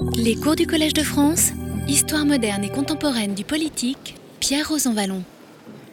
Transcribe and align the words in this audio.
Les 0.00 0.36
cours 0.36 0.56
du 0.56 0.66
Collège 0.66 0.94
de 0.94 1.02
France, 1.02 1.52
Histoire 1.88 2.24
moderne 2.24 2.62
et 2.62 2.68
contemporaine 2.68 3.34
du 3.34 3.44
politique, 3.44 4.16
Pierre 4.40 4.68
Rosanvallon. 4.68 5.22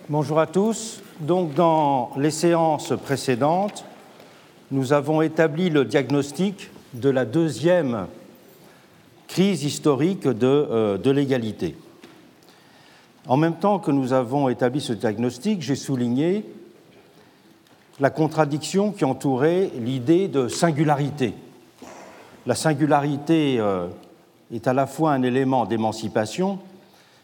Bonjour 0.09 0.39
à 0.39 0.45
tous. 0.45 1.01
Donc, 1.21 1.53
dans 1.53 2.11
les 2.17 2.31
séances 2.31 2.93
précédentes, 3.03 3.85
nous 4.71 4.93
avons 4.93 5.21
établi 5.21 5.69
le 5.69 5.85
diagnostic 5.85 6.69
de 6.93 7.09
la 7.09 7.25
deuxième 7.25 8.07
crise 9.27 9.63
historique 9.63 10.27
de, 10.27 10.45
euh, 10.45 10.97
de 10.97 11.11
l'égalité. 11.11 11.75
En 13.27 13.37
même 13.37 13.55
temps 13.55 13.79
que 13.79 13.91
nous 13.91 14.13
avons 14.13 14.49
établi 14.49 14.81
ce 14.81 14.93
diagnostic, 14.93 15.61
j'ai 15.61 15.75
souligné 15.75 16.45
la 17.99 18.09
contradiction 18.09 18.91
qui 18.91 19.05
entourait 19.05 19.71
l'idée 19.79 20.27
de 20.27 20.47
singularité. 20.47 21.33
La 22.45 22.53
singularité 22.53 23.59
euh, 23.59 23.87
est 24.53 24.67
à 24.67 24.73
la 24.73 24.85
fois 24.85 25.13
un 25.13 25.23
élément 25.23 25.65
d'émancipation, 25.65 26.59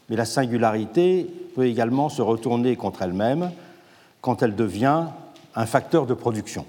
mais 0.09 0.15
la 0.15 0.25
singularité 0.25 1.27
peut 1.55 1.67
également 1.67 2.09
se 2.09 2.23
retourner 2.23 2.75
contre 2.75 3.03
elle-même 3.03 3.51
quand 4.21 4.41
elle 4.41 4.55
devient 4.55 5.05
un 5.55 5.65
facteur 5.65 6.07
de 6.07 6.15
production. 6.15 6.65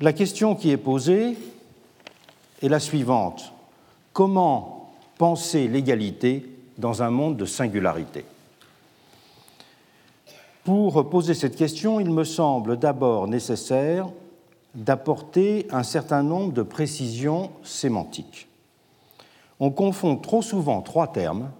La 0.00 0.12
question 0.12 0.54
qui 0.54 0.70
est 0.70 0.76
posée 0.76 1.36
est 2.62 2.68
la 2.68 2.80
suivante. 2.80 3.52
Comment 4.12 4.92
penser 5.18 5.66
l'égalité 5.66 6.48
dans 6.78 7.02
un 7.02 7.10
monde 7.10 7.36
de 7.36 7.44
singularité? 7.44 8.24
Pour 10.64 11.10
poser 11.10 11.34
cette 11.34 11.56
question, 11.56 11.98
il 11.98 12.10
me 12.10 12.24
semble 12.24 12.78
d'abord 12.78 13.26
nécessaire 13.26 14.06
d'apporter 14.74 15.66
un 15.70 15.82
certain 15.82 16.22
nombre 16.22 16.52
de 16.52 16.62
précisions 16.62 17.50
sémantiques. 17.62 18.48
On 19.58 19.70
confond 19.70 20.16
trop 20.16 20.42
souvent 20.42 20.80
trois 20.80 21.08
termes, 21.08 21.50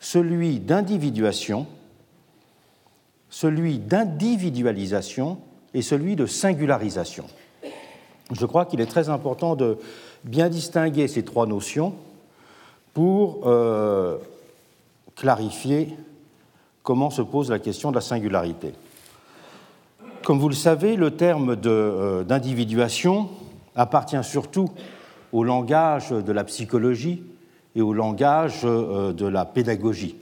celui 0.00 0.60
d'individuation, 0.60 1.66
celui 3.28 3.78
d'individualisation 3.78 5.38
et 5.74 5.82
celui 5.82 6.16
de 6.16 6.26
singularisation. 6.26 7.26
Je 8.32 8.46
crois 8.46 8.64
qu'il 8.66 8.80
est 8.80 8.86
très 8.86 9.08
important 9.08 9.56
de 9.56 9.78
bien 10.24 10.48
distinguer 10.48 11.08
ces 11.08 11.24
trois 11.24 11.46
notions 11.46 11.94
pour 12.94 13.46
euh, 13.46 14.18
clarifier 15.16 15.96
comment 16.82 17.10
se 17.10 17.22
pose 17.22 17.50
la 17.50 17.58
question 17.58 17.90
de 17.90 17.96
la 17.96 18.00
singularité. 18.00 18.72
Comme 20.28 20.40
vous 20.40 20.50
le 20.50 20.54
savez, 20.54 20.96
le 20.96 21.12
terme 21.12 21.56
euh, 21.64 22.22
d'individuation 22.22 23.30
appartient 23.74 24.22
surtout 24.22 24.68
au 25.32 25.42
langage 25.42 26.10
de 26.10 26.32
la 26.32 26.44
psychologie 26.44 27.22
et 27.74 27.80
au 27.80 27.94
langage 27.94 28.60
euh, 28.64 29.14
de 29.14 29.24
la 29.24 29.46
pédagogie. 29.46 30.16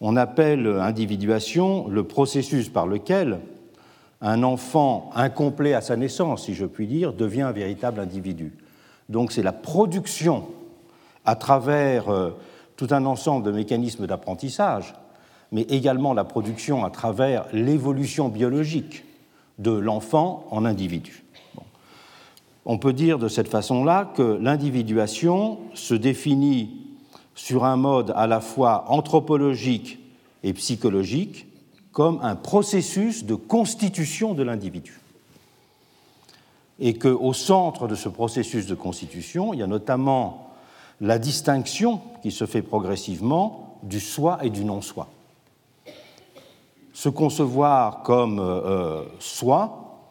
On 0.00 0.16
appelle 0.16 0.66
individuation 0.66 1.88
le 1.88 2.04
processus 2.04 2.70
par 2.70 2.86
lequel 2.86 3.40
un 4.22 4.42
enfant 4.42 5.10
incomplet 5.14 5.74
à 5.74 5.82
sa 5.82 5.96
naissance, 5.96 6.46
si 6.46 6.54
je 6.54 6.64
puis 6.64 6.86
dire, 6.86 7.12
devient 7.12 7.42
un 7.42 7.52
véritable 7.52 8.00
individu. 8.00 8.54
Donc 9.10 9.32
c'est 9.32 9.42
la 9.42 9.52
production 9.52 10.46
à 11.26 11.36
travers 11.36 12.08
euh, 12.08 12.30
tout 12.76 12.88
un 12.92 13.04
ensemble 13.04 13.44
de 13.44 13.52
mécanismes 13.52 14.06
d'apprentissage, 14.06 14.94
mais 15.52 15.66
également 15.68 16.14
la 16.14 16.24
production 16.24 16.82
à 16.82 16.88
travers 16.88 17.44
l'évolution 17.52 18.30
biologique 18.30 19.04
de 19.58 19.72
l'enfant 19.72 20.46
en 20.50 20.64
individu. 20.64 21.24
On 22.64 22.78
peut 22.78 22.92
dire 22.92 23.18
de 23.18 23.28
cette 23.28 23.48
façon-là 23.48 24.12
que 24.14 24.38
l'individuation 24.40 25.58
se 25.74 25.94
définit 25.94 26.70
sur 27.34 27.64
un 27.64 27.76
mode 27.76 28.12
à 28.14 28.26
la 28.26 28.40
fois 28.40 28.84
anthropologique 28.88 29.98
et 30.42 30.52
psychologique 30.52 31.46
comme 31.92 32.20
un 32.22 32.36
processus 32.36 33.24
de 33.24 33.34
constitution 33.34 34.34
de 34.34 34.42
l'individu. 34.42 35.00
Et 36.78 36.94
qu'au 36.94 37.32
centre 37.32 37.88
de 37.88 37.94
ce 37.94 38.08
processus 38.08 38.66
de 38.66 38.74
constitution, 38.74 39.52
il 39.52 39.60
y 39.60 39.62
a 39.62 39.66
notamment 39.66 40.50
la 41.00 41.18
distinction 41.18 42.00
qui 42.22 42.30
se 42.30 42.46
fait 42.46 42.62
progressivement 42.62 43.78
du 43.82 43.98
soi 43.98 44.38
et 44.42 44.50
du 44.50 44.64
non-soi 44.64 45.08
se 46.98 47.08
concevoir 47.08 48.02
comme 48.02 48.40
euh, 48.40 48.42
euh, 48.42 49.04
soi 49.20 50.10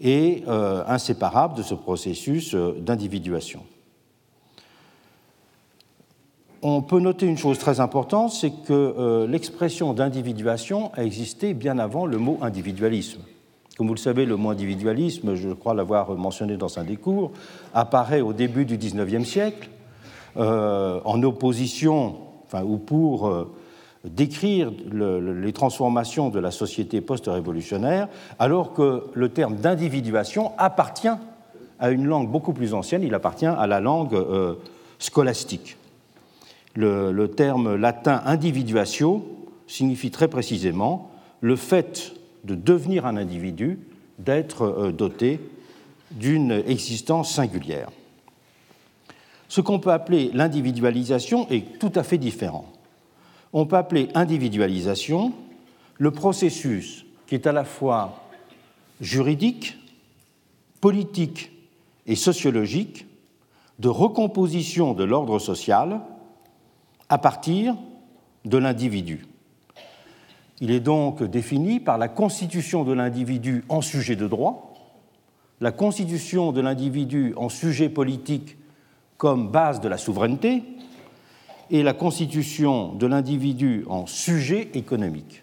est 0.00 0.48
euh, 0.48 0.82
inséparable 0.86 1.58
de 1.58 1.62
ce 1.62 1.74
processus 1.74 2.54
d'individuation. 2.54 3.60
On 6.62 6.80
peut 6.80 7.00
noter 7.00 7.26
une 7.26 7.36
chose 7.36 7.58
très 7.58 7.80
importante, 7.80 8.32
c'est 8.32 8.52
que 8.66 9.26
l'expression 9.28 9.92
d'individuation 9.92 10.90
a 10.94 11.04
existé 11.04 11.52
bien 11.52 11.78
avant 11.78 12.06
le 12.06 12.16
mot 12.16 12.38
individualisme. 12.40 13.20
Comme 13.76 13.88
vous 13.88 13.94
le 13.94 13.98
savez, 13.98 14.24
le 14.24 14.36
mot 14.36 14.50
individualisme, 14.50 15.34
je 15.34 15.50
crois 15.50 15.74
l'avoir 15.74 16.12
mentionné 16.12 16.56
dans 16.56 16.78
un 16.78 16.84
des 16.84 16.96
cours, 16.96 17.32
apparaît 17.74 18.20
au 18.20 18.32
début 18.32 18.64
du 18.64 18.78
XIXe 18.78 19.28
siècle 19.28 19.68
en 20.36 21.22
opposition, 21.24 22.16
enfin, 22.46 22.62
ou 22.62 22.78
pour 22.78 23.28
décrire 24.04 24.72
les 24.92 25.52
transformations 25.52 26.28
de 26.28 26.40
la 26.40 26.50
société 26.50 27.00
post-révolutionnaire, 27.00 28.08
alors 28.38 28.72
que 28.72 29.04
le 29.14 29.28
terme 29.28 29.56
d'individuation 29.56 30.52
appartient 30.58 31.08
à 31.78 31.90
une 31.90 32.06
langue 32.06 32.30
beaucoup 32.30 32.52
plus 32.52 32.74
ancienne, 32.74 33.02
il 33.02 33.14
appartient 33.14 33.46
à 33.46 33.66
la 33.66 33.80
langue 33.80 34.14
euh, 34.14 34.54
scolastique. 34.98 35.76
Le, 36.74 37.26
terme 37.26 37.76
latin 37.76 38.22
individuatio 38.24 39.24
signifie 39.66 40.10
très 40.10 40.28
précisément 40.28 41.10
le 41.40 41.56
fait 41.56 42.14
de 42.44 42.54
devenir 42.54 43.04
un 43.04 43.16
individu, 43.16 43.78
d'être 44.18 44.62
euh, 44.62 44.92
doté 44.92 45.40
d'une 46.12 46.62
existence 46.66 47.32
singulière. 47.32 47.88
Ce 49.48 49.60
qu'on 49.60 49.80
peut 49.80 49.92
appeler 49.92 50.30
l'individualisation 50.32 51.46
est 51.50 51.78
tout 51.78 51.92
à 51.94 52.02
fait 52.02 52.18
différent 52.18 52.72
on 53.52 53.66
peut 53.66 53.76
appeler 53.76 54.08
individualisation 54.14 55.32
le 55.98 56.10
processus 56.10 57.04
qui 57.26 57.34
est 57.34 57.46
à 57.46 57.52
la 57.52 57.64
fois 57.64 58.22
juridique, 59.00 59.76
politique 60.80 61.52
et 62.06 62.16
sociologique 62.16 63.06
de 63.78 63.88
recomposition 63.88 64.94
de 64.94 65.04
l'ordre 65.04 65.38
social 65.38 66.00
à 67.08 67.18
partir 67.18 67.76
de 68.44 68.58
l'individu. 68.58 69.26
Il 70.60 70.70
est 70.70 70.80
donc 70.80 71.22
défini 71.22 71.80
par 71.80 71.98
la 71.98 72.08
constitution 72.08 72.84
de 72.84 72.92
l'individu 72.92 73.64
en 73.68 73.80
sujet 73.80 74.16
de 74.16 74.28
droit, 74.28 74.74
la 75.60 75.72
constitution 75.72 76.52
de 76.52 76.60
l'individu 76.60 77.34
en 77.36 77.48
sujet 77.48 77.88
politique 77.88 78.56
comme 79.16 79.50
base 79.50 79.80
de 79.80 79.88
la 79.88 79.98
souveraineté, 79.98 80.62
et 81.72 81.82
la 81.82 81.94
constitution 81.94 82.92
de 82.92 83.06
l'individu 83.06 83.84
en 83.88 84.06
sujet 84.06 84.68
économique. 84.74 85.42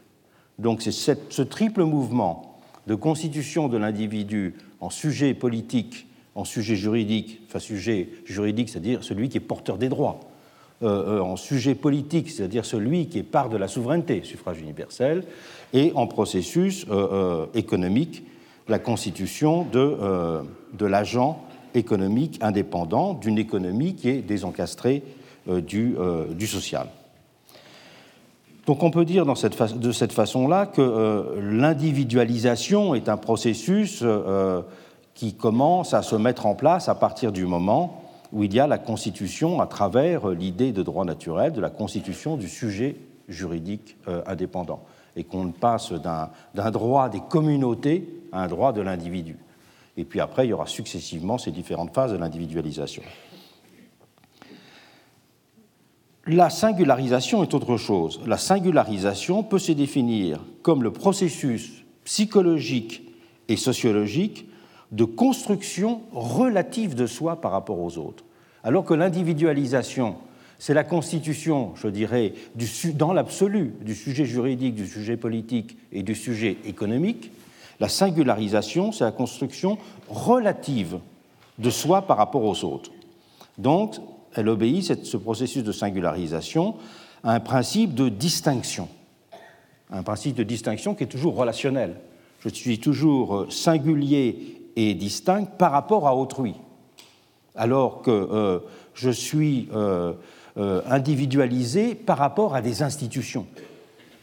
Donc 0.60 0.84
c'est 0.84 0.92
ce 0.92 1.42
triple 1.42 1.84
mouvement 1.84 2.60
de 2.86 2.94
constitution 2.94 3.68
de 3.68 3.78
l'individu 3.78 4.54
en 4.80 4.92
sujet 4.92 5.34
politique, 5.34 6.08
en 6.36 6.46
sujet 6.46 6.76
juridique, 6.76 7.42
enfin 7.48 7.60
sujet 7.60 8.10
juridique, 8.26 8.70
c'est-à-dire 8.70 9.04
celui 9.04 9.28
qui 9.28 9.38
est 9.38 9.42
porteur 9.42 9.80
des 9.80 9.90
droits, 9.90 10.20
euh, 10.84 11.18
euh, 11.18 11.22
en 11.22 11.36
sujet 11.36 11.74
politique, 11.74 12.30
c'est-à-dire 12.30 12.64
celui 12.64 13.08
qui 13.08 13.18
est 13.18 13.24
part 13.24 13.50
de 13.50 13.58
la 13.58 13.68
souveraineté, 13.68 14.22
suffrage 14.24 14.62
universel, 14.62 15.24
et 15.74 15.92
en 15.96 16.06
processus 16.06 16.86
euh, 16.92 17.48
économique, 17.56 18.24
la 18.68 18.78
constitution 18.78 19.64
de, 19.64 19.98
de 20.78 20.86
l'agent 20.86 21.44
économique 21.74 22.38
indépendant 22.42 23.16
d'une 23.16 23.40
économie 23.40 23.96
qui 23.96 24.10
est 24.10 24.22
désencastrée 24.22 25.02
euh, 25.50 25.62
euh, 25.74 26.34
du, 26.34 26.48
social. 26.48 26.88
Donc 28.68 28.84
on 28.84 28.92
peut 28.92 29.06
dire 29.06 29.26
de 29.26 29.92
cette 29.92 30.14
façon-là 30.14 30.68
que 30.68 30.82
euh, 30.82 31.42
l'individualisation 31.42 32.94
est 32.94 33.10
un 33.10 33.18
processus 33.18 34.04
qui 35.16 35.34
commence 35.34 35.94
à 35.94 36.04
se 36.04 36.16
mettre 36.16 36.46
en 36.46 36.54
place 36.54 36.88
à 36.88 36.96
partir 36.96 37.32
du 37.32 37.46
moment 37.46 38.04
où 38.32 38.44
il 38.44 38.54
y 38.54 38.60
a 38.60 38.68
la 38.68 38.78
constitution 38.78 39.60
à 39.60 39.66
travers 39.66 40.30
l'idée 40.30 40.72
de 40.72 40.84
droit 40.84 41.04
naturel, 41.04 41.52
de 41.52 41.62
la 41.62 41.72
constitution 41.72 42.38
du 42.38 42.48
sujet 42.48 42.96
juridique 43.28 43.98
indépendant, 44.28 44.84
et 45.16 45.24
qu'on 45.24 45.50
passe 45.50 45.94
d'un 45.94 46.72
droit 46.72 47.10
des 47.10 47.22
communautés 47.28 48.08
à 48.32 48.44
un 48.44 48.48
droit 48.48 48.72
de 48.72 48.82
l'individu. 48.82 49.38
Et 49.98 50.06
puis 50.06 50.20
après, 50.20 50.46
il 50.46 50.50
y 50.52 50.54
aura 50.54 50.68
successivement 50.68 51.38
ces 51.38 51.52
différentes 51.52 51.94
phases 51.94 52.12
de 52.12 52.18
l'individualisation. 52.18 53.04
La 56.32 56.52
singularisation 56.52 57.42
est 57.42 57.56
autre 57.56 57.78
chose. 57.78 58.22
La 58.28 58.38
singularisation 58.38 59.42
peut 59.42 59.58
se 59.58 59.72
définir 59.72 60.40
comme 60.62 60.84
le 60.84 60.94
processus 60.94 61.84
psychologique 62.04 63.02
et 63.48 63.58
sociologique 63.58 64.46
de 64.92 65.06
construction 65.06 66.04
relative 66.12 66.94
de 66.94 67.08
soi 67.08 67.42
par 67.42 67.52
rapport 67.52 67.80
aux 67.80 67.98
autres. 67.98 68.24
alors 68.64 68.86
que 68.86 68.94
l'individualisation, 68.94 70.18
c'est 70.60 70.76
la 70.76 70.84
constitution, 70.84 71.72
je 71.74 71.88
dirais, 71.88 72.34
dans 72.94 73.12
l'absolu 73.12 73.74
du 73.82 73.96
sujet 73.96 74.26
juridique, 74.26 74.76
du 74.76 74.86
sujet 74.86 75.18
politique 75.18 75.78
et 75.92 76.04
du 76.04 76.14
sujet 76.14 76.58
économique, 76.64 77.32
la 77.80 77.90
singularisation, 77.90 78.92
c'est 78.92 79.04
la 79.04 79.12
construction 79.12 79.80
relative 80.08 81.00
de 81.58 81.70
soi 81.72 82.04
par 82.04 82.18
rapport 82.18 82.44
aux 82.44 82.64
autres. 82.66 82.92
Donc, 83.58 83.96
elle 84.36 84.50
obéit, 84.50 85.04
ce 85.04 85.18
processus 85.18 85.64
de 85.64 85.72
singularisation, 85.72 86.76
à 87.24 87.34
un 87.34 87.40
principe 87.40 87.94
de 87.94 88.10
distinction. 88.10 88.88
Un 89.92 90.04
principe 90.04 90.36
de 90.36 90.44
distinction 90.44 90.96
qui 90.96 91.04
est 91.04 91.08
toujours 91.08 91.36
relationnel. 91.36 91.96
Je 92.42 92.50
suis 92.50 92.80
toujours 92.80 93.36
euh, 93.36 93.50
singulier 93.50 94.70
et 94.76 94.94
distinct 94.94 95.46
par 95.58 95.72
rapport 95.72 96.08
à 96.08 96.16
autrui. 96.16 96.56
Alors 97.56 98.02
que 98.02 98.12
euh, 98.12 98.60
je 98.94 99.10
suis 99.10 99.68
euh, 99.74 100.14
individualisé 100.56 101.96
par 101.96 102.18
rapport 102.18 102.56
à 102.56 102.62
des 102.62 102.84
institutions, 102.84 103.48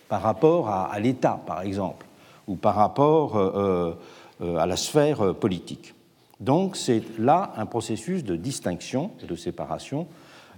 par 0.08 0.23
rapport 0.23 0.69
à 0.69 0.99
l'État, 1.00 1.41
par 1.47 1.62
exemple 1.62 2.06
ou 2.47 2.55
par 2.55 2.76
rapport 2.76 3.37
à 3.37 4.67
la 4.67 4.76
sphère 4.76 5.35
politique. 5.35 5.95
Donc 6.41 6.77
c'est 6.77 7.03
là 7.19 7.53
un 7.56 7.67
processus 7.67 8.25
de 8.25 8.37
distinction 8.37 9.11
et 9.23 9.27
de 9.27 9.37
séparation 9.37 10.06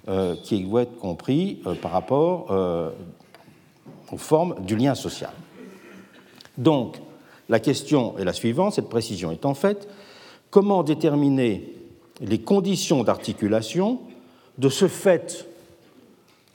euh, 0.08 0.34
qui 0.42 0.64
doit 0.64 0.82
être 0.82 0.98
compris 0.98 1.62
par 1.80 1.92
rapport 1.92 2.50
aux 4.10 4.16
formes 4.16 4.56
du 4.64 4.76
lien 4.76 4.94
social. 4.94 5.32
Donc 6.56 6.98
la 7.48 7.60
question 7.60 8.18
est 8.18 8.24
la 8.24 8.32
suivante, 8.32 8.74
cette 8.74 8.88
précision 8.88 9.30
est 9.30 9.46
en 9.46 9.54
fait 9.54 9.88
comment 10.50 10.82
déterminer 10.82 11.74
les 12.20 12.40
conditions 12.40 13.04
d'articulation 13.04 14.00
de 14.58 14.68
ce 14.68 14.88
fait 14.88 15.46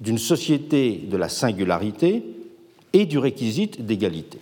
d'une 0.01 0.17
société 0.17 0.97
de 0.97 1.15
la 1.15 1.29
singularité 1.29 2.23
et 2.91 3.05
du 3.05 3.17
réquisite 3.17 3.85
d'égalité? 3.85 4.39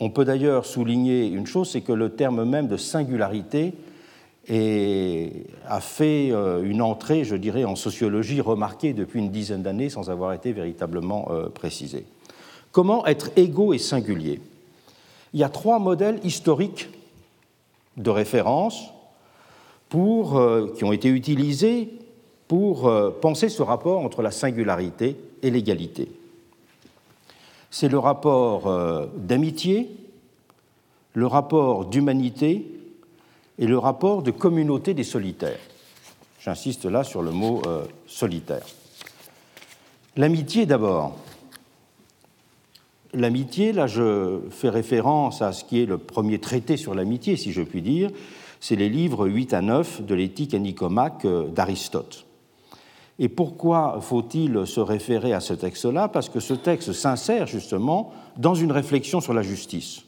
On 0.00 0.10
peut 0.10 0.24
d'ailleurs 0.24 0.66
souligner 0.66 1.26
une 1.26 1.46
chose, 1.46 1.70
c'est 1.70 1.80
que 1.80 1.92
le 1.92 2.10
terme 2.10 2.44
même 2.44 2.66
de 2.66 2.76
singularité 2.76 3.74
a 4.48 5.80
fait 5.80 6.30
euh, 6.30 6.62
une 6.62 6.82
entrée, 6.82 7.24
je 7.24 7.36
dirais, 7.36 7.64
en 7.64 7.76
sociologie 7.76 8.40
remarquée 8.40 8.92
depuis 8.92 9.20
une 9.20 9.30
dizaine 9.30 9.62
d'années 9.62 9.88
sans 9.88 10.10
avoir 10.10 10.32
été 10.34 10.52
véritablement 10.52 11.28
euh, 11.30 11.48
précisé. 11.48 12.04
Comment 12.70 13.06
être 13.06 13.30
égaux 13.36 13.72
et 13.72 13.78
singulier? 13.78 14.40
Il 15.32 15.40
y 15.40 15.44
a 15.44 15.48
trois 15.48 15.78
modèles 15.78 16.20
historiques 16.24 16.90
de 17.96 18.10
référence 18.10 18.90
euh, 19.94 20.74
qui 20.74 20.84
ont 20.84 20.92
été 20.92 21.08
utilisés 21.08 21.88
pour 22.48 22.92
penser 23.22 23.48
ce 23.48 23.62
rapport 23.62 24.00
entre 24.00 24.20
la 24.20 24.30
singularité 24.30 25.16
et 25.42 25.50
l'égalité 25.50 26.08
c'est 27.74 27.88
le 27.88 27.98
rapport 27.98 28.68
euh, 28.68 29.06
d'amitié, 29.16 29.90
le 31.12 31.26
rapport 31.26 31.86
d'humanité 31.86 32.70
et 33.58 33.66
le 33.66 33.76
rapport 33.78 34.22
de 34.22 34.30
communauté 34.30 34.94
des 34.94 35.02
solitaires. 35.02 35.58
J'insiste 36.38 36.84
là 36.84 37.02
sur 37.02 37.20
le 37.20 37.32
mot 37.32 37.62
euh, 37.66 37.84
solitaire. 38.06 38.64
L'amitié 40.14 40.66
d'abord. 40.66 41.16
L'amitié, 43.12 43.72
là 43.72 43.88
je 43.88 44.38
fais 44.50 44.68
référence 44.68 45.42
à 45.42 45.52
ce 45.52 45.64
qui 45.64 45.82
est 45.82 45.86
le 45.86 45.98
premier 45.98 46.38
traité 46.38 46.76
sur 46.76 46.94
l'amitié, 46.94 47.36
si 47.36 47.50
je 47.50 47.62
puis 47.62 47.82
dire, 47.82 48.08
c'est 48.60 48.76
les 48.76 48.88
livres 48.88 49.26
8 49.26 49.52
à 49.52 49.62
9 49.62 50.02
de 50.02 50.14
l'éthique 50.14 50.54
à 50.54 50.60
Nicomaque 50.60 51.24
euh, 51.24 51.48
d'Aristote. 51.48 52.24
Et 53.18 53.28
pourquoi 53.28 54.00
faut-il 54.00 54.66
se 54.66 54.80
référer 54.80 55.32
à 55.32 55.40
ce 55.40 55.54
texte-là? 55.54 56.08
Parce 56.08 56.28
que 56.28 56.40
ce 56.40 56.54
texte 56.54 56.92
s'insère 56.92 57.46
justement 57.46 58.12
dans 58.36 58.54
une 58.54 58.72
réflexion 58.72 59.20
sur 59.20 59.34
la 59.34 59.42
justice 59.42 60.04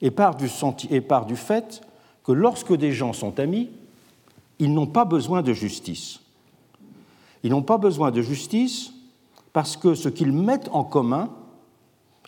et 0.00 0.10
part, 0.10 0.34
du 0.34 0.48
et 0.90 1.00
part 1.00 1.26
du 1.26 1.36
fait 1.36 1.80
que 2.24 2.32
lorsque 2.32 2.74
des 2.74 2.92
gens 2.92 3.12
sont 3.12 3.38
amis, 3.38 3.70
ils 4.58 4.74
n'ont 4.74 4.86
pas 4.86 5.04
besoin 5.04 5.42
de 5.42 5.52
justice. 5.52 6.20
Ils 7.44 7.50
n'ont 7.50 7.62
pas 7.62 7.78
besoin 7.78 8.10
de 8.10 8.20
justice 8.20 8.92
parce 9.52 9.76
que 9.76 9.94
ce 9.94 10.08
qu'ils 10.08 10.32
mettent 10.32 10.68
en 10.72 10.84
commun 10.84 11.30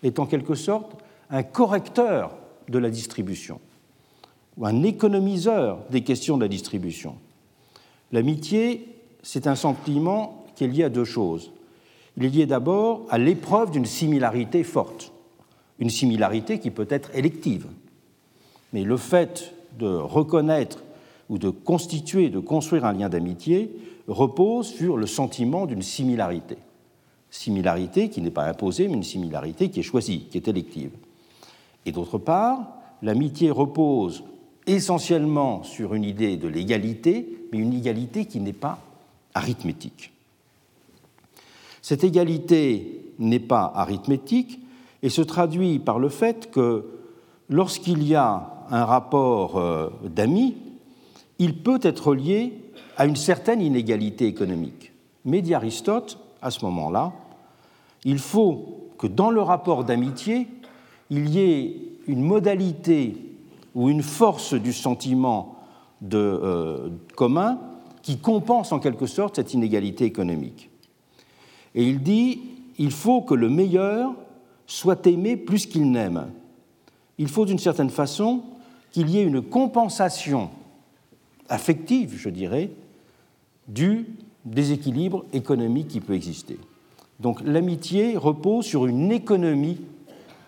est 0.03 0.19
en 0.19 0.27
quelque 0.27 0.55
sorte 0.55 0.93
un 1.31 1.43
correcteur 1.43 2.37
de 2.69 2.79
la 2.79 2.91
distribution 2.91 3.61
ou 4.57 4.67
un 4.67 4.83
économiseur 4.85 5.79
des 5.91 6.03
questions 6.03 6.37
de 6.37 6.43
la 6.43 6.49
distribution. 6.49 7.17
L'amitié 8.13 8.94
c'est 9.25 9.47
un 9.47 9.57
sentiment 9.57 10.45
qui 10.55 10.65
est 10.65 10.69
lié 10.69 10.85
à 10.85 10.89
deux 10.91 11.05
choses. 11.05 11.51
Il 12.17 12.25
est 12.25 12.29
lié 12.29 12.47
d'abord 12.47 13.07
à 13.09 13.19
l'épreuve 13.19 13.73
d'une 13.73 13.87
similarité 13.87 14.63
forte, 14.63 15.11
une 15.81 15.91
similarité 15.91 16.61
qui 16.61 16.71
peut 16.71 16.87
être 16.91 17.11
élective. 17.17 17.67
Mais 18.73 18.85
le 18.85 18.97
fait 18.97 19.55
de 19.79 19.89
reconnaître 19.89 20.85
ou 21.29 21.39
de 21.39 21.49
constituer, 21.49 22.29
de 22.29 22.39
construire 22.39 22.85
un 22.85 22.93
lien 22.93 23.09
d'amitié 23.09 23.75
repose 24.07 24.69
sur 24.69 24.99
le 24.99 25.07
sentiment 25.07 25.65
d'une 25.67 25.83
similarité. 25.83 26.59
Similarité 27.31 28.11
qui 28.11 28.21
n'est 28.21 28.31
pas 28.31 28.47
imposée, 28.47 28.87
mais 28.89 28.95
une 28.95 29.03
similarité 29.03 29.71
qui 29.71 29.81
est 29.81 29.85
choisie, 29.85 30.27
qui 30.31 30.37
est 30.37 30.47
élective. 30.47 30.91
Et 31.87 31.93
d'autre 31.93 32.19
part, 32.19 32.75
l'amitié 33.03 33.51
repose 33.51 34.23
essentiellement 34.67 35.63
sur 35.63 35.95
une 35.95 36.05
idée 36.05 36.37
de 36.37 36.47
l'égalité, 36.47 37.49
mais 37.51 37.59
une 37.59 37.73
égalité 37.73 38.27
qui 38.27 38.41
n'est 38.41 38.53
pas 38.53 38.79
arithmétique. 39.35 40.13
Cette 41.83 42.05
égalité 42.05 43.13
n'est 43.19 43.41
pas 43.41 43.71
arithmétique 43.75 44.61
et 45.03 45.11
se 45.11 45.21
traduit 45.21 45.79
par 45.79 45.99
le 45.99 46.09
fait 46.09 46.51
que 46.51 46.87
lorsqu'il 47.51 48.03
y 48.03 48.15
a 48.15 48.65
un 48.71 48.85
rapport 48.85 49.59
euh, 49.59 49.91
d'amis, 50.03 50.57
il 51.39 51.59
peut 51.59 51.81
être 51.83 52.15
lié 52.15 52.59
à 52.97 53.07
une 53.07 53.17
certaine 53.17 53.61
inégalité 53.61 54.27
économique. 54.27 54.93
Mais 55.25 55.43
dit 55.43 55.55
Aristote, 55.55 56.19
à 56.41 56.51
ce 56.51 56.65
moment-là, 56.65 57.13
il 58.05 58.19
faut 58.19 58.91
que 58.99 59.07
dans 59.07 59.31
le 59.31 59.43
rapport 59.43 59.85
d'amitié, 59.85 60.47
il 61.11 61.29
y 61.29 61.41
ait 61.41 61.77
une 62.07 62.23
modalité 62.23 63.17
ou 63.75 63.89
une 63.89 64.03
force 64.03 64.55
du 64.55 64.73
sentiment 64.73 65.59
de, 66.01 66.19
euh, 66.19 66.89
commun 67.17 67.59
qui 68.05 68.19
compense 68.19 68.71
en 68.71 68.79
quelque 68.79 69.07
sorte 69.07 69.37
cette 69.37 69.55
inégalité 69.55 70.05
économique. 70.05 70.69
Et 71.75 71.89
il 71.89 72.03
dit, 72.03 72.43
il 72.79 72.91
faut 72.91 73.23
que 73.23 73.33
le 73.33 73.49
meilleur 73.49 74.13
soit 74.67 75.07
aimé 75.07 75.39
plus 75.39 75.65
qu'il 75.65 75.91
n'aime. 75.91 76.31
Il 77.17 77.29
faut 77.29 77.47
d'une 77.47 77.59
certaine 77.59 77.89
façon 77.89 78.43
qu'il 78.93 79.09
y 79.09 79.19
ait 79.19 79.25
une 79.25 79.41
compensation 79.41 80.51
affective, 81.49 82.15
je 82.17 82.29
dirais, 82.29 82.71
du 83.69 84.07
déséquilibre 84.45 85.25
économique 85.33 85.89
qui 85.89 86.01
peut 86.01 86.15
exister. 86.15 86.59
Donc 87.21 87.41
l'amitié 87.43 88.19
repose 88.19 88.67
sur 88.67 88.85
une 88.85 89.13
économie 89.13 89.81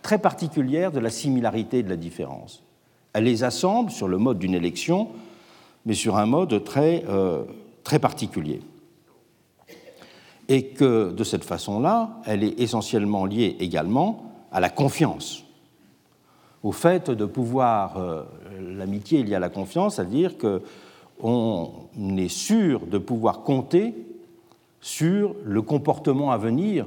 très 0.03 0.19
particulière 0.19 0.93
de 0.93 1.01
la 1.01 1.11
similarité 1.11 1.79
et 1.79 1.83
de 1.83 1.89
la 1.89 1.97
différence. 1.97 2.63
Elle 3.15 3.25
les 3.25 3.45
assemble 3.45 3.91
sur 3.91 4.09
le 4.09 4.19
mode 4.19 4.39
d'une 4.39 4.55
élection 4.55 5.09
mais 5.87 5.95
sur 5.95 6.17
un 6.17 6.27
mode 6.27 6.65
très, 6.65 7.05
euh, 7.09 7.45
très 7.85 7.99
particulier. 7.99 8.61
Et 10.49 10.67
que 10.67 11.13
de 11.13 11.25
cette 11.25 11.45
façon-là, 11.45 12.21
elle 12.27 12.45
est 12.45 12.61
essentiellement 12.61 13.25
liée 13.25 13.57
également 13.61 14.33
à 14.53 14.61
la 14.61 14.69
confiance, 14.69 15.45
au 16.63 16.73
fait 16.73 17.11
de 17.11 17.25
pouvoir, 17.25 17.97
euh, 17.97 18.25
l'amitié 18.61 19.21
y 19.21 19.35
a 19.35 19.39
la 19.39 19.49
confiance, 19.49 19.97
c'est-à-dire 19.97 20.35
qu'on 20.39 21.71
est 22.17 22.29
sûr 22.29 22.87
de 22.87 22.99
pouvoir 22.99 23.43
compter 23.43 23.95
sur 24.81 25.35
le 25.45 25.63
comportement 25.63 26.31
à 26.31 26.37
venir 26.37 26.87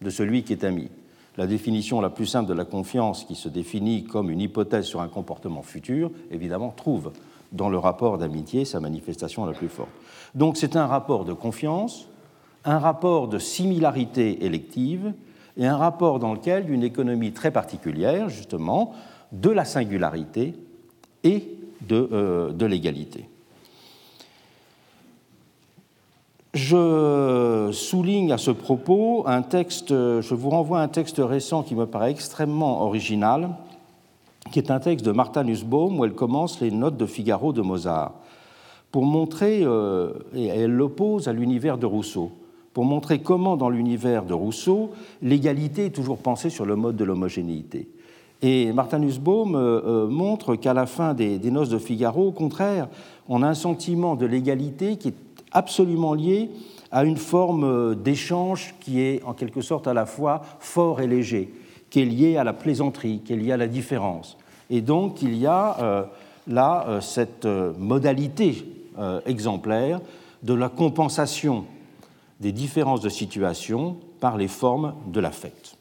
de 0.00 0.10
celui 0.10 0.42
qui 0.42 0.52
est 0.52 0.64
ami. 0.64 0.88
La 1.36 1.46
définition 1.46 2.00
la 2.00 2.10
plus 2.10 2.26
simple 2.26 2.48
de 2.48 2.54
la 2.54 2.64
confiance, 2.64 3.24
qui 3.24 3.34
se 3.34 3.48
définit 3.48 4.04
comme 4.04 4.30
une 4.30 4.40
hypothèse 4.40 4.84
sur 4.84 5.00
un 5.00 5.08
comportement 5.08 5.62
futur, 5.62 6.10
évidemment, 6.30 6.72
trouve 6.74 7.10
dans 7.54 7.70
le 7.70 7.78
rapport 7.78 8.18
d'amitié 8.18 8.64
sa 8.64 8.80
manifestation 8.80 9.46
la 9.46 9.52
plus 9.52 9.68
forte. 9.68 9.88
Donc 10.34 10.56
c'est 10.56 10.76
un 10.76 10.86
rapport 10.86 11.24
de 11.24 11.32
confiance, 11.32 12.08
un 12.64 12.78
rapport 12.78 13.28
de 13.28 13.38
similarité 13.38 14.44
élective 14.44 15.14
et 15.56 15.66
un 15.66 15.76
rapport 15.76 16.18
dans 16.18 16.34
lequel 16.34 16.70
une 16.70 16.82
économie 16.82 17.32
très 17.32 17.52
particulière, 17.52 18.28
justement, 18.28 18.92
de 19.32 19.50
la 19.50 19.64
singularité 19.64 20.54
et 21.22 21.48
de, 21.82 22.08
euh, 22.12 22.52
de 22.52 22.66
l'égalité. 22.66 23.28
Je 26.54 27.70
souligne 27.72 28.32
à 28.32 28.38
ce 28.38 28.52
propos 28.52 29.24
un 29.26 29.42
texte, 29.42 29.88
je 29.90 30.34
vous 30.34 30.50
renvoie 30.50 30.80
un 30.80 30.88
texte 30.88 31.18
récent 31.18 31.64
qui 31.64 31.74
me 31.74 31.86
paraît 31.86 32.12
extrêmement 32.12 32.82
original, 32.82 33.50
qui 34.50 34.58
est 34.58 34.70
un 34.70 34.80
texte 34.80 35.04
de 35.04 35.12
Martha 35.12 35.42
Nussbaum 35.42 35.98
où 35.98 36.04
elle 36.04 36.14
commence 36.14 36.60
les 36.60 36.70
notes 36.70 36.96
de 36.96 37.06
Figaro 37.06 37.52
de 37.52 37.62
Mozart. 37.62 38.12
pour 38.90 39.04
montrer, 39.04 39.62
et 40.34 40.46
elle 40.46 40.70
l'oppose 40.70 41.26
à 41.26 41.32
l'univers 41.32 41.78
de 41.78 41.86
Rousseau, 41.86 42.30
pour 42.72 42.84
montrer 42.84 43.20
comment 43.20 43.56
dans 43.56 43.68
l'univers 43.68 44.24
de 44.24 44.34
Rousseau, 44.34 44.90
l'égalité 45.20 45.86
est 45.86 45.90
toujours 45.90 46.18
pensée 46.18 46.48
sur 46.48 46.64
le 46.64 46.76
mode 46.76 46.94
de 46.94 47.04
l'homogénéité. 47.04 47.88
Et 48.40 48.72
Martin 48.72 49.00
Nussbaum 49.00 50.08
montre 50.08 50.54
qu'à 50.54 50.74
la 50.74 50.86
fin 50.86 51.14
des, 51.14 51.38
des, 51.38 51.50
Noces 51.50 51.70
de 51.70 51.78
Figaro, 51.78 52.28
au 52.28 52.32
contraire, 52.32 52.88
on 53.28 53.42
a 53.42 53.48
un 53.48 53.54
sentiment 53.54 54.14
de 54.14 54.26
l'égalité 54.26 54.96
qui 54.96 55.08
est 55.08 55.14
absolument 55.50 56.14
lié 56.14 56.50
à 56.94 57.04
une 57.04 57.16
forme 57.16 57.96
d'échange 57.96 58.74
qui 58.80 59.00
est 59.00 59.22
en 59.24 59.32
quelque 59.32 59.60
sorte 59.60 59.88
à 59.88 59.94
la 59.94 60.06
fois 60.06 60.42
fort 60.60 61.00
et 61.00 61.08
léger, 61.08 61.52
qui 61.94 62.00
est 62.00 62.06
lié 62.06 62.36
à 62.36 62.42
la 62.42 62.52
plaisanterie, 62.52 63.20
qui 63.24 63.34
est 63.34 63.36
lié 63.36 63.52
à 63.52 63.56
la 63.56 63.68
différence. 63.68 64.36
Et 64.68 64.80
donc 64.80 65.22
il 65.22 65.36
y 65.36 65.46
a 65.46 65.78
euh, 65.80 66.02
là 66.48 66.86
euh, 66.88 67.00
cette 67.00 67.44
euh, 67.44 67.72
modalité 67.78 68.66
exemplaire 69.26 70.00
de 70.42 70.54
la 70.54 70.68
compensation 70.68 71.66
des 72.40 72.50
différences 72.50 73.00
de 73.00 73.08
situation 73.08 73.96
par 74.18 74.36
les 74.36 74.48
formes 74.48 74.94
de 75.06 75.20
l'affect. 75.20 75.76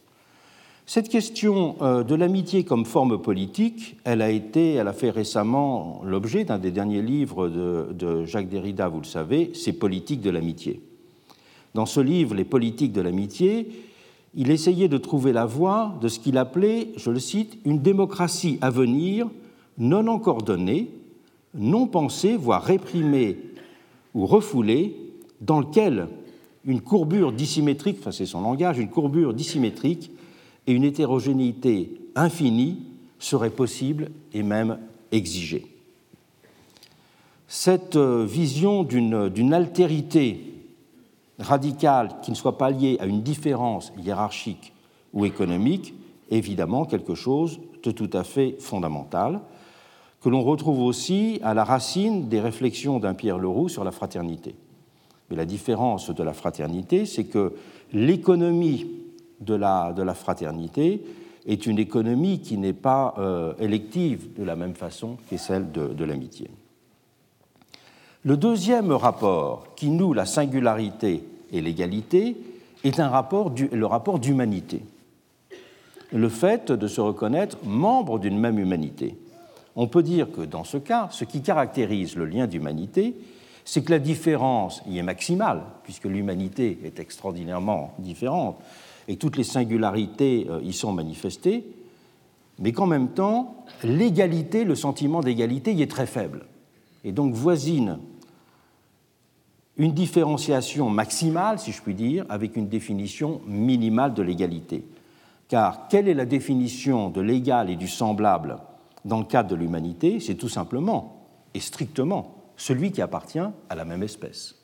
Cette 0.88 1.10
question 1.10 1.76
de 1.82 2.16
l'amitié 2.16 2.64
comme 2.64 2.86
forme 2.86 3.22
politique, 3.22 3.98
elle 4.04 4.24
a 4.24 4.32
été, 4.32 4.74
elle 4.74 4.88
a 4.88 4.94
fait 4.94 5.12
récemment 5.12 6.02
l'objet 6.04 6.44
d'un 6.44 6.58
des 6.58 6.72
derniers 6.72 7.04
livres 7.04 7.50
de, 7.50 7.94
de 7.94 8.26
Jacques 8.26 8.50
Derrida, 8.50 8.88
vous 8.88 9.02
le 9.02 9.06
savez, 9.06 9.52
c'est 9.54 9.74
Politique 9.74 10.22
de 10.22 10.32
l'amitié. 10.32 10.82
Dans 11.76 11.86
ce 11.86 12.00
livre, 12.00 12.34
Les 12.34 12.46
politiques 12.46 12.94
de 12.94 13.02
l'amitié, 13.02 13.68
il 14.36 14.50
essayait 14.50 14.88
de 14.88 14.98
trouver 14.98 15.32
la 15.32 15.46
voie 15.46 15.98
de 16.02 16.08
ce 16.08 16.20
qu'il 16.20 16.38
appelait, 16.38 16.90
je 16.98 17.12
le 17.12 17.20
cite, 17.20 17.58
une 17.66 17.80
démocratie 17.80 18.58
à 18.62 18.70
venir 18.70 19.30
non 19.78 20.08
encore 20.08 20.42
donnée, 20.42 20.90
non 21.54 21.88
pensée, 21.88 22.36
voire 22.36 22.64
réprimée 22.64 23.38
ou 24.14 24.26
refoulée, 24.26 24.96
dans 25.42 25.60
lequel 25.60 26.08
une 26.66 26.82
courbure 26.82 27.32
dissymétrique, 27.32 27.98
enfin 28.00 28.12
c'est 28.12 28.26
son 28.26 28.42
langage, 28.42 28.80
une 28.80 28.90
courbure 28.90 29.34
dissymétrique 29.34 30.12
et 30.66 30.74
une 30.74 30.84
hétérogénéité 30.84 32.00
infinie 32.16 32.80
seraient 33.20 33.50
possibles 33.50 34.10
et 34.34 34.44
même 34.44 34.80
exigées. 35.12 35.66
Cette 37.48 37.98
euh, 37.98 38.26
vision 38.26 38.84
d'une 38.84 39.54
altérité 39.54 40.53
radical 41.40 42.16
qui 42.22 42.32
ne 42.32 42.36
soit 42.36 42.58
pas 42.58 42.70
lié 42.70 42.98
à 43.00 43.06
une 43.06 43.22
différence 43.22 43.92
hiérarchique 43.98 44.74
ou 45.14 45.26
économique, 45.26 45.94
évidemment 46.30 46.86
quelque 46.86 47.16
chose 47.16 47.60
de 47.84 47.92
tout 47.92 48.10
à 48.14 48.24
fait 48.24 48.56
fondamental, 48.60 49.42
que 50.22 50.30
l'on 50.30 50.42
retrouve 50.42 50.82
aussi 50.82 51.40
à 51.44 51.54
la 51.54 51.64
racine 51.64 52.30
des 52.30 52.40
réflexions 52.40 53.00
d'un 53.00 53.14
Pierre 53.14 53.38
Leroux 53.38 53.68
sur 53.68 53.84
la 53.84 53.92
fraternité. 53.92 54.56
Mais 55.30 55.36
la 55.36 55.46
différence 55.46 56.10
de 56.10 56.24
la 56.24 56.34
fraternité, 56.34 57.06
c'est 57.06 57.26
que 57.26 57.54
l'économie 57.92 58.88
de 59.42 59.54
la, 59.54 59.92
de 59.92 60.02
la, 60.02 60.14
fraternité 60.14 61.04
est 61.46 61.66
une 61.66 61.78
économie 61.78 62.40
qui 62.40 62.58
n'est 62.58 62.72
pas 62.72 63.16
euh, 63.18 63.54
élective 63.60 64.34
de 64.38 64.44
la 64.44 64.56
même 64.56 64.76
façon 64.76 65.18
que 65.30 65.36
celle 65.36 65.72
de, 65.72 65.88
de 65.88 66.06
l'amitié. 66.06 66.50
Le 68.26 68.38
deuxième 68.38 68.94
rapport 68.94 69.76
qui 69.76 69.90
noue 69.90 70.14
la 70.14 70.26
singularité 70.26 71.26
et 71.52 71.60
l'égalité 71.60 72.38
est 72.86 73.02
un 73.02 73.10
rapport 73.10 73.54
le 73.54 73.86
rapport 73.86 74.18
d'humanité. 74.18 74.82
Le 76.14 76.30
fait 76.30 76.72
de 76.72 76.88
se 76.88 77.02
reconnaître 77.02 77.58
membre 77.66 78.20
d'une 78.20 78.40
même 78.40 78.60
humanité. 78.60 79.18
On 79.76 79.88
peut 79.88 80.04
dire 80.04 80.32
que 80.32 80.40
dans 80.40 80.64
ce 80.64 80.78
cas, 80.78 81.10
ce 81.12 81.26
qui 81.26 81.42
caractérise 81.42 82.16
le 82.16 82.26
lien 82.26 82.48
d'humanité, 82.48 83.14
c'est 83.66 83.84
que 83.84 83.92
la 83.92 84.00
différence 84.00 84.82
y 84.88 85.00
est 85.00 85.04
maximale, 85.04 85.64
puisque 85.84 86.06
l'humanité 86.06 86.80
est 86.86 87.00
extraordinairement 87.00 87.94
différente 88.00 88.58
et 89.10 89.18
toutes 89.18 89.36
les 89.36 89.44
singularités 89.44 90.48
euh, 90.50 90.62
y 90.64 90.72
sont 90.72 90.94
manifestées, 90.94 91.66
mais 92.60 92.72
qu'en 92.72 92.86
même 92.86 93.10
temps, 93.10 93.66
l'égalité, 93.84 94.64
le 94.64 94.76
sentiment 94.76 95.20
d'égalité 95.20 95.74
y 95.74 95.82
est 95.82 95.92
très 95.92 96.06
faible. 96.06 96.46
Et 97.04 97.12
donc 97.12 97.34
voisine 97.34 98.00
une 99.78 99.94
différenciation 99.94 100.90
maximale, 100.90 101.60
si 101.60 101.72
je 101.72 101.82
puis 101.82 101.96
dire, 101.96 102.26
avec 102.30 102.56
une 102.56 102.68
définition 102.68 103.42
minimale 103.48 104.14
de 104.14 104.22
l'égalité. 104.22 104.86
Car 105.48 105.88
quelle 105.88 106.08
est 106.08 106.14
la 106.14 106.26
définition 106.26 107.10
de 107.10 107.22
l'égal 107.22 107.70
et 107.70 107.76
du 107.76 107.88
semblable 107.88 108.58
dans 109.06 109.20
le 109.20 109.26
cadre 109.26 109.50
de 109.50 109.56
l'humanité? 109.56 110.20
C'est 110.20 110.36
tout 110.36 110.50
simplement 110.50 111.28
et 111.54 111.60
strictement 111.60 112.36
celui 112.56 112.92
qui 112.92 113.02
appartient 113.02 113.40
à 113.40 113.76
la 113.76 113.86
même 113.86 114.04
espèce. 114.04 114.56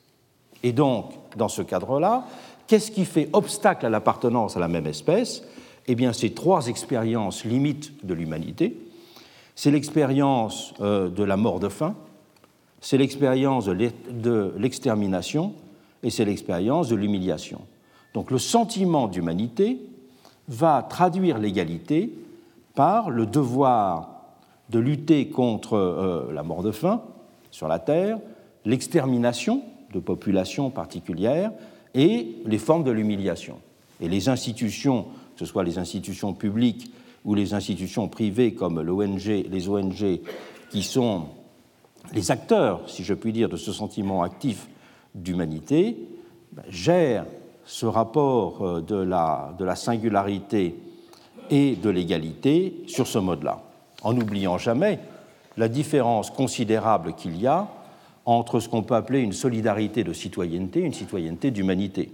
Et 0.63 0.73
donc, 0.73 1.13
dans 1.35 1.47
ce 1.47 1.61
cadre-là, 1.61 2.25
qu'est-ce 2.67 2.91
qui 2.91 3.05
fait 3.05 3.29
obstacle 3.33 3.85
à 3.85 3.89
l'appartenance 3.89 4.57
à 4.57 4.59
la 4.59 4.67
même 4.67 4.87
espèce? 4.87 5.43
Eh 5.87 5.95
bien, 5.95 6.13
c'est 6.13 6.35
trois 6.35 6.67
expériences 6.67 7.45
limites 7.45 8.05
de 8.05 8.13
l'humanité. 8.13 8.77
C'est 9.55 9.71
l'expérience 9.71 10.73
euh, 10.81 11.09
de 11.09 11.23
la 11.23 11.35
mort 11.35 11.59
de 11.59 11.67
faim, 11.67 11.95
c'est 12.81 12.98
l'expérience 12.98 13.65
de 13.65 14.53
l'extermination 14.57 15.53
et 16.03 16.09
c'est 16.09 16.25
l'expérience 16.25 16.89
de 16.89 16.95
l'humiliation. 16.95 17.62
Donc 18.13 18.31
le 18.31 18.39
sentiment 18.39 19.07
d'humanité 19.07 19.79
va 20.48 20.86
traduire 20.88 21.38
l'égalité 21.38 22.12
par 22.75 23.09
le 23.09 23.25
devoir 23.25 24.19
de 24.69 24.79
lutter 24.79 25.27
contre 25.27 25.74
euh, 25.74 26.31
la 26.33 26.43
mort 26.43 26.63
de 26.63 26.71
faim 26.71 27.01
sur 27.51 27.67
la 27.67 27.79
Terre, 27.79 28.19
l'extermination 28.65 29.63
de 29.93 30.00
populations 30.00 30.69
particulières 30.69 31.51
et 31.93 32.36
les 32.45 32.57
formes 32.57 32.83
de 32.83 32.91
l'humiliation. 32.91 33.57
Et 34.00 34.07
les 34.07 34.29
institutions, 34.29 35.03
que 35.03 35.39
ce 35.39 35.45
soit 35.45 35.63
les 35.63 35.77
institutions 35.77 36.33
publiques 36.33 36.91
ou 37.25 37.36
les 37.36 37.53
institutions 37.53 38.07
privées 38.07 38.53
comme 38.53 38.81
les 38.81 39.69
ONG 39.69 40.19
qui 40.69 40.83
sont 40.83 41.25
les 42.13 42.31
acteurs, 42.31 42.81
si 42.87 43.03
je 43.03 43.13
puis 43.13 43.31
dire, 43.31 43.49
de 43.49 43.57
ce 43.57 43.71
sentiment 43.71 44.23
actif 44.23 44.67
d'humanité 45.15 45.97
ben, 46.51 46.63
gèrent 46.69 47.25
ce 47.65 47.85
rapport 47.85 48.65
euh, 48.65 48.81
de 48.81 48.95
la, 48.95 49.75
singularité 49.75 50.75
et 51.49 51.75
de 51.75 51.89
l'égalité 51.89 52.83
sur 52.87 53.07
ce 53.07 53.19
mode-là, 53.19 53.61
en 54.01 54.13
n'oubliant 54.13 54.57
jamais 54.57 54.99
la 55.57 55.67
différence 55.67 56.31
considérable 56.31 57.13
qu'il 57.13 57.39
y 57.39 57.47
a 57.47 57.67
entre 58.25 58.59
ce 58.59 58.69
qu'on 58.69 58.83
peut 58.83 58.95
appeler 58.95 59.21
une 59.21 59.33
solidarité 59.33 60.03
de 60.03 60.13
citoyenneté 60.13 60.81
et 60.81 60.85
une 60.85 60.93
citoyenneté 60.93 61.51
d'humanité. 61.51 62.11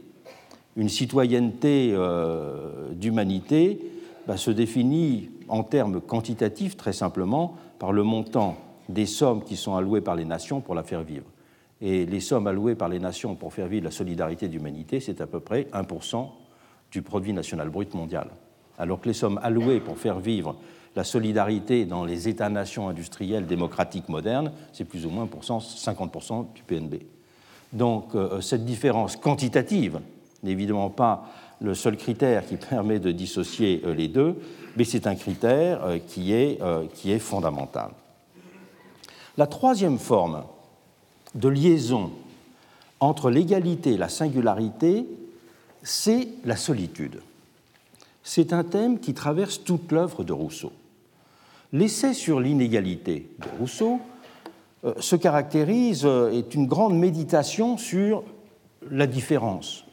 Une 0.78 0.90
citoyenneté 0.90 1.92
euh, 1.94 2.92
d'humanité 2.92 3.80
ben, 4.28 4.36
se 4.36 4.52
définit 4.52 5.30
en 5.48 5.64
termes 5.64 6.02
quantitatifs 6.02 6.76
très 6.76 6.94
simplement 6.94 7.56
par 7.80 7.94
le 7.94 8.04
montant 8.04 8.58
des 8.90 9.06
sommes 9.06 9.44
qui 9.44 9.56
sont 9.56 9.76
allouées 9.76 10.02
par 10.02 10.16
les 10.16 10.26
nations 10.26 10.62
pour 10.62 10.76
la 10.76 10.84
faire 10.84 11.04
vivre. 11.04 11.26
Et 11.82 12.06
les 12.06 12.20
sommes 12.20 12.48
allouées 12.48 12.76
par 12.76 12.90
les 12.90 13.00
nations 13.00 13.36
pour 13.36 13.54
faire 13.54 13.68
vivre 13.68 13.86
la 13.86 13.92
solidarité 13.92 14.48
d'humanité, 14.48 15.00
c'est 15.00 15.22
à 15.22 15.28
peu 15.28 15.40
près 15.40 15.68
1% 15.74 16.28
du 16.92 17.02
produit 17.02 17.34
national 17.34 17.70
brut 17.70 17.94
mondial. 17.94 18.30
Alors 18.78 19.02
que 19.02 19.08
les 19.08 19.14
sommes 19.14 19.40
allouées 19.44 19.80
pour 19.80 19.98
faire 19.98 20.20
vivre 20.20 20.56
la 20.96 21.04
solidarité 21.04 21.86
dans 21.86 22.06
les 22.06 22.30
États-nations 22.30 22.88
industriels 22.88 23.46
démocratiques 23.46 24.08
modernes, 24.08 24.52
c'est 24.72 24.86
plus 24.86 25.06
ou 25.06 25.10
moins 25.10 25.26
50% 25.26 26.54
du 26.54 26.64
PNB. 26.64 26.96
Donc 27.74 28.16
euh, 28.16 28.40
cette 28.40 28.64
différence 28.64 29.18
quantitative 29.18 30.00
n'est 30.44 30.52
évidemment 30.52 30.90
pas 30.90 31.26
le 31.60 31.74
seul 31.74 31.98
critère 31.98 32.46
qui 32.46 32.56
permet 32.70 33.00
de 33.00 33.12
dissocier 33.12 33.82
euh, 33.86 33.94
les 33.94 34.08
deux, 34.08 34.40
mais 34.78 34.86
c'est 34.86 35.08
un 35.08 35.16
critère 35.16 35.84
euh, 35.84 35.98
qui 36.00 36.32
est, 36.34 36.60
qui 36.94 37.12
est 37.12 37.20
fondamental. 37.20 37.90
La 39.38 39.48
troisième 39.48 40.00
forme 40.00 40.44
de 41.34 41.50
liaison 41.50 42.12
entre 43.00 43.30
l'égalité 43.30 43.94
et 43.94 43.98
la 43.98 44.10
singularité, 44.10 45.06
c'est 45.84 46.30
la 46.46 46.56
solitude. 46.56 47.22
C'est 48.24 48.54
un 48.54 48.64
thème 48.64 49.00
qui 49.00 49.14
traverse 49.14 49.64
toute 49.64 49.92
l'œuvre 49.92 50.24
de 50.24 50.34
Rousseau. 50.34 50.72
L'essai 51.74 52.14
sur 52.14 52.40
l'inégalité 52.40 53.30
de 53.40 53.60
Rousseau 53.60 54.00
euh, 54.86 54.94
se 55.00 55.16
caractérise, 55.16 56.06
euh, 56.06 56.32
est 56.32 56.56
une 56.56 56.68
grande 56.68 56.98
méditation 56.98 57.78
sur 57.78 58.24
la 58.90 59.08
différence 59.08 59.84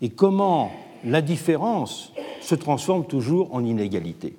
et 0.00 0.10
comment 0.10 0.70
la 1.04 1.22
différence 1.22 2.12
se 2.40 2.54
transforme 2.54 3.06
toujours 3.06 3.54
en 3.54 3.64
inégalité. 3.64 4.36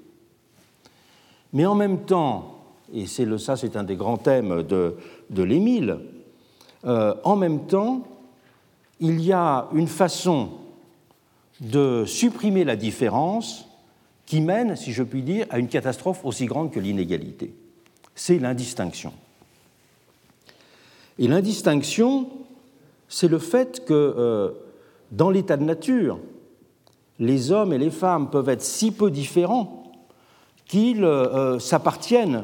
Mais 1.52 1.66
en 1.66 1.76
même 1.76 2.06
temps, 2.06 2.53
et 2.94 3.06
ça 3.08 3.56
c'est 3.58 3.76
un 3.76 3.84
des 3.84 3.96
grands 3.96 4.18
thèmes 4.18 4.64
de, 4.64 4.96
de 5.30 5.44
l'Émile, 5.44 6.00
euh, 6.86 7.14
en 7.24 7.36
même 7.36 7.66
temps, 7.66 8.04
il 9.00 9.22
y 9.22 9.32
a 9.32 9.68
une 9.74 9.88
façon 9.88 10.50
de 11.60 12.04
supprimer 12.06 12.64
la 12.64 12.76
différence 12.76 13.68
qui 14.26 14.42
mène, 14.42 14.76
si 14.76 14.92
je 14.92 15.04
puis 15.04 15.22
dire, 15.22 15.46
à 15.50 15.60
une 15.60 15.68
catastrophe 15.68 16.24
aussi 16.24 16.46
grande 16.46 16.72
que 16.72 16.80
l'inégalité. 16.80 17.54
C'est 18.16 18.40
l'indistinction. 18.40 19.14
Et 21.20 21.28
l'indistinction, 21.28 22.30
c'est 23.08 23.28
le 23.28 23.40
fait 23.40 23.86
que 23.86 23.94
euh, 23.94 24.52
dans 25.12 25.30
l'état 25.30 25.58
de 25.58 25.64
nature, 25.64 26.20
les 27.20 27.52
hommes 27.52 27.74
et 27.74 27.78
les 27.78 27.92
femmes 27.92 28.30
peuvent 28.30 28.50
être 28.50 28.62
si 28.62 28.92
peu 28.92 29.12
différents 29.12 29.84
qu'ils 30.66 31.04
euh, 31.04 31.60
s'appartiennent 31.60 32.44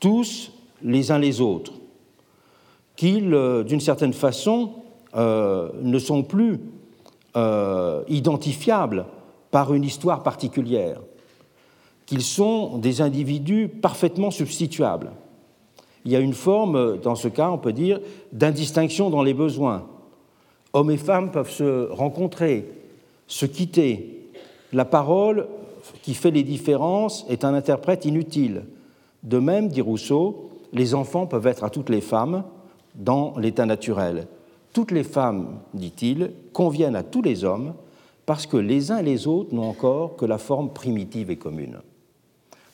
tous 0.00 0.50
les 0.82 1.12
uns 1.12 1.18
les 1.18 1.40
autres, 1.40 1.74
qu'ils, 2.96 3.32
euh, 3.32 3.62
d'une 3.62 3.80
certaine 3.80 4.12
façon, 4.12 4.72
ne 5.12 5.98
sont 5.98 6.22
plus 6.22 6.60
identifiables 8.08 9.06
par 9.50 9.74
une 9.74 9.82
histoire 9.82 10.22
particulière, 10.22 11.00
qu'ils 12.06 12.22
sont 12.22 12.78
des 12.78 13.00
individus 13.00 13.66
parfaitement 13.66 14.30
substituables. 14.30 15.10
Il 16.04 16.12
y 16.12 16.16
a 16.16 16.20
une 16.20 16.32
forme, 16.32 16.98
dans 16.98 17.14
ce 17.14 17.28
cas, 17.28 17.50
on 17.50 17.58
peut 17.58 17.72
dire, 17.72 18.00
d'indistinction 18.32 19.10
dans 19.10 19.22
les 19.22 19.34
besoins. 19.34 19.86
Hommes 20.72 20.92
et 20.92 20.96
femmes 20.96 21.30
peuvent 21.30 21.50
se 21.50 21.90
rencontrer, 21.90 22.70
se 23.26 23.46
quitter. 23.46 24.30
La 24.72 24.84
parole 24.84 25.48
qui 26.02 26.14
fait 26.14 26.30
les 26.30 26.42
différences 26.42 27.26
est 27.28 27.44
un 27.44 27.54
interprète 27.54 28.04
inutile. 28.04 28.62
De 29.22 29.38
même, 29.38 29.68
dit 29.68 29.80
Rousseau, 29.80 30.50
les 30.72 30.94
enfants 30.94 31.26
peuvent 31.26 31.46
être 31.46 31.64
à 31.64 31.70
toutes 31.70 31.90
les 31.90 32.00
femmes 32.00 32.44
dans 32.94 33.36
l'état 33.38 33.66
naturel. 33.66 34.26
Toutes 34.72 34.92
les 34.92 35.04
femmes, 35.04 35.60
dit-il, 35.74 36.32
conviennent 36.52 36.96
à 36.96 37.02
tous 37.02 37.22
les 37.22 37.44
hommes 37.44 37.74
parce 38.24 38.46
que 38.46 38.56
les 38.56 38.92
uns 38.92 38.98
et 38.98 39.02
les 39.02 39.26
autres 39.26 39.54
n'ont 39.54 39.68
encore 39.68 40.16
que 40.16 40.24
la 40.24 40.38
forme 40.38 40.70
primitive 40.72 41.30
et 41.30 41.36
commune. 41.36 41.78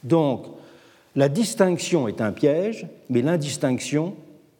Donc, 0.04 0.46
la 1.14 1.28
distinction 1.28 2.08
est 2.08 2.20
un 2.20 2.32
piège, 2.32 2.86
mais 3.08 3.22
l'indistinction 3.22 4.14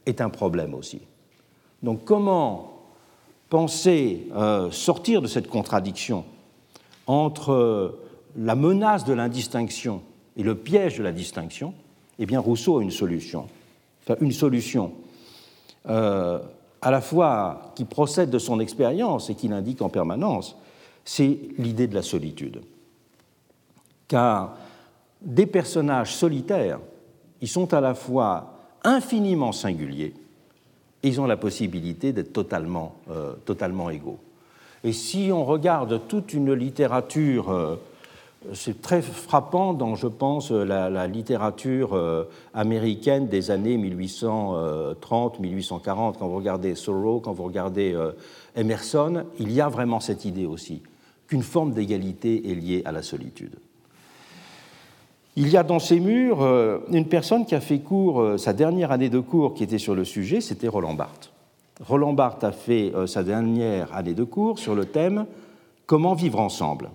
est 0.06 0.20
un 0.20 0.30
problème 0.30 0.74
aussi. 0.74 1.02
Donc, 1.82 2.04
comment 2.04 2.72
penser 3.50 4.26
euh, 4.34 4.70
sortir 4.70 5.20
de 5.20 5.26
cette 5.26 5.48
contradiction 5.48 6.24
entre 7.06 7.98
la 8.36 8.54
menace 8.54 9.04
de 9.04 9.12
l'indistinction 9.12 10.00
et 10.36 10.42
le 10.42 10.54
piège 10.54 10.98
de 10.98 11.02
la 11.02 11.12
distinction, 11.12 11.74
eh 12.18 12.26
bien 12.26 12.40
Rousseau 12.40 12.78
a 12.78 12.82
une 12.82 12.90
solution. 12.90 13.46
Une 14.20 14.32
solution 14.32 14.92
euh, 15.88 16.38
à 16.82 16.90
la 16.90 17.00
fois 17.00 17.72
qui 17.74 17.84
procède 17.84 18.30
de 18.30 18.38
son 18.38 18.60
expérience 18.60 19.30
et 19.30 19.34
qui 19.34 19.48
l'indique 19.48 19.82
en 19.82 19.88
permanence, 19.88 20.56
c'est 21.04 21.38
l'idée 21.58 21.86
de 21.86 21.94
la 21.94 22.02
solitude. 22.02 22.60
Car 24.08 24.56
des 25.20 25.46
personnages 25.46 26.14
solitaires, 26.14 26.78
ils 27.40 27.48
sont 27.48 27.72
à 27.74 27.80
la 27.80 27.94
fois 27.94 28.54
infiniment 28.84 29.52
singuliers, 29.52 30.14
ils 31.02 31.20
ont 31.20 31.26
la 31.26 31.36
possibilité 31.36 32.12
d'être 32.12 32.32
totalement, 32.32 32.96
euh, 33.10 33.32
totalement 33.44 33.90
égaux. 33.90 34.18
Et 34.84 34.92
si 34.92 35.30
on 35.32 35.44
regarde 35.44 36.02
toute 36.08 36.32
une 36.34 36.52
littérature, 36.52 37.50
euh, 37.50 37.76
c'est 38.54 38.82
très 38.82 39.02
frappant 39.02 39.74
dans, 39.74 39.94
je 39.94 40.06
pense, 40.06 40.50
la, 40.50 41.06
littérature 41.06 41.94
euh, 41.94 42.24
américaine 42.54 43.28
des 43.28 43.50
années 43.50 43.76
1830-1840, 43.78 46.14
quand 46.18 46.28
vous 46.28 46.36
regardez 46.36 46.74
Thoreau, 46.74 47.20
quand 47.20 47.32
vous 47.32 47.44
regardez 47.44 47.96
Emerson, 48.56 49.24
il 49.38 49.52
y 49.52 49.60
a 49.60 49.68
vraiment 49.68 50.00
cette 50.00 50.24
idée 50.24 50.46
aussi, 50.46 50.82
qu'une 51.26 51.42
forme 51.42 51.72
d'égalité 51.72 52.50
est 52.50 52.54
liée 52.54 52.82
à 52.84 52.92
la 52.92 53.02
solitude. 53.02 53.56
Il 55.38 55.50
y 55.50 55.58
a 55.58 55.62
dans 55.62 55.78
ces 55.78 56.00
murs 56.00 56.40
euh, 56.40 56.78
une 56.90 57.06
personne 57.06 57.44
qui 57.44 57.54
a 57.54 57.60
fait 57.60 57.80
cours, 57.80 58.22
euh, 58.22 58.38
sa 58.38 58.54
dernière 58.54 58.90
année 58.90 59.10
de 59.10 59.20
cours 59.20 59.52
qui 59.52 59.64
était 59.64 59.76
sur 59.76 59.94
le 59.94 60.04
sujet, 60.04 60.40
c'était 60.40 60.66
Roland 60.66 60.94
Barthes. 60.94 61.30
Roland 61.86 62.14
Barthes 62.14 62.42
a 62.42 62.52
fait 62.52 62.90
euh, 62.94 63.06
sa 63.06 63.22
dernière 63.22 63.94
année 63.94 64.14
de 64.14 64.24
cours 64.24 64.58
sur 64.58 64.74
le 64.74 64.86
thème 64.86 65.26
Comment 65.84 66.14
vivre 66.14 66.40
ensemble. 66.40 66.88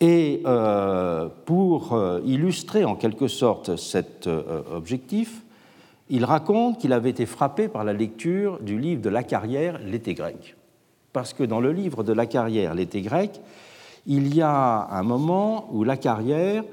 Et 0.00 0.42
pour 1.44 1.98
illustrer 2.24 2.84
en 2.84 2.94
quelque 2.94 3.26
sorte 3.26 3.76
cet 3.76 4.28
objectif, 4.28 5.42
il 6.10 6.24
raconte 6.24 6.78
qu'il 6.78 6.92
avait 6.92 7.10
été 7.10 7.26
frappé 7.26 7.68
par 7.68 7.84
la 7.84 7.92
lecture 7.92 8.60
du 8.60 8.78
livre 8.78 9.02
de 9.02 9.10
la 9.10 9.22
carrière 9.22 9.78
L'été 9.84 10.14
grec. 10.14 10.56
Parce 11.12 11.32
que 11.32 11.42
dans 11.42 11.60
le 11.60 11.72
livre 11.72 12.02
de 12.02 12.12
la 12.12 12.26
carrière 12.26 12.74
L'été 12.74 13.02
grec, 13.02 13.40
il 14.06 14.34
y 14.34 14.40
a 14.40 14.88
un 14.90 15.02
moment 15.02 15.68
où 15.72 15.84
la 15.84 15.96
carrière 15.96 16.64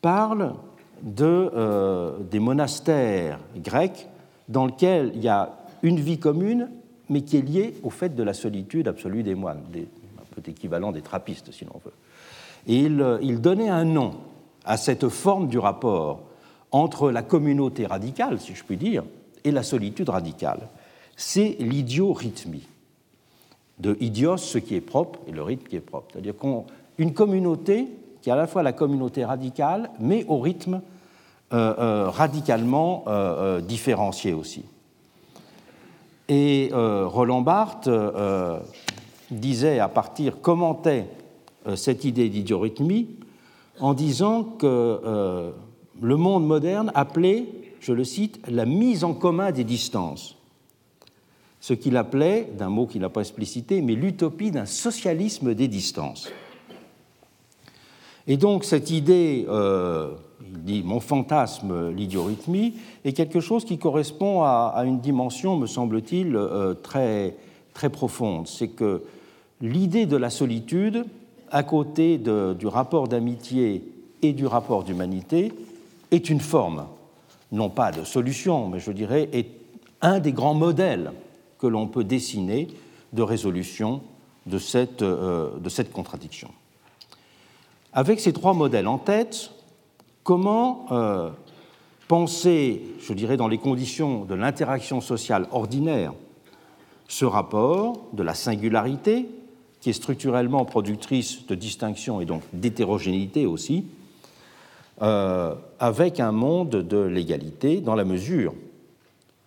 parle 0.00 0.54
de, 1.02 1.50
euh, 1.54 2.18
des 2.30 2.38
monastères 2.38 3.38
grecs 3.56 4.08
dans 4.48 4.66
lesquels 4.66 5.12
il 5.14 5.22
y 5.22 5.28
a 5.28 5.56
une 5.82 5.98
vie 5.98 6.18
commune, 6.18 6.70
mais 7.08 7.22
qui 7.22 7.38
est 7.38 7.42
liée 7.42 7.74
au 7.82 7.90
fait 7.90 8.14
de 8.14 8.22
la 8.22 8.34
solitude 8.34 8.86
absolue 8.86 9.24
des 9.24 9.34
moines, 9.34 9.62
un 9.74 10.34
peu 10.34 10.50
équivalent 10.50 10.92
des 10.92 11.02
trappistes, 11.02 11.50
si 11.52 11.64
l'on 11.64 11.80
veut. 11.84 11.92
Et 12.66 12.80
il, 12.80 13.00
euh, 13.00 13.18
il, 13.22 13.40
donnait 13.40 13.68
un 13.68 13.84
nom 13.84 14.12
à 14.64 14.76
cette 14.76 15.08
forme 15.08 15.48
du 15.48 15.58
rapport 15.58 16.20
entre 16.70 17.10
la 17.10 17.22
communauté 17.22 17.86
radicale, 17.86 18.40
si 18.40 18.54
je 18.54 18.64
puis 18.64 18.76
dire, 18.76 19.04
et 19.44 19.50
la 19.50 19.62
solitude 19.62 20.08
radicale. 20.08 20.68
C'est 21.16 21.56
l'idiorhythmie. 21.58 22.66
De 23.78 23.96
idios, 24.00 24.36
ce 24.36 24.58
qui 24.58 24.76
est 24.76 24.80
propre, 24.80 25.18
et 25.26 25.32
le 25.32 25.42
rythme 25.42 25.66
qui 25.66 25.76
est 25.76 25.80
propre. 25.80 26.08
C'est-à-dire 26.12 26.34
qu'une 26.36 27.14
communauté 27.14 27.88
qui 28.20 28.30
est 28.30 28.32
à 28.32 28.36
la 28.36 28.46
fois 28.46 28.62
la 28.62 28.72
communauté 28.72 29.24
radicale, 29.24 29.90
mais 29.98 30.24
au 30.28 30.38
rythme 30.38 30.80
euh, 31.52 31.74
euh, 31.78 32.08
radicalement 32.08 33.04
différencié 33.62 34.32
aussi. 34.32 34.64
Et 36.28 36.70
Roland 36.72 37.40
Barthes 37.40 37.90
disait 39.32 39.80
à 39.80 39.88
partir, 39.88 40.40
commentait 40.40 41.06
cette 41.76 42.04
idée 42.04 42.28
d'idiorhythmie 42.28 43.08
en 43.80 43.94
disant 43.94 44.44
que 44.44 45.52
le 46.00 46.16
monde 46.16 46.46
moderne 46.46 46.90
appelait, 46.94 47.46
je 47.80 47.92
le 47.92 48.04
cite, 48.04 48.40
la 48.48 48.66
mise 48.66 49.04
en 49.04 49.14
commun 49.14 49.52
des 49.52 49.64
distances 49.64 50.36
ce 51.62 51.74
qu'il 51.74 51.96
appelait, 51.96 52.48
d'un 52.58 52.68
mot 52.68 52.86
qu'il 52.86 53.00
n'a 53.02 53.08
pas 53.08 53.20
explicité, 53.20 53.82
mais 53.82 53.94
l'utopie 53.94 54.50
d'un 54.50 54.66
socialisme 54.66 55.54
des 55.54 55.68
distances. 55.68 56.28
Et 58.26 58.36
donc 58.36 58.64
cette 58.64 58.90
idée, 58.90 59.46
euh, 59.48 60.10
il 60.44 60.64
dit 60.64 60.82
mon 60.82 60.98
fantasme, 60.98 61.90
l'idiorhythmie, 61.90 62.74
est 63.04 63.12
quelque 63.12 63.38
chose 63.38 63.64
qui 63.64 63.78
correspond 63.78 64.42
à, 64.42 64.82
une 64.84 64.98
dimension, 64.98 65.56
me 65.56 65.68
semble-t-il, 65.68 66.34
euh, 66.34 66.74
très 66.74 67.88
profonde. 67.92 68.48
C'est 68.48 68.68
que 68.68 69.04
l'idée 69.60 70.06
de 70.06 70.16
la 70.16 70.30
solitude, 70.30 71.04
à 71.52 71.62
côté 71.62 72.18
du 72.18 72.66
rapport 72.66 73.06
d'amitié 73.06 73.84
et 74.22 74.32
du 74.32 74.46
rapport 74.46 74.82
d'humanité, 74.82 75.52
est 76.10 76.30
une 76.30 76.40
forme, 76.40 76.86
non 77.52 77.70
pas 77.70 77.92
de 77.92 78.04
solution, 78.04 78.68
mais 78.68 78.80
je 78.80 78.90
dirais 78.90 79.28
est 79.32 79.48
un 80.00 80.18
des 80.18 80.32
grands 80.32 80.54
modèles 80.54 81.12
que 81.58 81.66
l'on 81.66 81.86
peut 81.86 82.04
dessiner 82.04 82.68
de 83.12 83.22
résolution 83.22 84.02
de 84.46 84.58
cette, 84.58 85.02
euh, 85.02 85.50
contradiction. 85.92 86.50
Avec 87.92 88.20
ces 88.20 88.32
trois 88.32 88.54
modèles 88.54 88.88
en 88.88 88.98
tête, 88.98 89.50
comment 90.24 90.86
euh, 90.90 91.30
penser, 92.08 92.82
je 93.00 93.12
dirais, 93.12 93.36
dans 93.36 93.48
les 93.48 93.58
conditions 93.58 94.24
de 94.24 94.34
l'interaction 94.34 95.00
sociale 95.00 95.46
ordinaire, 95.52 96.14
ce 97.08 97.24
rapport 97.24 98.00
de 98.14 98.22
la 98.22 98.34
singularité, 98.34 99.28
qui 99.82 99.90
est 99.90 99.94
structurellement 99.94 100.64
productrice 100.64 101.44
de 101.46 101.56
distinction 101.56 102.20
et 102.20 102.24
donc 102.24 102.42
d'hétérogénéité 102.52 103.46
aussi, 103.46 103.84
euh, 105.02 105.56
avec 105.80 106.20
un 106.20 106.30
monde 106.30 106.70
de 106.70 106.98
l'égalité 106.98 107.80
dans 107.80 107.96
la 107.96 108.04
mesure 108.04 108.54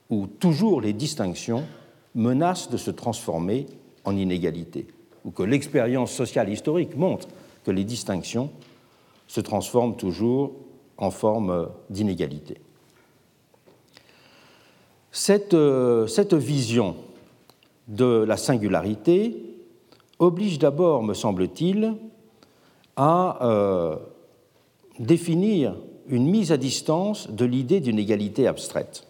où 0.09 0.27
toujours 0.27 0.81
les 0.81 0.91
distinctions 0.91 1.63
menacent 2.15 2.69
de 2.69 2.75
se 2.75 2.91
transformer 2.91 3.65
en 4.03 4.17
inégalité, 4.17 4.87
ou 5.23 5.31
que 5.31 5.41
l'expérience 5.41 6.11
sociale 6.11 6.49
historique 6.49 6.97
montre 6.97 7.29
que 7.63 7.71
les 7.71 7.85
distinctions 7.85 8.51
se 9.27 9.39
transforment 9.39 9.95
toujours 9.95 10.51
en 10.97 11.11
forme 11.11 11.69
d'inégalité. 11.89 12.57
Cette, 15.13 15.53
euh, 15.53 16.07
cette, 16.07 16.33
vision 16.33 16.97
de 17.87 18.25
la 18.27 18.35
singularité 18.35 19.54
oblige 20.19 20.59
d'abord, 20.59 21.03
me 21.03 21.13
semble-t-il, 21.13 21.95
à 22.95 23.45
euh, 23.45 23.97
définir 24.99 25.75
une 26.07 26.29
mise 26.29 26.51
à 26.51 26.57
distance 26.57 27.29
de 27.29 27.45
l'idée 27.45 27.79
d'une 27.79 27.99
égalité 27.99 28.47
abstraite. 28.47 29.07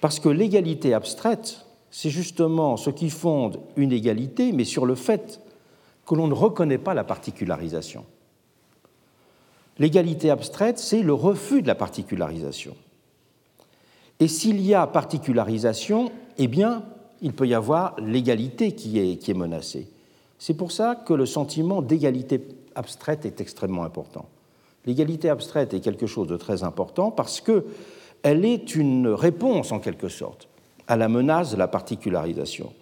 Parce 0.00 0.20
que 0.20 0.28
l'égalité 0.28 0.94
abstraite, 0.94 1.66
c'est 1.90 2.10
justement 2.10 2.76
ce 2.76 2.90
qui 2.90 3.10
fonde 3.10 3.60
une 3.76 3.92
égalité, 3.92 4.52
mais 4.52 4.64
sur 4.64 4.86
le 4.86 4.94
fait 4.94 5.40
que 6.06 6.14
l'on 6.14 6.28
ne 6.28 6.34
reconnaît 6.34 6.78
pas 6.78 6.94
la 6.94 7.04
particularisation. 7.04 8.04
L'égalité 9.78 10.30
abstraite, 10.30 10.78
c'est 10.78 11.02
le 11.02 11.12
refus 11.12 11.62
de 11.62 11.66
la 11.66 11.74
particularisation. 11.74 12.76
Et 14.20 14.28
s'il 14.28 14.60
y 14.60 14.74
a 14.74 14.86
particularisation, 14.86 16.10
eh 16.38 16.46
bien, 16.46 16.84
il 17.22 17.32
peut 17.32 17.46
y 17.46 17.54
avoir 17.54 17.98
l'égalité 18.00 18.72
qui 18.72 18.98
est, 18.98 19.34
menacée. 19.34 19.88
C'est 20.38 20.54
pour 20.54 20.72
ça 20.72 20.94
que 20.94 21.14
le 21.14 21.26
sentiment 21.26 21.82
d'égalité 21.82 22.40
abstraite 22.74 23.24
est 23.24 23.40
extrêmement 23.40 23.84
important. 23.84 24.26
L'égalité 24.84 25.30
abstraite 25.30 25.74
est 25.74 25.80
quelque 25.80 26.06
chose 26.06 26.28
de 26.28 26.36
très 26.36 26.62
important 26.62 27.10
parce 27.10 27.40
qu'elle 27.40 28.44
est 28.44 28.74
une 28.74 29.08
réponse, 29.08 29.72
en 29.72 29.80
quelque 29.80 30.08
sorte, 30.08 30.48
à 30.86 30.96
la 30.96 31.08
menace 31.08 31.52
de 31.52 31.56
la 31.56 31.68
particularisation. 31.68 32.72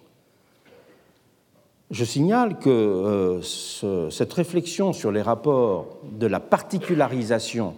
Je 1.91 2.03
signale 2.03 2.59
que 2.59 2.69
euh, 2.69 4.09
cette 4.09 4.33
réflexion 4.33 4.91
sur 4.91 5.11
les 5.11 5.21
rapports 5.21 5.97
de 6.11 6.27
la 6.27 6.39
particularisation 6.39 7.75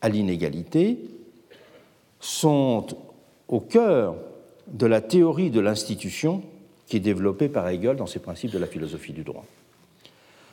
à 0.00 0.08
l'inégalité 0.08 0.98
sont 2.20 2.86
au 3.48 3.60
cœur 3.60 4.16
de 4.68 4.86
la 4.86 5.00
théorie 5.00 5.50
de 5.50 5.60
l'institution 5.60 6.42
qui 6.86 6.96
est 6.96 7.00
développée 7.00 7.48
par 7.48 7.68
Hegel 7.68 7.96
dans 7.96 8.06
ses 8.06 8.18
principes 8.18 8.50
de 8.50 8.58
la 8.58 8.66
philosophie 8.66 9.12
du 9.12 9.24
droit. 9.24 9.44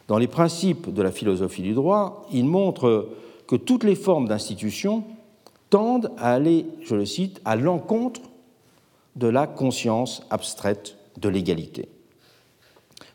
Dans 0.07 0.17
les 0.17 0.27
principes 0.27 0.93
de 0.93 1.01
la 1.01 1.11
philosophie 1.11 1.61
du 1.61 1.73
droit, 1.73 2.27
il 2.31 2.45
montre 2.45 3.09
que 3.47 3.55
toutes 3.55 3.83
les 3.83 3.95
formes 3.95 4.27
d'institution 4.27 5.03
tendent 5.69 6.11
à 6.17 6.33
aller, 6.33 6.65
je 6.83 6.95
le 6.95 7.05
cite, 7.05 7.41
à 7.45 7.55
l'encontre 7.55 8.21
de 9.15 9.27
la 9.27 9.47
conscience 9.47 10.25
abstraite 10.29 10.97
de 11.17 11.29
l'égalité. 11.29 11.89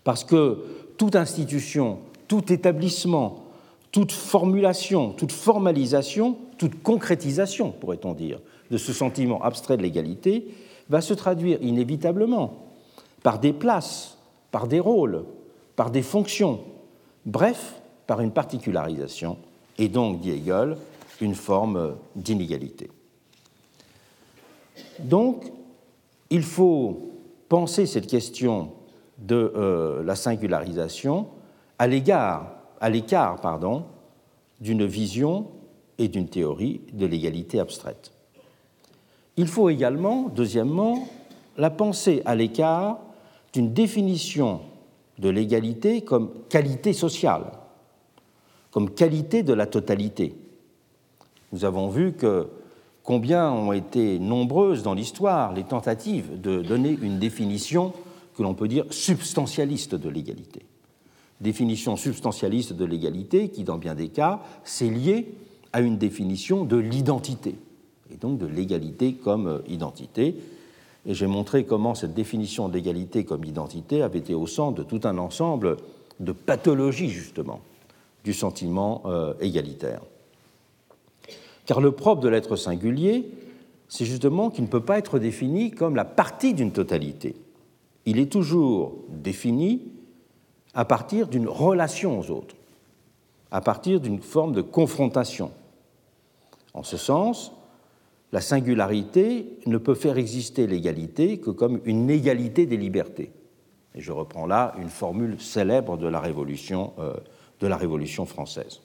Parce 0.05 0.23
que 0.23 0.59
toute 0.99 1.17
institution, 1.17 1.99
tout 2.29 2.53
établissement, 2.53 3.45
toute 3.91 4.13
formulation, 4.13 5.13
toute 5.13 5.33
formalisation, 5.33 6.37
toute 6.59 6.83
concrétisation, 6.83 7.73
pourrait-on 7.73 8.13
dire, 8.13 8.41
de 8.71 8.77
ce 8.77 8.93
sentiment 8.93 9.43
abstrait 9.43 9.77
de 9.77 9.83
l'égalité 9.83 10.49
va 10.89 11.01
se 11.01 11.15
traduire 11.15 11.63
inévitablement 11.63 12.69
par 13.23 13.39
des 13.39 13.53
places, 13.53 14.19
par 14.51 14.69
des 14.69 14.81
rôles, 14.81 15.25
par 15.77 15.91
des 15.91 16.03
fonctions, 16.03 16.61
bref, 17.27 17.81
par 18.07 18.21
une 18.21 18.31
particularisation, 18.31 19.39
et 19.79 19.89
donc, 19.89 20.21
dit 20.21 20.31
Hegel, 20.31 20.77
une 21.21 21.35
forme 21.35 21.97
d'inégalité. 22.15 22.91
Donc, 24.99 25.45
il 26.31 26.43
faut 26.43 27.13
penser 27.49 27.87
cette 27.87 28.07
question 28.07 28.73
de 29.19 29.53
euh, 29.57 30.03
la 30.03 30.17
singularisation 30.17 31.29
à 31.79 31.85
à 32.81 32.91
l'écart, 32.91 33.41
pardon, 33.41 33.85
d'une 34.61 34.85
vision 34.87 35.49
et 35.99 36.09
d'une 36.09 36.29
théorie 36.29 36.81
de 36.93 37.07
l'égalité 37.07 37.61
abstraite. 37.61 38.14
Il 39.37 39.49
faut 39.49 39.69
également, 39.69 40.29
deuxièmement, 40.29 41.09
la 41.57 41.71
penser 41.71 42.23
à 42.25 42.35
l'écart 42.35 42.99
d'une 43.53 43.73
définition 43.73 44.61
de 45.19 45.29
l'égalité 45.29 46.03
comme 46.03 46.31
qualité 46.49 46.93
sociale, 46.93 47.53
comme 48.71 48.91
qualité 48.91 49.43
de 49.43 49.53
la 49.53 49.67
totalité. 49.67 50.35
Nous 51.53 51.65
avons 51.65 51.89
vu 51.89 52.13
que 52.13 52.49
combien 53.03 53.51
ont 53.53 53.73
été 53.73 54.19
nombreuses 54.19 54.83
dans 54.83 54.95
l'histoire 54.95 55.53
les 55.53 55.65
tentatives 55.65 56.41
de 56.41 56.63
donner 56.63 56.99
une 57.01 57.19
définition 57.19 57.93
que 58.37 58.43
l'on 58.43 58.55
peut 58.55 58.69
dire 58.69 58.87
substantialiste 58.91 59.95
de 59.95 60.09
l'égalité. 60.09 60.63
Définition 61.41 61.97
substantialiste 61.97 62.73
de 62.73 62.85
l'égalité 62.85 63.49
qui, 63.49 63.65
dans 63.65 63.79
bien 63.79 63.95
des 63.95 64.09
cas, 64.09 64.41
s'est 64.65 64.89
liée 64.89 65.35
à 65.73 65.81
une 65.81 65.99
définition 65.99 66.65
de 66.65 66.77
l'identité, 66.77 67.57
et 68.15 68.17
donc 68.17 68.39
de 68.39 68.47
l'égalité 68.47 69.15
comme 69.15 69.47
euh, 69.49 69.59
identité. 69.69 70.37
Et 71.07 71.15
j'ai 71.15 71.27
montré 71.27 71.65
comment 71.65 71.95
cette 71.95 72.15
définition 72.15 72.69
d'égalité 72.69 73.25
comme 73.25 73.45
identité 73.45 74.03
avait 74.03 74.21
été 74.21 74.35
au 74.35 74.47
centre 74.47 74.79
de 74.79 74.83
tout 74.83 75.01
un 75.05 75.19
ensemble 75.19 75.77
de 76.21 76.33
pathologies, 76.33 77.11
justement, 77.11 77.61
du 78.25 78.33
sentiment 78.33 79.03
euh, 79.07 79.35
égalitaire. 79.41 80.01
Car 81.67 81.81
le 81.81 81.93
propre 81.93 82.23
de 82.23 82.29
l'être 82.29 82.57
singulier, 82.57 83.29
c'est 83.89 84.05
justement 84.05 84.51
qu'il 84.51 84.65
ne 84.65 84.69
peut 84.69 84.81
pas 84.81 84.99
être 84.99 85.19
défini 85.19 85.71
comme 85.71 85.97
la 85.97 86.05
partie 86.05 86.55
d'une 86.55 86.73
totalité 86.73 87.37
il 88.07 88.19
est 88.19 88.31
toujours 88.31 88.95
défini 89.09 89.83
à 90.75 90.85
partir 90.85 91.29
d'une 91.29 91.49
relation 91.49 92.19
aux 92.19 92.31
autres, 92.31 92.55
à 93.51 93.61
partir 93.61 94.01
d'une 94.01 94.21
forme 94.21 94.53
de 94.53 94.63
confrontation. 94.63 95.51
En 96.75 96.83
ce 96.83 96.97
sens, 96.97 97.53
la 98.35 98.41
singularité 98.41 99.47
ne 99.67 99.79
peut 99.79 99.95
faire 99.95 100.19
exister 100.19 100.67
l'égalité 100.67 101.39
que 101.39 101.51
comme 101.51 101.81
une 101.85 102.11
égalité 102.11 102.67
des 102.67 102.77
libertés. 102.77 103.31
Et 103.95 104.01
je 104.01 104.11
reprends 104.11 104.45
là 104.45 104.75
une 104.83 104.89
formule 104.89 105.41
célèbre 105.41 105.97
de 105.97 106.09
la 106.09 106.19
Révolution, 106.19 106.95
euh, 106.99 107.15
de 107.61 107.69
la 107.69 107.77
Révolution 107.77 108.27
française. 108.27 108.81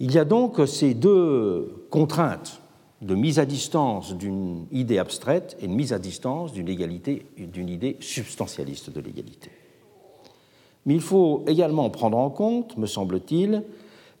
Il 0.00 0.10
y 0.10 0.18
a 0.18 0.24
donc 0.24 0.60
ces 0.66 0.94
deux 0.94 1.86
contraintes 1.90 2.60
de 3.02 3.14
mise 3.14 3.38
à 3.38 3.46
distance 3.46 4.16
d'une 4.16 4.66
idée 4.72 4.98
abstraite 4.98 5.56
et 5.60 5.68
de 5.68 5.72
mise 5.72 5.92
à 5.92 6.00
distance 6.00 6.52
d'une 6.52 7.68
idée 7.68 7.98
substantialiste 8.00 8.90
de 8.90 9.00
l'égalité. 9.00 9.52
Mais 10.86 10.94
il 10.94 11.00
faut 11.00 11.44
également 11.46 11.88
prendre 11.88 12.18
en 12.18 12.30
compte, 12.30 12.76
me 12.76 12.86
semble-t-il, 12.86 13.62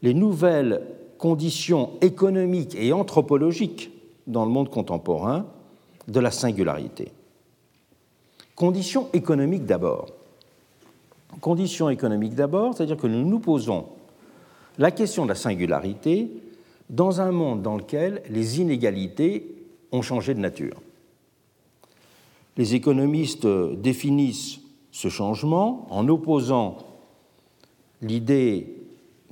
les 0.02 0.14
nouvelles 0.14 0.82
conditions 1.22 1.90
économiques 2.00 2.74
et 2.74 2.92
anthropologiques 2.92 3.92
dans 4.26 4.44
le 4.44 4.50
monde 4.50 4.70
contemporain 4.70 5.46
de 6.08 6.18
la 6.18 6.32
singularité. 6.32 7.12
Conditions 8.56 9.08
économiques 9.12 9.64
d'abord. 9.64 10.08
Conditions 11.40 11.90
économiques 11.90 12.34
d'abord, 12.34 12.74
c'est-à-dire 12.74 12.96
que 12.96 13.06
nous 13.06 13.24
nous 13.24 13.38
posons 13.38 13.86
la 14.78 14.90
question 14.90 15.22
de 15.22 15.28
la 15.28 15.36
singularité 15.36 16.28
dans 16.90 17.20
un 17.20 17.30
monde 17.30 17.62
dans 17.62 17.76
lequel 17.76 18.24
les 18.28 18.60
inégalités 18.60 19.46
ont 19.92 20.02
changé 20.02 20.34
de 20.34 20.40
nature. 20.40 20.82
Les 22.56 22.74
économistes 22.74 23.46
définissent 23.46 24.58
ce 24.90 25.08
changement 25.08 25.86
en 25.88 26.08
opposant 26.08 26.78
l'idée 28.00 28.81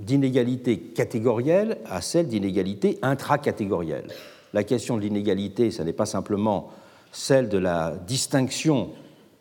d'inégalité 0.05 0.79
catégorielle 0.79 1.79
à 1.87 2.01
celle 2.01 2.29
d'inégalité 2.29 2.99
intracatégorielle. 3.03 4.09
La 4.53 4.65
question 4.65 4.97
de 4.97 5.03
l'inégalité, 5.03 5.71
ce 5.71 5.83
n'est 5.83 5.93
pas 5.93 6.07
simplement 6.07 6.71
celle 7.13 7.49
de 7.49 7.59
la 7.59 7.97
distinction, 8.07 8.91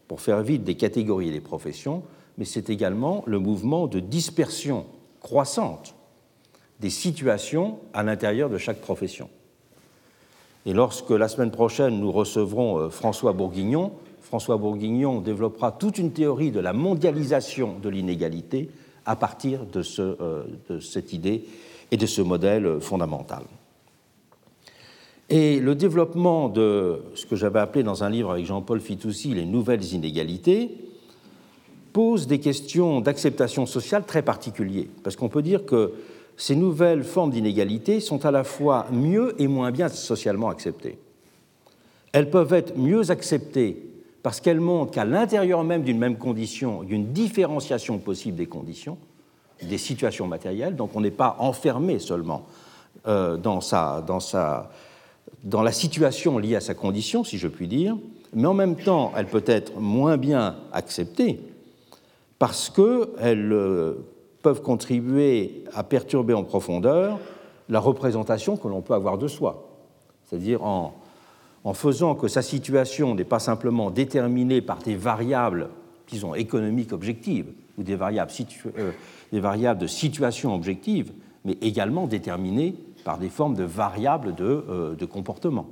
pour 0.07 0.21
faire 0.21 0.41
vite, 0.41 0.63
des 0.63 0.75
catégories 0.75 1.29
et 1.29 1.31
des 1.31 1.39
professions, 1.39 2.03
mais 2.37 2.45
c'est 2.45 2.69
également 2.69 3.23
le 3.25 3.39
mouvement 3.39 3.87
de 3.87 3.99
dispersion 3.99 4.85
croissante 5.21 5.95
des 6.79 6.89
situations 6.89 7.79
à 7.93 8.03
l'intérieur 8.03 8.49
de 8.49 8.57
chaque 8.57 8.79
profession. 8.79 9.29
Et 10.65 10.73
lorsque 10.73 11.09
la 11.09 11.27
semaine 11.27 11.51
prochaine 11.51 11.99
nous 11.99 12.11
recevrons 12.11 12.79
euh, 12.79 12.89
François 12.89 13.33
Bourguignon, 13.33 13.93
François 14.21 14.57
Bourguignon 14.57 15.21
développera 15.21 15.71
toute 15.71 15.97
une 15.97 16.11
théorie 16.11 16.51
de 16.51 16.59
la 16.59 16.73
mondialisation 16.73 17.77
de 17.81 17.89
l'inégalité 17.89 18.69
à 19.09 19.15
partir 19.15 19.61
euh, 19.75 20.43
de, 20.69 20.79
cette 20.79 21.13
idée 21.13 21.43
et 21.89 21.97
de 21.97 22.05
ce 22.05 22.21
modèle 22.21 22.79
fondamental. 22.79 23.41
Et 25.29 25.59
le 25.59 25.73
développement 25.73 26.47
de 26.47 27.01
ce 27.15 27.25
que 27.25 27.35
j'avais 27.35 27.59
appelé 27.59 27.83
dans 27.83 28.03
un 28.03 28.09
livre 28.09 28.31
avec 28.31 28.45
Jean-Paul 28.45 28.79
Fitoussi 28.79 29.33
les 29.33 29.45
nouvelles 29.45 29.83
inégalités 29.93 30.77
pose 31.91 32.27
des 32.27 32.39
questions 32.39 33.01
d'acceptation 33.01 33.65
sociale 33.65 34.05
très 34.05 34.21
particulières, 34.21 34.85
parce 35.03 35.15
qu'on 35.15 35.27
peut 35.27 35.41
dire 35.41 35.65
que 35.65 35.93
ces 36.37 36.55
nouvelles 36.55 37.03
formes 37.03 37.31
d'inégalité 37.31 37.99
sont 38.01 38.25
à 38.25 38.31
la 38.31 38.43
fois 38.43 38.85
mieux 38.91 39.33
et 39.41 39.47
moins 39.47 39.71
bien 39.71 39.89
socialement 39.89 40.49
acceptées. 40.49 40.99
Elles 42.11 42.29
peuvent 42.29 42.53
être 42.53 42.77
mieux 42.77 43.09
acceptées 43.09 43.88
parce 44.23 44.41
qu'elles 44.41 44.59
montrent 44.59 44.91
qu'à 44.91 45.05
l'intérieur 45.05 45.63
même 45.63 45.83
d'une 45.83 45.97
même 45.97 46.17
condition, 46.17 46.83
il 46.83 46.91
y 46.91 46.95
a 46.95 47.03
différenciation 47.03 47.97
possible 47.99 48.37
des 48.37 48.47
conditions, 48.47 48.97
des 49.61 49.77
situations 49.77 50.27
matérielles, 50.27 50.75
donc 50.75 50.91
on 50.95 51.01
n'est 51.01 51.11
pas 51.11 51.35
enfermé 51.39 51.99
seulement 51.99 52.45
euh, 53.07 53.37
dans, 53.37 53.61
sa, 53.61 54.01
dans, 54.05 54.19
sa, 54.19 54.71
dans 55.43 55.61
la 55.61 55.71
situation 55.71 56.37
liée 56.37 56.55
à 56.55 56.61
sa 56.61 56.73
condition, 56.73 57.23
si 57.23 57.37
je 57.37 57.47
puis 57.47 57.67
dire, 57.67 57.97
mais 58.33 58.47
en 58.47 58.53
même 58.53 58.75
temps, 58.75 59.11
elle 59.15 59.25
peut 59.25 59.43
être 59.45 59.79
moins 59.79 60.17
bien 60.17 60.57
acceptée 60.71 61.39
parce 62.37 62.69
qu'elle 62.69 63.51
euh, 63.51 64.05
peuvent 64.41 64.61
contribuer 64.61 65.63
à 65.73 65.83
perturber 65.83 66.33
en 66.33 66.43
profondeur 66.43 67.19
la 67.67 67.79
représentation 67.79 68.57
que 68.57 68.67
l'on 68.67 68.81
peut 68.81 68.93
avoir 68.93 69.17
de 69.17 69.27
soi. 69.27 69.69
C'est-à-dire 70.25 70.63
en, 70.63 70.93
en, 71.63 71.73
faisant 71.73 72.15
que 72.15 72.27
sa 72.27 72.41
situation 72.41 73.15
n'est 73.15 73.23
pas 73.23 73.39
simplement 73.39 73.91
déterminée 73.91 74.61
par 74.61 74.79
des 74.79 74.95
variables, 74.95 75.69
disons, 76.07 76.35
économiques 76.35 76.93
objectives 76.93 77.47
ou 77.77 77.83
des 77.83 77.95
variables, 77.95 78.31
euh, 78.77 79.73
de 79.75 79.87
situation 79.87 80.55
objective, 80.55 81.11
mais 81.45 81.57
également 81.61 82.07
déterminée 82.07 82.75
par 83.03 83.17
des 83.17 83.29
formes 83.29 83.55
de 83.55 83.63
variables 83.63 84.35
de, 84.35 84.95
de 84.97 85.05
comportement 85.05 85.67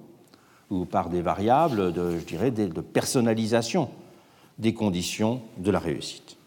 ou 0.69 0.85
par 0.85 1.09
des 1.09 1.21
variables 1.21 1.93
de, 1.93 2.17
je 2.19 2.25
dirais, 2.25 2.51
de, 2.51 2.81
personnalisation 2.81 3.89
des 4.57 4.73
conditions 4.73 5.41
de 5.57 5.71
la 5.71 5.79
réussite. 5.79 6.37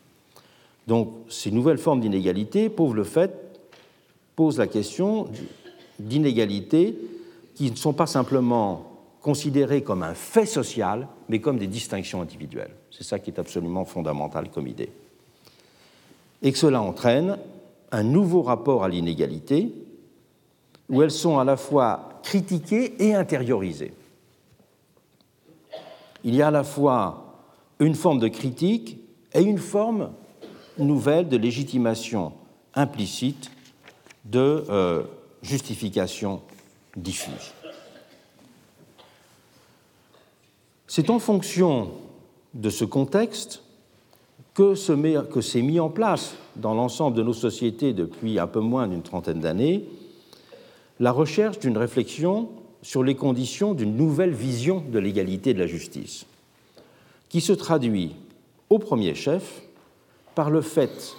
Donc 0.87 1.13
ces 1.29 1.51
nouvelles 1.51 1.79
formes 1.79 2.01
d'inégalité 2.01 2.69
posent 2.69 4.59
la 4.59 4.67
question 4.67 5.29
d'inégalités 5.99 6.97
qui 7.55 7.71
ne 7.71 7.77
sont 7.77 7.93
pas 7.93 8.07
simplement 8.07 8.90
considérées 9.21 9.83
comme 9.83 10.03
un 10.03 10.15
fait 10.15 10.47
social, 10.47 11.09
mais 11.29 11.41
comme 11.41 11.59
des 11.59 11.67
distinctions 11.67 12.23
individuelles. 12.23 12.75
C'est 12.91 13.05
ça 13.05 13.19
qui 13.19 13.31
est 13.31 13.39
absolument 13.39 13.85
fondamental 13.85 14.51
comme 14.51 14.67
idée. 14.67 14.91
Et 16.43 16.53
que 16.53 16.59
cela 16.59 16.81
entraîne 16.81 17.39
un 17.93 18.03
nouveau 18.03 18.43
rapport 18.43 18.85
à 18.85 18.89
l'inégalité, 18.89 19.73
où 20.89 21.03
elles 21.03 21.11
sont 21.11 21.39
à 21.39 21.45
la 21.45 21.57
fois 21.57 22.21
critiquées 22.23 22.95
et 22.99 23.15
intériorisées 23.15 23.93
il 26.25 26.35
y 26.35 26.43
a 26.43 26.49
à 26.49 26.51
la 26.51 26.65
fois 26.65 27.43
une 27.79 27.95
forme 27.95 28.19
de 28.19 28.29
critique 28.29 28.99
et 29.33 29.43
une 29.43 29.59
forme 29.59 30.11
nouvelle 30.79 31.29
de 31.29 31.37
légitimation 31.37 32.33
implicite 32.75 33.51
de 34.25 34.65
euh, 34.69 35.03
justification 35.43 36.43
diffuse. 36.97 37.55
C'est 40.93 41.09
en 41.09 41.21
fonction 41.21 41.93
de 42.53 42.69
ce 42.69 42.85
contexte 42.85 43.63
que 44.55 44.75
s'est 44.75 45.63
mis 45.63 45.79
en 45.79 45.89
place 45.89 46.35
dans 46.57 46.75
l'ensemble 46.75 47.17
de 47.17 47.23
nos 47.23 47.33
sociétés 47.33 47.93
depuis 47.93 48.41
un 48.41 48.49
peu 48.49 48.59
moins 48.59 48.89
d'une 48.89 49.03
trentaine 49.03 49.39
d'années 49.39 49.85
la 50.99 51.13
recherche 51.13 51.61
d'une 51.61 51.79
réflexion 51.79 52.49
sur 52.83 53.05
les 53.05 53.15
conditions 53.15 53.73
d'une 53.73 53.95
nouvelle 53.95 54.33
vision 54.33 54.83
de 54.91 54.99
l'égalité 54.99 55.55
de 55.55 55.61
la 55.61 55.69
justice, 55.69 56.27
qui 57.29 57.41
se 57.41 57.53
traduit 57.53 58.17
au 58.69 58.81
premier 58.81 59.15
chef 59.15 59.63
par 60.35 60.51
le 60.51 60.61
fait 60.61 61.15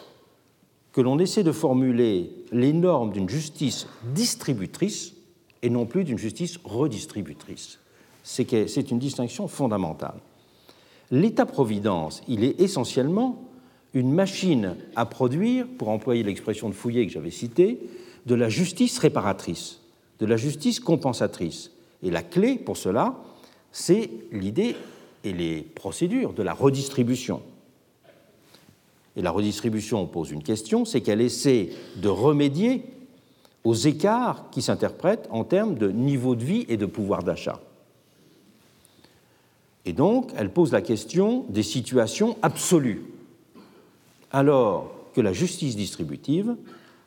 que 0.91 0.99
l'on 0.99 1.17
essaie 1.17 1.43
de 1.43 1.53
formuler 1.53 2.29
les 2.51 2.73
normes 2.73 3.13
d'une 3.13 3.29
justice 3.29 3.87
distributrice 4.13 5.13
et 5.61 5.69
non 5.69 5.85
plus 5.85 6.03
d'une 6.03 6.17
justice 6.17 6.59
redistributrice. 6.65 7.79
C'est 8.23 8.91
une 8.91 8.99
distinction 8.99 9.47
fondamentale. 9.47 10.19
L'État-providence, 11.09 12.21
il 12.27 12.43
est 12.43 12.59
essentiellement 12.61 13.43
une 13.93 14.11
machine 14.11 14.75
à 14.95 15.05
produire, 15.05 15.67
pour 15.77 15.89
employer 15.89 16.23
l'expression 16.23 16.69
de 16.69 16.73
Fouillet 16.73 17.05
que 17.05 17.11
j'avais 17.11 17.31
citée, 17.31 17.79
de 18.25 18.35
la 18.35 18.47
justice 18.47 18.97
réparatrice 18.99 19.81
de 20.21 20.27
la 20.27 20.37
justice 20.37 20.79
compensatrice. 20.79 21.71
Et 22.03 22.11
la 22.11 22.23
clé 22.23 22.55
pour 22.55 22.77
cela, 22.77 23.15
c'est 23.71 24.09
l'idée 24.31 24.75
et 25.23 25.33
les 25.33 25.61
procédures 25.61 26.33
de 26.33 26.43
la 26.43 26.53
redistribution. 26.53 27.41
Et 29.17 29.21
la 29.21 29.31
redistribution 29.31 30.05
pose 30.05 30.31
une 30.31 30.43
question, 30.43 30.85
c'est 30.85 31.01
qu'elle 31.01 31.21
essaie 31.21 31.71
de 31.97 32.07
remédier 32.07 32.85
aux 33.63 33.73
écarts 33.73 34.49
qui 34.51 34.61
s'interprètent 34.61 35.27
en 35.31 35.43
termes 35.43 35.75
de 35.75 35.91
niveau 35.91 36.35
de 36.35 36.45
vie 36.45 36.65
et 36.69 36.77
de 36.77 36.85
pouvoir 36.85 37.23
d'achat. 37.23 37.59
Et 39.85 39.93
donc, 39.93 40.31
elle 40.35 40.51
pose 40.51 40.71
la 40.71 40.81
question 40.81 41.45
des 41.49 41.63
situations 41.63 42.37
absolues, 42.41 43.03
alors 44.31 44.91
que 45.13 45.21
la 45.21 45.33
justice 45.33 45.75
distributive 45.75 46.55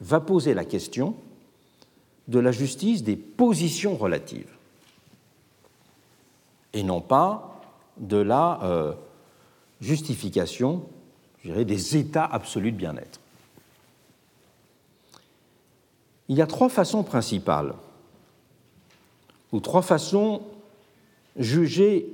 va 0.01 0.21
poser 0.21 0.55
la 0.55 0.65
question 0.65 1.15
de 2.29 2.39
la 2.39 2.53
justice 2.53 3.03
des 3.03 3.17
positions 3.17 3.97
relatives 3.97 4.55
et 6.75 6.83
non 6.83 7.01
pas 7.01 7.61
de 7.97 8.17
la 8.17 8.61
euh, 8.63 8.93
justification 9.81 10.83
je 11.45 11.53
des 11.53 11.97
états 11.99 12.25
absolus 12.25 12.73
de 12.73 12.77
bien-être. 12.77 13.21
Il 16.29 16.37
y 16.37 16.43
a 16.43 16.47
trois 16.47 16.71
façons 16.71 17.03
principales, 17.03 17.75
ou 19.53 19.61
trois 19.61 19.83
façons 19.83 20.41
jugées 21.37 22.07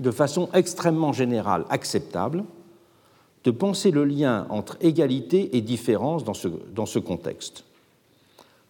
de 0.00 0.10
façon 0.10 0.48
extrêmement 0.54 1.12
générale 1.12 1.64
acceptable 1.70 2.44
de 3.44 3.50
penser 3.50 3.90
le 3.90 4.04
lien 4.04 4.46
entre 4.50 4.76
égalité 4.80 5.56
et 5.56 5.60
différence 5.60 6.24
dans 6.24 6.34
ce, 6.34 6.98
contexte 6.98 7.64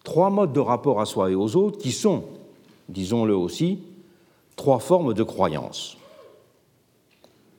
trois 0.03 0.29
modes 0.29 0.53
de 0.53 0.59
rapport 0.59 0.99
à 1.01 1.05
soi 1.05 1.31
et 1.31 1.35
aux 1.35 1.55
autres 1.55 1.77
qui 1.77 1.91
sont, 1.91 2.23
disons-le 2.89 3.35
aussi, 3.35 3.79
trois 4.55 4.79
formes 4.79 5.13
de 5.13 5.23
croyance. 5.23 5.97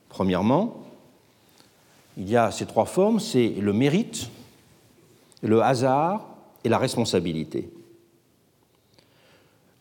Premièrement, 0.09 0.83
il 2.17 2.29
y 2.29 2.37
a 2.37 2.51
ces 2.51 2.65
trois 2.65 2.85
formes, 2.85 3.19
c'est 3.19 3.49
le 3.49 3.73
mérite, 3.73 4.29
le 5.41 5.61
hasard 5.61 6.27
et 6.63 6.69
la 6.69 6.77
responsabilité. 6.77 7.69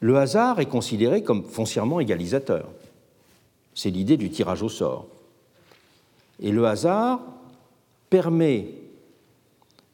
Le 0.00 0.16
hasard 0.18 0.59
est 0.61 0.66
considéré 0.66 1.22
comme 1.22 1.44
foncièrement 1.44 2.00
égalisateur. 2.00 2.68
C'est 3.74 3.90
l'idée 3.90 4.16
du 4.16 4.30
tirage 4.30 4.62
au 4.62 4.68
sort. 4.68 5.06
Et 6.40 6.50
le 6.50 6.66
hasard 6.66 7.20
permet 8.11 8.68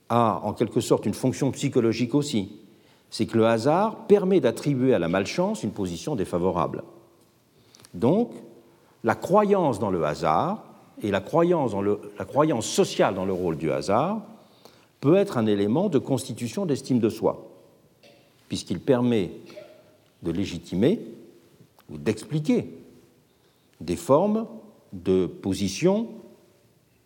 a 0.09 0.41
en 0.43 0.53
quelque 0.53 0.81
sorte 0.81 1.07
une 1.07 1.15
fonction 1.15 1.51
psychologique 1.53 2.15
aussi. 2.15 2.53
C'est 3.11 3.27
que 3.27 3.37
le 3.37 3.47
hasard 3.47 4.07
permet 4.07 4.41
d'attribuer 4.41 4.95
à 4.95 4.99
la 4.99 5.09
malchance 5.09 5.63
une 5.63 5.71
position 5.71 6.17
défavorable. 6.17 6.83
Donc, 7.95 8.33
la 9.05 9.15
croyance 9.15 9.79
dans 9.79 9.91
le 9.91 10.05
hasard 10.05 10.65
et 11.03 11.11
la 11.11 11.21
croyance, 11.21 11.73
la 12.19 12.25
croyance 12.25 12.67
sociale 12.67 13.15
dans 13.15 13.25
le 13.25 13.33
rôle 13.33 13.57
du 13.57 13.71
hasard 13.71 14.23
peut 15.01 15.17
être 15.17 15.39
un 15.39 15.47
élément 15.47 15.89
de 15.89 15.99
constitution 15.99 16.67
d'estime 16.67 16.99
de 16.99 17.09
soi, 17.09 17.49
puisqu'il 18.49 18.81
permet 18.81 19.31
de 20.23 20.33
légitimer 20.33 21.01
ou 21.91 21.97
d'expliquer 21.99 22.75
des 23.81 23.97
formes 23.97 24.47
de 24.93 25.27
position 25.27 26.09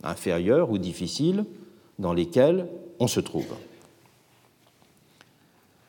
inférieures 0.02 0.70
ou 0.70 0.78
difficiles 0.78 1.44
dans 1.98 2.12
lesquelles 2.12 2.68
on 2.98 3.06
se 3.06 3.20
trouve. 3.20 3.54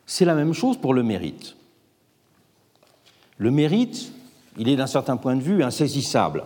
C'est 0.06 0.26
la 0.26 0.36
même 0.36 0.54
chose 0.54 0.78
pour 0.78 0.94
le 0.94 1.04
mérite. 1.04 1.56
Le 3.38 3.52
mérite, 3.52 4.12
il 4.58 4.70
est 4.70 4.76
d'un 4.76 4.88
certain 4.88 5.18
point 5.18 5.36
de 5.36 5.42
vue 5.42 5.64
insaisissable. 5.64 6.44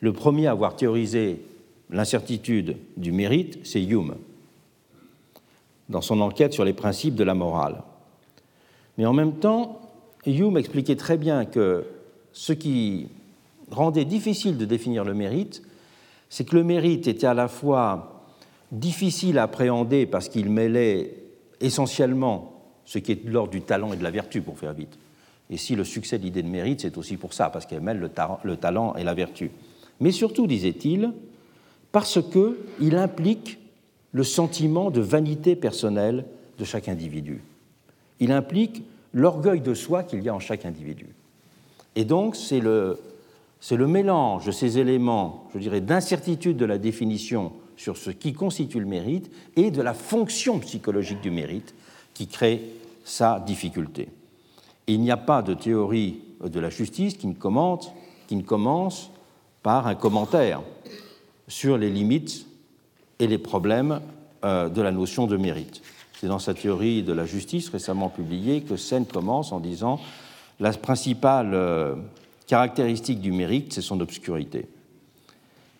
Le 0.00 0.12
premier 0.12 0.46
à 0.46 0.52
avoir 0.52 0.76
théorisé 0.76 1.42
l'incertitude 1.90 2.76
du 2.96 3.12
mérite, 3.12 3.58
c'est 3.66 3.82
Hume, 3.82 4.14
dans 5.88 6.00
son 6.00 6.20
enquête 6.20 6.52
sur 6.52 6.64
les 6.64 6.72
principes 6.72 7.16
de 7.16 7.24
la 7.24 7.34
morale. 7.34 7.82
Mais 8.96 9.06
en 9.06 9.12
même 9.12 9.34
temps, 9.34 9.80
Hume 10.24 10.56
expliquait 10.56 10.96
très 10.96 11.16
bien 11.16 11.44
que 11.44 11.84
ce 12.32 12.52
qui 12.52 13.08
rendait 13.70 14.04
difficile 14.04 14.56
de 14.56 14.64
définir 14.64 15.04
le 15.04 15.14
mérite, 15.14 15.62
c'est 16.28 16.44
que 16.44 16.56
le 16.56 16.64
mérite 16.64 17.08
était 17.08 17.26
à 17.26 17.34
la 17.34 17.48
fois 17.48 18.24
difficile 18.72 19.38
à 19.38 19.44
appréhender 19.44 20.06
parce 20.06 20.28
qu'il 20.28 20.48
mêlait 20.50 21.14
essentiellement 21.60 22.52
ce 22.84 22.98
qui 22.98 23.12
est 23.12 23.26
de 23.26 23.30
l'ordre 23.30 23.50
du 23.50 23.62
talent 23.62 23.92
et 23.92 23.96
de 23.96 24.02
la 24.02 24.10
vertu, 24.10 24.42
pour 24.42 24.58
faire 24.58 24.72
vite. 24.72 24.98
Et 25.50 25.56
si 25.56 25.74
le 25.74 25.84
succès 25.84 26.18
de 26.18 26.24
l'idée 26.24 26.42
de 26.42 26.48
mérite, 26.48 26.80
c'est 26.80 26.96
aussi 26.96 27.16
pour 27.16 27.34
ça, 27.34 27.50
parce 27.50 27.66
qu'elle 27.66 27.80
mêle 27.80 27.98
le, 27.98 28.10
le, 28.44 28.56
talent 28.56 28.94
et 28.94 29.04
la 29.04 29.14
vertu. 29.14 29.50
Mais 29.98 30.12
surtout, 30.12 30.46
disait-il, 30.46 31.12
parce 31.92 32.20
qu'il 32.20 32.96
implique 32.96 33.58
le 34.12 34.24
sentiment 34.24 34.90
de 34.90 35.00
vanité 35.00 35.56
personnelle 35.56 36.24
de 36.58 36.64
chaque 36.64 36.88
individu. 36.88 37.42
Il 38.20 38.32
implique 38.32 38.82
l'orgueil 39.12 39.60
de 39.60 39.74
soi 39.74 40.04
qu'il 40.04 40.22
y 40.22 40.28
a 40.28 40.34
en 40.34 40.40
chaque 40.40 40.64
individu. 40.64 41.06
Et 41.96 42.04
donc, 42.04 42.36
c'est 42.36 42.60
le, 42.60 42.98
mélange 43.86 44.46
de 44.46 44.52
ces 44.52 44.78
éléments, 44.78 45.48
je 45.54 45.58
dirais, 45.58 45.80
d'incertitude 45.80 46.56
de 46.56 46.64
la 46.64 46.78
définition 46.78 47.52
sur 47.76 47.96
ce 47.96 48.10
qui 48.10 48.32
constitue 48.32 48.80
le 48.80 48.86
mérite 48.86 49.30
et 49.56 49.70
de 49.70 49.82
la 49.82 49.94
fonction 49.94 50.58
psychologique 50.58 51.20
du 51.20 51.30
mérite 51.30 51.74
qui 52.14 52.26
crée 52.26 52.62
sa 53.04 53.40
difficulté. 53.40 54.08
il 54.86 55.00
n'y 55.00 55.10
a 55.10 55.16
pas 55.16 55.42
de 55.42 55.54
théorie 55.54 56.20
de 56.44 56.60
la 56.60 56.70
justice 56.70 57.14
qui 57.14 57.26
ne, 57.26 57.34
qui 58.28 58.36
ne 58.36 58.42
commence 58.42 59.10
par 59.62 59.86
un 59.86 59.94
commentaire 59.94 60.62
sur 61.48 61.76
les 61.76 61.90
limites 61.90 62.46
et 63.18 63.26
les 63.26 63.38
problèmes 63.38 64.00
euh, 64.44 64.68
de 64.68 64.80
la 64.80 64.92
notion 64.92 65.26
de 65.26 65.36
mérite. 65.36 65.82
C'est 66.20 66.26
dans 66.26 66.38
sa 66.38 66.54
théorie 66.54 67.02
de 67.02 67.12
la 67.12 67.24
justice 67.24 67.68
récemment 67.70 68.08
publiée 68.08 68.62
que 68.62 68.76
Sen 68.76 69.06
commence 69.06 69.52
en 69.52 69.60
disant 69.60 70.00
la 70.60 70.72
principale 70.72 71.54
euh, 71.54 71.94
caractéristique 72.46 73.20
du 73.20 73.32
mérite, 73.32 73.72
c'est 73.72 73.80
son 73.80 74.00
obscurité. 74.00 74.66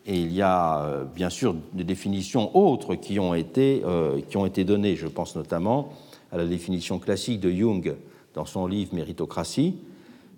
Et 0.07 0.19
il 0.19 0.33
y 0.33 0.41
a 0.41 0.83
euh, 0.83 1.05
bien 1.05 1.29
sûr 1.29 1.55
des 1.75 1.85
définitions 1.85 2.57
autres 2.57 2.95
qui 2.95 3.21
ont 3.21 3.35
été, 3.35 3.83
euh, 3.85 4.21
qui 4.29 4.39
ont 4.39 4.47
été 4.47 4.65
données. 4.65 4.97
Je 4.97 5.07
pense 5.07 5.37
notamment 5.37 5.93
à 6.33 6.39
la 6.39 6.47
définition 6.47 6.99
classique 6.99 7.41
de 7.41 7.51
Jung 7.51 7.95
dans 8.35 8.47
son 8.47 8.67
livre 8.67 8.95
Méritocratie, 8.95 9.77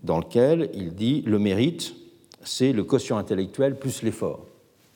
dans 0.02 0.18
lequel 0.18 0.70
il 0.74 0.94
dit 0.94 1.22
le 1.24 1.38
mérite, 1.38 1.94
c'est 2.42 2.72
le 2.72 2.82
quotient 2.82 3.18
intellectuel 3.18 3.78
plus 3.78 4.02
l'effort. 4.02 4.40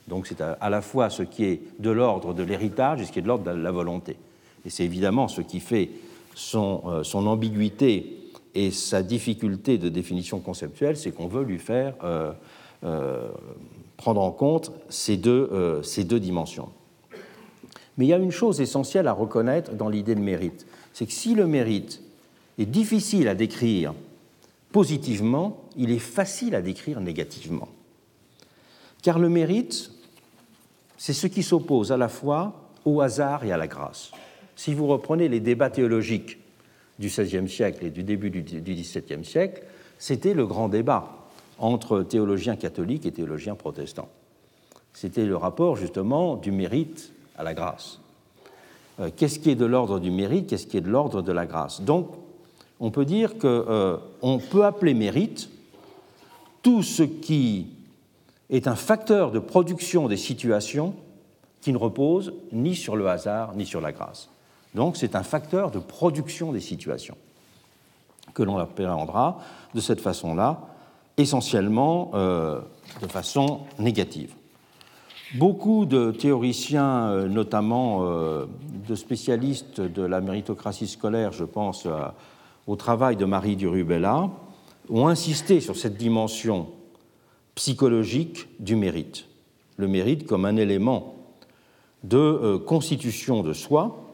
Donc 0.09 0.27
c'est 0.27 0.41
à 0.41 0.71
la 0.71 0.83
fois 0.83 1.11
ce 1.11 1.23
qui 1.23 1.45
est 1.45 1.63
de 1.79 1.91
l'ordre 1.91 2.35
de 2.35 2.43
l'héritage 2.43 3.01
et 3.01 3.05
ce 3.05 3.13
qui 3.13 3.21
est 3.21 3.23
de 3.23 3.29
l'ordre 3.29 3.45
de 3.45 3.59
la 3.59 3.71
volonté. 3.71 4.17
Et 4.65 4.71
c'est 4.71 4.85
évidemment 4.85 5.29
ce 5.29 5.43
qui 5.43 5.61
fait 5.61 5.91
son, 6.35 7.03
son, 7.03 7.27
ambiguïté 7.27 8.16
et 8.57 8.71
sa 8.71 9.03
difficulté 9.03 9.77
de 9.77 9.89
définition 9.91 10.41
conceptuelle, 10.41 10.97
c'est 10.97 11.13
qu'on 11.13 11.29
veut 11.29 11.45
lui 11.45 11.59
faire 11.59 11.95
euh, 12.03 12.33
euh, 12.85 13.29
prendre 13.99 14.23
en 14.23 14.33
compte 14.33 14.73
ces 14.89 15.17
deux, 15.17 15.81
ces 15.83 16.05
deux 16.05 16.21
dimensions. 16.21 16.71
Mais 17.99 18.07
il 18.07 18.09
y 18.09 18.13
a 18.15 18.19
une 18.19 18.33
chose 18.33 18.61
essentielle 18.61 19.09
à 19.09 19.13
reconnaître 19.13 19.75
dans 19.75 19.89
l'idée 19.89 20.15
de 20.15 20.21
mérite, 20.21 20.67
c'est 20.93 21.07
que 21.07 21.13
si 21.13 21.35
le 21.35 21.47
mérite 21.47 22.03
est 22.59 22.67
difficile 22.67 23.29
à 23.29 23.35
décrire 23.35 23.95
positivement, 24.73 25.65
il 25.77 25.91
est 25.91 25.99
facile 25.99 26.55
à 26.55 26.63
décrire 26.63 27.01
négativement. 27.01 27.69
Car 29.03 29.19
le 29.19 29.29
mérite, 29.29 29.91
c'est 30.97 31.13
ce 31.13 31.27
qui 31.27 31.43
s'oppose 31.43 31.93
à 31.93 31.97
la 31.97 32.09
fois 32.09 32.71
au 32.85 33.01
hasard 33.01 33.45
et 33.45 33.53
à 33.53 33.57
la 33.57 33.67
grâce. 33.67 34.11
Si 34.55 34.73
vous 34.75 34.87
reprenez 34.87 35.29
les 35.29 35.41
débats 35.41 35.71
théologiques 35.71 36.39
du 36.99 37.09
XVIe 37.09 37.49
siècle 37.49 37.85
et 37.85 37.91
du 37.91 38.03
début 38.03 38.31
du 38.31 38.43
XVIIe 38.43 39.25
siècle, 39.25 39.63
c'était 39.99 40.35
le 40.35 40.47
grand 40.47 40.69
débat 40.69 41.27
entre 41.59 42.03
théologiens 42.03 42.57
catholiques 42.57 43.07
et 43.07 43.13
théologiens 43.13 43.55
protestants. 43.55 44.09
C'était 44.93 45.27
le 45.27 45.37
rapport 45.37 45.77
justement 45.77 46.37
du 46.37 46.53
mérite 46.53 47.13
à 47.37 47.43
la 47.43 47.55
grâce. 47.55 48.01
Euh, 49.01 49.11
qu'est-ce 49.15 49.39
qui 49.39 49.51
est 49.51 49.57
de 49.57 49.67
l'ordre 49.67 49.99
du 49.99 50.11
mérite, 50.11 50.49
qu'est-ce 50.49 50.67
qui 50.67 50.77
est 50.77 50.83
de 50.83 50.89
l'ordre 50.89 51.23
de 51.23 51.33
la 51.33 51.47
grâce? 51.47 51.83
Donc, 51.83 52.09
on 52.81 52.91
peut 52.91 53.05
dire 53.05 53.39
qu'on 53.39 53.49
euh, 53.69 53.99
peut 54.51 54.65
appeler 54.65 54.95
mérite 54.95 55.51
tout 56.63 56.83
ce 56.83 57.03
qui 57.03 57.69
est 58.51 58.69
un 58.69 58.77
facteur 58.77 59.33
de 59.33 59.39
production 59.39 60.09
des 60.09 60.17
situations 60.17 60.95
qui 61.61 61.73
ne 61.73 61.79
repose 61.79 62.33
ni 62.53 62.75
sur 62.75 62.97
le 62.97 63.09
hasard 63.09 63.55
ni 63.55 63.67
sur 63.67 63.81
la 63.81 63.93
grâce. 63.93 64.29
Donc 64.77 64.99
c'est 64.99 65.17
un 65.17 65.23
facteur 65.23 65.71
de 65.71 65.79
production 65.79 66.53
des 66.53 66.61
situations 66.61 67.17
que 68.35 68.43
l'on 68.43 68.59
appréhendera 68.59 69.41
de 69.75 69.81
cette 69.81 70.03
façon-là, 70.03 70.61
essentiellement 71.17 72.11
euh, 72.13 72.61
de 73.01 73.07
façon 73.07 73.61
négative. 73.79 74.35
Beaucoup 75.37 75.87
de 75.87 76.11
théoriciens, 76.11 77.09
euh, 77.09 77.27
notamment 77.27 78.01
euh, 78.03 78.45
de 78.87 78.95
spécialistes 78.95 79.81
de 79.81 80.03
la 80.03 80.21
méritocratie 80.21 80.87
scolaire, 80.87 81.33
je 81.33 81.45
pense 81.45 81.89
au 82.67 82.77
travail 82.77 83.17
de 83.17 83.25
Marie 83.25 83.57
Durubella, 83.57 84.29
ont 84.91 85.09
insisté 85.09 85.61
sur 85.61 85.77
cette 85.77 85.97
dimension 85.97 86.69
psychologique 87.55 88.47
du 88.61 88.77
mérite. 88.77 89.25
Le 89.79 89.89
mérite 89.89 90.27
comme 90.27 90.45
un 90.45 90.57
élément 90.57 91.15
de 92.05 92.59
constitution 92.59 93.43
de 93.43 93.55
soi, 93.55 94.06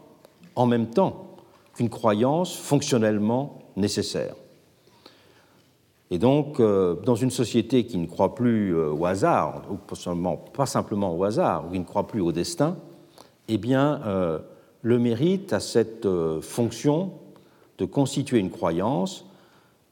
en 0.56 0.66
même 0.66 0.88
temps 0.88 1.36
qu'une 1.74 1.88
croyance 1.88 2.56
fonctionnellement 2.56 3.58
nécessaire. 3.76 4.34
Et 6.12 6.18
donc, 6.18 6.60
euh, 6.60 6.96
dans 7.06 7.14
une 7.14 7.30
société 7.30 7.86
qui 7.86 7.96
ne 7.96 8.06
croit 8.06 8.34
plus 8.34 8.76
euh, 8.76 8.90
au 8.90 9.06
hasard, 9.06 9.62
ou 9.70 9.78
pas 10.52 10.66
simplement 10.66 11.16
au 11.16 11.24
hasard, 11.24 11.64
ou 11.66 11.72
qui 11.72 11.78
ne 11.78 11.84
croit 11.84 12.06
plus 12.06 12.20
au 12.20 12.32
destin, 12.32 12.76
eh 13.48 13.56
bien, 13.56 14.02
euh, 14.04 14.38
le 14.82 14.98
mérite 14.98 15.54
a 15.54 15.60
cette 15.60 16.06
fonction 16.42 17.12
de 17.78 17.86
constituer 17.86 18.40
une 18.40 18.50
croyance 18.50 19.24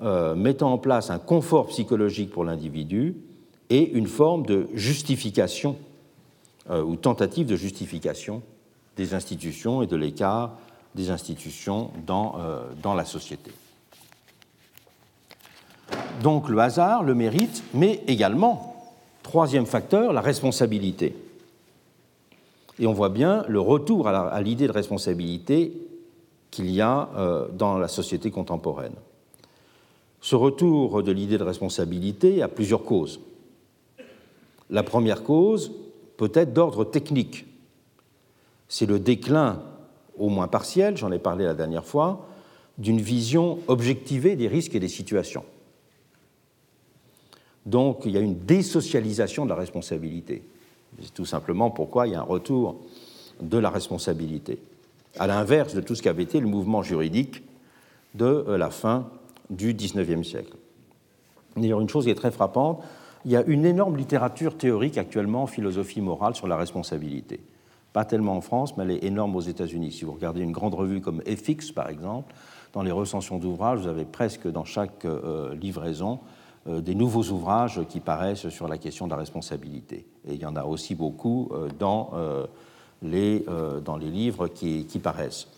mettant 0.01 0.73
en 0.73 0.79
place 0.79 1.11
un 1.11 1.19
confort 1.19 1.69
psychologique 1.69 2.31
pour 2.31 2.45
l'individu 2.45 3.17
et 3.69 3.91
une 3.93 4.07
forme 4.07 4.45
de 4.47 4.67
justification 4.75 5.77
ou 6.71 6.97
tentative 6.97 7.47
de 7.47 7.55
justification 7.55 8.43
des 9.01 9.15
institutions 9.15 9.81
et 9.81 9.87
de 9.87 9.97
l'écart 9.97 10.59
des 10.95 11.11
institutions 11.11 11.91
dans, 12.07 12.37
euh, 12.39 12.65
dans 12.83 12.93
la 12.93 13.07
société. 13.07 13.51
Donc 16.23 16.51
le 16.51 16.59
hasard, 16.59 17.03
le 17.03 17.15
mérite, 17.15 17.63
mais 17.73 18.03
également, 18.07 18.93
troisième 19.23 19.65
facteur, 19.65 20.13
la 20.13 20.21
responsabilité. 20.21 21.17
Et 22.79 22.87
on 22.87 22.93
voit 22.93 23.09
bien 23.09 23.43
le 23.49 23.61
retour 23.61 24.07
à 24.07 24.41
l'idée 24.43 24.67
de 24.67 24.73
responsabilité 24.73 25.73
qu'il 26.51 26.71
y 26.71 26.83
a 26.83 27.09
euh, 27.17 27.49
dans 27.55 27.79
la 27.79 27.89
société 27.89 28.31
contemporaine. 28.31 28.95
Ce 30.21 30.37
retour 30.37 31.03
de 31.03 31.11
l'idée 31.13 31.39
de 31.39 31.45
responsabilité 31.45 32.43
a 32.43 32.49
plusieurs 32.49 32.85
causes. 32.85 33.21
La 34.69 34.83
première 34.83 35.23
cause 35.23 35.73
peut 36.19 36.33
être 36.35 36.53
d'ordre 36.53 36.85
technique 36.85 37.47
c'est 38.71 38.87
le 38.87 39.01
déclin, 39.01 39.61
au 40.17 40.29
moins 40.29 40.47
partiel, 40.47 40.97
j'en 40.97 41.11
ai 41.11 41.19
parlé 41.19 41.45
la 41.45 41.55
dernière 41.55 41.85
fois, 41.85 42.27
d'une 42.79 43.01
vision 43.01 43.59
objectivée 43.67 44.37
des 44.37 44.47
risques 44.47 44.77
et 44.77 44.81
des 44.81 44.89
situations. 44.89 45.45
Donc 47.67 48.03
il 48.05 48.13
y 48.13 48.17
a 48.17 48.21
une 48.21 48.39
désocialisation 48.39 49.45
de 49.45 49.51
la 49.51 49.57
responsabilité. 49.57 50.45
C'est 51.03 51.13
tout 51.13 51.25
simplement 51.25 51.71
pourquoi 51.71 52.07
il 52.07 52.13
y 52.13 52.15
a 52.15 52.21
un 52.21 52.23
retour 52.23 52.77
de 53.43 53.59
la 53.59 53.71
responsabilité, 53.71 54.61
à 55.19 55.27
l'inverse 55.27 55.75
de 55.75 55.81
tout 55.81 55.97
ce 55.97 56.03
qu'avait 56.03 56.23
été 56.23 56.39
le 56.39 56.47
mouvement 56.47 56.83
juridique 56.83 57.43
de 58.15 58.45
la 58.49 58.71
fin 58.71 59.11
du 59.51 59.75
XIXe 59.75 60.27
siècle. 60.27 60.57
D'ailleurs, 61.57 61.81
une 61.81 61.89
chose 61.89 62.05
qui 62.05 62.11
est 62.11 62.15
très 62.15 62.31
frappante, 62.31 62.85
il 63.25 63.33
y 63.33 63.37
a 63.37 63.43
une 63.47 63.67
énorme 63.67 63.97
littérature 63.97 64.57
théorique 64.57 64.97
actuellement 64.97 65.43
en 65.43 65.47
philosophie 65.49 66.01
morale 66.01 66.37
sur 66.37 66.47
la 66.47 66.57
responsabilité 66.57 67.41
pas 67.93 68.05
tellement 68.05 68.37
en 68.37 68.41
France, 68.41 68.77
mais 68.77 68.85
elle 68.85 68.91
est 68.93 69.05
énorme 69.05 69.37
aux 69.37 69.41
États-Unis. 69.41 69.93
Si 69.93 70.05
vous 70.05 70.13
regardez 70.13 70.43
une 70.43 70.53
grande 70.53 70.75
revue 70.75 71.01
comme 71.01 71.23
FX, 71.23 71.73
par 71.73 71.89
exemple, 71.89 72.35
dans 72.73 72.83
les 72.83 72.93
recensions 72.93 73.39
d'ouvrages, 73.39 73.81
vous 73.81 73.89
avez 73.89 74.05
presque 74.05 74.47
dans 74.47 74.65
chaque 74.65 75.05
euh, 75.05 75.55
livraison 75.57 76.21
euh, 76.69 76.81
des 76.81 76.95
nouveaux 76.95 77.25
ouvrages 77.25 77.81
qui 77.89 78.01
paraissent 78.01 78.49
sur 78.49 78.69
la 78.69 78.79
question 78.79 79.07
de 79.07 79.11
la 79.11 79.17
responsabilité. 79.17 80.07
Et 80.29 80.35
il 80.35 80.41
y 80.41 80.47
en 80.47 80.55
a 80.55 80.65
aussi 80.65 80.95
beaucoup 80.95 81.51
euh, 81.53 81.69
dans, 81.79 82.13
les, 83.03 83.45
dans 83.85 83.97
les 83.97 84.11
livres 84.11 84.49
qui, 84.49 84.85
qui, 84.85 84.99
paraissent. 84.99 85.49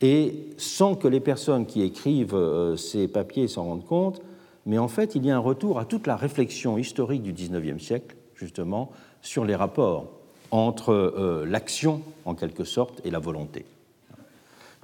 Et 0.00 0.48
sans 0.58 0.96
que 0.96 1.06
les 1.06 1.20
personnes 1.20 1.64
qui 1.64 1.82
écrivent 1.82 2.36
ces 2.76 3.06
papiers 3.06 3.46
s'en 3.46 3.64
rendent 3.64 3.86
compte, 3.86 4.20
mais 4.66 4.78
en 4.78 4.88
fait, 4.88 5.14
il 5.14 5.24
y 5.24 5.30
a 5.30 5.36
un 5.36 5.40
retour 5.40 5.78
à 5.78 5.84
toute 5.84 6.06
la 6.06 6.16
réflexion 6.16 6.76
historique 6.76 7.22
du 7.22 7.32
XIXe 7.32 7.82
siècle, 7.82 8.16
justement, 8.34 8.90
sur 9.20 9.44
les 9.44 9.54
rapports 9.54 10.21
entre 10.52 10.92
euh, 10.92 11.44
l'action, 11.46 12.02
en 12.24 12.34
quelque 12.34 12.62
sorte, 12.62 13.00
et 13.04 13.10
la 13.10 13.18
volonté, 13.18 13.64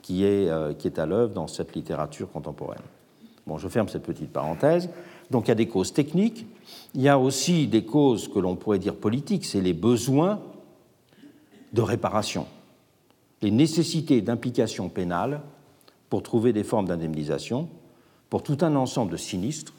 qui 0.02 0.24
est, 0.24 0.48
euh, 0.48 0.72
qui 0.72 0.88
est 0.88 0.98
à 0.98 1.06
l'œuvre 1.06 1.34
dans 1.34 1.46
cette 1.46 1.76
littérature 1.76 2.32
contemporaine. 2.32 2.82
Bon, 3.46 3.58
je 3.58 3.68
ferme 3.68 3.88
cette 3.88 4.02
petite 4.02 4.32
parenthèse. 4.32 4.88
Donc 5.30 5.46
il 5.46 5.48
y 5.48 5.52
a 5.52 5.56
des 5.56 5.68
causes 5.68 5.92
techniques, 5.92 6.46
il 6.94 7.02
y 7.02 7.08
a 7.08 7.18
aussi 7.18 7.66
des 7.66 7.84
causes 7.84 8.28
que 8.28 8.38
l'on 8.38 8.56
pourrait 8.56 8.78
dire 8.78 8.94
politiques, 8.94 9.44
c'est 9.44 9.60
les 9.60 9.74
besoins 9.74 10.40
de 11.74 11.82
réparation, 11.82 12.46
les 13.42 13.50
nécessités 13.50 14.22
d'implication 14.22 14.88
pénale 14.88 15.42
pour 16.08 16.22
trouver 16.22 16.54
des 16.54 16.64
formes 16.64 16.88
d'indemnisation 16.88 17.68
pour 18.30 18.42
tout 18.42 18.56
un 18.62 18.74
ensemble 18.74 19.12
de 19.12 19.18
sinistres 19.18 19.74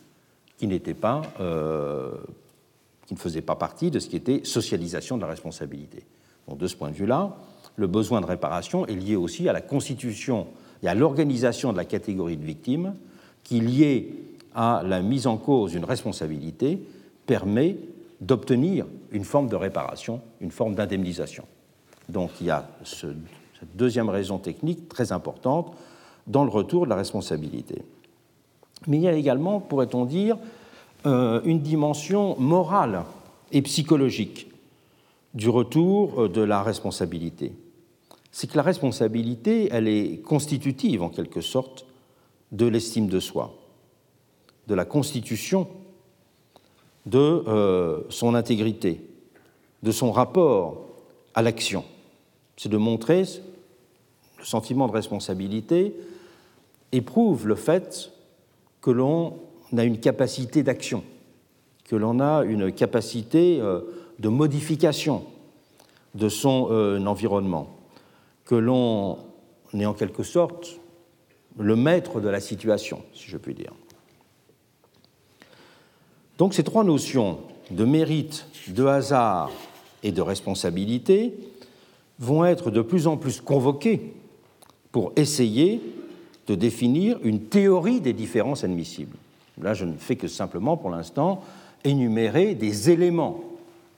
qui 0.60 0.68
n'étaient 0.68 0.94
pas 0.94 1.24
euh, 1.40 2.12
qui 3.10 3.16
ne 3.16 3.20
faisait 3.20 3.42
pas 3.42 3.56
partie 3.56 3.90
de 3.90 3.98
ce 3.98 4.08
qui 4.08 4.16
était 4.18 4.42
socialisation 4.44 5.18
de 5.18 5.24
la 5.24 5.30
responsabilité. 5.30 6.04
Donc, 6.48 6.60
de 6.60 6.68
ce 6.68 6.76
point 6.76 6.92
de 6.92 6.96
vue-là, 6.96 7.36
le 7.76 7.88
besoin 7.88 8.22
de 8.22 8.28
réparation 8.28 8.86
est 8.86 8.94
lié 8.94 9.16
aussi 9.16 9.50
à 9.50 9.52
la 9.52 9.62
constitution 9.62 10.46
et 10.84 10.88
à 10.88 10.94
l'organisation 10.94 11.72
de 11.72 11.78
la 11.78 11.86
catégorie 11.86 12.38
de 12.38 12.46
victimes 12.46 12.94
qui, 13.44 13.62
liée 13.62 14.14
à 14.54 14.84
la 14.86 15.02
mise 15.02 15.26
en 15.26 15.38
cause 15.38 15.72
d'une 15.72 15.86
responsabilité, 15.86 16.80
permet 17.26 17.78
d'obtenir 18.22 18.86
une 19.10 19.24
forme 19.24 19.50
de 19.50 19.56
réparation, 19.56 20.22
une 20.40 20.52
forme 20.52 20.76
d'indemnisation. 20.76 21.46
Donc 22.10 22.30
il 22.42 22.46
y 22.46 22.52
a 22.52 22.70
cette 22.84 23.76
deuxième 23.76 24.10
raison 24.10 24.38
technique 24.38 24.88
très 24.88 25.12
importante 25.12 25.76
dans 26.28 26.44
le 26.44 26.52
retour 26.52 26.86
de 26.86 26.92
la 26.92 26.96
responsabilité. 26.96 27.82
Mais 28.86 28.98
il 28.98 29.02
y 29.02 29.08
a 29.08 29.14
également, 29.14 29.60
pourrait-on 29.60 30.06
dire, 30.06 30.38
une 31.06 31.62
dimension 31.62 32.38
morale 32.40 33.04
et 33.52 33.62
psychologique 33.62 34.50
du 35.34 35.50
retour 35.50 36.24
euh, 36.24 36.30
de 36.30 36.42
la 36.42 36.64
responsabilité. 36.64 37.54
C'est 38.32 38.48
que 38.48 38.58
la 38.58 38.64
responsabilité, 38.64 39.70
elle 39.72 39.88
est 39.88 40.22
constitutive 40.22 41.02
en 41.02 41.10
quelque 41.10 41.42
sorte 41.42 41.86
de 42.52 42.66
l'estime 42.68 43.08
de 43.08 43.20
soi, 43.20 43.56
de 44.68 44.76
la 44.76 44.86
constitution 44.86 45.68
de 47.06 47.18
euh, 47.18 48.02
son 48.10 48.36
intégrité, 48.36 49.02
de 49.84 49.92
son 49.92 50.12
rapport 50.12 50.86
à 51.34 51.42
l'action. 51.42 51.84
C'est 52.58 52.70
de 52.70 52.78
montrer 52.78 53.24
le 54.38 54.46
sentiment 54.46 54.88
de 54.88 54.94
responsabilité 54.94 55.96
éprouve 56.92 57.48
le 57.48 57.56
fait 57.56 58.12
que 58.82 58.92
l'on 58.92 59.40
a 59.78 59.84
une 59.84 60.00
capacité 60.00 60.64
d'action, 60.64 61.04
que 61.86 61.96
l'on 61.96 62.20
a 62.20 62.44
une 62.44 62.72
capacité 62.72 63.60
euh, 63.62 63.82
de 64.20 64.30
modification 64.30 65.26
de 66.16 66.30
son 66.30 66.70
euh, 66.72 67.04
environnement, 67.06 67.78
que 68.46 68.56
l'on 68.56 69.18
est 69.74 69.86
en 69.86 69.94
quelque 69.94 70.24
sorte 70.24 70.80
le 71.58 71.76
maître 71.76 72.22
de 72.22 72.30
la 72.30 72.40
situation, 72.40 73.04
si 73.14 73.30
je 73.30 73.38
puis 73.38 73.54
dire. 73.54 73.74
Donc 76.38 76.54
ces 76.54 76.64
trois 76.64 76.84
notions 76.84 77.40
de 77.70 77.86
mérite, 77.86 78.48
de 78.70 78.86
hasard 78.86 79.52
et 80.04 80.12
de 80.12 80.22
responsabilité 80.22 81.34
vont 82.18 82.46
être 82.46 82.72
de 82.72 82.82
plus 82.82 83.08
en 83.08 83.18
plus 83.18 83.42
convoquées 83.42 84.14
pour 84.92 85.12
essayer 85.16 85.82
de 86.48 86.56
définir 86.56 87.20
une 87.24 87.42
théorie 87.42 88.02
des 88.02 88.14
différences 88.14 88.64
admissibles. 88.64 89.18
Là, 89.62 89.74
je 89.74 89.86
ne 89.86 89.94
fais 89.94 90.16
que 90.16 90.28
simplement, 90.28 90.78
pour 90.78 90.90
l'instant, 90.90 91.42
énumérer 91.84 92.56
des 92.56 92.90
éléments, 92.90 93.42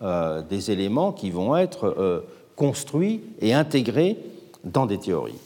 euh, 0.02 0.42
des 0.42 0.72
éléments 0.72 1.12
qui 1.12 1.30
vont 1.30 1.56
être 1.56 1.86
euh, 1.86 2.22
construits 2.56 3.22
et 3.40 3.54
intégrés 3.54 4.18
dans 4.64 4.86
des 4.86 4.98
théories. 4.98 5.40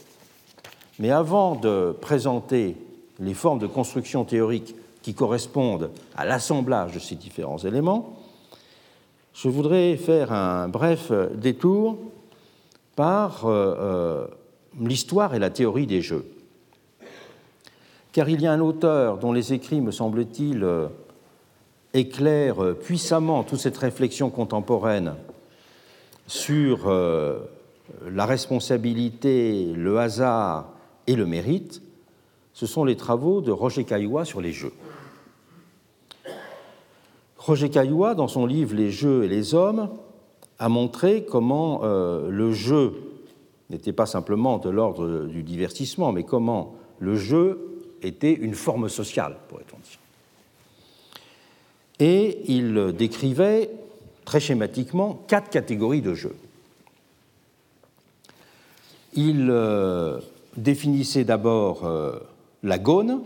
Mais 0.98 1.10
avant 1.10 1.54
de 1.54 1.94
présenter 2.00 2.76
les 3.18 3.34
formes 3.34 3.58
de 3.58 3.66
construction 3.66 4.24
théorique 4.24 4.74
qui 5.02 5.14
correspondent 5.14 5.90
à 6.16 6.24
l'assemblage 6.24 6.92
de 6.92 6.98
ces 6.98 7.14
différents 7.14 7.58
éléments, 7.58 8.16
je 9.34 9.48
voudrais 9.48 9.96
faire 9.96 10.32
un 10.32 10.68
bref 10.68 11.12
détour 11.34 11.98
par 12.96 13.42
euh, 13.44 14.26
l'histoire 14.80 15.34
et 15.34 15.38
la 15.38 15.50
théorie 15.50 15.86
des 15.86 16.00
jeux. 16.00 16.24
Car 18.16 18.30
il 18.30 18.40
y 18.40 18.46
a 18.46 18.52
un 18.52 18.60
auteur 18.60 19.18
dont 19.18 19.30
les 19.30 19.52
écrits, 19.52 19.82
me 19.82 19.90
semble-t-il, 19.90 20.64
euh, 20.64 20.86
éclairent 21.92 22.74
puissamment 22.74 23.44
toute 23.44 23.58
cette 23.58 23.76
réflexion 23.76 24.30
contemporaine 24.30 25.16
sur 26.26 26.88
euh, 26.88 27.40
la 28.10 28.24
responsabilité, 28.24 29.70
le 29.74 29.98
hasard 29.98 30.72
et 31.06 31.14
le 31.14 31.26
mérite, 31.26 31.82
ce 32.54 32.64
sont 32.64 32.84
les 32.86 32.96
travaux 32.96 33.42
de 33.42 33.52
Roger 33.52 33.84
Caillois 33.84 34.24
sur 34.24 34.40
les 34.40 34.52
jeux. 34.52 34.72
Roger 37.36 37.68
Caillois, 37.68 38.14
dans 38.14 38.28
son 38.28 38.46
livre 38.46 38.74
Les 38.74 38.90
jeux 38.90 39.24
et 39.24 39.28
les 39.28 39.54
hommes, 39.54 39.90
a 40.58 40.70
montré 40.70 41.26
comment 41.26 41.82
euh, 41.82 42.30
le 42.30 42.50
jeu 42.52 42.94
n'était 43.68 43.92
pas 43.92 44.06
simplement 44.06 44.56
de 44.56 44.70
l'ordre 44.70 45.26
du 45.26 45.42
divertissement, 45.42 46.12
mais 46.12 46.24
comment 46.24 46.76
le 46.98 47.14
jeu 47.14 47.75
était 48.06 48.32
une 48.32 48.54
forme 48.54 48.88
sociale, 48.88 49.36
pourrait-on 49.48 49.78
dire. 49.78 49.98
Et 51.98 52.52
il 52.52 52.92
décrivait 52.96 53.70
très 54.24 54.40
schématiquement 54.40 55.24
quatre 55.28 55.50
catégories 55.50 56.02
de 56.02 56.14
jeux. 56.14 56.36
Il 59.14 59.48
euh, 59.50 60.20
définissait 60.56 61.24
d'abord 61.24 61.86
euh, 61.86 62.18
la 62.62 62.78
gone, 62.78 63.22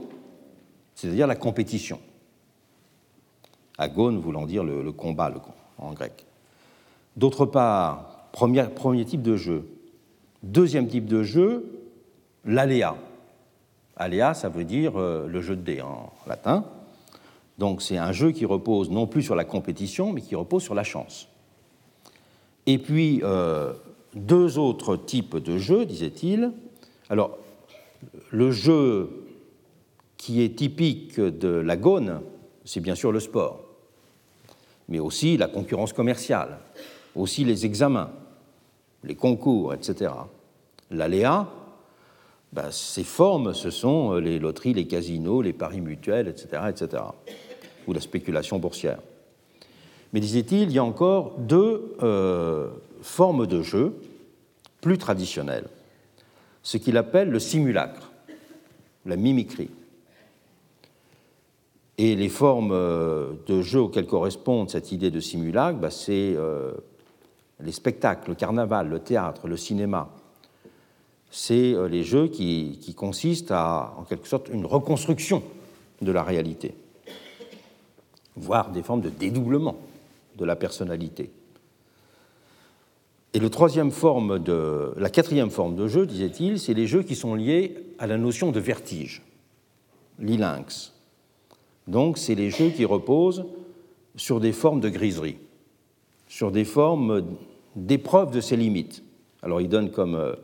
c'est-à-dire 0.94 1.26
la 1.26 1.36
compétition. 1.36 2.00
Agone 3.78 4.20
voulant 4.20 4.46
dire 4.46 4.62
le, 4.62 4.92
combat 4.92 5.32
en 5.78 5.92
grec. 5.92 6.26
D'autre 7.16 7.46
part, 7.46 8.28
premier 8.30 9.04
type 9.06 9.22
de 9.22 9.36
jeu, 9.36 9.64
Deuxième 10.42 10.88
type 10.88 11.06
de 11.06 11.22
jeu, 11.22 11.66
l'aléa. 12.46 12.96
Aléa, 14.00 14.32
ça 14.32 14.48
veut 14.48 14.64
dire 14.64 14.98
euh, 14.98 15.26
le 15.28 15.42
jeu 15.42 15.54
de 15.54 15.60
dés 15.60 15.82
en 15.82 16.10
latin. 16.26 16.64
Donc 17.58 17.82
c'est 17.82 17.98
un 17.98 18.12
jeu 18.12 18.32
qui 18.32 18.46
repose 18.46 18.90
non 18.90 19.06
plus 19.06 19.22
sur 19.22 19.34
la 19.34 19.44
compétition, 19.44 20.12
mais 20.12 20.22
qui 20.22 20.34
repose 20.34 20.62
sur 20.62 20.74
la 20.74 20.84
chance. 20.84 21.28
Et 22.66 22.78
puis, 22.78 23.20
euh, 23.22 23.74
deux 24.14 24.58
autres 24.58 24.96
types 24.96 25.36
de 25.36 25.58
jeux, 25.58 25.84
disait-il. 25.84 26.52
Alors, 27.10 27.36
le 28.30 28.50
jeu 28.50 29.26
qui 30.16 30.42
est 30.42 30.56
typique 30.56 31.20
de 31.20 31.48
la 31.48 31.76
gone, 31.76 32.22
c'est 32.64 32.80
bien 32.80 32.94
sûr 32.94 33.12
le 33.12 33.20
sport, 33.20 33.60
mais 34.88 34.98
aussi 34.98 35.36
la 35.36 35.48
concurrence 35.48 35.92
commerciale, 35.92 36.58
aussi 37.14 37.44
les 37.44 37.66
examens, 37.66 38.10
les 39.04 39.14
concours, 39.14 39.74
etc. 39.74 40.12
L'aléa, 40.90 41.48
ben, 42.52 42.70
ces 42.72 43.04
formes, 43.04 43.54
ce 43.54 43.70
sont 43.70 44.14
euh, 44.14 44.20
les 44.20 44.38
loteries, 44.38 44.74
les 44.74 44.86
casinos, 44.86 45.40
les 45.42 45.52
paris 45.52 45.80
mutuels, 45.80 46.26
etc., 46.26 46.62
etc., 46.68 47.02
ou 47.86 47.92
la 47.92 48.00
spéculation 48.00 48.58
boursière. 48.58 48.98
Mais 50.12 50.20
disait-il, 50.20 50.62
il 50.62 50.72
y 50.72 50.78
a 50.78 50.84
encore 50.84 51.36
deux 51.38 51.94
euh, 52.02 52.68
formes 53.02 53.46
de 53.46 53.62
jeu 53.62 53.94
plus 54.80 54.98
traditionnelles. 54.98 55.68
Ce 56.62 56.76
qu'il 56.76 56.96
appelle 56.96 57.30
le 57.30 57.38
simulacre, 57.38 58.10
la 59.06 59.16
mimicrie. 59.16 59.70
Et 61.98 62.16
les 62.16 62.28
formes 62.28 62.72
euh, 62.72 63.32
de 63.46 63.62
jeu 63.62 63.80
auxquelles 63.80 64.06
correspond 64.06 64.66
cette 64.66 64.90
idée 64.90 65.12
de 65.12 65.20
simulacre, 65.20 65.78
ben, 65.78 65.90
c'est 65.90 66.36
les 67.60 67.72
spectacles, 67.72 68.30
le 68.30 68.34
carnaval, 68.34 68.88
le 68.88 68.98
théâtre, 68.98 69.46
le 69.46 69.56
cinéma, 69.56 70.10
c'est 71.30 71.74
euh, 71.74 71.88
les 71.88 72.02
jeux 72.02 72.28
qui, 72.28 72.94
consistent 72.96 73.52
à, 73.52 73.94
en 73.96 74.02
quelque 74.02 74.28
sorte, 74.28 74.48
une 74.48 74.66
reconstruction 74.66 75.42
de 76.02 76.12
la 76.12 76.22
réalité, 76.22 76.74
voire 78.36 78.70
des 78.70 78.82
formes 78.82 79.00
de 79.00 79.10
dédoublement 79.10 79.76
de 80.36 80.44
la 80.44 80.56
personnalité. 80.56 81.30
Et 83.32 83.38
le 83.38 83.48
troisième 83.48 83.92
forme 83.92 84.40
de, 84.40 84.92
la 84.96 85.08
quatrième 85.08 85.50
forme 85.50 85.76
de 85.76 85.86
jeu, 85.86 86.04
disait-il, 86.04 86.58
c'est 86.58 86.74
les 86.74 86.86
jeux 86.86 87.04
qui 87.04 87.14
sont 87.14 87.34
liés 87.34 87.76
à 87.98 88.06
la 88.06 88.18
notion 88.18 88.50
de 88.50 88.58
vertige, 88.58 89.22
l'ilinx. 90.18 90.92
Donc, 91.86 92.18
c'est 92.18 92.34
les 92.34 92.50
jeux 92.50 92.70
qui 92.70 92.84
reposent 92.84 93.44
sur 94.16 94.40
des 94.40 94.52
formes 94.52 94.80
de 94.80 94.88
griserie, 94.88 95.38
sur 96.26 96.50
des 96.50 96.64
formes 96.64 97.24
d'épreuve 97.76 98.32
de 98.32 98.40
ses 98.40 98.56
limites. 98.56 99.02
Alors 99.42 99.60
il 99.60 99.68
donne 99.68 99.90
comme, 99.90 100.14
euh, 100.14 100.34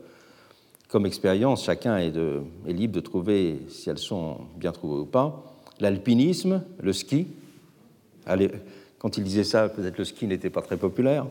comme 0.87 1.05
expérience, 1.05 1.65
chacun 1.65 1.97
est, 1.97 2.13
libre 2.65 2.93
de 2.93 2.99
trouver 2.99 3.59
si 3.69 3.89
elles 3.89 3.97
sont 3.97 4.37
bien 4.55 4.71
trouvées 4.71 5.01
ou 5.01 5.05
pas, 5.05 5.43
l'alpinisme, 5.79 6.63
le 6.81 6.93
ski. 6.93 7.27
Allez, 8.25 8.49
quand 8.99 9.17
il 9.17 9.23
disait 9.23 9.43
ça, 9.43 9.69
peut-être 9.69 9.97
le 9.97 10.05
ski 10.05 10.27
n'était 10.27 10.49
pas 10.49 10.61
très 10.61 10.77
populaire. 10.77 11.25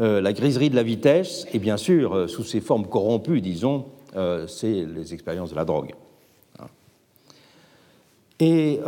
Euh, 0.00 0.20
la 0.20 0.32
griserie 0.32 0.70
de 0.70 0.74
la 0.74 0.82
vitesse, 0.82 1.46
et 1.52 1.58
bien 1.58 1.76
sûr, 1.76 2.14
euh, 2.14 2.26
sous 2.26 2.44
ses 2.44 2.60
formes 2.60 2.86
corrompues, 2.86 3.40
disons, 3.40 3.86
c'est 4.46 4.84
les 4.84 5.14
expériences 5.14 5.50
de 5.50 5.56
la 5.56 5.64
drogue. 5.64 5.94
Hein. 6.58 6.66
Et 8.40 8.78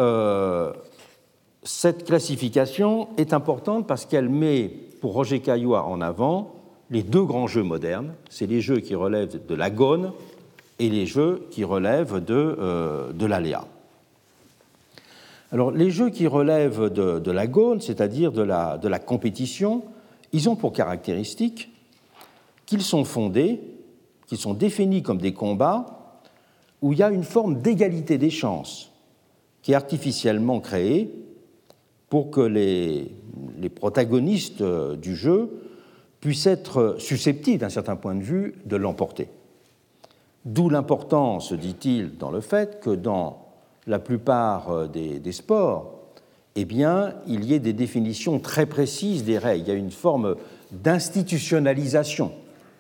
cette 1.62 2.04
classification 2.04 3.08
est 3.16 3.32
importante 3.32 3.86
parce 3.86 4.04
qu'elle 4.04 4.28
met 4.28 4.70
pour 5.00 5.14
Roger 5.14 5.40
Caillois 5.40 5.84
en 5.84 6.02
avant 6.02 6.53
les 6.90 7.02
deux 7.02 7.24
grands 7.24 7.46
jeux 7.46 7.62
modernes, 7.62 8.14
c'est 8.28 8.46
les 8.46 8.60
jeux 8.60 8.80
qui 8.80 8.94
relèvent 8.94 9.44
de 9.46 9.54
l'agone 9.54 10.12
et 10.78 10.90
les 10.90 11.06
jeux 11.06 11.46
qui 11.50 11.64
relèvent 11.64 12.22
de, 12.24 12.56
euh, 12.58 13.12
de 13.12 13.26
l'aléa. 13.26 13.66
Alors 15.52 15.70
les 15.70 15.90
jeux 15.90 16.10
qui 16.10 16.26
relèvent 16.26 16.92
de, 16.92 17.20
de 17.20 17.30
l'agone, 17.30 17.80
c'est-à-dire 17.80 18.32
de 18.32 18.42
la, 18.42 18.78
la 18.82 18.98
compétition, 18.98 19.84
ils 20.32 20.48
ont 20.48 20.56
pour 20.56 20.72
caractéristique 20.72 21.70
qu'ils 22.66 22.82
sont 22.82 23.04
fondés, 23.04 23.60
qu'ils 24.26 24.38
sont 24.38 24.54
définis 24.54 25.02
comme 25.02 25.18
des 25.18 25.32
combats 25.32 26.20
où 26.82 26.92
il 26.92 26.98
y 26.98 27.02
a 27.02 27.10
une 27.10 27.24
forme 27.24 27.62
d'égalité 27.62 28.18
des 28.18 28.30
chances 28.30 28.90
qui 29.62 29.72
est 29.72 29.76
artificiellement 29.76 30.60
créée 30.60 31.10
pour 32.10 32.30
que 32.30 32.40
les, 32.40 33.10
les 33.58 33.68
protagonistes 33.68 34.60
euh, 34.60 34.96
du 34.96 35.16
jeu 35.16 35.50
puissent 36.24 36.46
être 36.46 36.96
susceptibles, 36.98 37.58
d'un 37.58 37.68
certain 37.68 37.96
point 37.96 38.14
de 38.14 38.22
vue, 38.22 38.54
de 38.64 38.76
l'emporter. 38.76 39.28
D'où 40.46 40.70
l'importance, 40.70 41.52
dit-il, 41.52 42.16
dans 42.16 42.30
le 42.30 42.40
fait 42.40 42.80
que 42.80 42.88
dans 42.88 43.48
la 43.86 43.98
plupart 43.98 44.70
euh, 44.70 44.86
des, 44.88 45.32
sports, 45.32 46.00
eh 46.56 46.66
il 47.26 47.44
y 47.44 47.52
ait 47.52 47.58
des 47.58 47.74
définitions 47.74 48.38
très 48.38 48.64
précises 48.64 49.24
des 49.24 49.36
règles. 49.36 49.64
Il 49.64 49.68
y 49.68 49.70
a 49.72 49.74
une 49.74 49.90
forme 49.90 50.36
d'institutionnalisation 50.72 52.32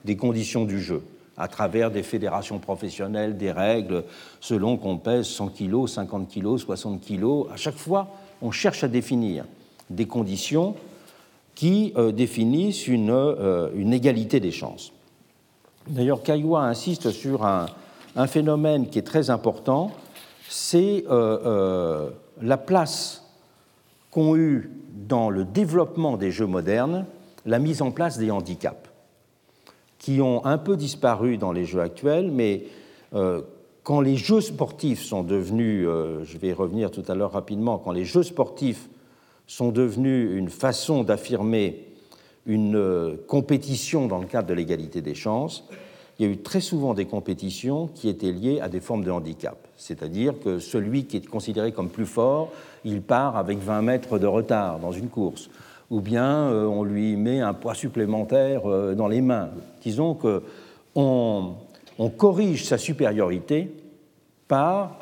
des 0.06 0.16
conditions 0.16 0.64
du 0.64 0.80
jeu 0.80 1.02
à 1.36 1.46
travers 1.46 1.90
des 1.90 2.02
fédérations 2.02 2.58
professionnelles, 2.58 3.36
des 3.36 3.52
règles 3.52 4.04
selon 4.40 4.78
qu'on 4.78 4.96
pèse 4.96 5.26
100 5.26 5.48
kg, 5.48 5.86
50 5.86 6.32
kg, 6.32 6.56
60 6.56 7.04
kg. 7.06 7.52
À 7.52 7.56
chaque 7.56 7.76
fois, 7.76 8.08
on 8.40 8.50
cherche 8.50 8.84
à 8.84 8.88
définir 8.88 9.44
des 9.90 10.06
conditions 10.06 10.76
qui 11.54 11.92
euh, 11.96 12.12
définissent 12.12 12.88
une, 12.88 13.10
euh, 13.10 13.70
une, 13.74 13.92
égalité 13.92 14.40
des 14.40 14.50
chances. 14.50 14.92
D'ailleurs, 15.88 16.22
Caillois 16.22 16.62
insiste 16.62 17.10
sur 17.10 17.44
un, 17.44 17.66
phénomène 18.26 18.88
qui 18.88 18.98
est 18.98 19.02
très 19.02 19.28
important, 19.30 19.90
c'est 20.48 21.04
la 21.08 22.56
place 22.56 23.24
qu'ont 24.10 24.36
eu 24.36 24.70
dans 25.08 25.30
le 25.30 25.44
développement 25.44 26.16
des 26.16 26.30
jeux 26.30 26.46
modernes 26.46 27.06
la 27.46 27.58
mise 27.58 27.82
en 27.82 27.90
place 27.90 28.18
des 28.18 28.30
handicaps, 28.30 28.90
qui 29.98 30.20
ont 30.20 30.44
un 30.44 30.58
peu 30.58 30.76
disparu 30.76 31.36
dans 31.36 31.52
les 31.52 31.64
jeux 31.64 31.80
actuels, 31.80 32.30
mais 32.30 32.64
euh, 33.14 33.42
quand 33.82 34.00
les 34.00 34.16
jeux 34.16 34.40
sportifs 34.40 35.02
sont 35.02 35.22
devenus, 35.22 35.86
euh, 35.86 36.24
je 36.24 36.38
vais 36.38 36.48
y 36.48 36.52
revenir 36.52 36.90
tout 36.90 37.04
à 37.08 37.14
l'heure 37.14 37.32
rapidement, 37.32 37.78
quand 37.78 37.92
les 37.92 38.04
jeux 38.04 38.22
sportifs 38.22 38.88
sont 39.46 39.70
devenus 39.70 40.36
une 40.36 40.48
façon 40.48 41.04
d'affirmer 41.04 41.84
une 42.46 42.76
euh, 42.76 43.16
compétition 43.26 44.06
dans 44.06 44.18
le 44.18 44.26
cadre 44.26 44.48
de 44.48 44.54
l'égalité 44.54 45.00
des 45.00 45.14
chances, 45.14 45.64
il 46.18 46.26
y 46.26 46.28
a 46.28 46.32
eu 46.32 46.38
très 46.38 46.60
souvent 46.60 46.94
des 46.94 47.06
compétitions 47.06 47.88
qui 47.88 48.08
étaient 48.08 48.30
liées 48.30 48.60
à 48.60 48.68
des 48.68 48.80
formes 48.80 49.02
de 49.02 49.10
handicap. 49.10 49.56
C'est-à-dire 49.76 50.34
que 50.44 50.60
celui 50.60 51.06
qui 51.06 51.16
est 51.16 51.26
considéré 51.26 51.72
comme 51.72 51.88
plus 51.88 52.06
fort, 52.06 52.52
il 52.84 53.02
part 53.02 53.36
avec 53.36 53.58
20 53.58 53.82
mètres 53.82 54.18
de 54.18 54.26
retard 54.26 54.78
dans 54.78 54.92
une 54.92 55.08
course. 55.08 55.50
Ou 55.90 56.00
bien 56.00 56.50
euh, 56.50 56.66
on 56.66 56.84
lui 56.84 57.16
met 57.16 57.40
un 57.40 57.52
poids 57.52 57.74
supplémentaire 57.74 58.70
euh, 58.70 58.94
dans 58.94 59.08
les 59.08 59.20
mains. 59.20 59.50
Disons 59.82 60.14
qu'on 60.14 61.54
on 61.98 62.10
corrige 62.10 62.64
sa 62.64 62.78
supériorité 62.78 63.70
par 64.46 64.98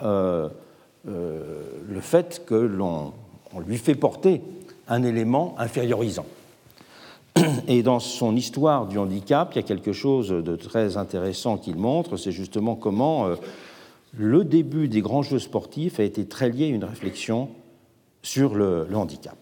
le 1.04 2.00
fait 2.00 2.44
que 2.46 2.54
l'on 2.54 3.12
lui 3.60 3.78
fait 3.78 3.94
porter 3.94 4.40
un 4.88 5.02
élément 5.02 5.54
infériorisant. 5.58 6.26
Et 7.66 7.82
dans 7.82 8.00
son 8.00 8.36
histoire 8.36 8.86
du 8.86 8.98
handicap, 8.98 9.50
il 9.52 9.56
y 9.56 9.58
a 9.60 9.62
quelque 9.62 9.92
chose 9.92 10.28
de 10.28 10.56
très 10.56 10.96
intéressant 10.96 11.56
qu'il 11.56 11.76
montre, 11.76 12.16
c'est 12.16 12.32
justement 12.32 12.74
comment 12.74 13.26
euh, 13.26 13.36
le 14.16 14.44
début 14.44 14.88
des 14.88 15.00
grands 15.00 15.22
jeux 15.22 15.38
sportifs 15.38 15.98
a 15.98 16.02
été 16.02 16.26
très 16.26 16.50
lié 16.50 16.66
à 16.66 16.68
une 16.68 16.84
réflexion 16.84 17.48
sur 18.22 18.54
le, 18.54 18.86
handicap. 18.94 19.36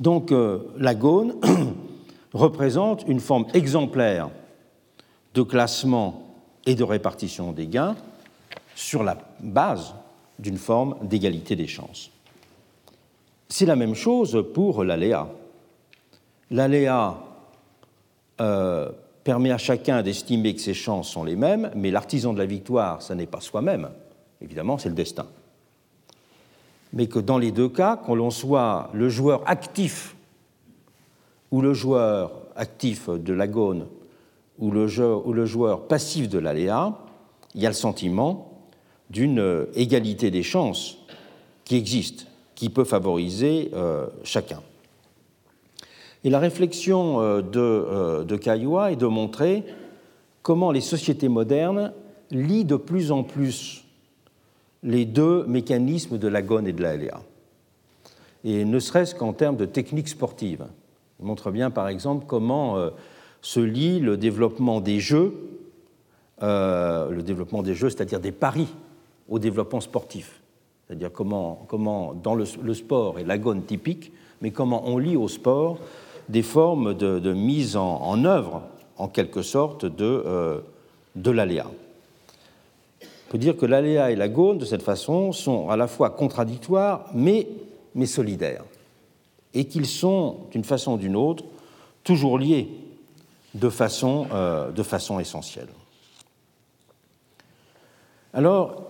Donc 0.00 0.32
euh, 0.32 0.60
la 0.78 0.94
Gaune 0.94 1.34
représente 2.32 3.04
une 3.06 3.20
forme 3.20 3.46
exemplaire 3.54 4.30
de 5.34 5.42
classement 5.42 6.34
et 6.64 6.74
de 6.74 6.84
répartition 6.84 7.52
des 7.52 7.66
gains 7.66 7.96
sur 8.74 9.02
la 9.02 9.18
base 9.40 9.94
d'une 10.38 10.58
forme 10.58 10.96
d'égalité 11.02 11.56
des 11.56 11.66
chances. 11.66 12.10
C'est 13.48 13.66
la 13.66 13.76
même 13.76 13.94
chose 13.94 14.44
pour 14.54 14.82
l'aléa. 14.82 15.28
L'aléa 16.50 17.18
euh, 18.40 18.90
permet 19.24 19.50
à 19.50 19.58
chacun 19.58 20.02
d'estimer 20.02 20.54
que 20.54 20.60
ses 20.60 20.74
chances 20.74 21.08
sont 21.08 21.24
les 21.24 21.36
mêmes, 21.36 21.70
mais 21.74 21.90
l'artisan 21.90 22.32
de 22.32 22.38
la 22.38 22.46
victoire, 22.46 23.02
ce 23.02 23.12
n'est 23.12 23.26
pas 23.26 23.40
soi-même, 23.40 23.88
évidemment, 24.40 24.78
c'est 24.78 24.88
le 24.88 24.94
destin. 24.94 25.26
Mais 26.92 27.08
que 27.08 27.18
dans 27.18 27.38
les 27.38 27.50
deux 27.50 27.68
cas, 27.68 27.96
qu'on 27.96 28.14
l'on 28.14 28.30
soit 28.30 28.90
le 28.92 29.08
joueur 29.08 29.42
actif 29.46 30.16
ou 31.50 31.60
le 31.60 31.74
joueur 31.74 32.32
actif 32.56 33.08
de 33.08 33.32
l'agone 33.32 33.86
ou 34.58 34.70
le 34.70 34.86
joueur 34.86 35.86
passif 35.86 36.28
de 36.28 36.38
l'aléa, 36.38 36.96
il 37.54 37.62
y 37.62 37.66
a 37.66 37.70
le 37.70 37.74
sentiment 37.74 38.52
d'une 39.10 39.66
égalité 39.74 40.30
des 40.30 40.42
chances 40.42 40.98
qui 41.64 41.76
existe, 41.76 42.26
qui 42.56 42.70
peut 42.70 42.84
favoriser 42.84 43.70
euh, 43.74 44.06
chacun. 44.24 44.60
Et 46.24 46.30
la 46.30 46.40
réflexion 46.40 47.20
euh, 47.20 47.42
de, 47.42 47.60
euh, 47.60 48.24
de 48.24 48.90
est 48.90 48.96
de 48.96 49.06
montrer 49.06 49.62
comment 50.42 50.72
les 50.72 50.80
sociétés 50.80 51.28
modernes 51.28 51.92
lient 52.32 52.64
de 52.64 52.74
plus 52.74 53.12
en 53.12 53.22
plus 53.22 53.84
les 54.82 55.04
deux 55.04 55.44
mécanismes 55.46 56.18
de 56.18 56.26
l'agone 56.26 56.66
et 56.66 56.72
de 56.72 56.82
la 56.82 56.96
LA. 56.96 57.20
Et 58.44 58.64
ne 58.64 58.78
serait-ce 58.78 59.14
qu'en 59.14 59.32
termes 59.32 59.56
de 59.56 59.66
techniques 59.66 60.08
sportives. 60.08 60.66
Il 61.20 61.26
montre 61.26 61.50
bien, 61.50 61.70
par 61.70 61.88
exemple, 61.88 62.24
comment 62.26 62.76
se 63.40 63.58
lie 63.58 63.98
le 63.98 64.16
développement 64.16 64.80
des 64.80 65.00
jeux, 65.00 65.34
le 66.40 67.20
développement 67.22 67.62
des 67.62 67.74
jeux, 67.74 67.90
c'est-à-dire 67.90 68.20
des 68.20 68.32
paris, 68.32 68.68
au 69.28 69.40
développement 69.40 69.80
sportif. 69.80 70.40
C'est-à-dire 70.86 71.10
comment, 71.12 72.14
dans 72.22 72.34
le, 72.34 72.74
sport 72.74 73.18
et 73.18 73.24
l'agone 73.24 73.62
typique, 73.62 74.12
mais 74.40 74.50
comment 74.50 74.86
on 74.86 74.98
lie 74.98 75.16
au 75.16 75.28
sport 75.28 75.78
des 76.28 76.42
formes 76.42 76.94
de, 76.94 77.32
mise 77.32 77.76
en, 77.76 78.24
œuvre, 78.24 78.62
en 78.96 79.08
quelque 79.08 79.42
sorte, 79.42 79.84
de, 79.84 80.04
euh, 80.04 80.60
de 81.16 81.30
l'aléa. 81.30 81.66
On 83.02 83.30
peut 83.30 83.38
dire 83.38 83.56
que 83.56 83.66
l'aléa 83.66 84.10
et 84.12 84.16
la 84.16 84.28
gaune, 84.28 84.58
de 84.58 84.64
cette 84.64 84.82
façon, 84.82 85.32
sont 85.32 85.68
à 85.68 85.76
la 85.76 85.88
fois 85.88 86.10
contradictoires, 86.10 87.06
mais, 87.14 87.48
mais 87.94 88.06
solidaires, 88.06 88.64
et 89.54 89.64
qu'ils 89.66 89.86
sont, 89.86 90.36
d'une 90.52 90.64
façon 90.64 90.92
ou 90.92 90.98
d'une 90.98 91.16
autre, 91.16 91.44
toujours 92.04 92.38
liés 92.38 92.68
de 93.54 93.68
façon, 93.68 94.26
euh, 94.32 94.70
de 94.70 94.82
façon 94.82 95.18
essentielle. 95.18 95.68
Alors, 98.32 98.82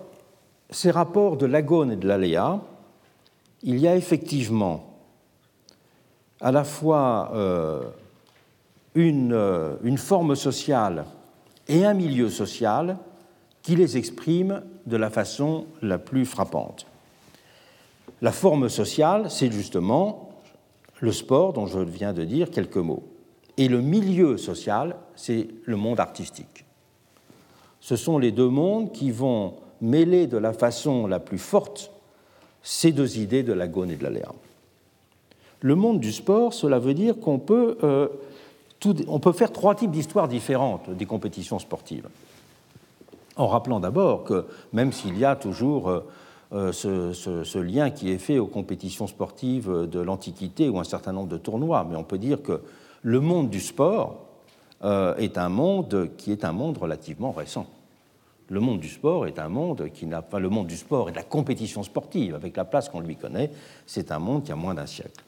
ces 0.69 0.91
rapports 0.91 1.37
de 1.37 1.45
l'agone 1.45 1.91
et 1.91 1.95
de 1.95 2.07
l'aléa, 2.07 2.61
il 3.63 3.79
y 3.79 3.87
a 3.87 3.95
effectivement 3.95 4.83
à 6.39 6.51
la 6.51 6.63
fois 6.63 7.31
euh, 7.33 7.81
une, 8.95 9.33
euh, 9.33 9.75
une, 9.83 9.97
forme 9.97 10.35
sociale 10.35 11.05
et 11.67 11.85
un 11.85 11.93
milieu 11.93 12.29
social 12.29 12.97
qui 13.63 13.75
les 13.75 13.97
exprime 13.97 14.61
de 14.85 14.97
la 14.97 15.09
façon 15.09 15.65
la 15.81 15.97
plus 15.97 16.25
frappante. 16.25 16.85
La 18.21 18.31
forme 18.31 18.69
sociale, 18.69 19.29
c'est 19.29 19.51
justement 19.51 20.29
le 20.99 21.11
sport 21.11 21.53
dont 21.53 21.65
je 21.65 21.79
viens 21.79 22.13
de 22.13 22.23
dire 22.23 22.49
quelques 22.49 22.77
mots. 22.77 23.03
Et 23.57 23.67
le 23.67 23.81
milieu 23.81 24.37
social, 24.37 24.95
c'est 25.15 25.47
le 25.65 25.75
monde 25.75 25.99
artistique. 25.99 26.65
Ce 27.79 27.95
sont 27.95 28.17
les 28.17 28.31
deux 28.31 28.49
mondes 28.49 28.91
qui 28.91 29.11
vont 29.11 29.55
mêler 29.81 30.27
de 30.27 30.37
la 30.37 30.53
façon 30.53 31.07
la 31.07 31.19
plus 31.19 31.37
forte 31.37 31.91
ces 32.63 32.91
deux 32.91 33.17
idées 33.17 33.43
de 33.43 33.53
la 33.53 33.67
gone 33.67 33.91
et 33.91 33.95
de 33.95 34.03
la 34.03 34.09
lerne. 34.09 34.35
Le 35.61 35.75
monde 35.75 35.99
du 35.99 36.11
sport, 36.11 36.53
cela 36.53 36.79
veut 36.79 36.93
dire 36.93 37.19
qu'on 37.19 37.39
peut, 37.39 37.77
euh, 37.83 38.07
on 39.07 39.19
peut 39.19 39.31
faire 39.31 39.51
trois 39.51 39.73
types 39.73 39.91
d'histoires 39.91 40.27
différentes 40.27 40.89
des 40.89 41.05
compétitions 41.05 41.59
sportives. 41.59 42.07
En 43.37 43.47
rappelant 43.47 43.79
d'abord 43.79 44.23
que 44.23 44.45
même 44.73 44.91
s'il 44.91 45.17
y 45.17 45.25
a 45.25 45.35
toujours 45.35 45.89
euh, 45.89 46.05
euh, 46.53 46.71
ce, 46.73 47.57
lien 47.57 47.89
qui 47.89 48.11
est 48.11 48.17
fait 48.17 48.37
aux 48.37 48.47
compétitions 48.47 49.07
sportives 49.07 49.87
de 49.89 49.99
l'Antiquité 49.99 50.69
ou 50.69 50.79
un 50.79 50.83
certain 50.83 51.13
nombre 51.13 51.29
de 51.29 51.37
tournois, 51.37 51.85
mais 51.89 51.95
on 51.95 52.03
peut 52.03 52.17
dire 52.17 52.41
que 52.41 52.61
le 53.01 53.19
monde 53.19 53.49
du 53.49 53.59
sport 53.59 54.23
est 54.83 55.39
un 55.39 55.49
monde 55.49 56.09
qui 56.17 56.31
est 56.31 56.45
un 56.45 56.51
monde 56.51 56.77
relativement 56.77 57.31
récent. 57.31 57.65
Le 58.49 58.59
monde 58.61 58.79
du 58.79 58.87
sport 58.87 59.27
est 59.27 59.39
un 59.39 59.49
monde 59.49 59.89
qui 59.93 60.05
n'a 60.05 60.21
pas 60.21 60.39
le 60.39 60.49
monde 60.49 60.67
du 60.67 60.77
sport 60.77 61.09
et 61.09 61.11
de 61.11 61.17
la 61.17 61.23
compétition 61.23 61.83
sportive 61.83 62.33
avec 62.33 62.55
la 62.55 62.63
place 62.63 62.87
qu'on 62.87 63.01
lui 63.01 63.17
connaît, 63.17 63.51
c'est 63.85 64.11
un 64.11 64.19
monde 64.19 64.43
qui 64.43 64.51
a 64.51 64.55
moins 64.55 64.73
d'un 64.73 64.85
siècle. 64.85 65.23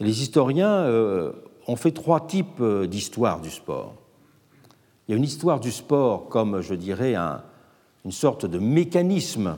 Les 0.00 0.22
historiens 0.22 0.70
euh, 0.70 1.32
ont 1.66 1.76
fait 1.76 1.92
trois 1.92 2.26
types 2.26 2.60
euh, 2.60 2.86
d'histoires 2.86 3.40
du 3.40 3.50
sport. 3.50 3.94
Il 5.06 5.12
y 5.12 5.14
a 5.14 5.16
une 5.16 5.24
histoire 5.24 5.60
du 5.60 5.72
sport 5.72 6.28
comme, 6.28 6.60
je 6.60 6.74
dirais, 6.74 7.14
une 7.14 8.12
sorte 8.12 8.44
de 8.44 8.58
mécanisme 8.58 9.56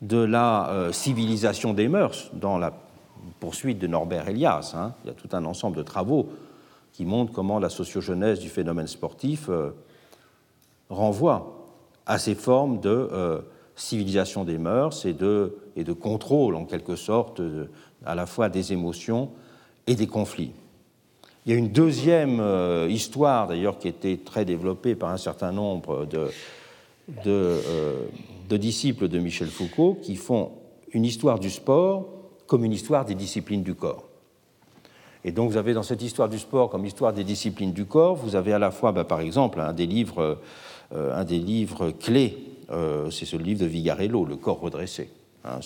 de 0.00 0.18
la 0.18 0.68
euh, 0.70 0.92
civilisation 0.92 1.74
des 1.74 1.88
mœurs 1.88 2.30
dans 2.34 2.56
la 2.56 2.72
poursuite 3.40 3.80
de 3.80 3.88
Norbert 3.88 4.28
Elias. 4.28 4.74
Hein. 4.76 4.94
Il 5.04 5.08
y 5.08 5.10
a 5.10 5.14
tout 5.14 5.28
un 5.32 5.44
ensemble 5.44 5.76
de 5.76 5.82
travaux 5.82 6.28
qui 6.92 7.04
montrent 7.04 7.32
comment 7.32 7.58
la 7.58 7.68
sociogenèse 7.68 8.38
du 8.38 8.48
phénomène 8.48 8.86
sportif 8.86 9.50
renvoie 10.94 11.66
à 12.06 12.18
ces 12.18 12.34
formes 12.34 12.80
de 12.80 13.42
civilisation 13.76 14.44
des 14.44 14.58
mœurs 14.58 15.04
et 15.06 15.12
de, 15.12 15.92
contrôle, 15.92 16.54
en 16.54 16.64
quelque 16.64 16.96
sorte, 16.96 17.40
à 18.04 18.14
la 18.14 18.26
fois 18.26 18.48
des 18.48 18.72
émotions 18.72 19.30
et 19.86 19.94
des 19.94 20.06
conflits. 20.06 20.52
Il 21.46 21.52
y 21.52 21.54
a 21.54 21.58
une 21.58 21.72
deuxième 21.72 22.40
euh, 22.40 22.88
histoire, 22.88 23.48
d'ailleurs, 23.48 23.78
qui 23.78 23.88
été 23.88 24.16
très 24.16 24.46
développée 24.46 24.94
par 24.94 25.10
un 25.10 25.18
certain 25.18 25.52
nombre 25.52 26.06
de, 26.06 26.30
euh, 27.26 28.06
disciples 28.50 29.08
de 29.08 29.18
Michel 29.18 29.48
Foucault, 29.48 29.98
qui 30.00 30.16
font 30.16 30.52
une 30.92 31.04
histoire 31.04 31.38
du 31.38 31.50
sport 31.50 32.06
comme 32.46 32.64
une 32.64 32.72
histoire 32.72 33.04
des 33.04 33.14
disciplines 33.14 33.62
du 33.62 33.74
corps. 33.74 34.04
Et 35.26 35.32
donc 35.32 35.50
vous 35.50 35.56
avez 35.56 35.72
dans 35.72 35.82
cette 35.82 36.02
histoire 36.02 36.28
du 36.28 36.38
sport 36.38 36.68
comme 36.68 36.84
histoire 36.84 37.12
des 37.12 37.24
disciplines 37.24 37.72
du 37.72 37.86
corps, 37.86 38.14
vous 38.14 38.36
avez 38.36 38.52
à 38.52 38.58
la 38.58 38.70
fois, 38.70 38.92
bah, 38.92 39.04
par 39.04 39.20
exemple, 39.20 39.60
des 39.74 39.86
livres, 39.86 40.20
euh, 40.22 40.34
un 40.92 41.24
des 41.24 41.38
livres 41.38 41.90
clés, 41.90 42.36
c'est 43.10 43.24
ce 43.24 43.36
livre 43.36 43.60
de 43.60 43.66
Vigarello, 43.66 44.24
Le 44.24 44.36
corps 44.36 44.60
redressé. 44.60 45.10
Hein, 45.44 45.60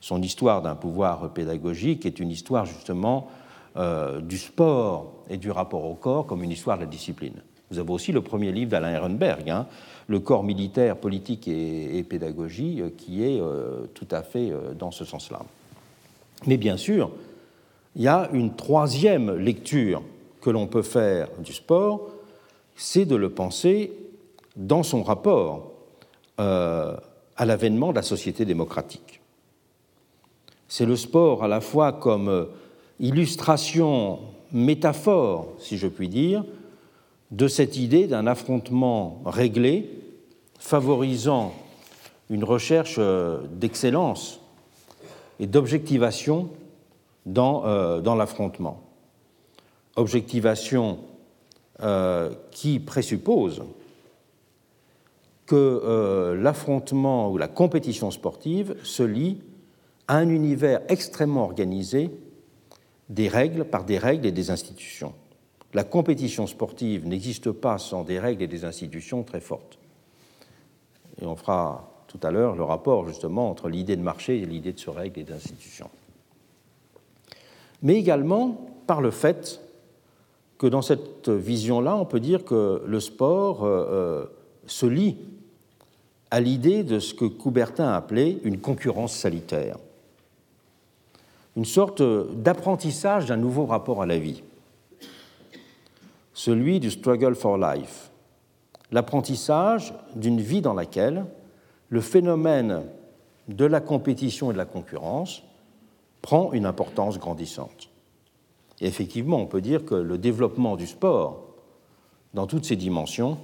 son, 0.00 0.22
histoire 0.22 0.62
d'un 0.62 0.74
pouvoir 0.74 1.30
pédagogique 1.30 2.06
est 2.06 2.20
une 2.20 2.30
histoire 2.30 2.66
justement 2.66 3.28
euh, 3.76 4.20
du 4.20 4.38
sport 4.38 5.12
et 5.28 5.36
du 5.36 5.50
rapport 5.50 5.84
au 5.84 5.94
corps 5.94 6.26
comme 6.26 6.42
une 6.42 6.50
histoire 6.50 6.76
de 6.76 6.82
la 6.82 6.88
discipline. 6.88 7.34
Vous 7.70 7.78
avez 7.78 7.90
aussi 7.90 8.12
le 8.12 8.20
premier 8.20 8.52
livre 8.52 8.70
d'Alain 8.70 8.92
Ehrenberg, 8.92 9.48
hein, 9.48 9.66
Le 10.06 10.20
corps 10.20 10.44
militaire, 10.44 10.96
politique 10.96 11.48
et, 11.48 12.04
pédagogie, 12.08 12.82
euh, 12.82 12.90
qui 12.96 13.24
est 13.24 13.40
euh, 13.40 13.86
tout 13.94 14.06
à 14.10 14.22
fait 14.22 14.52
dans 14.78 14.90
ce 14.90 15.04
sens-là. 15.04 15.40
Mais 16.46 16.56
bien 16.58 16.76
sûr, 16.76 17.10
il 17.96 18.02
y 18.02 18.08
a 18.08 18.28
une 18.32 18.54
troisième 18.54 19.34
lecture 19.36 20.02
que 20.40 20.50
l'on 20.50 20.66
peut 20.66 20.82
faire 20.82 21.28
du 21.38 21.52
sport, 21.52 22.10
c'est 22.76 23.04
de 23.04 23.16
le 23.16 23.30
penser 23.30 23.92
dans 24.56 24.82
son 24.82 25.02
rapport 25.02 25.72
à 26.38 27.44
l'avènement 27.46 27.90
de 27.90 27.96
la 27.96 28.02
société 28.02 28.44
démocratique. 28.44 29.20
C'est 30.68 30.86
le 30.86 30.96
sport 30.96 31.44
à 31.44 31.48
la 31.48 31.60
fois 31.60 31.92
comme 31.92 32.48
illustration, 32.98 34.18
métaphore, 34.52 35.48
si 35.58 35.78
je 35.78 35.86
puis 35.86 36.08
dire, 36.08 36.44
de 37.30 37.48
cette 37.48 37.76
idée 37.76 38.06
d'un 38.06 38.26
affrontement 38.26 39.22
réglé, 39.24 39.90
favorisant 40.58 41.52
une 42.30 42.44
recherche 42.44 42.96
euh, 42.98 43.40
d'excellence 43.50 44.40
et 45.40 45.46
d'objectivation 45.46 46.50
dans, 47.26 47.66
euh, 47.66 48.00
l'affrontement. 48.14 48.80
Objectivation 49.96 50.98
euh, 51.82 52.30
qui 52.50 52.78
présuppose 52.78 53.62
que 55.52 56.34
l'affrontement 56.40 57.30
ou 57.30 57.36
la 57.36 57.46
compétition 57.46 58.10
sportive 58.10 58.74
se 58.84 59.02
lie 59.02 59.42
à 60.08 60.16
un 60.16 60.30
univers 60.30 60.80
extrêmement 60.88 61.44
organisé 61.44 62.10
des 63.10 63.28
règles 63.28 63.66
par 63.66 63.84
des 63.84 63.98
règles 63.98 64.24
et 64.24 64.32
des 64.32 64.50
institutions. 64.50 65.12
La 65.74 65.84
compétition 65.84 66.46
sportive 66.46 67.06
n'existe 67.06 67.50
pas 67.50 67.76
sans 67.76 68.02
des 68.02 68.18
règles 68.18 68.42
et 68.42 68.46
des 68.46 68.64
institutions 68.64 69.24
très 69.24 69.40
fortes. 69.40 69.78
Et 71.20 71.26
on 71.26 71.36
fera 71.36 72.06
tout 72.06 72.20
à 72.22 72.30
l'heure 72.30 72.56
le 72.56 72.64
rapport 72.64 73.06
justement 73.06 73.50
entre 73.50 73.68
l'idée 73.68 73.96
de 73.96 74.02
marché 74.02 74.38
et 74.38 74.46
l'idée 74.46 74.72
de 74.72 74.80
ce 74.80 74.88
règles 74.88 75.20
et 75.20 75.24
d'institutions. 75.24 75.90
Mais 77.82 77.96
également 77.96 78.70
par 78.86 79.02
le 79.02 79.10
fait 79.10 79.60
que 80.56 80.66
dans 80.66 80.82
cette 80.82 81.28
vision-là, 81.28 81.94
on 81.94 82.06
peut 82.06 82.20
dire 82.20 82.42
que 82.46 82.82
le 82.86 83.00
sport 83.00 83.64
euh, 83.64 83.84
euh, 83.90 84.26
se 84.66 84.86
lie 84.86 85.18
à 86.32 86.40
l'idée 86.40 86.82
de 86.82 86.98
ce 86.98 87.12
que 87.12 87.26
Coubertin 87.26 87.92
appelait 87.92 88.38
une 88.42 88.58
concurrence 88.58 89.14
salutaire. 89.14 89.76
Une 91.58 91.66
sorte 91.66 92.02
d'apprentissage 92.02 93.26
d'un 93.26 93.36
nouveau 93.36 93.66
rapport 93.66 94.00
à 94.00 94.06
la 94.06 94.18
vie, 94.18 94.42
celui 96.32 96.80
du 96.80 96.90
struggle 96.90 97.34
for 97.34 97.58
life, 97.58 98.10
l'apprentissage 98.92 99.92
d'une 100.16 100.40
vie 100.40 100.62
dans 100.62 100.72
laquelle 100.72 101.26
le 101.90 102.00
phénomène 102.00 102.84
de 103.48 103.66
la 103.66 103.82
compétition 103.82 104.50
et 104.50 104.54
de 104.54 104.58
la 104.58 104.64
concurrence 104.64 105.42
prend 106.22 106.54
une 106.54 106.64
importance 106.64 107.18
grandissante. 107.18 107.90
Effectivement, 108.80 109.36
on 109.36 109.46
peut 109.46 109.60
dire 109.60 109.84
que 109.84 109.94
le 109.94 110.16
développement 110.16 110.76
du 110.76 110.86
sport, 110.86 111.44
dans 112.32 112.46
toutes 112.46 112.64
ses 112.64 112.76
dimensions, 112.76 113.36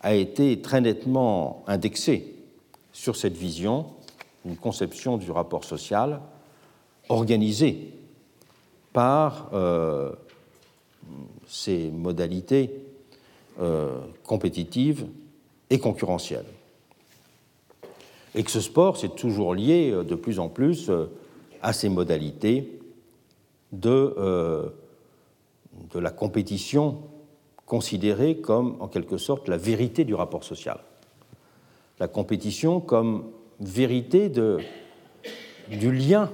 a 0.00 0.14
été 0.14 0.60
très 0.60 0.80
nettement 0.80 1.62
indexé 1.66 2.34
sur 2.92 3.16
cette 3.16 3.36
vision, 3.36 3.86
une 4.44 4.56
conception 4.56 5.18
du 5.18 5.30
rapport 5.30 5.64
social 5.64 6.20
organisé 7.08 7.92
par 8.92 9.50
euh, 9.52 10.12
ces 11.46 11.90
modalités 11.90 12.70
euh, 13.60 14.00
compétitives 14.24 15.06
et 15.68 15.78
concurrentielles. 15.78 16.46
Et 18.34 18.42
que 18.42 18.50
ce 18.50 18.60
sport, 18.60 18.96
c'est 18.96 19.14
toujours 19.14 19.54
lié 19.54 19.90
euh, 19.90 20.04
de 20.04 20.14
plus 20.14 20.38
en 20.38 20.48
plus 20.48 20.90
à 21.62 21.72
ces 21.72 21.88
modalités 21.88 22.80
de 23.72 24.72
la 25.94 26.10
compétition 26.10 27.02
considérée 27.70 28.38
comme, 28.38 28.76
en 28.80 28.88
quelque 28.88 29.16
sorte, 29.16 29.46
la 29.46 29.56
vérité 29.56 30.02
du 30.02 30.12
rapport 30.12 30.42
social. 30.42 30.80
La 32.00 32.08
compétition 32.08 32.80
comme 32.80 33.30
vérité 33.60 34.28
du 34.28 35.92
lien 35.92 36.32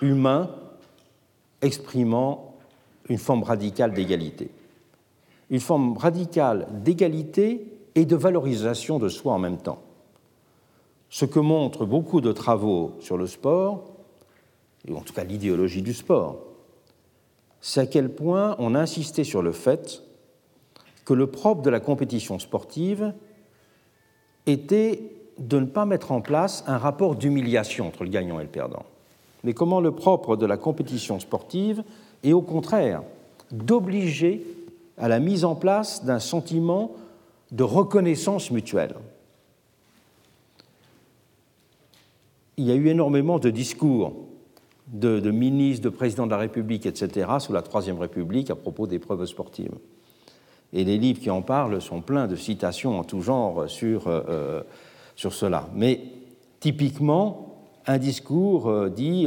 humain 0.00 0.54
exprimant 1.62 2.54
une 3.08 3.18
forme 3.18 3.42
radicale 3.42 3.92
d'égalité. 3.92 4.52
Une 5.50 5.58
forme 5.58 5.96
radicale 5.96 6.68
d'égalité 6.84 7.66
et 7.96 8.04
de 8.04 8.14
valorisation 8.14 9.00
de 9.00 9.08
soi 9.08 9.32
en 9.32 9.40
même 9.40 9.58
temps. 9.58 9.82
Ce 11.10 11.24
que 11.24 11.40
montrent 11.40 11.86
beaucoup 11.86 12.20
de 12.20 12.30
travaux 12.30 12.92
sur 13.00 13.16
le 13.16 13.26
sport, 13.26 13.90
et 14.86 14.92
en 14.92 15.00
tout 15.00 15.12
cas 15.12 15.24
l'idéologie 15.24 15.82
du 15.82 15.92
sport, 15.92 16.51
c'est 17.62 17.80
à 17.80 17.86
quel 17.86 18.10
point 18.10 18.54
on 18.58 18.74
a 18.74 18.80
insisté 18.80 19.24
sur 19.24 19.40
le 19.40 19.52
fait 19.52 20.02
que 21.06 21.14
le 21.14 21.26
propre 21.28 21.62
de 21.62 21.70
la 21.70 21.80
compétition 21.80 22.38
sportive 22.38 23.14
était 24.46 25.00
de 25.38 25.58
ne 25.58 25.66
pas 25.66 25.86
mettre 25.86 26.12
en 26.12 26.20
place 26.20 26.62
un 26.66 26.76
rapport 26.76 27.14
d'humiliation 27.14 27.86
entre 27.86 28.04
le 28.04 28.10
gagnant 28.10 28.38
et 28.38 28.42
le 28.42 28.50
perdant 28.50 28.84
mais 29.44 29.54
comment 29.54 29.80
le 29.80 29.92
propre 29.92 30.36
de 30.36 30.46
la 30.46 30.56
compétition 30.56 31.18
sportive 31.18 31.82
est 32.22 32.32
au 32.32 32.42
contraire 32.42 33.02
d'obliger 33.50 34.44
à 34.98 35.08
la 35.08 35.18
mise 35.18 35.44
en 35.44 35.54
place 35.54 36.04
d'un 36.04 36.20
sentiment 36.20 36.92
de 37.50 37.64
reconnaissance 37.64 38.50
mutuelle. 38.50 38.94
Il 42.56 42.64
y 42.64 42.70
a 42.70 42.74
eu 42.74 42.88
énormément 42.88 43.38
de 43.38 43.50
discours 43.50 44.14
de, 44.92 45.30
ministres, 45.30 45.84
de 45.84 45.88
présidents 45.88 46.26
de 46.26 46.30
la 46.30 46.38
République, 46.38 46.86
etc., 46.86 47.26
sous 47.38 47.52
la 47.52 47.62
Troisième 47.62 47.98
République 47.98 48.50
à 48.50 48.54
propos 48.54 48.86
des 48.86 48.98
preuves 48.98 49.24
sportives. 49.24 49.72
Et 50.74 50.84
les 50.84 50.98
livres 50.98 51.20
qui 51.20 51.30
en 51.30 51.42
parlent 51.42 51.80
sont 51.80 52.00
pleins 52.00 52.26
de 52.26 52.36
citations 52.36 52.98
en 52.98 53.04
tout 53.04 53.22
genre 53.22 53.68
sur, 53.68 54.06
euh, 54.06 54.22
euh, 54.28 54.62
sur 55.16 55.32
cela. 55.32 55.68
Mais 55.74 56.00
typiquement, 56.60 57.56
un 57.86 57.98
discours 57.98 58.68
euh, 58.68 58.88
dit 58.88 59.26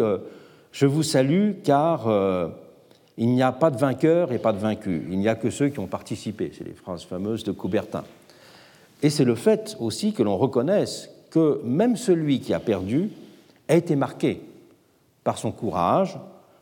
Je 0.72 0.86
vous 0.86 1.04
salue 1.04 1.54
car 1.64 2.08
il 3.18 3.30
n'y 3.30 3.44
a 3.44 3.52
pas 3.52 3.72
de 3.72 3.78
vainqueur 3.78 4.32
et 4.32 4.40
pas 4.40 4.54
de 4.54 4.60
vaincu, 4.60 5.08
il 5.10 5.20
n'y 5.20 5.30
a 5.30 5.36
que 5.36 5.50
ceux 5.50 5.70
qui 5.70 5.80
ont 5.80 5.88
participé. 5.88 6.52
C'est 6.56 6.66
les 6.66 6.74
phrases 6.74 7.04
fameuses 7.04 7.44
de 7.44 7.52
Coubertin. 7.52 8.04
Et 9.02 9.10
c'est 9.10 9.26
le 9.26 9.36
fait 9.36 9.78
aussi 9.80 10.14
que 10.14 10.24
l'on 10.24 10.38
reconnaisse 10.38 11.10
que 11.30 11.62
même 11.64 11.96
celui 11.96 12.40
qui 12.40 12.54
a 12.54 12.60
perdu 12.60 13.10
a 13.68 13.76
été 13.76 13.96
marqué 13.96 14.42
par 15.26 15.38
son 15.38 15.52
courage, 15.52 16.18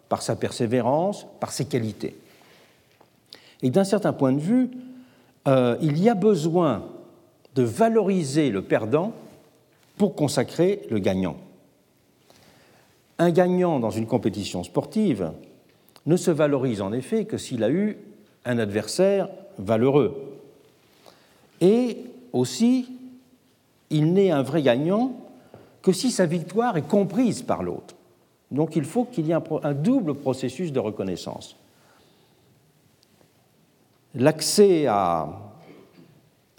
par 0.10 0.24
sa 0.24 0.36
persévérance, 0.36 1.28
par 1.40 1.52
ses 1.52 1.66
qualités. 1.66 2.16
Et 3.62 3.70
d'un 3.70 3.84
certain 3.84 4.14
point 4.14 4.32
de 4.32 4.40
vue, 4.40 4.72
il 5.46 6.00
y 6.00 6.10
a 6.10 6.16
besoin 6.16 6.86
de 7.54 7.62
valoriser 7.62 8.50
le 8.50 8.64
perdant 8.64 9.14
pour 9.98 10.16
consacrer 10.16 10.82
le 10.90 10.98
gagnant. 10.98 11.38
Un 13.20 13.30
gagnant 13.30 13.80
dans 13.80 13.92
une 13.92 14.08
compétition 14.08 14.64
sportive 14.64 15.32
ne 16.06 16.18
se 16.18 16.32
valorise 16.32 16.82
en 16.82 16.94
effet 16.94 17.26
que 17.26 17.38
s'il 17.38 17.64
a 17.64 17.70
eu 17.70 17.98
un 18.46 18.58
adversaire 18.58 19.30
valeureux. 19.58 20.40
Et 21.62 21.98
aussi, 22.32 22.90
il 23.90 24.14
n'est 24.14 24.32
un 24.32 24.42
vrai 24.42 24.62
gagnant 24.62 25.16
que 25.82 25.92
si 25.92 26.12
sa 26.12 26.26
victoire 26.26 26.78
est 26.78 26.88
comprise 26.88 27.42
par 27.42 27.62
l'autre. 27.62 27.96
Donc 28.52 28.76
il 28.76 28.86
faut 28.86 29.06
qu'il 29.06 29.28
y 29.28 29.32
ait 29.32 29.36
un, 29.64 29.74
double 29.74 30.16
processus 30.16 30.72
de 30.72 30.80
reconnaissance. 30.80 31.56
L'accès 34.16 34.86
à, 34.88 35.40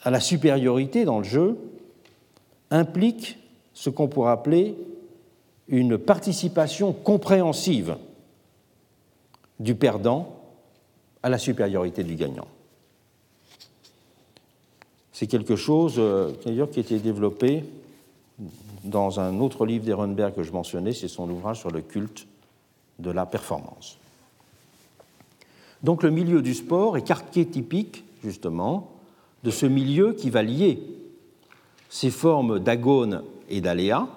la 0.05 0.21
supériorité 0.21 1.05
dans 1.05 1.19
le 1.19 1.25
jeu 1.25 1.57
implique 2.71 3.39
ce 3.73 3.91
qu'on 3.91 4.09
pourrait 4.09 4.33
appeler 4.33 4.77
une 5.69 5.97
participation 5.97 6.93
compréhensive 6.93 7.97
du 9.61 9.75
perdant 9.75 10.35
à 11.23 11.29
la 11.29 11.39
supériorité 11.39 12.03
du 12.03 12.17
gagnant. 12.17 12.49
C'est 15.13 15.29
quelque 15.29 15.55
chose 15.55 15.95
euh, 15.99 16.33
d'ailleurs 16.45 16.71
qui 16.71 16.81
a 16.81 16.83
été 16.83 16.99
développé 16.99 17.65
dans 18.85 19.19
un 19.19 19.41
autre 19.41 19.67
livre 19.67 19.85
d'Ehrenberg 19.85 20.35
que 20.35 20.43
je 20.43 20.53
mentionnais, 20.53 20.93
c'est 20.93 21.09
son 21.09 21.29
ouvrage 21.29 21.61
sur 21.61 21.71
le 21.71 21.81
culte 21.81 22.27
de 22.99 23.11
la 23.11 23.27
performance. 23.27 23.99
Donc 25.83 26.03
le 26.03 26.11
milieu 26.11 26.43
du 26.43 26.55
sport 26.55 26.97
est 26.97 27.11
archétypique, 27.11 28.05
justement, 28.23 28.93
de 29.43 29.51
ce 29.51 29.67
milieu 29.67 30.13
qui 30.13 30.31
va 30.31 30.43
lier 30.43 30.83
ces 31.91 32.11
formes 32.11 32.59
d'agone 32.59 33.23
et 33.49 33.61
d'aléa, 33.61 34.09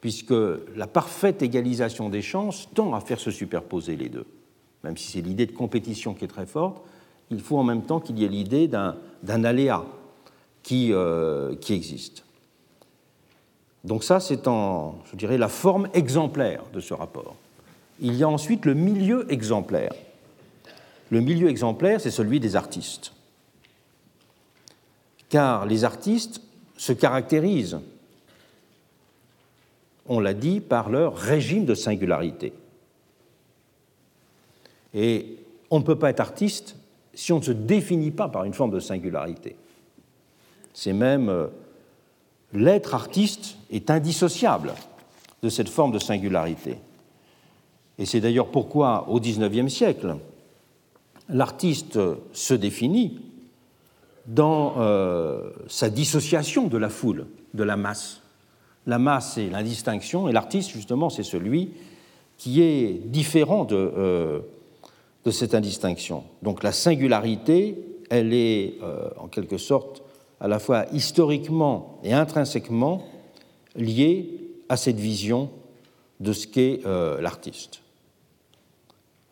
puisque 0.00 0.34
la 0.76 0.86
parfaite 0.86 1.42
égalisation 1.42 2.10
des 2.10 2.22
chances 2.22 2.68
tend 2.74 2.94
à 2.94 3.00
faire 3.00 3.18
se 3.18 3.30
superposer 3.30 3.96
les 3.96 4.08
deux. 4.08 4.26
Même 4.84 4.96
si 4.96 5.12
c'est 5.12 5.20
l'idée 5.20 5.46
de 5.46 5.52
compétition 5.52 6.14
qui 6.14 6.24
est 6.24 6.28
très 6.28 6.46
forte, 6.46 6.82
il 7.30 7.40
faut 7.40 7.58
en 7.58 7.64
même 7.64 7.82
temps 7.82 7.98
qu'il 7.98 8.18
y 8.18 8.24
ait 8.24 8.28
l'idée 8.28 8.68
d'un 8.68 8.94
aléa 9.44 9.84
qui, 10.62 10.92
euh, 10.92 11.56
qui 11.56 11.72
existe. 11.72 12.25
Donc 13.86 14.02
ça, 14.02 14.18
c'est 14.18 14.48
en, 14.48 14.96
je 15.10 15.16
dirais, 15.16 15.38
la 15.38 15.48
forme 15.48 15.88
exemplaire 15.94 16.64
de 16.72 16.80
ce 16.80 16.92
rapport. 16.92 17.36
Il 18.00 18.14
y 18.14 18.24
a 18.24 18.28
ensuite 18.28 18.64
le 18.64 18.74
milieu 18.74 19.30
exemplaire. 19.32 19.92
Le 21.10 21.20
milieu 21.20 21.48
exemplaire, 21.48 22.00
c'est 22.00 22.10
celui 22.10 22.40
des 22.40 22.56
artistes. 22.56 23.12
Car 25.28 25.66
les 25.66 25.84
artistes 25.84 26.40
se 26.76 26.92
caractérisent, 26.92 27.78
on 30.08 30.18
l'a 30.18 30.34
dit, 30.34 30.60
par 30.60 30.90
leur 30.90 31.16
régime 31.16 31.64
de 31.64 31.74
singularité. 31.74 32.52
Et 34.94 35.36
on 35.70 35.78
ne 35.78 35.84
peut 35.84 35.98
pas 35.98 36.10
être 36.10 36.20
artiste 36.20 36.74
si 37.14 37.32
on 37.32 37.38
ne 37.38 37.44
se 37.44 37.52
définit 37.52 38.10
pas 38.10 38.28
par 38.28 38.42
une 38.42 38.54
forme 38.54 38.72
de 38.72 38.80
singularité. 38.80 39.54
C'est 40.74 40.92
même 40.92 41.28
euh, 41.28 41.46
l'être 42.52 42.94
artiste 42.94 43.56
est 43.70 43.90
indissociable 43.90 44.74
de 45.42 45.48
cette 45.48 45.68
forme 45.68 45.92
de 45.92 45.98
singularité. 45.98 46.78
Et 47.98 48.04
c'est 48.04 48.20
d'ailleurs 48.20 48.48
pourquoi, 48.48 49.08
au 49.08 49.20
XIXe 49.20 49.72
siècle, 49.72 50.16
l'artiste 51.28 51.98
se 52.32 52.54
définit 52.54 53.20
dans 54.26 54.74
euh, 54.78 55.50
sa 55.68 55.88
dissociation 55.88 56.66
de 56.66 56.78
la 56.78 56.88
foule, 56.88 57.26
de 57.54 57.62
la 57.62 57.76
masse. 57.76 58.20
La 58.86 58.98
masse, 58.98 59.34
c'est 59.34 59.48
l'indistinction, 59.48 60.28
et 60.28 60.32
l'artiste, 60.32 60.70
justement, 60.70 61.10
c'est 61.10 61.22
celui 61.22 61.70
qui 62.38 62.60
est 62.62 63.00
différent 63.06 63.64
de, 63.64 63.76
euh, 63.76 64.40
cette 65.30 65.54
indistinction. 65.54 66.22
Donc 66.42 66.62
la 66.62 66.70
singularité, 66.70 67.78
elle 68.10 68.32
est 68.32 68.74
euh, 68.82 69.08
en 69.18 69.26
quelque 69.26 69.58
sorte 69.58 70.02
à 70.40 70.48
la 70.48 70.58
fois 70.58 70.86
historiquement 70.92 71.98
et 72.02 72.12
intrinsèquement 72.12 73.02
liée 73.74 74.40
à 74.68 74.76
cette 74.76 74.98
vision 74.98 75.50
de 76.20 76.32
ce 76.32 76.46
qu'est 76.46 76.80
l'artiste. 77.20 77.82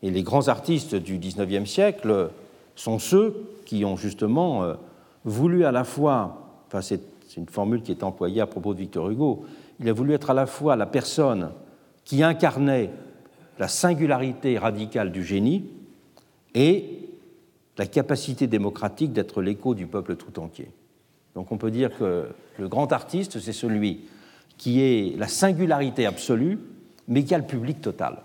Et 0.05 0.11
les 0.11 0.21
grands 0.23 0.47
artistes 0.49 0.95
du 0.95 1.17
XIXe 1.17 1.69
siècle 1.69 2.29
sont 2.75 2.99
ceux 2.99 3.47
qui 3.65 3.83
ont 3.85 3.97
justement 3.97 4.63
euh, 4.63 4.75
voulu 5.23 5.65
à 5.65 5.71
la 5.71 5.83
fois, 5.83 6.61
c'est 6.81 7.01
une 7.37 7.47
formule 7.47 7.81
qui 7.81 7.91
est 7.91 8.03
employée 8.03 8.41
à 8.41 8.45
propos 8.45 8.73
de 8.73 8.79
Victor 8.79 9.09
Hugo, 9.09 9.45
il 9.79 9.89
a 9.89 9.93
voulu 9.93 10.13
être 10.13 10.29
à 10.29 10.33
la 10.33 10.45
fois 10.45 10.75
la 10.75 10.85
personne 10.85 11.51
qui 12.03 12.21
incarnait 12.21 12.91
la 13.57 13.67
singularité 13.67 14.57
radicale 14.57 15.11
du 15.11 15.23
génie 15.23 15.65
et 16.53 17.09
la 17.77 17.87
capacité 17.87 18.47
démocratique 18.47 19.11
d'être 19.11 19.41
l'écho 19.41 19.73
du 19.73 19.87
peuple 19.87 20.15
tout 20.15 20.39
entier. 20.39 20.69
Donc 21.35 21.51
on 21.51 21.57
peut 21.57 21.71
dire 21.71 21.95
que 21.97 22.29
le 22.57 22.67
grand 22.67 22.91
artiste, 22.91 23.39
c'est 23.39 23.53
celui 23.53 24.05
qui 24.57 24.81
est 24.81 25.17
la 25.17 25.27
singularité 25.27 26.05
absolue, 26.05 26.59
mais 27.07 27.23
qui 27.23 27.35
a 27.35 27.37
le 27.37 27.45
public 27.45 27.81
total. 27.81 28.17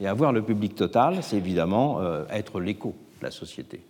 Et 0.00 0.06
avoir 0.06 0.32
le 0.32 0.42
public 0.42 0.74
total, 0.74 1.22
c'est 1.22 1.36
évidemment 1.36 2.00
euh, 2.00 2.24
être 2.30 2.60
l'écho 2.60 2.94
de 3.20 3.24
la 3.24 3.30
société. 3.30 3.82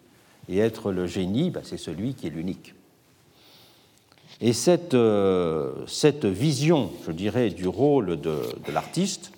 Et 0.48 0.58
être 0.58 0.90
le 0.90 1.06
génie, 1.06 1.50
bah, 1.50 1.60
c'est 1.62 1.76
celui 1.76 2.14
qui 2.14 2.26
est 2.26 2.30
l'unique. 2.30 2.74
Et 4.40 4.52
cette, 4.52 4.94
euh, 4.94 5.84
vision, 6.22 6.90
je 7.06 7.12
dirais, 7.12 7.50
du 7.50 7.68
rôle 7.68 8.20
de, 8.20 8.40
l'artiste, 8.72 9.32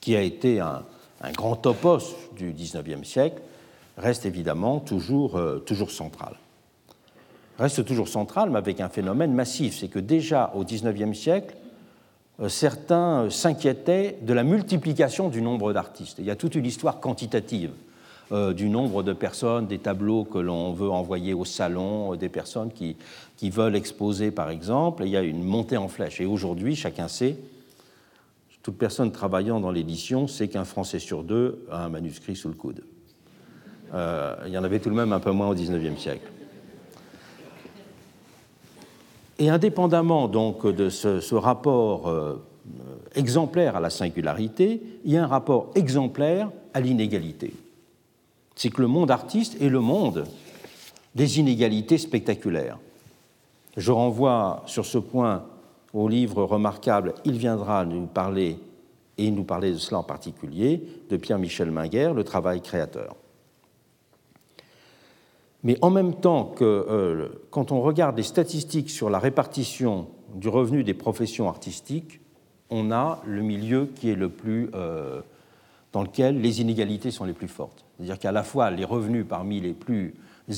qui 0.00 0.16
a 0.16 0.22
été 0.22 0.60
un, 0.60 0.82
grand 1.32 1.56
topos 1.56 2.16
du 2.36 2.52
XIXe 2.52 3.06
siècle, 3.06 3.42
reste 3.98 4.24
évidemment 4.24 4.80
toujours, 4.80 5.36
euh, 5.36 5.58
toujours 5.58 5.90
centrale. 5.90 6.36
Reste 7.58 7.84
toujours 7.84 8.08
centrale, 8.08 8.50
mais 8.50 8.58
avec 8.58 8.80
un 8.80 8.88
phénomène 8.88 9.32
massif. 9.32 9.76
C'est 9.78 9.88
que 9.88 9.98
déjà 9.98 10.52
au 10.54 10.64
XIXe 10.64 11.16
siècle, 11.16 11.54
euh, 12.40 12.48
certains 12.48 13.28
s'inquiétaient 13.30 14.18
de 14.22 14.32
la 14.32 14.42
multiplication 14.42 15.28
du 15.28 15.42
nombre 15.42 15.72
d'artistes. 15.72 16.18
Il 16.18 16.24
y 16.24 16.30
a 16.30 16.36
toute 16.36 16.54
une 16.54 16.64
histoire 16.64 17.00
quantitative 17.00 17.70
euh, 18.32 18.54
du 18.54 18.68
nombre 18.68 19.02
de 19.02 19.12
personnes, 19.12 19.66
des 19.66 19.78
tableaux 19.78 20.24
que 20.24 20.38
l'on 20.38 20.72
veut 20.72 20.90
envoyer 20.90 21.34
au 21.34 21.44
salon, 21.44 22.14
euh, 22.14 22.16
des 22.16 22.30
personnes 22.30 22.70
qui, 22.72 22.96
veulent 23.50 23.76
exposer, 23.76 24.30
par 24.30 24.50
exemple. 24.50 25.02
il 25.04 25.10
y 25.10 25.16
a 25.16 25.22
une 25.22 25.42
montée 25.42 25.76
en 25.76 25.88
flèche. 25.88 26.20
Et 26.20 26.26
aujourd'hui, 26.26 26.74
chacun 26.74 27.08
sait, 27.08 27.36
toute 28.62 28.78
personne 28.78 29.12
travaillant 29.12 29.60
dans 29.60 29.72
l'édition 29.72 30.26
sait 30.26 30.48
qu'un 30.48 30.64
Français 30.64 31.00
sur 31.00 31.24
deux 31.24 31.66
a 31.70 31.84
un 31.84 31.88
manuscrit 31.88 32.36
sous 32.36 32.48
le 32.48 32.54
coude. 32.54 32.84
il 33.92 34.52
y 34.52 34.56
en 34.56 34.62
avait 34.62 34.78
tout 34.78 34.88
de 34.88 34.94
même 34.94 35.12
un 35.12 35.18
peu 35.18 35.32
moins 35.32 35.48
au 35.48 35.54
XIXe 35.54 36.00
siècle. 36.00 36.31
Et 39.38 39.48
indépendamment 39.48 40.28
donc 40.28 40.66
de 40.66 40.88
ce, 40.88 41.34
rapport 41.34 42.08
euh, 42.08 42.42
exemplaire 43.14 43.76
à 43.76 43.80
la 43.80 43.90
singularité, 43.90 44.82
il 45.04 45.12
y 45.12 45.16
a 45.16 45.24
un 45.24 45.26
rapport 45.26 45.70
exemplaire 45.74 46.50
à 46.74 46.80
l'inégalité. 46.80 47.54
C'est 48.54 48.70
que 48.70 48.82
le 48.82 48.88
monde 48.88 49.10
artiste 49.10 49.60
est 49.60 49.68
le 49.68 49.80
monde 49.80 50.24
des 51.14 51.40
inégalités 51.40 51.98
spectaculaires. 51.98 52.78
Je 53.76 53.92
renvoie 53.92 54.62
sur 54.66 54.84
ce 54.84 54.98
point 54.98 55.44
au 55.92 56.08
livre 56.08 56.44
remarquable 56.44 57.14
Il 57.24 57.36
viendra 57.36 57.84
nous 57.84 58.06
parler, 58.06 58.58
et 59.18 59.30
nous 59.30 59.44
parler 59.44 59.72
de 59.72 59.78
cela 59.78 59.98
en 59.98 60.02
particulier, 60.02 60.82
de 61.10 61.16
Pierre-Michel 61.16 61.70
Minguer, 61.70 62.12
Le 62.14 62.24
travail 62.24 62.60
créateur. 62.60 63.14
Mais 65.64 65.78
en 65.80 65.90
même 65.90 66.14
temps 66.14 66.44
que 66.44 66.64
euh, 66.64 67.28
quand 67.50 67.72
on 67.72 67.80
regarde 67.80 68.16
les 68.16 68.22
statistiques 68.22 68.90
sur 68.90 69.10
la 69.10 69.18
répartition 69.18 70.08
du 70.34 70.48
revenu 70.48 70.82
des 70.82 70.94
professions 70.94 71.48
artistiques, 71.48 72.20
on 72.70 72.90
a 72.90 73.20
le 73.26 73.42
milieu 73.42 73.86
qui 73.94 74.10
est 74.10 74.16
le 74.16 74.28
plus 74.28 74.70
euh, 74.74 75.20
dans 75.92 76.02
lequel 76.02 76.40
les 76.40 76.60
inégalités 76.60 77.10
sont 77.10 77.24
les 77.24 77.32
plus 77.32 77.48
fortes. 77.48 77.84
C'est-à-dire 77.96 78.18
qu'à 78.18 78.32
la 78.32 78.42
fois 78.42 78.70
les 78.70 78.84
revenus 78.84 79.26
parmi 79.28 79.60
les 79.60 79.74
plus 79.74 80.14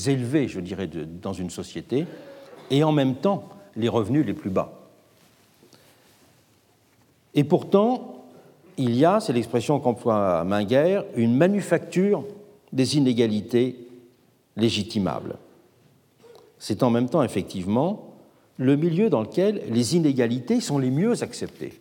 élevés, 0.07 0.47
je 0.47 0.59
dirais, 0.59 0.87
dans 0.87 1.33
une 1.33 1.49
société, 1.49 2.05
et 2.71 2.83
en 2.83 2.91
même 2.91 3.15
temps 3.15 3.49
les 3.75 3.89
revenus 3.89 4.25
les 4.25 4.33
plus 4.33 4.49
bas. 4.49 4.73
Et 7.35 7.43
pourtant, 7.43 8.25
il 8.77 8.95
y 8.95 9.05
a, 9.05 9.19
c'est 9.19 9.33
l'expression 9.33 9.79
qu'emploie 9.79 10.43
Minguer, 10.45 11.01
une 11.15 11.35
manufacture 11.35 12.23
des 12.71 12.97
inégalités 12.97 13.84
légitimable. 14.57 15.37
C'est 16.59 16.83
en 16.83 16.89
même 16.89 17.09
temps, 17.09 17.23
effectivement, 17.23 18.15
le 18.57 18.75
milieu 18.75 19.09
dans 19.09 19.21
lequel 19.21 19.63
les 19.69 19.95
inégalités 19.95 20.61
sont 20.61 20.77
les 20.77 20.91
mieux 20.91 21.23
acceptées, 21.23 21.73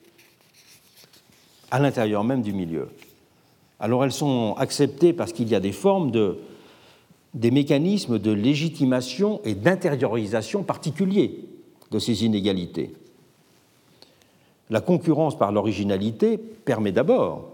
à 1.71 1.79
l'intérieur 1.79 2.25
même 2.25 2.43
du 2.43 2.53
milieu. 2.53 2.89
Alors 3.79 4.05
elles 4.05 4.13
sont 4.13 4.55
acceptées 4.59 5.13
parce 5.13 5.33
qu'il 5.33 5.49
y 5.49 5.55
a 5.55 5.61
des 5.61 5.73
formes 5.73 6.11
de, 6.11 6.39
des 7.35 7.51
mécanismes 7.51 8.19
de 8.19 8.31
légitimation 8.31 9.41
et 9.45 9.55
d'intériorisation 9.55 10.63
particuliers 10.63 11.41
de 11.91 11.99
ces 11.99 12.25
inégalités. 12.25 12.95
La 14.71 14.81
concurrence 14.81 15.37
par 15.37 15.53
l'originalité 15.53 16.39
permet 16.39 16.93
d'abord, 16.93 17.51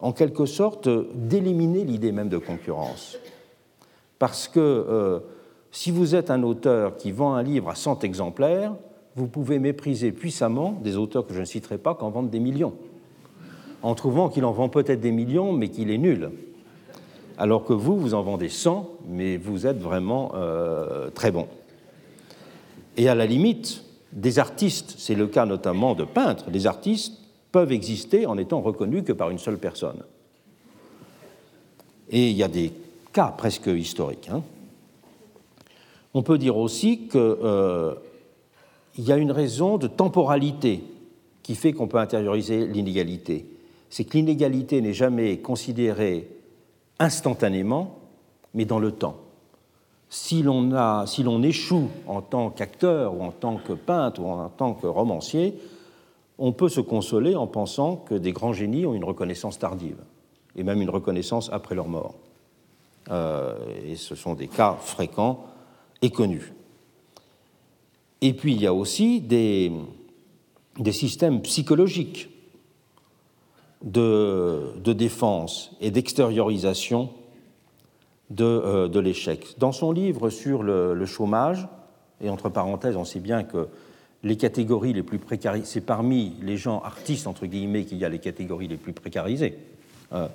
en 0.00 0.12
quelque 0.12 0.46
sorte, 0.46 0.88
d'éliminer 1.14 1.84
l'idée 1.84 2.12
même 2.12 2.28
de 2.28 2.38
concurrence. 2.38 3.16
Parce 4.20 4.48
que 4.48 4.60
euh, 4.60 5.18
si 5.72 5.90
vous 5.90 6.14
êtes 6.14 6.30
un 6.30 6.42
auteur 6.42 6.96
qui 6.96 7.10
vend 7.10 7.34
un 7.34 7.42
livre 7.42 7.70
à 7.70 7.74
100 7.74 8.04
exemplaires, 8.04 8.74
vous 9.16 9.26
pouvez 9.26 9.58
mépriser 9.58 10.12
puissamment 10.12 10.78
des 10.84 10.96
auteurs 10.96 11.26
que 11.26 11.34
je 11.34 11.40
ne 11.40 11.44
citerai 11.44 11.78
pas 11.78 11.94
qui 11.94 12.04
en 12.04 12.10
vendent 12.10 12.30
des 12.30 12.38
millions, 12.38 12.74
en 13.82 13.94
trouvant 13.94 14.28
qu'il 14.28 14.44
en 14.44 14.52
vend 14.52 14.68
peut-être 14.68 15.00
des 15.00 15.10
millions, 15.10 15.52
mais 15.52 15.70
qu'il 15.70 15.90
est 15.90 15.98
nul. 15.98 16.30
Alors 17.38 17.64
que 17.64 17.72
vous, 17.72 17.98
vous 17.98 18.12
en 18.12 18.22
vendez 18.22 18.50
100, 18.50 18.90
mais 19.08 19.38
vous 19.38 19.66
êtes 19.66 19.80
vraiment 19.80 20.32
euh, 20.34 21.08
très 21.08 21.30
bon. 21.30 21.48
Et 22.98 23.08
à 23.08 23.14
la 23.14 23.24
limite, 23.24 23.82
des 24.12 24.38
artistes, 24.38 24.96
c'est 24.98 25.14
le 25.14 25.28
cas 25.28 25.46
notamment 25.46 25.94
de 25.94 26.04
peintres, 26.04 26.50
des 26.50 26.66
artistes 26.66 27.14
peuvent 27.52 27.72
exister 27.72 28.26
en 28.26 28.36
étant 28.36 28.60
reconnus 28.60 29.02
que 29.02 29.12
par 29.12 29.30
une 29.30 29.38
seule 29.38 29.56
personne. 29.56 30.02
Et 32.10 32.28
il 32.28 32.36
y 32.36 32.42
a 32.42 32.48
des 32.48 32.70
cas 33.12 33.34
presque 33.36 33.66
historique. 33.66 34.28
Hein. 34.30 34.42
On 36.14 36.22
peut 36.22 36.38
dire 36.38 36.56
aussi 36.56 37.08
qu'il 37.08 37.20
euh, 37.20 37.94
y 38.98 39.12
a 39.12 39.16
une 39.16 39.32
raison 39.32 39.78
de 39.78 39.86
temporalité 39.86 40.82
qui 41.42 41.54
fait 41.54 41.72
qu'on 41.72 41.88
peut 41.88 41.98
intérioriser 41.98 42.66
l'inégalité. 42.66 43.46
C'est 43.88 44.04
que 44.04 44.16
l'inégalité 44.16 44.80
n'est 44.80 44.92
jamais 44.92 45.38
considérée 45.38 46.28
instantanément, 46.98 47.98
mais 48.54 48.64
dans 48.64 48.78
le 48.78 48.92
temps. 48.92 49.16
Si 50.08 50.42
l'on 50.42 51.42
échoue 51.42 51.88
en 52.08 52.20
tant 52.20 52.50
qu'acteur 52.50 53.14
ou 53.14 53.22
en 53.22 53.30
tant 53.30 53.56
que 53.56 53.72
peintre 53.72 54.20
ou 54.20 54.26
en 54.26 54.48
tant 54.48 54.74
que 54.74 54.88
romancier, 54.88 55.54
on 56.38 56.52
peut 56.52 56.68
se 56.68 56.80
consoler 56.80 57.36
en 57.36 57.46
pensant 57.46 57.96
que 57.96 58.14
des 58.14 58.32
grands 58.32 58.52
génies 58.52 58.86
ont 58.86 58.94
une 58.94 59.04
reconnaissance 59.04 59.58
tardive, 59.58 59.98
et 60.56 60.64
même 60.64 60.82
une 60.82 60.90
reconnaissance 60.90 61.48
après 61.52 61.74
leur 61.74 61.86
mort. 61.86 62.14
Euh, 63.10 63.54
et 63.84 63.96
ce 63.96 64.14
sont 64.14 64.34
des 64.34 64.48
cas 64.48 64.76
fréquents 64.80 65.46
et 66.02 66.10
connus. 66.10 66.52
Et 68.20 68.34
puis 68.34 68.52
il 68.52 68.60
y 68.60 68.66
a 68.66 68.74
aussi 68.74 69.20
des, 69.20 69.72
des 70.78 70.92
systèmes 70.92 71.42
psychologiques 71.42 72.28
de, 73.82 74.74
de 74.82 74.92
défense 74.92 75.72
et 75.80 75.90
d'extériorisation 75.90 77.10
de, 78.30 78.44
euh, 78.44 78.88
de 78.88 79.00
l'échec. 79.00 79.54
Dans 79.58 79.72
son 79.72 79.92
livre 79.92 80.30
sur 80.30 80.62
le, 80.62 81.06
chômage, 81.06 81.66
et 82.20 82.30
entre 82.30 82.48
parenthèses, 82.48 82.96
on 82.96 83.04
sait 83.04 83.20
bien 83.20 83.42
que 83.42 83.68
les 84.22 84.36
catégories 84.36 84.92
les 84.92 85.02
plus 85.02 85.18
précarisées, 85.18 85.64
c'est 85.64 85.80
parmi 85.80 86.34
les 86.42 86.56
gens 86.56 86.80
artistes, 86.80 87.26
entre 87.26 87.46
guillemets, 87.46 87.84
qu'il 87.84 87.98
y 87.98 88.04
a 88.04 88.08
les 88.08 88.18
catégories 88.18 88.68
les 88.68 88.76
plus 88.76 88.92
précarisées. 88.92 89.56
Euh, 90.12 90.28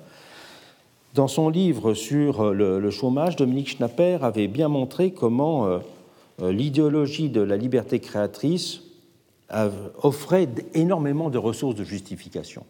dans 1.16 1.28
son 1.28 1.48
livre 1.48 1.94
sur 1.94 2.52
le, 2.52 2.78
le, 2.78 2.90
chômage, 2.90 3.34
Dominique 3.36 3.70
Schnapper 3.70 4.18
avait 4.20 4.46
bien 4.46 4.68
montré 4.68 5.10
comment 5.10 5.66
euh, 5.66 5.80
l'idéologie 6.52 7.30
de 7.30 7.40
la 7.40 7.56
liberté 7.56 7.98
créatrice 7.98 8.82
offrait 10.02 10.48
énormément 10.74 11.30
de 11.30 11.38
ressources 11.38 11.76
de 11.76 11.84
justification 11.84 12.64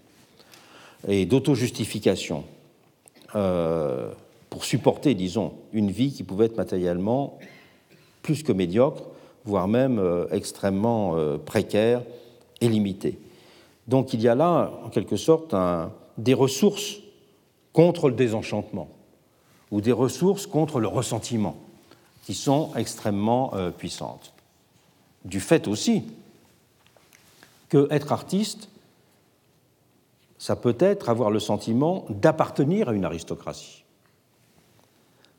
et 1.08 1.26
d'auto-justification. 1.26 2.44
Euh, 3.34 4.12
pour 4.50 4.64
supporter, 4.64 5.14
disons, 5.14 5.52
une 5.72 5.90
vie 5.90 6.12
qui 6.12 6.22
pouvait 6.22 6.46
être 6.46 6.56
matériellement 6.56 7.38
plus 8.22 8.42
que 8.42 8.52
médiocre, 8.52 9.02
voire 9.44 9.68
même 9.68 9.98
euh, 9.98 10.26
extrêmement 10.30 11.16
euh, 11.16 11.36
précaire 11.36 12.02
et 12.60 12.68
limitée. 12.68 13.18
Donc 13.88 14.14
il 14.14 14.22
y 14.22 14.28
a 14.28 14.34
là, 14.34 14.72
en 14.84 14.88
quelque 14.88 15.16
sorte, 15.16 15.54
des 16.16 16.34
ressources 16.34 16.98
contre 17.76 18.08
le 18.08 18.14
désenchantement, 18.16 18.88
ou 19.70 19.82
des 19.82 19.92
ressources 19.92 20.46
contre 20.46 20.80
le 20.80 20.88
ressentiment, 20.88 21.56
qui 22.24 22.32
sont 22.32 22.72
extrêmement 22.74 23.52
euh, 23.54 23.70
puissantes. 23.70 24.32
Du 25.26 25.40
fait 25.40 25.68
aussi 25.68 26.04
que 27.68 27.86
être 27.90 28.12
artiste, 28.12 28.70
ça 30.38 30.56
peut 30.56 30.76
être 30.80 31.10
avoir 31.10 31.30
le 31.30 31.40
sentiment 31.40 32.06
d'appartenir 32.08 32.88
à 32.88 32.94
une 32.94 33.04
aristocratie 33.04 33.84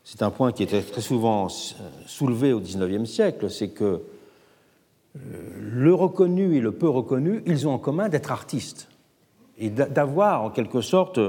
c'est 0.10 0.22
un 0.22 0.30
point 0.30 0.54
qui 0.54 0.64
était 0.64 0.82
très 0.82 1.02
souvent 1.02 1.50
soulevé 2.06 2.54
au 2.54 2.62
XIXe 2.62 3.10
siècle, 3.10 3.50
c'est 3.50 3.68
que 3.68 3.84
euh, 3.84 5.20
le 5.60 5.94
reconnu 5.94 6.56
et 6.56 6.62
le 6.62 6.72
peu 6.72 6.88
reconnu, 6.88 7.44
ils 7.46 7.68
ont 7.68 7.74
en 7.74 7.78
commun 7.78 8.08
d'être 8.08 8.32
artistes 8.32 8.88
et 9.58 9.70
d'avoir 9.70 10.44
en 10.44 10.50
quelque 10.50 10.80
sorte, 10.80 11.20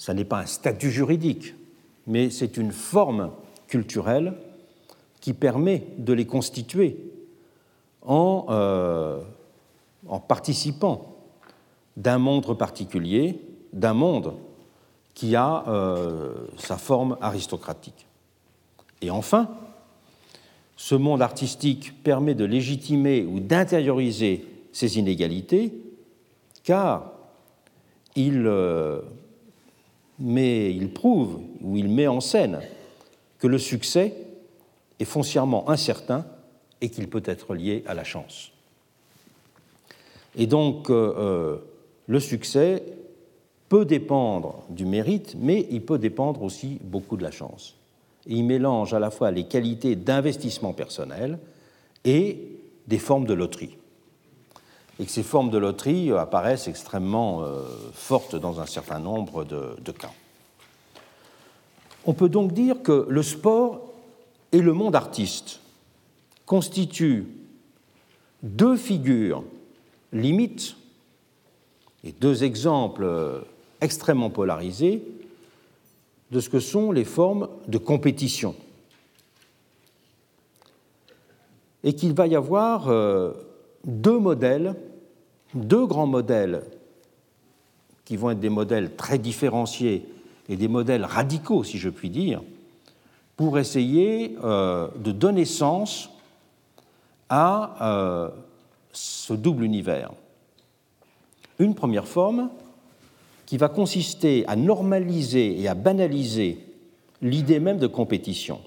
ça 0.00 0.14
n'est 0.14 0.24
pas 0.24 0.38
un 0.38 0.46
statut 0.46 0.90
juridique, 0.90 1.54
mais 2.06 2.30
c'est 2.30 2.56
une 2.56 2.72
forme 2.72 3.32
culturelle 3.68 4.32
qui 5.20 5.34
permet 5.34 5.88
de 5.98 6.14
les 6.14 6.24
constituer 6.24 6.96
en, 8.00 8.46
euh, 8.48 9.20
participant 10.26 11.16
d'un 11.98 12.16
monde 12.16 12.56
particulier, 12.56 13.42
d'un 13.74 13.92
monde 13.92 14.32
qui 15.12 15.36
a 15.36 15.68
euh, 15.68 16.32
sa 16.56 16.78
forme 16.78 17.18
aristocratique. 17.20 18.06
Et 19.02 19.10
enfin, 19.10 19.50
ce 20.76 20.94
monde 20.94 21.20
artistique 21.20 22.02
permet 22.02 22.34
de 22.34 22.46
légitimer 22.46 23.26
ou 23.26 23.38
d'intérioriser 23.38 24.46
ces 24.72 24.98
inégalités, 24.98 25.74
car 26.64 27.12
il, 28.16 28.46
euh, 28.46 29.02
met, 30.20 30.74
il 30.74 30.92
prouve 30.92 31.40
ou 31.60 31.76
il 31.76 31.88
met 31.88 32.06
en 32.06 32.20
scène 32.20 32.60
que 33.38 33.46
le 33.46 33.58
succès 33.58 34.14
est 34.98 35.04
foncièrement 35.04 35.68
incertain 35.68 36.26
et 36.80 36.90
qu'il 36.90 37.08
peut 37.08 37.22
être 37.24 37.54
lié 37.54 37.82
à 37.86 37.94
la 37.94 38.04
chance. 38.04 38.52
Et 40.36 40.46
donc, 40.46 40.90
euh, 40.90 41.14
euh 41.16 41.56
le 42.06 42.18
succès 42.18 42.82
peut 43.68 43.84
dépendre 43.84 44.64
du 44.68 44.84
mérite, 44.84 45.36
mais 45.38 45.68
il 45.70 45.82
peut 45.82 45.98
dépendre 45.98 46.42
aussi 46.42 46.80
beaucoup 46.82 47.16
de 47.16 47.22
la 47.22 47.30
chance. 47.30 47.76
il 48.26 48.44
mélange 48.44 48.92
à 48.94 48.98
la 48.98 49.12
fois 49.12 49.30
les 49.30 49.44
qualités 49.44 49.94
d'investissement 49.94 50.72
personnel 50.72 51.38
et 52.04 52.48
des 52.88 52.98
formes 52.98 53.26
de 53.26 53.32
loterie. 53.32 53.78
Et 55.00 55.04
que 55.04 55.10
ces 55.10 55.24
formes 55.24 55.50
de 55.50 55.58
loterie 55.58 56.12
apparaissent 56.12 56.68
extrêmement 56.68 57.42
euh, 57.42 57.64
fortes 57.92 58.36
dans 58.36 58.60
un 58.60 58.66
certain 58.66 59.00
nombre 59.00 59.42
de, 59.44 59.74
de 59.82 59.90
cas. 59.90 60.12
On 62.04 62.12
peut 62.12 62.28
donc 62.28 62.52
dire 62.52 62.82
que 62.82 63.06
le 63.08 63.22
sport 63.22 63.80
et 64.52 64.60
le 64.60 64.72
monde 64.72 64.94
artiste 64.94 65.60
constituent 66.46 67.26
deux 68.42 68.76
figures 68.76 69.42
limites 70.12 70.76
et 72.04 72.12
deux 72.12 72.44
exemples 72.44 73.44
extrêmement 73.80 74.30
polarisé 74.30 75.02
de 76.30 76.40
ce 76.40 76.48
que 76.48 76.60
sont 76.60 76.92
les 76.92 77.04
formes 77.04 77.48
de 77.68 77.78
compétition. 77.78 78.54
Et 81.82 81.94
qu'il 81.94 82.12
va 82.12 82.26
y 82.26 82.36
avoir 82.36 82.88
euh, 82.88 83.32
deux 83.84 84.18
modèles, 84.18 84.74
deux 85.54 85.86
grands 85.86 86.06
modèles, 86.06 86.62
qui 88.04 88.16
vont 88.16 88.30
être 88.30 88.40
des 88.40 88.48
modèles 88.48 88.96
très 88.96 89.18
différenciés 89.18 90.06
et 90.48 90.56
des 90.56 90.68
modèles 90.68 91.04
radicaux, 91.04 91.64
si 91.64 91.78
je 91.78 91.88
puis 91.88 92.10
dire, 92.10 92.42
pour 93.36 93.58
essayer 93.58 94.36
euh, 94.42 94.88
de 94.96 95.12
donner 95.12 95.44
sens 95.44 96.10
à 97.28 97.76
euh, 97.80 98.28
ce 98.92 99.32
double 99.32 99.64
univers. 99.64 100.10
Une 101.58 101.74
première 101.74 102.08
forme, 102.08 102.50
qui 103.46 103.56
va 103.56 103.68
consister 103.68 104.44
à 104.46 104.54
normaliser 104.54 105.60
et 105.60 105.66
à 105.66 105.74
banaliser 105.74 106.58
l'idée 107.20 107.58
même 107.58 107.78
de 107.78 107.88
compétition. 107.88 108.60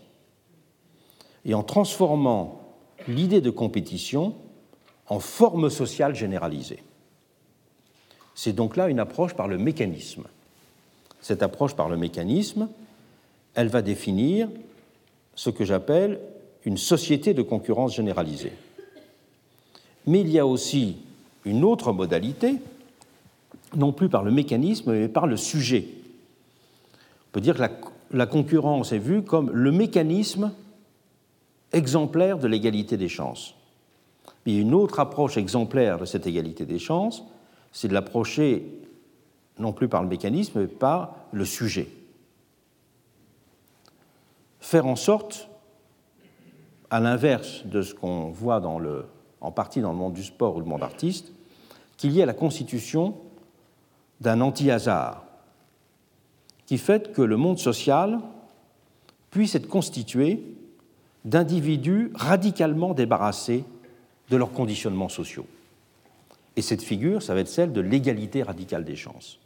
Et 1.45 1.53
en 1.53 1.63
transformant 1.63 2.61
l'idée 3.07 3.39
de 3.39 3.49
compétition 3.49 4.35
en 5.07 5.19
forme 5.19 5.69
sociale 5.69 6.15
généralisée. 6.15 6.83
C'est 8.35 8.53
donc 8.53 8.77
là 8.77 8.89
une 8.89 8.99
approche 8.99 9.33
par 9.33 9.47
le 9.47 9.57
mécanisme. 9.57 10.23
Cette 11.21 11.43
approche 11.43 11.75
par 11.75 11.89
le 11.89 11.97
mécanisme, 11.97 12.67
elle 13.53 13.67
va 13.67 13.81
définir 13.81 14.49
ce 15.35 15.49
que 15.49 15.65
j'appelle 15.65 16.19
une 16.65 16.77
société 16.77 17.33
de 17.33 17.41
concurrence 17.41 17.95
généralisée. 17.95 18.53
Mais 20.05 20.21
il 20.21 20.29
y 20.29 20.39
a 20.39 20.45
aussi 20.45 20.97
une 21.45 21.63
autre 21.63 21.91
modalité 21.91 22.55
non 23.75 23.91
plus 23.91 24.09
par 24.09 24.23
le 24.23 24.31
mécanisme, 24.31 24.91
mais 24.91 25.07
par 25.07 25.27
le 25.27 25.37
sujet. 25.37 25.87
On 27.27 27.31
peut 27.31 27.41
dire 27.41 27.55
que 27.55 27.63
la, 28.11 28.25
concurrence 28.25 28.91
est 28.91 28.99
vue 28.99 29.23
comme 29.23 29.49
le 29.51 29.71
mécanisme 29.71 30.51
exemplaire 31.71 32.37
de 32.37 32.47
l'égalité 32.47 32.97
des 32.97 33.09
chances. 33.09 33.55
Mais 34.45 34.57
une 34.57 34.73
autre 34.73 34.99
approche 34.99 35.37
exemplaire 35.37 35.97
de 35.97 36.05
cette 36.05 36.27
égalité 36.27 36.65
des 36.65 36.79
chances, 36.79 37.23
c'est 37.71 37.87
de 37.87 37.93
l'approcher 37.93 38.65
non 39.59 39.73
plus 39.73 39.87
par 39.87 40.03
le 40.03 40.09
mécanisme, 40.09 40.61
mais 40.61 40.67
par 40.67 41.15
le 41.31 41.45
sujet. 41.45 41.87
Faire 44.59 44.85
en 44.85 44.95
sorte, 44.95 45.49
à 46.89 46.99
l'inverse 46.99 47.65
de 47.65 47.81
ce 47.81 47.93
qu'on 47.93 48.29
voit 48.29 48.61
en 49.41 49.51
partie 49.51 49.81
dans 49.81 49.91
le 49.91 49.97
monde 49.97 50.13
du 50.13 50.23
sport 50.23 50.55
ou 50.55 50.59
le 50.59 50.65
monde 50.65 50.83
artiste, 50.83 51.33
qu'il 51.97 52.11
y 52.11 52.19
ait 52.19 52.25
la 52.25 52.33
constitution 52.33 53.15
d'un 54.21 54.41
anti-hasard 54.41 55.23
qui 56.65 56.77
fait 56.77 57.11
que 57.11 57.21
le 57.21 57.37
monde 57.37 57.59
social 57.59 58.19
puisse 59.31 59.55
être 59.55 59.67
constitué 59.67 60.43
d'individus 61.25 62.11
radicalement 62.15 62.93
débarrassés 62.93 63.65
de 64.29 64.37
leurs 64.37 64.51
conditionnements 64.51 65.09
sociaux. 65.09 65.45
Et 66.55 66.61
cette 66.61 66.81
figure, 66.81 67.21
ça 67.21 67.33
va 67.33 67.41
être 67.41 67.47
celle 67.47 67.73
de 67.73 67.81
l'égalité 67.81 68.43
radicale 68.43 68.85
des 68.85 68.95
chances. 68.95 69.39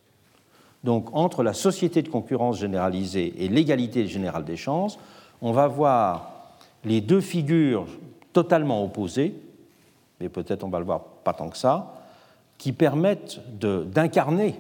Donc 0.84 1.10
entre 1.14 1.44
la 1.44 1.54
société 1.54 2.02
de 2.02 2.10
concurrence 2.10 2.60
généralisée 2.60 3.34
et 3.38 3.48
l'égalité 3.48 4.08
générale 4.08 4.46
des 4.46 4.58
chances, 4.58 5.00
on 5.42 5.52
va 5.52 5.68
voir 5.68 6.58
les 6.84 7.02
deux 7.02 7.22
figures 7.22 7.88
totalement 8.34 8.84
opposées, 8.84 9.36
mais 10.20 10.30
peut-être 10.30 10.64
on 10.64 10.70
va 10.70 10.80
le 10.80 10.86
voir 10.86 11.04
pas 11.24 11.34
tant 11.34 11.50
que 11.50 11.58
ça, 11.58 11.94
qui 12.58 12.72
permettent 12.72 13.40
d'incarner 13.60 14.56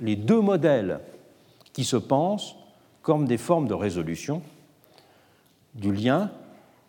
les 0.00 0.16
deux 0.16 0.40
modèles 0.40 1.00
qui 1.72 1.84
se 1.84 1.96
pensent 1.96 2.56
comme 3.02 3.26
des 3.26 3.38
formes 3.38 3.68
de 3.68 3.74
résolution 3.74 4.42
du 5.74 5.92
lien 5.92 6.30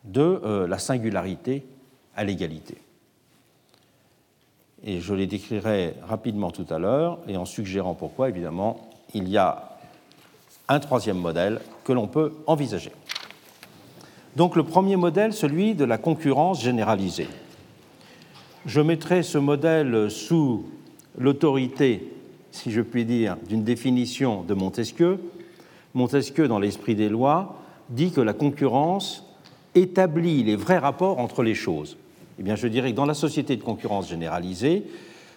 de 0.04 0.22
euh, 0.22 0.68
la 0.68 0.78
singularité 0.78 1.66
à 2.16 2.24
l'égalité. 2.24 2.78
et 4.84 5.02
je 5.02 5.14
les 5.16 5.26
décrirai 5.26 5.96
rapidement 6.08 6.52
tout 6.52 6.66
à 6.70 6.78
l'heure, 6.78 7.18
et 7.28 7.38
en 7.38 7.46
suggérant 7.46 7.96
pourquoi, 7.96 8.30
évidemment, 8.30 8.88
il 9.16 9.28
y 9.28 9.38
a 9.38 9.78
un 10.68 10.80
troisième 10.80 11.18
modèle 11.18 11.60
que 11.84 11.92
l'on 11.92 12.08
peut 12.08 12.34
envisager. 12.46 12.92
Donc 14.36 14.56
le 14.56 14.64
premier 14.64 14.96
modèle, 14.96 15.34
celui 15.34 15.76
de 15.76 15.86
la 15.86 15.98
concurrence 15.98 16.62
généralisée. 16.62 17.28
Je 18.66 18.82
mettrai 18.82 19.24
ce 19.24 19.38
modèle 19.38 20.12
sous 20.12 20.66
l'autorité, 21.18 22.12
si 22.52 22.72
je 22.72 22.82
puis 22.82 23.06
dire, 23.06 23.38
d'une 23.48 23.64
définition 23.64 24.44
de 24.44 24.54
Montesquieu. 24.54 25.20
Montesquieu, 25.94 26.48
dans 26.48 26.60
l'esprit 26.60 26.96
des 26.96 27.10
lois, 27.10 27.58
dit 27.90 28.12
que 28.12 28.22
la 28.22 28.34
concurrence 28.34 29.24
établit 29.76 30.44
les 30.44 30.56
vrais 30.56 30.80
rapports 30.80 31.20
entre 31.20 31.44
les 31.44 31.56
choses. 31.56 31.98
Eh 32.40 32.44
bien, 32.44 32.56
je 32.56 32.68
dirais 32.68 32.92
que 32.92 32.96
dans 32.96 33.06
la 33.06 33.14
société 33.14 33.56
de 33.56 33.64
concurrence 33.64 34.10
généralisée, 34.10 34.84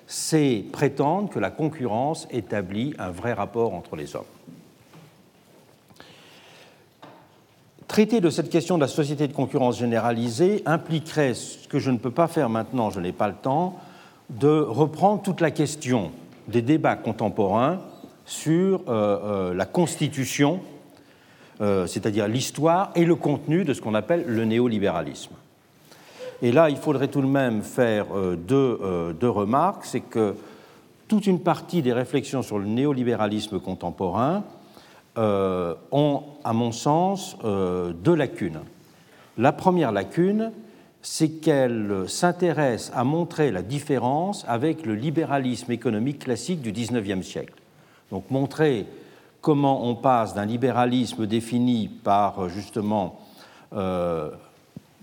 c'est 0.06 0.64
prétendre 0.72 1.28
que 1.28 1.38
la 1.38 1.50
concurrence 1.50 2.26
établit 2.30 2.94
un 2.98 3.10
vrai 3.10 3.32
rapport 3.32 3.74
entre 3.74 3.94
les 3.94 4.16
hommes. 4.16 4.24
Traiter 7.86 8.20
de 8.20 8.30
cette 8.30 8.50
question 8.50 8.76
de 8.76 8.82
la 8.82 8.88
société 8.88 9.28
de 9.28 9.32
concurrence 9.32 9.78
généralisée 9.78 10.62
impliquerait, 10.66 11.34
ce 11.34 11.66
que 11.68 11.78
je 11.78 11.90
ne 11.90 11.98
peux 11.98 12.10
pas 12.10 12.28
faire 12.28 12.48
maintenant, 12.48 12.90
je 12.90 13.00
n'ai 13.00 13.12
pas 13.12 13.28
le 13.28 13.34
temps, 13.34 13.76
de 14.30 14.60
reprendre 14.60 15.22
toute 15.22 15.40
la 15.40 15.50
question 15.50 16.12
des 16.48 16.62
débats 16.62 16.96
contemporains 16.96 17.80
sur 18.26 18.82
euh, 18.88 19.18
euh, 19.50 19.54
la 19.54 19.64
constitution, 19.64 20.60
euh, 21.60 21.86
c'est-à-dire 21.86 22.28
l'histoire 22.28 22.92
et 22.94 23.04
le 23.04 23.14
contenu 23.14 23.64
de 23.64 23.72
ce 23.72 23.80
qu'on 23.80 23.94
appelle 23.94 24.24
le 24.26 24.44
néolibéralisme. 24.44 25.34
Et 26.42 26.52
là, 26.52 26.70
il 26.70 26.76
faudrait 26.76 27.08
tout 27.08 27.20
de 27.20 27.26
même 27.26 27.62
faire 27.62 28.06
deux, 28.36 28.78
deux 29.18 29.28
remarques. 29.28 29.84
C'est 29.84 30.00
que 30.00 30.36
toute 31.08 31.26
une 31.26 31.40
partie 31.40 31.82
des 31.82 31.92
réflexions 31.92 32.42
sur 32.42 32.58
le 32.58 32.66
néolibéralisme 32.66 33.58
contemporain 33.58 34.44
euh, 35.16 35.74
ont, 35.90 36.22
à 36.44 36.52
mon 36.52 36.70
sens, 36.70 37.36
euh, 37.42 37.92
deux 37.92 38.14
lacunes. 38.14 38.60
La 39.36 39.52
première 39.52 39.90
lacune, 39.90 40.52
c'est 41.02 41.40
qu'elle 41.40 42.04
s'intéresse 42.06 42.92
à 42.94 43.04
montrer 43.04 43.50
la 43.50 43.62
différence 43.62 44.44
avec 44.46 44.84
le 44.84 44.94
libéralisme 44.94 45.72
économique 45.72 46.20
classique 46.20 46.60
du 46.60 46.72
XIXe 46.72 47.26
siècle. 47.26 47.54
Donc 48.12 48.30
montrer 48.30 48.86
comment 49.40 49.86
on 49.86 49.94
passe 49.94 50.34
d'un 50.34 50.44
libéralisme 50.44 51.26
défini 51.26 51.88
par 51.88 52.48
justement 52.48 53.18
euh, 53.72 54.30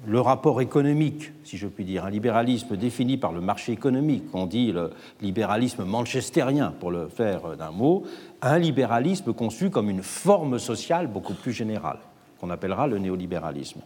le 0.08 0.22
rapport 0.22 0.62
économique, 0.62 1.32
si 1.44 1.58
je 1.58 1.68
puis 1.68 1.84
dire, 1.84 2.06
un 2.06 2.10
libéralisme 2.10 2.78
défini 2.78 3.18
par 3.18 3.32
le 3.32 3.42
marché 3.42 3.72
économique, 3.72 4.24
on 4.34 4.46
dit 4.46 4.72
le 4.72 4.92
libéralisme 5.22 5.84
manchestérien 5.84 6.74
pour 6.80 6.92
le 6.92 7.08
faire 7.08 7.58
d'un 7.58 7.72
mot, 7.72 8.04
un 8.42 8.60
libéralisme 8.60 9.34
conçu 9.34 9.70
comme 9.70 9.90
une 9.90 10.04
forme 10.04 10.60
sociale 10.60 11.08
beaucoup 11.08 11.34
plus 11.34 11.54
générale, 11.54 11.98
qu'on 12.40 12.50
appellera 12.50 12.88
le 12.88 13.00
néolibéralisme. 13.00 13.82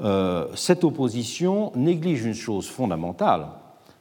Euh, 0.00 0.46
cette 0.54 0.84
opposition 0.84 1.72
néglige 1.74 2.24
une 2.24 2.34
chose 2.34 2.68
fondamentale, 2.68 3.46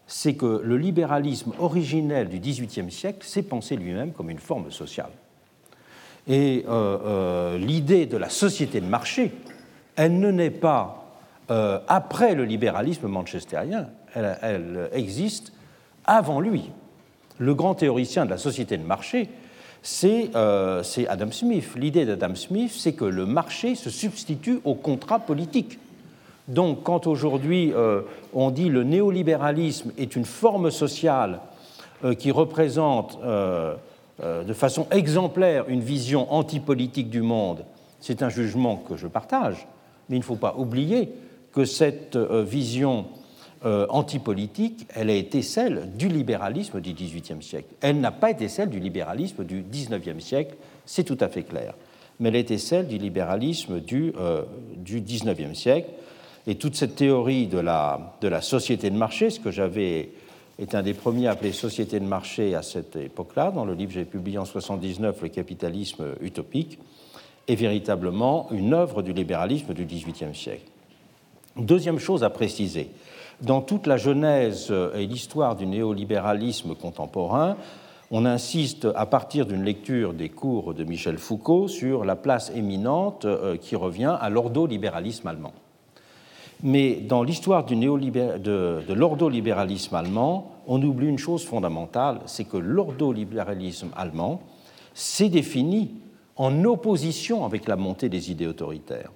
c'est 0.07 0.33
que 0.33 0.61
le 0.63 0.77
libéralisme 0.77 1.53
originel 1.59 2.29
du 2.29 2.39
XVIIIe 2.39 2.91
siècle 2.91 3.25
s'est 3.25 3.43
pensé 3.43 3.75
lui-même 3.75 4.11
comme 4.11 4.29
une 4.29 4.39
forme 4.39 4.71
sociale. 4.71 5.11
Et 6.27 6.65
euh, 6.67 6.97
euh, 7.05 7.57
l'idée 7.57 8.05
de 8.05 8.17
la 8.17 8.29
société 8.29 8.81
de 8.81 8.85
marché, 8.85 9.31
elle 9.95 10.19
ne 10.19 10.31
naît 10.31 10.49
pas 10.49 10.98
après 11.49 12.35
le 12.35 12.45
libéralisme 12.45 13.07
manchestérien, 13.07 13.87
elle 14.13 14.89
existe 14.93 15.51
avant 16.05 16.39
lui. 16.39 16.69
Le 17.37 17.55
grand 17.55 17.75
théoricien 17.75 18.25
de 18.25 18.29
la 18.29 18.37
société 18.37 18.77
de 18.77 18.83
marché, 18.83 19.29
euh, 20.03 20.83
c'est 20.83 21.07
Adam 21.07 21.31
Smith. 21.31 21.69
L'idée 21.75 22.05
d'Adam 22.05 22.35
Smith, 22.35 22.71
c'est 22.75 22.93
que 22.93 23.05
le 23.05 23.25
marché 23.25 23.75
se 23.75 23.89
substitue 23.89 24.59
au 24.65 24.75
contrat 24.75 25.19
politique. 25.19 25.79
Donc, 26.47 26.83
quand 26.83 27.07
aujourd'hui 27.07 27.71
euh, 27.73 28.01
on 28.33 28.51
dit 28.51 28.69
le 28.69 28.83
néolibéralisme 28.83 29.91
est 29.97 30.15
une 30.15 30.25
forme 30.25 30.71
sociale 30.71 31.39
euh, 32.03 32.13
qui 32.13 32.31
représente 32.31 33.19
de 34.21 34.53
façon 34.53 34.85
exemplaire 34.91 35.63
une 35.69 35.79
vision 35.79 36.33
antipolitique 36.33 37.09
du 37.09 37.21
monde, 37.21 37.63
c'est 38.01 38.21
un 38.21 38.27
jugement 38.27 38.75
que 38.75 38.97
je 38.97 39.07
partage, 39.07 39.65
mais 40.09 40.17
il 40.17 40.19
ne 40.19 40.25
faut 40.25 40.35
pas 40.35 40.55
oublier 40.57 41.09
que 41.51 41.65
cette 41.65 42.17
vision 42.17 43.05
euh, 43.65 43.85
antipolitique, 43.89 44.87
elle 44.95 45.09
a 45.09 45.15
été 45.15 45.41
celle 45.41 45.91
du 45.97 46.07
libéralisme 46.07 46.79
du 46.79 46.93
XVIIIe 46.93 47.43
siècle. 47.43 47.67
Elle 47.81 47.99
n'a 47.99 48.11
pas 48.11 48.31
été 48.31 48.47
celle 48.47 48.69
du 48.69 48.79
libéralisme 48.79 49.43
du 49.43 49.65
XIXe 49.69 50.23
siècle, 50.23 50.55
c'est 50.85 51.03
tout 51.03 51.17
à 51.19 51.27
fait 51.27 51.43
clair. 51.43 51.73
Mais 52.21 52.29
elle 52.29 52.37
été 52.37 52.57
celle 52.57 52.87
du 52.87 52.97
libéralisme 52.97 53.81
du, 53.81 54.13
euh, 54.17 54.43
XIXe 54.81 55.59
siècle. 55.59 55.89
Et 56.47 56.55
toute 56.55 56.77
cette 56.77 56.95
théorie 56.95 57.47
de 57.47 57.59
la, 57.59 58.41
société 58.41 58.89
de 58.89 58.95
marché, 58.95 59.29
ce 59.29 59.41
que 59.41 59.51
j'avais 59.51 60.11
été 60.57 60.77
un 60.77 60.81
des 60.81 60.93
premiers 60.93 61.27
à 61.27 61.31
appeler 61.31 61.51
société 61.51 61.99
de 61.99 62.05
marché 62.05 62.55
à 62.55 62.61
cette 62.61 62.95
époque-là, 62.95 63.51
dans 63.51 63.65
le 63.65 63.73
livre 63.73 63.89
que 63.89 63.99
j'ai 63.99 64.05
publié 64.05 64.37
en 64.37 64.43
1979, 64.43 65.21
Le 65.21 65.27
capitalisme 65.27 66.05
utopique, 66.21 66.79
est 67.49 67.55
véritablement 67.55 68.47
une 68.51 68.73
œuvre 68.73 69.01
du 69.01 69.11
libéralisme 69.11 69.73
du 69.73 69.83
XVIIIe 69.83 70.33
siècle. 70.33 70.63
Deuxième 71.57 71.99
chose 71.99 72.23
à 72.23 72.29
préciser, 72.29 72.91
dans 73.41 73.61
toute 73.61 73.87
la 73.87 73.97
genèse 73.97 74.73
et 74.95 75.07
l'histoire 75.07 75.55
du 75.55 75.65
néolibéralisme 75.65 76.75
contemporain, 76.75 77.57
on 78.11 78.25
insiste, 78.25 78.87
à 78.95 79.05
partir 79.05 79.45
d'une 79.45 79.63
lecture 79.63 80.13
des 80.13 80.29
cours 80.29 80.73
de 80.73 80.83
Michel 80.83 81.17
Foucault, 81.17 81.67
sur 81.67 82.05
la 82.05 82.15
place 82.15 82.51
éminente 82.55 83.25
euh, 83.25 83.55
qui 83.55 83.75
revient 83.75 84.17
à 84.19 84.29
l'ordolibéralisme 84.29 85.27
allemand. 85.27 85.53
Mais 86.63 86.95
dans 86.95 87.23
l'histoire 87.23 87.65
de, 87.65 88.81
de 88.81 88.93
l'ordolibéralisme 88.93 89.95
allemand, 89.95 90.51
on 90.67 90.81
oublie 90.81 91.07
une 91.07 91.19
chose 91.19 91.45
fondamentale, 91.45 92.19
c'est 92.25 92.43
que 92.45 92.57
l'ordolibéralisme 92.57 93.89
allemand 93.95 94.41
s'est 94.93 95.29
défini 95.29 95.91
en 96.35 96.65
opposition 96.65 97.45
avec 97.45 97.67
la 97.67 97.75
montée 97.75 98.09
des 98.09 98.31
idées 98.31 98.47
autoritaires 98.47 99.11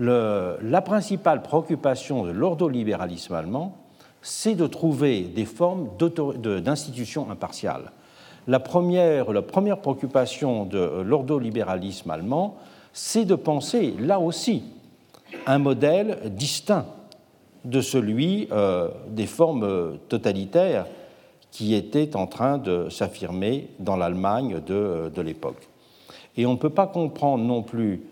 la 0.00 0.82
principale 0.82 1.42
préoccupation 1.42 2.24
de 2.24 2.30
l'ordolibéralisme 2.30 3.34
allemand, 3.34 3.76
c'est 4.22 4.54
de 4.54 4.66
trouver 4.66 5.22
des 5.22 5.44
formes 5.44 5.88
d'institutions 5.98 7.30
impartiales. 7.30 7.92
La 8.46 8.60
première, 8.60 9.32
la 9.32 9.42
première 9.42 9.78
préoccupation 9.78 10.64
de 10.64 11.02
l'ordolibéralisme 11.02 12.10
allemand, 12.10 12.56
c'est 12.92 13.24
de 13.24 13.34
penser, 13.34 13.94
là 13.98 14.18
aussi, 14.18 14.64
un 15.46 15.58
modèle 15.58 16.18
distinct 16.34 16.86
de 17.64 17.80
celui 17.80 18.48
euh, 18.52 18.88
des 19.08 19.26
formes 19.26 19.98
totalitaires 20.08 20.86
qui 21.50 21.74
étaient 21.74 22.16
en 22.16 22.26
train 22.26 22.58
de 22.58 22.88
s'affirmer 22.88 23.68
dans 23.78 23.96
l'Allemagne 23.96 24.60
de, 24.66 25.10
de 25.14 25.22
l'époque. 25.22 25.68
Et 26.36 26.46
on 26.46 26.52
ne 26.52 26.58
peut 26.58 26.70
pas 26.70 26.86
comprendre 26.86 27.44
non 27.44 27.62
plus 27.62 28.02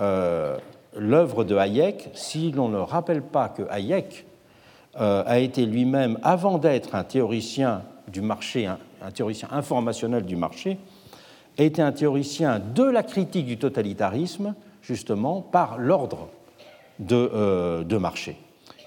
euh, 0.00 0.58
l'œuvre 0.96 1.44
de 1.44 1.56
Hayek 1.56 2.10
si 2.14 2.52
l'on 2.52 2.68
ne 2.68 2.78
rappelle 2.78 3.22
pas 3.22 3.48
que 3.48 3.62
Hayek 3.70 4.26
euh, 5.00 5.22
a 5.26 5.38
été 5.38 5.66
lui-même, 5.66 6.18
avant 6.22 6.58
d'être 6.58 6.94
un 6.94 7.04
théoricien 7.04 7.82
du 8.08 8.20
marché, 8.20 8.66
un, 8.66 9.10
théoricien 9.12 9.48
informationnel 9.52 10.24
du 10.24 10.36
marché, 10.36 10.78
a 11.58 11.62
été 11.62 11.80
un 11.80 11.92
théoricien 11.92 12.60
de 12.74 12.82
la 12.82 13.02
critique 13.02 13.46
du 13.46 13.56
totalitarisme, 13.56 14.54
justement, 14.82 15.42
par 15.42 15.78
l'ordre 15.78 16.28
de, 16.98 17.30
euh, 17.34 17.84
de, 17.84 17.96
marché. 17.96 18.36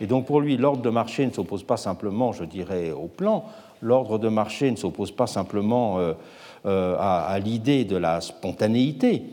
Et 0.01 0.07
donc 0.07 0.25
pour 0.25 0.41
lui, 0.41 0.57
l'ordre 0.57 0.81
de 0.81 0.89
marché 0.89 1.25
ne 1.25 1.31
s'oppose 1.31 1.63
pas 1.63 1.77
simplement, 1.77 2.33
je 2.33 2.43
dirais, 2.43 2.91
au 2.91 3.07
plan, 3.07 3.45
l'ordre 3.81 4.17
de 4.17 4.27
marché 4.27 4.69
ne 4.71 4.75
s'oppose 4.75 5.11
pas 5.11 5.27
simplement 5.27 5.99
euh, 5.99 6.95
à 6.99 7.37
l'idée 7.39 7.85
de 7.85 7.95
la 7.95 8.21
spontanéité, 8.21 9.23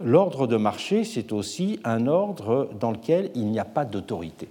L'ordre 0.00 0.46
de 0.46 0.56
marché, 0.56 1.04
c'est 1.04 1.32
aussi 1.32 1.78
un 1.84 2.06
ordre 2.06 2.68
dans 2.78 2.90
lequel 2.90 3.30
il 3.34 3.46
n'y 3.46 3.58
a 3.58 3.64
pas 3.64 3.84
d'autorité. 3.84 4.48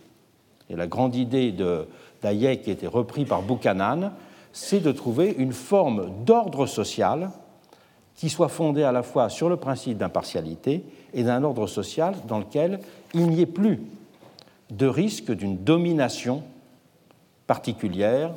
Et 0.69 0.75
la 0.75 0.87
grande 0.87 1.15
idée 1.15 1.51
d'Hayek, 1.51 2.63
qui 2.63 2.69
a 2.69 2.73
été 2.73 2.87
reprise 2.87 3.27
par 3.27 3.41
Buchanan, 3.41 4.11
c'est 4.53 4.79
de 4.79 4.91
trouver 4.91 5.35
une 5.37 5.51
forme 5.51 6.11
d'ordre 6.25 6.65
social 6.65 7.31
qui 8.15 8.29
soit 8.29 8.47
fondée 8.47 8.83
à 8.83 8.91
la 8.91 9.03
fois 9.03 9.29
sur 9.29 9.49
le 9.49 9.57
principe 9.57 9.97
d'impartialité 9.97 10.83
et 11.13 11.23
d'un 11.23 11.43
ordre 11.43 11.67
social 11.67 12.15
dans 12.27 12.39
lequel 12.39 12.79
il 13.13 13.27
n'y 13.27 13.41
ait 13.41 13.45
plus 13.45 13.81
de 14.69 14.87
risque 14.87 15.31
d'une 15.31 15.57
domination 15.57 16.43
particulière 17.47 18.31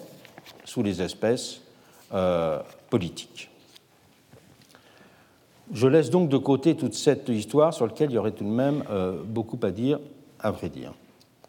sous 0.64 0.82
les 0.82 1.02
espèces 1.02 1.60
euh, 2.12 2.60
politiques. 2.90 3.50
Je 5.72 5.88
laisse 5.88 6.10
donc 6.10 6.28
de 6.28 6.36
côté 6.36 6.76
toute 6.76 6.94
cette 6.94 7.28
histoire 7.28 7.74
sur 7.74 7.86
laquelle 7.86 8.10
il 8.10 8.14
y 8.14 8.18
aurait 8.18 8.32
tout 8.32 8.44
de 8.44 8.50
même 8.50 8.84
euh, 8.90 9.22
beaucoup 9.24 9.58
à 9.62 9.70
dire, 9.70 9.98
à 10.38 10.50
vrai 10.52 10.68
dire. 10.68 10.94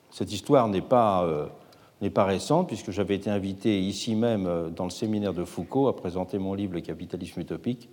Cette 0.09 0.31
histoire 0.31 0.67
n'est 0.67 0.81
pas 0.81 1.23
euh, 1.23 1.45
pas 2.09 2.25
récente, 2.25 2.67
puisque 2.67 2.91
j'avais 2.91 3.15
été 3.15 3.29
invité 3.29 3.79
ici 3.79 4.15
même 4.15 4.47
euh, 4.47 4.69
dans 4.69 4.85
le 4.85 4.89
séminaire 4.89 5.33
de 5.33 5.43
Foucault 5.43 5.87
à 5.87 5.95
présenter 5.95 6.39
mon 6.39 6.55
livre 6.55 6.73
Le 6.73 6.81
capitalisme 6.81 7.41
utopique, 7.41 7.89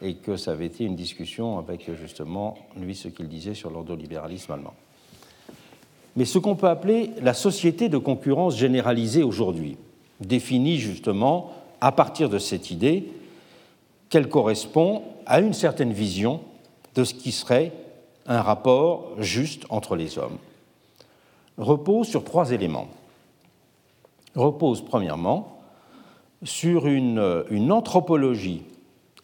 et 0.00 0.14
que 0.14 0.36
ça 0.36 0.52
avait 0.52 0.66
été 0.66 0.84
une 0.84 0.96
discussion 0.96 1.58
avec 1.58 1.92
justement 1.94 2.56
lui 2.76 2.94
ce 2.94 3.08
qu'il 3.08 3.28
disait 3.28 3.54
sur 3.54 3.70
l'ordolibéralisme 3.70 4.52
allemand. 4.52 4.74
Mais 6.16 6.24
ce 6.24 6.38
qu'on 6.38 6.54
peut 6.54 6.68
appeler 6.68 7.10
la 7.20 7.34
société 7.34 7.88
de 7.88 7.98
concurrence 7.98 8.56
généralisée 8.56 9.24
aujourd'hui, 9.24 9.76
définie 10.20 10.78
justement 10.78 11.52
à 11.80 11.90
partir 11.90 12.28
de 12.28 12.38
cette 12.38 12.70
idée 12.70 13.08
qu'elle 14.08 14.28
correspond 14.28 15.02
à 15.26 15.40
une 15.40 15.54
certaine 15.54 15.92
vision 15.92 16.40
de 16.94 17.04
ce 17.04 17.14
qui 17.14 17.32
serait 17.32 17.72
un 18.26 18.40
rapport 18.40 19.12
juste 19.18 19.64
entre 19.68 19.96
les 19.96 20.18
hommes, 20.18 20.38
repose 21.58 22.08
sur 22.08 22.24
trois 22.24 22.52
éléments. 22.52 22.88
Repose 24.34 24.84
premièrement 24.84 25.60
sur 26.42 26.86
une, 26.86 27.44
une 27.50 27.70
anthropologie 27.72 28.62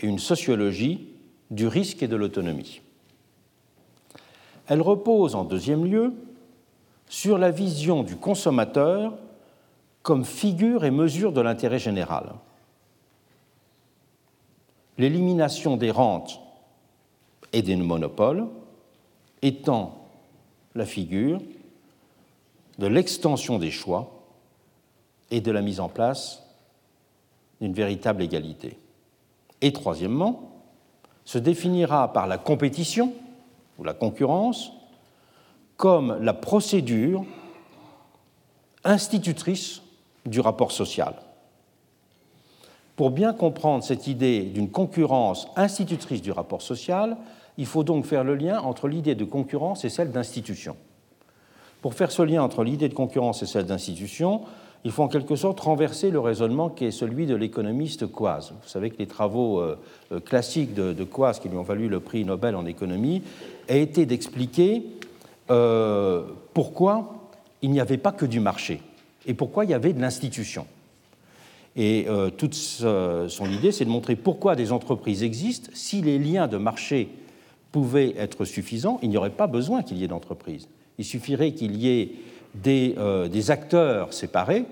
et 0.00 0.06
une 0.06 0.18
sociologie 0.18 1.08
du 1.50 1.66
risque 1.66 2.02
et 2.02 2.08
de 2.08 2.16
l'autonomie. 2.16 2.80
Elle 4.68 4.82
repose 4.82 5.34
en 5.34 5.44
deuxième 5.44 5.84
lieu 5.84 6.14
sur 7.08 7.38
la 7.38 7.50
vision 7.50 8.04
du 8.04 8.16
consommateur 8.16 9.14
comme 10.02 10.24
figure 10.24 10.84
et 10.84 10.90
mesure 10.90 11.32
de 11.32 11.40
l'intérêt 11.40 11.80
général. 11.80 12.34
L'élimination 15.00 15.78
des 15.78 15.90
rentes 15.90 16.42
et 17.54 17.62
des 17.62 17.74
monopoles 17.74 18.46
étant 19.40 20.04
la 20.74 20.84
figure 20.84 21.40
de 22.78 22.86
l'extension 22.86 23.58
des 23.58 23.70
choix 23.70 24.10
et 25.30 25.40
de 25.40 25.50
la 25.50 25.62
mise 25.62 25.80
en 25.80 25.88
place 25.88 26.42
d'une 27.62 27.72
véritable 27.72 28.22
égalité. 28.22 28.78
Et 29.62 29.72
troisièmement, 29.72 30.52
se 31.24 31.38
définira 31.38 32.12
par 32.12 32.26
la 32.26 32.36
compétition 32.36 33.14
ou 33.78 33.84
la 33.84 33.94
concurrence 33.94 34.70
comme 35.78 36.22
la 36.22 36.34
procédure 36.34 37.24
institutrice 38.84 39.80
du 40.26 40.40
rapport 40.40 40.72
social. 40.72 41.14
Pour 43.00 43.10
bien 43.10 43.32
comprendre 43.32 43.82
cette 43.82 44.08
idée 44.08 44.42
d'une 44.42 44.68
concurrence 44.68 45.48
institutrice 45.56 46.20
du 46.20 46.32
rapport 46.32 46.60
social, 46.60 47.16
il 47.56 47.64
faut 47.64 47.82
donc 47.82 48.04
faire 48.04 48.24
le 48.24 48.34
lien 48.34 48.60
entre 48.60 48.88
l'idée 48.88 49.14
de 49.14 49.24
concurrence 49.24 49.86
et 49.86 49.88
celle 49.88 50.10
d'institution. 50.12 50.76
Pour 51.80 51.94
faire 51.94 52.12
ce 52.12 52.20
lien 52.20 52.42
entre 52.42 52.62
l'idée 52.62 52.90
de 52.90 52.94
concurrence 52.94 53.42
et 53.42 53.46
celle 53.46 53.64
d'institution, 53.64 54.42
il 54.84 54.90
faut 54.90 55.02
en 55.02 55.08
quelque 55.08 55.34
sorte 55.34 55.60
renverser 55.60 56.10
le 56.10 56.20
raisonnement 56.20 56.68
qui 56.68 56.84
est 56.84 56.90
celui 56.90 57.24
de 57.24 57.34
l'économiste 57.34 58.06
Coase. 58.06 58.52
Vous 58.62 58.68
savez 58.68 58.90
que 58.90 58.98
les 58.98 59.06
travaux 59.06 59.60
euh, 59.60 59.78
euh, 60.12 60.20
classiques 60.20 60.74
de, 60.74 60.92
de 60.92 61.04
qui 61.04 61.48
lui 61.48 61.56
ont 61.56 61.62
valu 61.62 61.88
le 61.88 62.00
prix 62.00 62.26
Nobel 62.26 62.54
en 62.54 62.66
économie 62.66 63.22
a 63.70 63.76
été 63.76 64.04
d'expliquer 64.04 64.84
euh, 65.50 66.24
pourquoi 66.52 67.14
il 67.62 67.70
n'y 67.70 67.80
avait 67.80 67.96
pas 67.96 68.12
que 68.12 68.26
du 68.26 68.40
marché 68.40 68.82
et 69.24 69.32
pourquoi 69.32 69.64
il 69.64 69.70
y 69.70 69.74
avait 69.74 69.94
de 69.94 70.02
l'institution. 70.02 70.66
Et 71.76 72.06
toute 72.36 72.54
son 72.54 73.50
idée, 73.50 73.70
c'est 73.70 73.84
de 73.84 73.90
montrer 73.90 74.16
pourquoi 74.16 74.56
des 74.56 74.72
entreprises 74.72 75.22
existent. 75.22 75.70
Si 75.72 76.02
les 76.02 76.18
liens 76.18 76.48
de 76.48 76.56
marché 76.56 77.08
pouvaient 77.72 78.14
être 78.18 78.44
suffisants, 78.44 78.98
il 79.02 79.10
n'y 79.10 79.16
aurait 79.16 79.30
pas 79.30 79.46
besoin 79.46 79.82
qu'il 79.82 79.98
y 79.98 80.04
ait 80.04 80.08
d'entreprises. 80.08 80.68
Il 80.98 81.04
suffirait 81.04 81.52
qu'il 81.52 81.76
y 81.76 81.88
ait 81.88 82.12
euh, 82.66 83.28
des, 83.28 83.50
acteurs 83.50 84.12
séparés, 84.12 84.64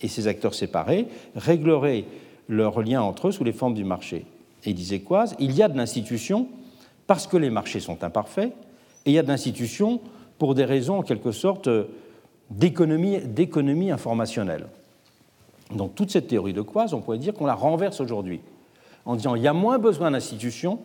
et 0.00 0.08
ces 0.08 0.26
acteurs 0.26 0.54
séparés 0.54 1.06
régleraient 1.36 2.04
leurs 2.48 2.80
liens 2.80 3.02
entre 3.02 3.28
eux 3.28 3.32
sous 3.32 3.44
les 3.44 3.52
formes 3.52 3.74
du 3.74 3.84
marché. 3.84 4.24
Et 4.64 4.72
disait 4.72 5.00
quoi? 5.00 5.26
Il 5.38 5.52
y 5.52 5.62
a 5.62 5.68
de 5.68 5.76
l'institution 5.76 6.48
parce 7.06 7.26
que 7.26 7.36
les 7.36 7.50
marchés 7.50 7.80
sont 7.80 8.02
imparfaits, 8.02 8.52
et 9.04 9.10
il 9.10 9.12
y 9.12 9.18
a 9.18 9.22
de 9.22 9.28
l'institution 9.28 10.00
pour 10.38 10.54
des 10.54 10.64
raisons 10.64 10.98
en 10.98 11.02
quelque 11.02 11.32
sorte 11.32 11.68
d'économie 12.50 13.90
informationnelle. 13.90 14.66
Donc 15.70 15.94
toute 15.94 16.10
cette 16.10 16.28
théorie 16.28 16.52
de 16.52 16.62
Quaz, 16.62 16.94
on 16.94 17.00
pourrait 17.00 17.18
dire 17.18 17.34
qu'on 17.34 17.46
la 17.46 17.54
renverse 17.54 18.00
aujourd'hui, 18.00 18.40
en 19.04 19.16
disant 19.16 19.34
il 19.34 19.42
y 19.42 19.48
a 19.48 19.52
moins 19.52 19.78
besoin 19.78 20.10
d'institutions 20.10 20.78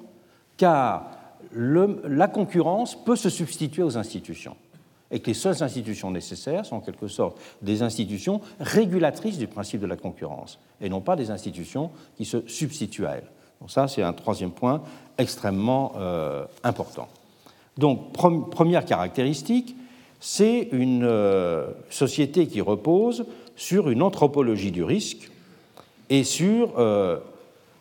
car 0.58 1.12
la 1.54 2.28
concurrence 2.28 3.02
peut 3.04 3.16
se 3.16 3.30
substituer 3.30 3.84
aux 3.84 3.98
institutions 3.98 4.56
et 5.12 5.20
que 5.20 5.28
les 5.28 5.34
seules 5.34 5.64
institutions 5.64 6.12
nécessaires 6.12 6.66
sont 6.66 6.76
en 6.76 6.82
quelque 6.82 7.08
sorte 7.08 7.40
des 7.62 7.82
institutions 7.82 8.42
régulatrices 8.60 9.38
du 9.38 9.48
principe 9.48 9.82
de 9.82 9.88
la 9.88 9.96
concurrence, 9.96 10.60
et 10.82 10.90
non 10.90 11.02
pas 11.02 11.16
des 11.16 11.32
institutions 11.32 11.90
qui 12.16 12.26
se 12.26 12.48
substituent 12.48 13.08
à 13.08 13.16
elles. 13.16 13.32
Donc 13.60 13.72
ça, 13.72 13.88
c'est 13.88 14.04
un 14.04 14.14
troisième 14.14 14.52
point 14.52 14.84
extrêmement 15.18 15.94
euh, 15.98 16.46
important. 16.64 17.08
Donc, 17.78 18.12
première 18.12 18.86
caractéristique, 18.86 19.76
c'est 20.20 20.68
une 20.72 21.04
euh, 21.04 21.68
société 21.90 22.48
qui 22.48 22.62
repose 22.62 23.26
sur 23.60 23.90
une 23.90 24.02
anthropologie 24.02 24.72
du 24.72 24.86
risque 24.86 25.30
et 26.10 26.24
sur 26.24 26.80
euh, 26.80 27.20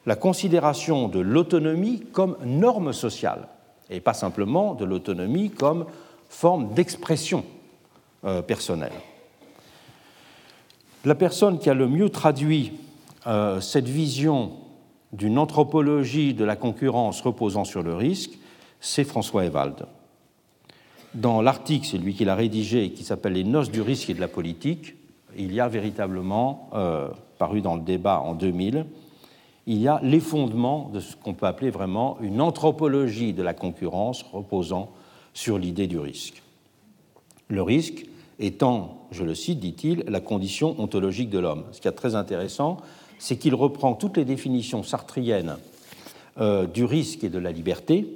la 0.07 0.17
considération 0.17 1.07
de 1.07 1.21
l'autonomie 1.21 2.03
comme 2.13 2.37
norme 2.45 2.93
sociale, 2.93 3.47
et 3.89 4.01
pas 4.01 4.13
simplement 4.13 4.75
de 4.75 4.85
l'autonomie 4.85 5.51
comme 5.51 5.87
forme 6.29 6.75
d'expression 6.75 7.45
euh, 8.25 8.43
personnelle. 8.43 8.93
La 11.05 11.15
personne 11.15 11.61
qui 11.61 11.71
a 11.71 11.75
le 11.75 11.87
mieux 11.87 12.11
traduit 12.11 12.73
euh, 13.29 13.61
cette 13.61 13.89
vision 13.89 14.55
d'une 15.13 15.39
anthropologie 15.39 16.35
de 16.35 16.45
la 16.45 16.57
concurrence 16.57 17.21
reposant 17.21 17.65
sur 17.65 17.85
le 17.85 17.95
risque, 17.95 18.33
c'est 18.81 19.05
François 19.05 19.45
Ewald. 19.45 19.87
Dans 21.15 21.41
l'article, 21.41 21.87
c'est 21.87 21.99
lui 21.99 22.15
qui 22.15 22.25
l'a 22.25 22.35
rédigé, 22.35 22.91
qui 22.91 23.05
s'appelle 23.05 23.35
Les 23.35 23.45
noces 23.45 23.71
du 23.71 23.81
risque 23.81 24.11
et 24.11 24.15
de 24.15 24.21
la 24.21 24.27
politique, 24.27 24.97
il 25.39 25.55
y 25.55 25.61
a 25.61 25.69
véritablement, 25.69 26.69
euh, 26.75 27.09
paru 27.39 27.61
dans 27.61 27.77
le 27.77 27.83
débat 27.83 28.21
en 28.21 28.35
2000, 28.35 28.87
il 29.67 29.79
y 29.79 29.89
a 29.89 30.01
les 30.03 30.21
fondements 30.21 30.91
de 30.93 31.01
ce 31.01 31.15
qu'on 31.15 31.35
peut 31.35 31.47
appeler 31.47 31.71
vraiment 31.71 32.19
une 32.21 32.41
anthropologie 32.41 33.33
de 33.33 33.43
la 33.43 33.55
concurrence 33.55 34.23
reposant 34.33 34.91
sur 35.35 35.59
l'idée 35.59 35.87
du 35.87 35.99
risque. 35.99 36.43
Le 37.49 37.63
risque 37.63 38.07
étant, 38.39 39.07
je 39.11 39.25
le 39.25 39.35
cite, 39.35 39.61
dit-il, 39.61 40.05
la 40.09 40.21
condition 40.21 40.75
ontologique 40.79 41.31
de 41.31 41.39
l'homme. 41.39 41.65
Ce 41.73 41.81
qui 41.81 41.89
est 41.89 41.93
très 41.93 42.15
intéressant, 42.15 42.79
c'est 43.19 43.37
qu'il 43.37 43.55
reprend 43.55 43.95
toutes 43.95 44.17
les 44.17 44.25
définitions 44.25 44.83
sartriennes 44.83 45.57
euh, 46.41 46.67
du 46.67 46.85
risque 46.85 47.25
et 47.25 47.29
de 47.29 47.39
la 47.39 47.53
liberté 47.53 48.07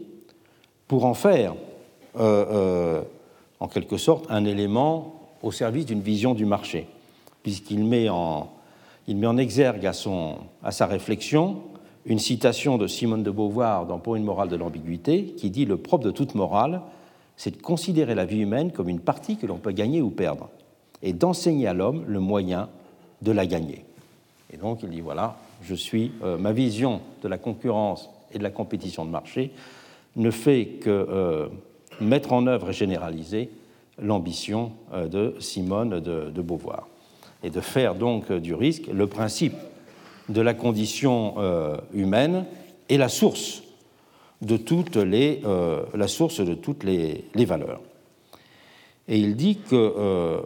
pour 0.88 1.04
en 1.04 1.14
faire, 1.14 1.54
euh, 2.18 3.02
en 3.60 3.68
quelque 3.68 3.96
sorte, 3.96 4.26
un 4.30 4.44
élément 4.44 5.22
au 5.42 5.52
service 5.52 5.86
d'une 5.86 6.02
vision 6.02 6.34
du 6.34 6.44
marché, 6.44 6.86
puisqu'il 7.42 7.84
met 7.84 8.08
en, 8.08 8.48
exergue 9.38 9.86
à, 9.86 9.92
sa 9.92 10.86
réflexion 10.86 11.62
une 12.04 12.18
citation 12.18 12.78
de 12.78 12.86
Simone 12.86 13.22
de 13.22 13.30
Beauvoir 13.30 13.86
dans 13.86 13.98
Pour 13.98 14.16
une 14.16 14.24
morale 14.24 14.48
de 14.48 14.56
l'ambiguïté, 14.56 15.34
qui 15.36 15.50
dit 15.50 15.64
Le 15.64 15.76
propre 15.76 16.04
de 16.04 16.10
toute 16.10 16.34
morale, 16.34 16.82
c'est 17.36 17.56
de 17.56 17.62
considérer 17.62 18.14
la 18.14 18.24
vie 18.24 18.40
humaine 18.40 18.72
comme 18.72 18.88
une 18.88 19.00
partie 19.00 19.36
que 19.36 19.46
l'on 19.46 19.58
peut 19.58 19.72
gagner 19.72 20.02
ou 20.02 20.10
perdre, 20.10 20.48
et 21.02 21.12
d'enseigner 21.12 21.66
à 21.66 21.74
l'homme 21.74 22.04
le 22.06 22.20
moyen 22.20 22.68
de 23.22 23.32
la 23.32 23.46
gagner. 23.46 23.84
Et 24.52 24.56
donc 24.56 24.80
il 24.82 24.90
dit 24.90 25.00
voilà, 25.00 25.36
je 25.62 25.74
suis, 25.74 26.12
euh, 26.22 26.36
ma 26.36 26.52
vision 26.52 27.00
de 27.22 27.28
la 27.28 27.38
concurrence 27.38 28.10
et 28.32 28.38
de 28.38 28.42
la 28.42 28.50
compétition 28.50 29.04
de 29.04 29.10
marché 29.10 29.52
ne 30.16 30.30
fait 30.30 30.66
que 30.80 30.90
euh, 30.90 31.48
mettre 32.00 32.32
en 32.32 32.46
œuvre 32.46 32.70
et 32.70 32.72
généraliser 32.72 33.50
l'ambition 33.98 34.72
euh, 34.92 35.08
de 35.08 35.34
Simone 35.40 36.00
de, 36.00 36.42
Beauvoir, 36.42 36.88
et 37.42 37.50
de 37.50 37.60
faire 37.60 37.94
donc 37.94 38.32
du 38.32 38.54
risque 38.54 38.86
le 38.92 39.06
principe 39.06 39.54
de 40.28 40.40
la 40.40 40.54
condition 40.54 41.34
humaine 41.92 42.44
et 42.88 42.96
la 42.96 43.08
source 43.08 43.62
de 44.42 44.56
toutes 44.56 44.96
les, 44.96 45.40
euh, 45.44 45.84
la 45.94 46.08
source 46.08 46.40
de 46.40 46.54
toutes 46.54 46.84
les, 46.84 47.24
valeurs. 47.34 47.80
Et 49.08 49.18
il 49.18 49.36
dit 49.36 49.56
que 49.56 49.74
euh, 49.74 50.40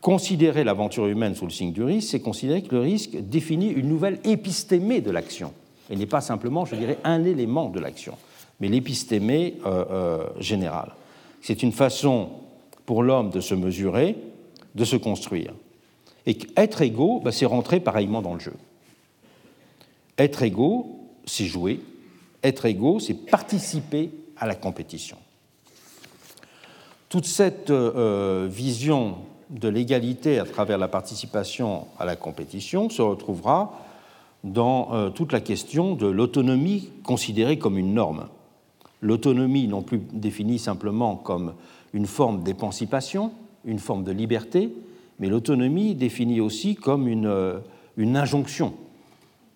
considérer 0.00 0.64
l'aventure 0.64 1.06
humaine 1.06 1.34
sous 1.34 1.46
le 1.46 1.50
signe 1.50 1.72
du 1.72 1.82
risque, 1.82 2.10
c'est 2.10 2.20
considérer 2.20 2.62
que 2.62 2.74
le 2.74 2.82
risque 2.82 3.16
définit 3.16 3.70
une 3.70 3.88
nouvelle 3.88 4.20
épistémée 4.24 5.00
de 5.00 5.10
l'action, 5.10 5.52
et 5.90 5.96
n'est 5.96 6.06
pas 6.06 6.20
simplement, 6.20 6.64
je 6.64 6.76
dirais, 6.76 6.98
un 7.04 7.24
élément 7.24 7.70
de 7.70 7.80
l'action, 7.80 8.16
mais 8.60 8.68
l'épistémée 8.68 9.56
euh, 9.66 10.26
générale. 10.38 10.92
C'est 11.40 11.62
une 11.62 11.72
façon 11.72 12.28
pour 12.86 13.02
l'homme 13.02 13.30
de 13.30 13.40
se 13.40 13.54
mesurer, 13.54 14.16
de 14.74 14.84
se 14.84 14.96
construire. 14.96 15.54
Et 16.26 16.38
être 16.56 16.82
égaux, 16.82 17.20
bah, 17.20 17.32
c'est 17.32 17.46
rentrer 17.46 17.80
pareillement 17.80 18.22
dans 18.22 18.34
le 18.34 18.40
jeu. 18.40 18.54
Être 20.18 20.42
égaux, 20.42 21.00
c'est 21.24 21.46
jouer, 21.46 21.80
être 22.42 22.66
égaux, 22.66 23.00
c'est 23.00 23.14
participer 23.14 24.10
à 24.36 24.46
la 24.46 24.54
compétition. 24.54 25.16
Toute 27.08 27.26
cette 27.26 27.70
euh, 27.70 28.48
vision 28.50 29.16
de 29.50 29.68
l'égalité 29.68 30.38
à 30.38 30.44
travers 30.44 30.78
la 30.78 30.88
participation 30.88 31.86
à 31.98 32.04
la 32.04 32.16
compétition 32.16 32.88
se 32.88 33.02
retrouvera 33.02 33.78
dans 34.44 34.92
euh, 34.92 35.10
toute 35.10 35.32
la 35.32 35.40
question 35.40 35.94
de 35.94 36.06
l'autonomie 36.06 36.88
considérée 37.04 37.58
comme 37.58 37.78
une 37.78 37.94
norme. 37.94 38.28
L'autonomie 39.00 39.68
non 39.68 39.82
plus 39.82 40.00
définie 40.12 40.58
simplement 40.58 41.16
comme 41.16 41.54
une 41.92 42.06
forme 42.06 42.42
d'émancipation, 42.42 43.32
une 43.64 43.78
forme 43.78 44.04
de 44.04 44.12
liberté, 44.12 44.72
mais 45.22 45.28
l'autonomie 45.28 45.94
définie 45.94 46.40
aussi 46.40 46.74
comme 46.74 47.06
une, 47.06 47.26
euh, 47.26 47.60
injonction, 47.96 48.74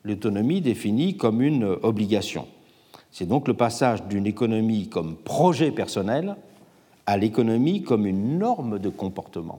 l'autonomie 0.05 0.60
définie 0.60 1.16
comme 1.16 1.43
une 1.43 1.64
obligation. 1.82 2.47
C'est 3.10 3.26
donc 3.26 3.48
le 3.48 3.55
passage 3.55 4.05
d'une 4.05 4.26
économie 4.26 4.88
comme 4.88 5.16
projet 5.16 5.72
personnel 5.72 6.36
à 7.05 7.16
l'économie 7.16 7.82
comme 7.82 8.06
une 8.06 8.38
norme 8.38 8.78
de 8.78 8.88
comportement 8.88 9.59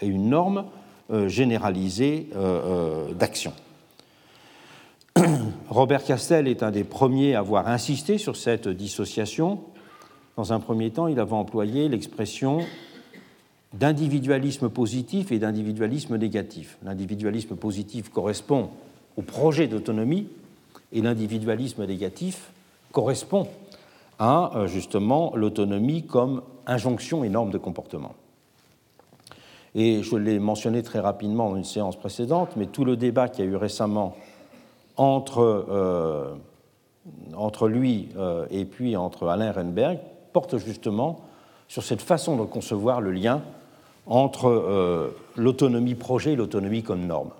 et 0.00 0.08
une 0.08 0.30
norme 0.30 0.64
euh, 1.12 1.28
généralisée 1.28 2.26
d'action. 3.16 3.52
Robert 5.68 6.02
Castel 6.02 6.48
est 6.48 6.64
un 6.64 6.72
des 6.72 6.82
premiers 6.82 7.36
à 7.36 7.38
avoir 7.38 7.68
insisté 7.68 8.18
sur 8.18 8.34
cette 8.34 8.66
dissociation. 8.66 9.60
Dans 10.36 10.52
un 10.52 10.58
premier 10.58 10.90
temps, 10.90 11.06
il 11.06 11.20
avait 11.20 11.34
employé 11.34 11.88
l'expression 11.88 12.66
d'individualisme 13.72 14.68
positif 14.68 15.30
et 15.32 15.38
d'individualisme 15.38 16.16
négatif. 16.16 16.78
L'individualisme 16.82 17.56
positif 17.56 18.08
correspond 18.08 18.70
au 19.16 19.22
projet 19.22 19.68
d'autonomie 19.68 20.28
et 20.92 21.00
l'individualisme 21.00 21.86
négatif 21.86 22.50
correspond 22.92 23.46
à 24.18 24.52
euh, 24.56 24.66
justement 24.66 25.32
l'autonomie 25.34 26.04
comme 26.04 26.42
injonction 26.66 27.24
et 27.24 27.28
norme 27.28 27.50
de 27.50 27.58
comportement. 27.58 28.14
Et 29.74 30.02
je 30.02 30.16
l'ai 30.16 30.40
mentionné 30.40 30.82
très 30.82 30.98
rapidement 30.98 31.50
dans 31.50 31.56
une 31.56 31.64
séance 31.64 31.96
précédente, 31.96 32.50
mais 32.56 32.66
tout 32.66 32.84
le 32.84 32.96
débat 32.96 33.28
qui 33.28 33.40
a 33.40 33.44
eu 33.44 33.54
récemment 33.54 34.16
entre, 34.96 35.40
euh, 35.70 36.34
entre 37.36 37.68
lui 37.68 38.08
euh, 38.16 38.46
et 38.50 38.64
puis 38.64 38.96
entre 38.96 39.28
Alain 39.28 39.52
Renberg 39.52 39.98
porte 40.32 40.58
justement 40.58 41.20
sur 41.68 41.84
cette 41.84 42.02
façon 42.02 42.36
de 42.36 42.44
concevoir 42.44 43.00
le 43.00 43.12
lien 43.12 43.42
entre 44.06 44.48
euh, 44.48 45.16
l'autonomie 45.36 45.94
projet 45.94 46.32
et 46.32 46.36
l'autonomie 46.36 46.82
comme 46.82 47.06
norme. 47.06 47.30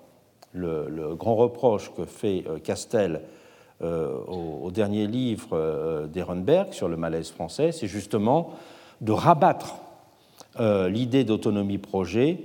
Le, 0.52 1.14
grand 1.14 1.36
reproche 1.36 1.92
que 1.96 2.04
fait 2.04 2.44
Castel 2.64 3.22
au, 3.82 4.70
dernier 4.72 5.06
livre 5.06 6.08
d'Ehrenberg 6.12 6.72
sur 6.72 6.88
le 6.88 6.96
malaise 6.96 7.30
français, 7.30 7.70
c'est 7.70 7.86
justement 7.86 8.50
de 9.00 9.12
rabattre 9.12 9.76
l'idée 10.58 11.22
d'autonomie 11.22 11.78
projet 11.78 12.40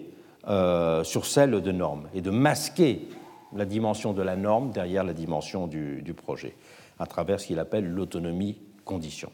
sur 1.04 1.26
celle 1.26 1.62
de 1.62 1.72
norme 1.72 2.08
et 2.14 2.22
de 2.22 2.30
masquer 2.30 3.10
la 3.56 3.66
dimension 3.66 4.14
de 4.14 4.22
la 4.22 4.36
norme 4.36 4.72
derrière 4.72 5.04
la 5.04 5.14
dimension 5.14 5.68
du, 5.68 6.14
projet, 6.16 6.56
à 7.00 7.06
travers 7.06 7.40
ce 7.40 7.48
qu'il 7.48 7.60
appelle 7.60 7.88
l'autonomie 7.88 8.58
condition. 8.84 9.32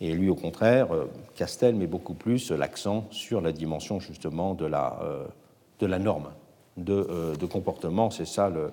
Et 0.00 0.12
lui, 0.12 0.28
au 0.28 0.34
contraire, 0.34 0.92
euh, 0.92 1.06
Castel 1.34 1.74
met 1.74 1.86
beaucoup 1.86 2.14
plus 2.14 2.50
l'accent 2.50 3.06
sur 3.10 3.40
la 3.40 3.52
dimension 3.52 3.98
justement 4.00 4.54
de 4.54 4.66
la, 4.66 4.98
euh, 5.02 5.24
de 5.80 5.86
la 5.86 5.98
norme 5.98 6.28
euh, 6.88 7.34
de, 7.34 7.46
comportement. 7.46 8.10
C'est 8.10 8.26
ça 8.26 8.50
le, 8.50 8.70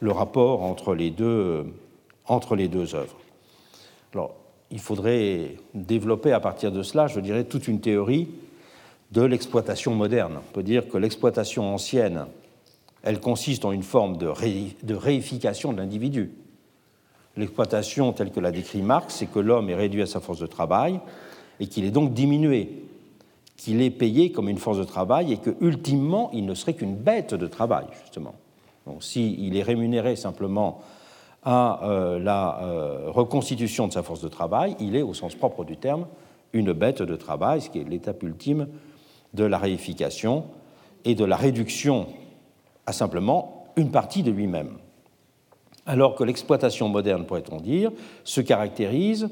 le, 0.00 0.10
rapport 0.10 0.62
entre 0.62 0.94
les 0.94 1.10
deux, 1.10 1.66
entre 2.26 2.56
les 2.56 2.68
deux 2.68 2.94
œuvres. 2.94 3.16
Alors, 4.14 4.34
il 4.70 4.80
faudrait 4.80 5.56
développer 5.74 6.32
à 6.32 6.40
partir 6.40 6.72
de 6.72 6.82
cela, 6.82 7.06
je 7.06 7.20
dirais, 7.20 7.44
toute 7.44 7.68
une 7.68 7.80
théorie 7.80 8.28
de 9.12 9.22
l'exploitation 9.22 9.94
moderne. 9.94 10.38
On 10.38 10.52
peut 10.52 10.62
dire 10.62 10.88
que 10.88 10.98
l'exploitation 10.98 11.72
ancienne 11.72 12.26
elle 13.02 13.20
consiste 13.20 13.64
en 13.64 13.72
une 13.72 13.82
forme 13.82 14.16
de, 14.16 14.26
réification 14.94 15.72
de 15.72 15.78
l'individu. 15.78 16.30
L'exploitation 17.38 18.12
telle 18.12 18.32
que 18.32 18.40
l'a 18.40 18.50
décrit 18.50 18.82
Marx, 18.82 19.14
c'est 19.14 19.26
que 19.26 19.38
l'homme 19.38 19.70
est 19.70 19.76
réduit 19.76 20.02
à 20.02 20.06
sa 20.06 20.18
force 20.18 20.40
de 20.40 20.46
travail 20.46 20.98
et 21.60 21.68
qu'il 21.68 21.84
est 21.84 21.92
donc 21.92 22.12
diminué, 22.12 22.82
qu'il 23.56 23.80
est 23.80 23.90
payé 23.90 24.32
comme 24.32 24.48
une 24.48 24.58
force 24.58 24.78
de 24.78 24.84
travail 24.84 25.32
et 25.32 25.36
que, 25.36 25.50
ultimement, 25.60 26.30
il 26.32 26.46
ne 26.46 26.54
serait 26.54 26.74
qu'une 26.74 26.96
bête 26.96 27.34
de 27.34 27.46
travail, 27.46 27.86
justement. 28.02 28.34
Donc, 28.86 29.04
s'il 29.04 29.56
est 29.56 29.62
rémunéré 29.62 30.16
simplement 30.16 30.80
à 31.44 31.84
euh, 31.84 32.18
la 32.18 32.60
euh, 32.62 33.04
reconstitution 33.06 33.86
de 33.86 33.92
sa 33.92 34.02
force 34.02 34.20
de 34.20 34.28
travail, 34.28 34.74
il 34.80 34.96
est, 34.96 35.02
au 35.02 35.14
sens 35.14 35.36
propre 35.36 35.64
du 35.64 35.76
terme, 35.76 36.08
une 36.52 36.72
bête 36.72 37.02
de 37.02 37.14
travail, 37.14 37.60
ce 37.60 37.70
qui 37.70 37.78
est 37.78 37.88
l'étape 37.88 38.20
ultime 38.24 38.66
de 39.34 39.44
la 39.44 39.58
réification 39.58 40.44
et 41.04 41.14
de 41.14 41.24
la 41.24 41.36
réduction 41.36 42.08
à 42.86 42.92
simplement 42.92 43.66
une 43.76 43.92
partie 43.92 44.24
de 44.24 44.32
lui-même. 44.32 44.78
Alors 45.88 46.14
que 46.14 46.22
l'exploitation 46.22 46.90
moderne, 46.90 47.24
pourrait-on 47.24 47.56
dire, 47.56 47.90
se 48.22 48.42
caractérise 48.42 49.30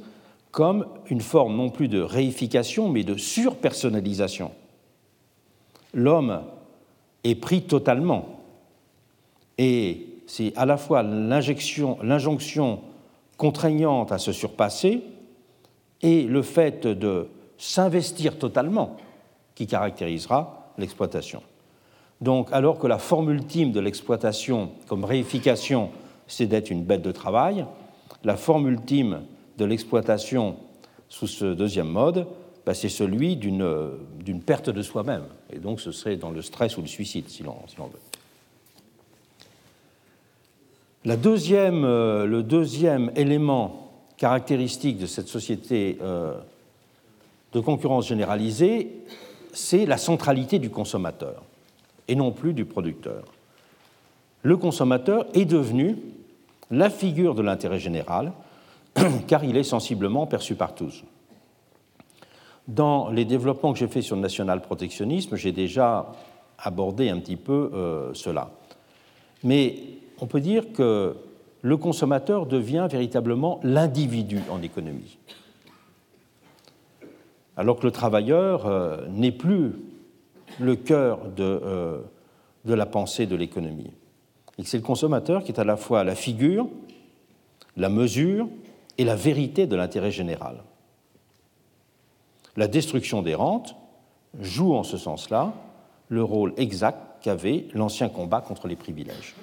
comme 0.51 0.87
une 1.11 1.21
forme 1.21 1.55
non 1.55 1.69
plus 1.69 1.87
de 1.87 2.01
réification, 2.01 2.89
mais 2.89 3.05
de 3.05 3.19
surpersonnalisation. 3.19 4.53
L'homme 5.93 6.45
est 7.25 7.35
pris 7.35 7.65
totalement. 7.65 8.41
Et 9.59 10.07
c'est 10.27 10.57
à 10.57 10.65
la 10.65 10.79
fois 10.79 11.03
l'injonction 11.03 12.81
contraignante 13.37 14.11
à 14.11 14.17
se 14.17 14.33
surpasser 14.33 15.03
et 16.01 16.23
le 16.23 16.41
fait 16.41 16.87
de 16.87 17.29
s'investir 17.59 18.39
totalement 18.39 18.97
qui 19.55 19.67
caractérisera 19.67 20.73
l'exploitation. 20.79 21.43
Donc, 22.23 22.49
alors 22.51 22.79
que 22.79 22.87
la 22.87 22.99
forme 22.99 23.31
ultime 23.31 23.73
de 23.73 23.81
l'exploitation 23.81 24.71
comme 24.87 25.05
réification, 25.05 25.91
c'est 26.29 26.47
d'être 26.47 26.71
une 26.71 26.85
bête 26.85 27.03
de 27.03 27.13
travail, 27.13 27.65
la 28.25 28.37
forme 28.37 28.69
ultime 28.69 29.23
de 29.59 29.65
l'exploitation 29.65 30.57
sous 31.09 31.27
ce 31.27 31.55
deuxième 31.55 31.89
mode, 31.89 32.27
bah, 32.65 32.75
c'est 32.75 32.89
celui 32.89 33.37
d'une 33.37 34.41
perte 34.45 34.71
de 34.71 34.83
soi-même. 34.83 35.25
Et 35.53 35.59
donc, 35.59 35.81
ce 35.81 35.93
serait 35.93 36.17
dans 36.17 36.31
le 36.31 36.43
stress 36.43 36.77
ou 36.77 36.81
le 36.81 36.89
suicide, 36.89 37.29
si 37.29 37.45
l'on 37.45 37.55
veut. 37.79 38.01
Deuxième, 41.17 41.85
euh, 41.85 42.27
le 42.27 42.43
deuxième 42.43 43.13
élément 43.15 43.93
caractéristique 44.17 44.99
de 44.99 45.07
cette 45.07 45.29
société 45.29 45.99
euh, 46.03 46.35
de 47.53 47.61
concurrence 47.61 48.09
généralisée, 48.09 48.91
c'est 49.53 49.87
la 49.87 49.99
centralité 49.99 50.59
du 50.59 50.71
consommateur 50.71 51.45
et 52.09 52.17
non 52.17 52.33
plus 52.33 52.53
du 52.53 52.65
producteur. 52.65 53.25
Le 54.43 54.57
consommateur 54.57 55.27
est 55.35 55.45
devenu 55.45 55.97
la 56.71 56.91
figure 56.91 57.35
de 57.35 57.43
l'intérêt 57.43 57.79
général, 57.79 58.33
car 59.27 59.45
il 59.45 59.57
est 59.57 59.63
sensiblement 59.63 60.27
perçu 60.27 60.55
par 60.55 60.75
tous. 60.75 61.05
Dans 62.69 63.11
les 63.11 63.25
développements 63.25 63.73
que 63.73 63.79
j'ai 63.79 63.87
faits 63.87 64.03
sur 64.03 64.17
le 64.17 64.23
national-protectionnisme, 64.23 65.37
j'ai 65.37 65.53
déjà 65.53 66.13
abordé 66.59 67.09
un 67.09 67.19
petit 67.21 67.37
peu 67.37 67.71
euh, 67.73 68.15
cela. 68.15 68.51
Mais 69.45 69.77
on 70.21 70.27
peut 70.27 70.41
dire 70.41 70.73
que 70.73 71.17
le 71.63 71.77
consommateur 71.77 72.47
devient 72.47 72.89
véritablement 72.91 73.61
l'individu 73.63 74.41
en 74.51 74.63
économie, 74.63 75.19
alors 77.57 77.79
que 77.79 77.87
le 77.87 77.93
travailleur 77.93 78.67
euh, 78.67 79.07
n'est 79.09 79.33
plus 79.33 79.73
le 80.59 80.77
cœur 80.77 81.29
de, 81.37 81.45
euh, 81.45 81.99
de 82.65 82.75
la 82.75 82.87
pensée 82.87 83.27
de 83.27 83.37
l'économie. 83.37 83.93
Et 84.59 84.65
c'est 84.65 84.79
le 84.79 84.83
consommateur 84.83 85.45
qui 85.45 85.53
est 85.53 85.61
à 85.61 85.65
la 85.65 85.77
fois 85.77 86.05
la 86.05 86.15
figure, 86.15 86.69
la 87.77 87.89
mesure 87.89 88.49
et 88.99 89.05
la 89.05 89.17
vérité 89.17 89.67
de 89.67 89.77
l'intérêt 89.77 90.11
général. 90.11 90.63
La 92.57 92.69
destruction 92.69 93.23
des 93.23 93.35
rentes 93.35 93.77
joue 94.41 94.75
en 94.75 94.83
ce 94.83 94.97
sens-là 94.97 95.53
le 96.09 96.23
rôle 96.23 96.55
exact 96.57 97.23
qu'avait 97.23 97.67
l'ancien 97.75 98.09
combat 98.09 98.41
contre 98.41 98.69
les 98.69 98.77
privilèges. 98.77 99.35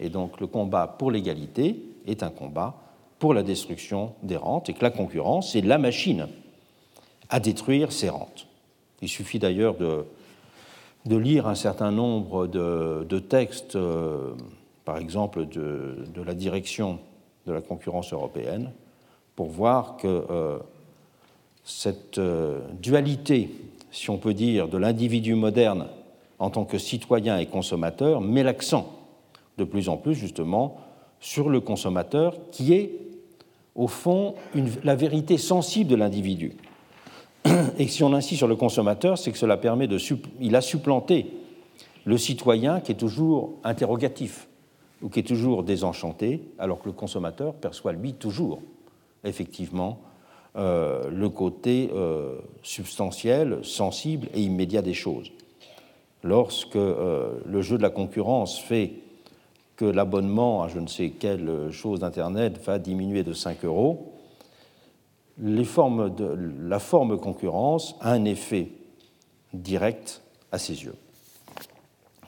Et 0.00 0.08
donc 0.08 0.40
le 0.40 0.46
combat 0.46 0.86
pour 0.86 1.10
l'égalité 1.10 1.76
est 2.06 2.22
un 2.22 2.30
combat 2.30 2.74
pour 3.18 3.34
la 3.34 3.44
destruction 3.44 4.14
des 4.22 4.36
rentes 4.36 4.68
et 4.68 4.74
que 4.74 4.82
la 4.82 4.90
concurrence 4.90 5.54
est 5.54 5.60
la 5.60 5.78
machine 5.78 6.26
à 7.28 7.38
détruire 7.38 7.92
ces 7.92 8.08
rentes. 8.08 8.46
Il 9.00 9.08
suffit 9.08 9.38
d'ailleurs 9.38 9.76
de 9.76 10.04
de 11.06 11.16
lire 11.16 11.46
un 11.46 11.54
certain 11.54 11.90
nombre 11.90 12.46
de, 12.46 13.18
textes, 13.18 13.76
euh, 13.76 14.32
par 14.84 14.98
exemple 14.98 15.46
de, 15.46 15.96
la 16.24 16.34
direction 16.34 16.98
de 17.46 17.52
la 17.52 17.60
concurrence 17.60 18.12
européenne, 18.12 18.70
pour 19.34 19.48
voir 19.48 19.96
que 19.96 20.06
euh, 20.30 20.58
cette 21.64 22.18
euh, 22.18 22.60
dualité, 22.80 23.50
si 23.90 24.10
on 24.10 24.18
peut 24.18 24.34
dire, 24.34 24.68
de 24.68 24.78
l'individu 24.78 25.34
moderne 25.34 25.88
en 26.38 26.50
tant 26.50 26.64
que 26.64 26.78
citoyen 26.78 27.38
et 27.38 27.46
consommateur 27.46 28.20
met 28.20 28.42
l'accent 28.42 28.92
de 29.58 29.64
plus 29.64 29.88
en 29.88 29.96
plus 29.96 30.14
justement 30.14 30.76
sur 31.20 31.48
le 31.48 31.60
consommateur 31.60 32.36
qui 32.50 32.74
est 32.74 32.92
au 33.74 33.86
fond 33.86 34.34
la 34.84 34.94
vérité 34.94 35.38
sensible 35.38 35.88
de 35.88 35.96
l'individu. 35.96 36.56
Et 37.78 37.88
si 37.88 38.02
on 38.02 38.12
insiste 38.12 38.38
sur 38.38 38.48
le 38.48 38.56
consommateur, 38.56 39.18
c'est 39.18 39.32
que 39.32 39.38
cela 39.38 39.56
permet 39.56 39.86
de. 39.86 39.98
Il 40.40 40.56
a 40.56 40.60
le 42.04 42.18
citoyen 42.18 42.80
qui 42.80 42.92
est 42.92 42.96
toujours 42.96 43.54
interrogatif 43.64 44.48
ou 45.02 45.08
qui 45.08 45.20
est 45.20 45.24
toujours 45.24 45.62
désenchanté, 45.62 46.40
alors 46.58 46.80
que 46.80 46.86
le 46.86 46.92
consommateur 46.92 47.54
perçoit, 47.54 47.92
lui, 47.92 48.14
toujours, 48.14 48.62
effectivement, 49.24 49.98
euh, 50.56 51.10
le 51.10 51.28
côté 51.28 51.90
euh, 51.94 52.38
substantiel, 52.62 53.58
sensible 53.62 54.28
et 54.34 54.42
immédiat 54.42 54.82
des 54.82 54.94
choses. 54.94 55.32
Lorsque 56.22 56.76
euh, 56.76 57.40
le 57.46 57.62
jeu 57.62 57.78
de 57.78 57.82
la 57.82 57.90
concurrence 57.90 58.58
fait 58.58 58.92
que 59.76 59.84
l'abonnement 59.84 60.62
à 60.62 60.68
je 60.68 60.78
ne 60.78 60.86
sais 60.86 61.10
quelle 61.10 61.70
chose 61.70 62.00
d'Internet 62.00 62.62
va 62.64 62.78
diminuer 62.78 63.24
de 63.24 63.32
5 63.32 63.64
euros, 63.64 64.11
la 65.38 66.78
forme 66.78 67.18
concurrence 67.18 67.96
a 68.00 68.12
un 68.12 68.24
effet 68.24 68.68
direct 69.52 70.22
à 70.50 70.58
ses 70.58 70.84
yeux. 70.84 70.96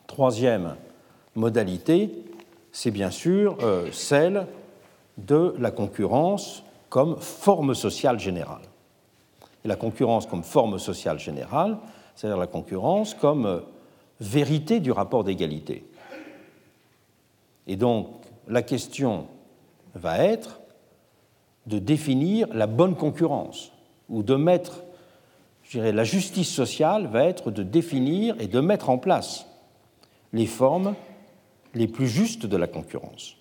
Troisième 0.06 0.76
modalité, 1.34 2.10
c'est 2.72 2.90
bien 2.90 3.10
sûr 3.10 3.56
euh, 3.62 3.90
celle 3.92 4.46
de 5.18 5.54
la 5.58 5.70
concurrence 5.70 6.64
comme 6.88 7.16
forme 7.16 7.74
sociale 7.74 8.18
générale. 8.18 8.62
Et 9.64 9.68
la 9.68 9.76
concurrence 9.76 10.26
comme 10.26 10.44
forme 10.44 10.78
sociale 10.78 11.18
générale, 11.18 11.78
c'est-à-dire 12.14 12.38
la 12.38 12.46
concurrence 12.46 13.14
comme 13.14 13.46
euh, 13.46 13.60
vérité 14.20 14.80
du 14.80 14.92
rapport 14.92 15.24
d'égalité. 15.24 15.84
Et 17.66 17.76
donc, 17.76 18.08
la 18.46 18.62
question 18.62 19.26
va 19.94 20.18
être 20.18 20.60
de 21.66 21.78
définir 21.78 22.48
la 22.52 22.66
bonne 22.66 22.94
concurrence, 22.94 23.72
ou 24.08 24.22
de 24.22 24.34
mettre, 24.34 24.82
je 25.62 25.78
dirais, 25.78 25.92
la 25.92 26.04
justice 26.04 26.50
sociale 26.50 27.06
va 27.06 27.24
être 27.24 27.50
de 27.50 27.62
définir 27.62 28.36
et 28.40 28.46
de 28.46 28.60
mettre 28.60 28.90
en 28.90 28.98
place 28.98 29.46
les 30.32 30.46
formes 30.46 30.94
les 31.74 31.88
plus 31.88 32.08
justes 32.08 32.46
de 32.46 32.56
la 32.56 32.66
concurrence, 32.66 33.36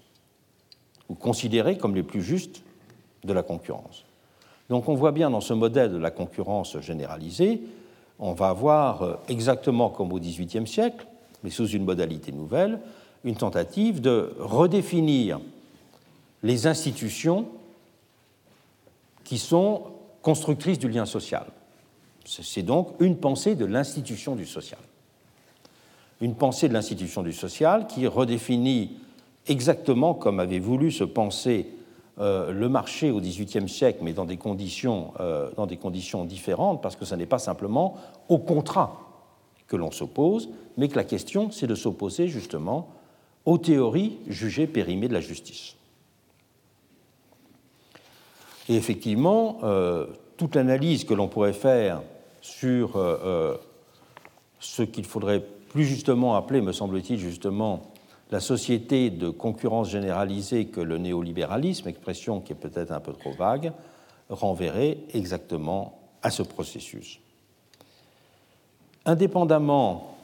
ou 1.09 1.15
considérées 1.15 1.77
comme 1.77 1.95
les 1.95 2.03
plus 2.03 2.21
justes 2.21 2.63
de 3.23 3.33
la 3.33 3.43
concurrence. 3.43 4.05
Donc 4.69 4.87
on 4.89 4.95
voit 4.95 5.11
bien 5.11 5.29
dans 5.29 5.41
ce 5.41 5.53
modèle 5.53 5.91
de 5.91 5.97
la 5.97 6.11
concurrence 6.11 6.79
généralisée, 6.79 7.61
on 8.19 8.33
va 8.33 8.49
avoir 8.49 9.01
euh, 9.01 9.15
exactement 9.27 9.89
comme 9.89 10.13
au 10.13 10.19
XVIIIe 10.19 10.67
siècle, 10.67 11.05
mais 11.43 11.49
sous 11.49 11.67
une 11.67 11.83
modalité 11.83 12.31
nouvelle, 12.31 12.79
une 13.23 13.35
tentative 13.35 14.01
de 14.01 14.33
redéfinir 14.39 15.39
les 16.41 16.67
institutions 16.67 17.47
qui 19.33 19.39
sont 19.39 19.81
constructrices 20.21 20.77
du 20.77 20.89
lien 20.89 21.07
social. 21.07 21.47
C'est 22.23 22.61
donc 22.61 22.89
une 22.99 23.17
pensée 23.17 23.55
de 23.55 23.65
l'institution 23.65 24.35
du 24.35 24.45
social. 24.45 24.79
Une 26.21 26.35
pensée 26.35 26.69
de 26.69 26.73
l'institution 26.73 27.23
du 27.23 27.33
social 27.33 27.87
qui 27.87 28.05
redéfinit 28.05 28.91
exactement 29.47 30.13
comme 30.13 30.39
avait 30.39 30.59
voulu 30.59 30.91
se 30.91 31.03
penser 31.03 31.65
euh, 32.19 32.51
le 32.51 32.69
marché 32.69 33.09
au 33.09 33.19
XVIIIe 33.19 33.67
siècle, 33.67 34.01
mais 34.03 34.13
dans 34.13 34.25
des, 34.25 34.37
conditions, 34.37 35.15
euh, 35.19 35.49
dans 35.57 35.65
des 35.65 35.77
conditions 35.77 36.25
différentes, 36.25 36.83
parce 36.83 36.95
que 36.95 37.03
ce 37.03 37.15
n'est 37.15 37.25
pas 37.25 37.39
simplement 37.39 37.95
au 38.29 38.37
contrat 38.37 39.01
que 39.65 39.75
l'on 39.75 39.89
s'oppose, 39.89 40.49
mais 40.77 40.89
que 40.89 40.95
la 40.95 41.05
question, 41.05 41.49
c'est 41.49 41.65
de 41.65 41.73
s'opposer 41.73 42.27
justement 42.27 42.87
aux 43.45 43.57
théories 43.57 44.19
jugées 44.27 44.67
périmées 44.67 45.07
de 45.07 45.13
la 45.13 45.21
justice. 45.21 45.75
Et 48.69 48.75
effectivement, 48.75 49.59
euh, 49.63 50.07
toute 50.37 50.55
l'analyse 50.55 51.03
que 51.03 51.13
l'on 51.13 51.27
pourrait 51.27 51.53
faire 51.53 52.01
sur 52.41 52.95
euh, 52.95 53.17
euh, 53.23 53.57
ce 54.59 54.83
qu'il 54.83 55.05
faudrait 55.05 55.43
plus 55.69 55.85
justement 55.85 56.35
appeler, 56.35 56.61
me 56.61 56.71
semble-t-il, 56.71 57.19
justement, 57.19 57.91
la 58.31 58.39
société 58.39 59.09
de 59.09 59.29
concurrence 59.29 59.89
généralisée 59.89 60.65
que 60.65 60.81
le 60.81 60.97
néolibéralisme, 60.97 61.87
expression 61.87 62.39
qui 62.39 62.53
est 62.53 62.55
peut-être 62.55 62.91
un 62.91 62.99
peu 62.99 63.13
trop 63.13 63.31
vague, 63.31 63.73
renverrait 64.29 64.97
exactement 65.13 65.99
à 66.21 66.31
ce 66.31 66.41
processus. 66.41 67.19
Indépendamment 69.05 70.15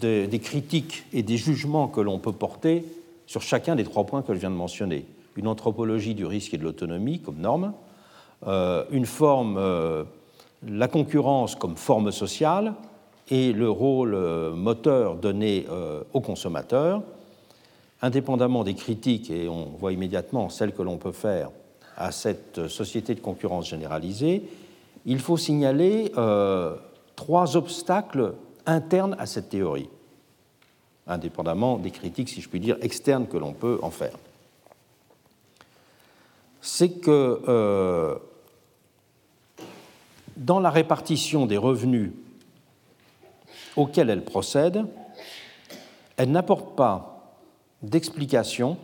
des 0.00 0.40
critiques 0.42 1.04
et 1.12 1.22
des 1.22 1.36
jugements 1.36 1.86
que 1.86 2.00
l'on 2.00 2.18
peut 2.18 2.32
porter 2.32 2.84
sur 3.26 3.42
chacun 3.42 3.76
des 3.76 3.84
trois 3.84 4.04
points 4.04 4.22
que 4.22 4.34
je 4.34 4.40
viens 4.40 4.50
de 4.50 4.56
mentionner, 4.56 5.04
une 5.38 5.46
anthropologie 5.46 6.14
du 6.14 6.26
risque 6.26 6.52
et 6.52 6.58
de 6.58 6.64
l'autonomie 6.64 7.20
comme 7.20 7.38
norme, 7.38 7.72
euh, 8.46 8.84
une 8.90 9.06
forme, 9.06 9.56
euh, 9.56 10.04
la 10.66 10.88
concurrence 10.88 11.54
comme 11.54 11.76
forme 11.76 12.10
sociale 12.10 12.74
et 13.30 13.52
le 13.52 13.70
rôle 13.70 14.14
euh, 14.14 14.52
moteur 14.52 15.14
donné 15.14 15.66
aux 16.12 16.20
consommateurs, 16.20 17.02
indépendamment 18.02 18.64
des 18.64 18.74
critiques, 18.74 19.30
et 19.30 19.48
on 19.48 19.66
voit 19.78 19.92
immédiatement 19.92 20.48
celles 20.48 20.72
que 20.72 20.82
l'on 20.82 20.98
peut 20.98 21.12
faire 21.12 21.50
à 21.96 22.12
cette 22.12 22.68
société 22.68 23.14
de 23.14 23.20
concurrence 23.20 23.68
généralisée, 23.68 24.42
il 25.04 25.18
faut 25.18 25.36
signaler 25.36 26.12
trois 27.16 27.56
obstacles 27.56 28.34
internes 28.66 29.16
à 29.18 29.26
cette 29.26 29.48
théorie, 29.48 29.88
indépendamment 31.08 31.76
des 31.76 31.90
critiques, 31.90 32.28
si 32.28 32.40
je 32.40 32.48
puis 32.48 32.60
dire, 32.60 32.76
externes 32.82 33.26
que 33.26 33.36
l'on 33.36 33.52
peut 33.52 33.80
en 33.82 33.90
faire 33.90 34.16
c'est 36.60 37.00
que 37.00 37.42
euh, 37.48 38.16
dans 40.36 40.60
la 40.60 40.70
répartition 40.70 41.46
des 41.46 41.56
revenus 41.56 42.12
auxquels 43.76 44.10
elle 44.10 44.24
procède, 44.24 44.84
elle 46.16 46.30
n'apporte 46.30 46.76
pas 46.76 47.36
d'explication 47.82 48.76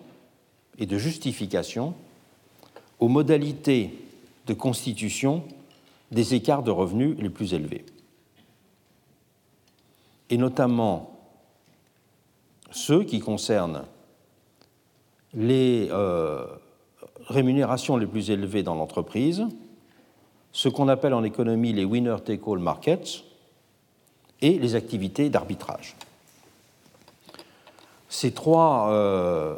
et 0.78 0.86
de 0.86 0.98
justification 0.98 1.94
aux 3.00 3.08
modalités 3.08 3.98
de 4.46 4.54
constitution 4.54 5.44
des 6.10 6.34
écarts 6.34 6.62
de 6.62 6.70
revenus 6.70 7.16
les 7.18 7.30
plus 7.30 7.54
élevés. 7.54 7.84
Et 10.30 10.36
notamment 10.36 11.18
ceux 12.70 13.04
qui 13.04 13.20
concernent 13.20 13.84
les 15.34 15.88
euh, 15.90 16.46
rémunérations 17.28 17.96
les 17.96 18.06
plus 18.06 18.30
élevées 18.30 18.62
dans 18.62 18.74
l'entreprise, 18.74 19.46
ce 20.52 20.68
qu'on 20.68 20.88
appelle 20.88 21.14
en 21.14 21.24
économie 21.24 21.72
les 21.72 21.84
winner-take-all 21.84 22.58
markets 22.58 23.24
et 24.40 24.58
les 24.58 24.74
activités 24.74 25.30
d'arbitrage. 25.30 25.96
Ces 28.08 28.32
trois, 28.32 28.90
euh, 28.90 29.56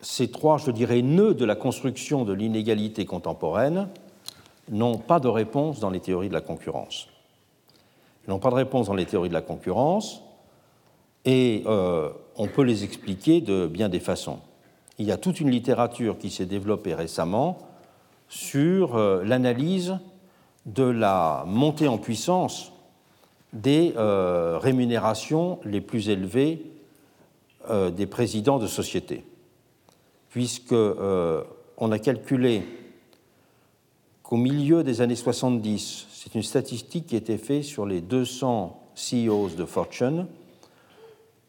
ces 0.00 0.30
trois, 0.30 0.58
je 0.58 0.70
dirais, 0.70 1.00
nœuds 1.02 1.34
de 1.34 1.44
la 1.44 1.56
construction 1.56 2.24
de 2.24 2.32
l'inégalité 2.32 3.06
contemporaine 3.06 3.88
n'ont 4.70 4.98
pas 4.98 5.20
de 5.20 5.28
réponse 5.28 5.80
dans 5.80 5.90
les 5.90 6.00
théories 6.00 6.28
de 6.28 6.34
la 6.34 6.42
concurrence. 6.42 7.08
Ils 8.26 8.30
n'ont 8.30 8.38
pas 8.38 8.50
de 8.50 8.56
réponse 8.56 8.88
dans 8.88 8.94
les 8.94 9.06
théories 9.06 9.30
de 9.30 9.34
la 9.34 9.40
concurrence 9.40 10.20
et 11.24 11.62
euh, 11.66 12.10
on 12.36 12.46
peut 12.48 12.62
les 12.62 12.84
expliquer 12.84 13.40
de 13.40 13.66
bien 13.66 13.88
des 13.88 14.00
façons 14.00 14.40
il 14.98 15.06
y 15.06 15.12
a 15.12 15.16
toute 15.16 15.40
une 15.40 15.50
littérature 15.50 16.18
qui 16.18 16.30
s'est 16.30 16.46
développée 16.46 16.94
récemment 16.94 17.58
sur 18.28 18.96
euh, 18.96 19.22
l'analyse 19.24 19.96
de 20.66 20.82
la 20.82 21.44
montée 21.46 21.88
en 21.88 21.98
puissance 21.98 22.72
des 23.52 23.94
euh, 23.96 24.58
rémunérations 24.58 25.60
les 25.64 25.80
plus 25.80 26.10
élevées 26.10 26.62
euh, 27.70 27.90
des 27.90 28.06
présidents 28.06 28.58
de 28.58 28.66
société, 28.66 29.24
puisque 30.30 30.74
on 30.74 31.92
a 31.92 31.98
calculé 31.98 32.64
qu'au 34.22 34.36
milieu 34.36 34.82
des 34.82 35.00
années 35.00 35.16
70, 35.16 36.08
c'est 36.12 36.34
une 36.34 36.42
statistique 36.42 37.06
qui 37.06 37.16
été 37.16 37.38
faite 37.38 37.64
sur 37.64 37.86
les 37.86 38.02
200 38.02 38.78
CEOs 38.94 39.50
de 39.56 39.64
Fortune, 39.64 40.26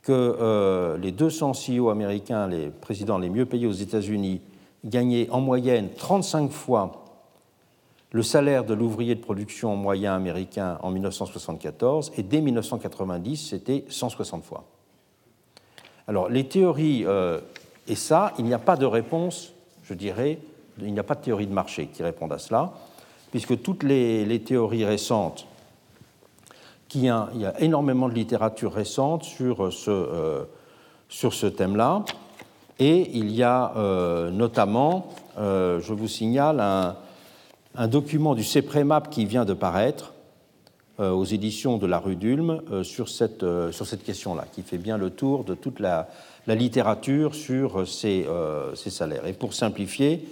que 0.10 0.38
euh, 0.42 0.98
les 0.98 1.12
200 1.12 1.52
CEO 1.52 1.90
américains, 1.90 2.48
les 2.48 2.72
présidents 2.72 3.20
les 3.20 3.30
mieux 3.30 3.46
payés 3.46 3.68
aux 3.68 3.72
États-Unis, 3.72 4.42
gagnaient 4.84 5.30
en 5.30 5.40
moyenne 5.40 5.90
35 5.96 6.50
fois 6.50 7.06
le 8.12 8.24
salaire 8.24 8.64
de 8.64 8.74
l'ouvrier 8.74 9.14
de 9.14 9.20
production 9.20 9.76
moyen 9.76 10.16
américain 10.16 10.80
en 10.82 10.90
1974, 10.90 12.14
et 12.18 12.24
dès 12.24 12.42
1990, 12.42 13.50
c'était 13.50 13.86
160 13.88 14.44
fois. 14.44 14.64
Alors, 16.08 16.28
les 16.28 16.48
théories, 16.48 17.06
euh, 17.06 17.40
et 17.88 17.94
ça, 17.94 18.34
il 18.40 18.46
n'y 18.46 18.54
a 18.56 18.58
pas 18.58 18.78
de 18.78 18.88
réponse, 18.88 19.54
je 19.84 19.94
dirais, 19.94 20.40
il 20.82 20.92
n'y 20.92 21.00
a 21.00 21.04
pas 21.04 21.14
de 21.14 21.22
théorie 21.22 21.46
de 21.46 21.54
marché 21.54 21.86
qui 21.86 22.02
réponde 22.02 22.34
à 22.34 22.40
cela, 22.40 22.74
puisque 23.30 23.62
toutes 23.62 23.84
les 23.84 24.42
théories 24.44 24.86
récentes 24.86 25.46
qu'il 26.90 27.04
y, 27.04 27.10
a, 27.10 27.30
énormément 27.60 28.10
de 28.10 28.16
littérature 28.16 28.74
récente 28.74 29.24
sur 29.24 29.72
ce, 29.72 29.92
euh, 29.92 30.44
sur 31.08 31.34
ce 31.36 31.46
thème-là. 31.46 32.04
Et 32.80 33.12
il 33.14 33.32
y 33.32 33.44
a 33.44 33.74
euh, 33.78 34.32
notamment, 34.32 35.08
euh, 35.38 35.80
je 35.80 35.94
vous 35.94 36.08
signale, 36.08 36.60
un, 36.60 36.96
un 37.76 37.88
document 37.88 38.34
du 38.34 38.44
CEPREMAP 38.44 39.12
qui 39.12 39.26
vient 39.26 39.46
de 39.46 39.54
paraître 39.54 40.14
aux 40.98 41.24
éditions 41.24 41.78
de 41.78 41.88
la 41.88 41.98
rue 41.98 42.18
d'Ulm 42.18 42.62
sur 42.84 43.08
cette, 43.08 43.46
sur 43.72 43.88
cette 43.88 44.04
question-là, 44.04 44.44
qui 44.52 44.64
fait 44.64 44.78
bien 44.78 44.98
le 44.98 45.12
tour 45.12 45.46
de 45.46 45.56
toute 45.56 45.80
la, 45.80 46.10
la 46.46 46.56
littérature 46.56 47.36
sur 47.36 47.88
ces, 47.88 48.28
ces, 48.76 48.90
salaires. 48.90 49.26
Et 49.26 49.32
pour 49.32 49.54
simplifier, 49.54 50.28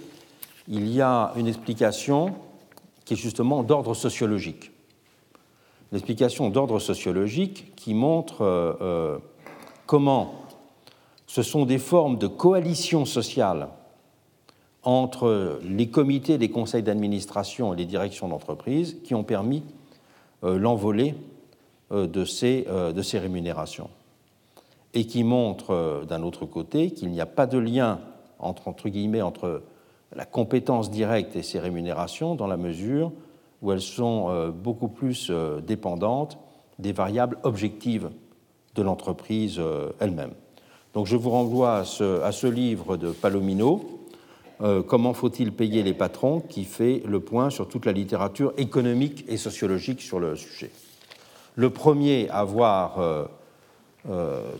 il 0.68 0.92
y 0.92 1.00
a 1.00 1.32
une 1.36 1.46
explication 1.46 2.34
qui 3.06 3.14
est 3.14 3.16
justement 3.16 3.62
d'ordre 3.62 3.94
sociologique. 3.94 4.70
Une 5.90 5.96
explication 5.96 6.50
d'ordre 6.50 6.78
sociologique 6.80 7.72
qui 7.74 7.94
montre 7.94 8.42
euh, 8.42 9.18
comment 9.86 10.34
ce 11.26 11.42
sont 11.42 11.64
des 11.64 11.78
formes 11.78 12.18
de 12.18 12.26
coalition 12.26 13.06
sociale 13.06 13.68
entre 14.82 15.60
les 15.64 15.88
comités 15.88 16.36
des 16.36 16.50
conseils 16.50 16.82
d'administration 16.82 17.72
et 17.72 17.76
les 17.76 17.86
directions 17.86 18.28
d'entreprise 18.28 18.98
qui 19.02 19.14
ont 19.14 19.24
permis 19.24 19.62
euh, 20.44 20.58
l'envolée 20.58 21.14
euh, 21.90 22.06
de, 22.06 22.24
ces, 22.26 22.66
de 22.94 23.02
ces 23.02 23.18
rémunérations. 23.18 23.88
Et 24.92 25.06
qui 25.06 25.24
montre 25.24 26.04
d'un 26.08 26.22
autre 26.22 26.44
côté 26.44 26.90
qu'il 26.90 27.10
n'y 27.10 27.20
a 27.20 27.26
pas 27.26 27.46
de 27.46 27.58
lien 27.58 28.00
entre, 28.38 28.68
entre 28.68 28.88
guillemets, 28.88 29.22
entre 29.22 29.62
la 30.14 30.24
compétence 30.24 30.90
directe 30.90 31.36
et 31.36 31.42
ses 31.42 31.58
rémunérations 31.58 32.34
dans 32.34 32.46
la 32.46 32.56
mesure 32.56 33.12
où 33.62 33.72
elles 33.72 33.80
sont 33.80 34.26
euh, 34.28 34.50
beaucoup 34.50 34.88
plus 34.88 35.28
euh, 35.30 35.60
dépendantes 35.60 36.38
des 36.78 36.92
variables 36.92 37.38
objectives 37.42 38.10
de 38.74 38.82
l'entreprise 38.82 39.56
euh, 39.58 39.90
elle-même. 39.98 40.32
Donc 40.94 41.06
je 41.06 41.16
vous 41.16 41.30
renvoie 41.30 41.78
à 41.78 41.84
ce, 41.84 42.46
livre 42.46 42.96
de 42.96 43.10
Palomino, 43.10 43.94
Comment 44.88 45.14
faut-il 45.14 45.52
payer 45.52 45.84
les 45.84 45.94
patrons, 45.94 46.40
qui 46.40 46.64
fait 46.64 47.00
le 47.06 47.20
point 47.20 47.48
sur 47.48 47.68
toute 47.68 47.86
la 47.86 47.92
littérature 47.92 48.52
économique 48.56 49.24
et 49.28 49.36
sociologique 49.36 50.00
sur 50.00 50.18
le 50.18 50.34
sujet. 50.34 50.72
Le 51.54 51.70
premier 51.70 52.28
à 52.30 52.38
avoir 52.38 53.28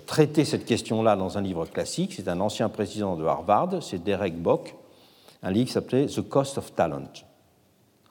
traité 0.07 0.45
cette 0.45 0.67
question-là 0.67 1.17
dans 1.17 1.37
un 1.37 1.41
livre 1.41 1.67
classique, 1.67 2.13
c'est 2.15 2.29
un 2.29 2.39
ancien 2.39 2.69
président 2.69 3.17
de 3.17 3.25
Harvard, 3.25 3.83
c'est 3.83 4.05
Derek 4.05 4.41
Bock, 4.41 4.77
un 5.43 5.51
livre 5.51 5.67
qui 5.67 5.73
s'appelait 5.73 6.07
The 6.07 6.29
Cost 6.29 6.59
of 6.59 6.73
Talent 6.77 7.28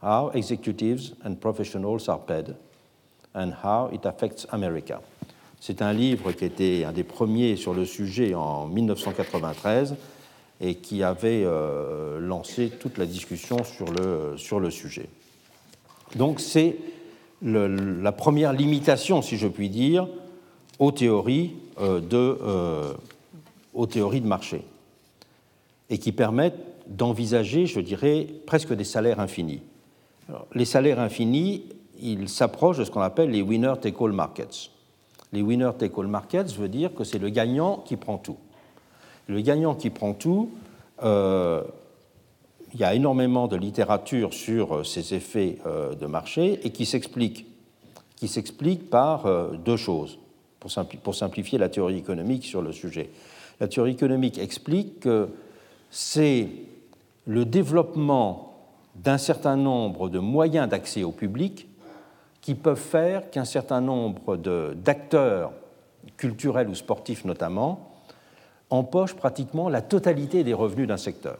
How 0.01 0.31
Executives 0.33 1.15
and 1.25 1.35
Professionals 1.35 2.07
Are 2.07 2.19
Paid 2.19 2.55
and 3.33 3.51
How 3.63 3.89
It 3.93 4.05
Affects 4.05 4.47
America. 4.51 5.01
C'est 5.59 5.81
un 5.81 5.91
livre 5.91 6.31
qui 6.33 6.45
était 6.45 6.83
un 6.83 6.91
des 6.91 7.03
premiers 7.03 7.55
sur 7.55 7.73
le 7.73 7.85
sujet 7.85 8.35
en 8.35 8.67
1993 8.67 9.95
et 10.61 10.75
qui 10.75 11.03
avait 11.03 11.43
euh, 11.43 12.19
lancé 12.19 12.69
toute 12.69 12.97
la 12.97 13.05
discussion 13.05 13.63
sur 13.63 13.91
le, 13.91 14.37
sur 14.37 14.59
le 14.59 14.69
sujet. 14.69 15.09
Donc 16.15 16.39
c'est 16.39 16.77
la 17.41 18.11
première 18.11 18.53
limitation, 18.53 19.21
si 19.21 19.37
je 19.37 19.47
puis 19.47 19.69
dire, 19.69 20.07
aux 20.79 20.91
théories, 20.91 21.55
euh, 21.79 21.99
de, 21.99 22.37
euh, 22.41 22.93
aux 23.73 23.87
théories 23.87 24.21
de 24.21 24.27
marché 24.27 24.63
et 25.89 25.97
qui 25.97 26.11
permettent 26.11 26.59
d'envisager, 26.87 27.65
je 27.65 27.79
dirais, 27.79 28.27
presque 28.45 28.73
des 28.73 28.83
salaires 28.83 29.19
infinis. 29.19 29.61
Les 30.53 30.65
salaires 30.65 30.99
infinis, 30.99 31.63
ils 31.99 32.29
s'approchent 32.29 32.77
de 32.77 32.83
ce 32.83 32.91
qu'on 32.91 33.01
appelle 33.01 33.31
les 33.31 33.41
winner 33.41 33.73
take 33.81 33.97
all 34.03 34.11
markets. 34.11 34.69
Les 35.33 35.41
winner 35.41 35.71
take 35.77 35.93
all 35.97 36.07
markets 36.07 36.53
veut 36.57 36.69
dire 36.69 36.93
que 36.93 37.03
c'est 37.03 37.19
le 37.19 37.29
gagnant 37.29 37.77
qui 37.77 37.95
prend 37.95 38.17
tout. 38.17 38.37
Le 39.27 39.41
gagnant 39.41 39.75
qui 39.75 39.89
prend 39.89 40.13
tout, 40.13 40.51
euh, 41.03 41.63
il 42.73 42.79
y 42.79 42.83
a 42.83 42.93
énormément 42.93 43.47
de 43.47 43.55
littérature 43.55 44.33
sur 44.33 44.85
ces 44.85 45.13
effets 45.13 45.57
euh, 45.65 45.95
de 45.95 46.05
marché 46.05 46.59
et 46.63 46.71
qui 46.71 46.85
s'explique 46.85 47.45
qui 48.17 48.27
s'explique 48.27 48.89
par 48.89 49.25
euh, 49.25 49.51
deux 49.63 49.77
choses, 49.77 50.19
pour 50.59 51.15
simplifier 51.15 51.57
la 51.57 51.69
théorie 51.69 51.97
économique 51.97 52.43
sur 52.43 52.61
le 52.61 52.73
sujet. 52.73 53.09
La 53.59 53.67
théorie 53.67 53.91
économique 53.91 54.37
explique 54.37 55.01
que 55.01 55.29
c'est 55.89 56.49
le 57.25 57.45
développement 57.45 58.46
d'un 59.03 59.17
certain 59.17 59.55
nombre 59.55 60.09
de 60.09 60.19
moyens 60.19 60.67
d'accès 60.67 61.03
au 61.03 61.11
public 61.11 61.67
qui 62.41 62.55
peuvent 62.55 62.77
faire 62.79 63.29
qu'un 63.29 63.45
certain 63.45 63.81
nombre 63.81 64.37
d'acteurs 64.37 65.51
culturels 66.15 66.69
ou 66.69 66.75
sportifs 66.75 67.25
notamment 67.25 67.91
empochent 68.69 69.15
pratiquement 69.15 69.69
la 69.69 69.81
totalité 69.81 70.43
des 70.43 70.53
revenus 70.53 70.87
d'un 70.87 70.97
secteur. 70.97 71.37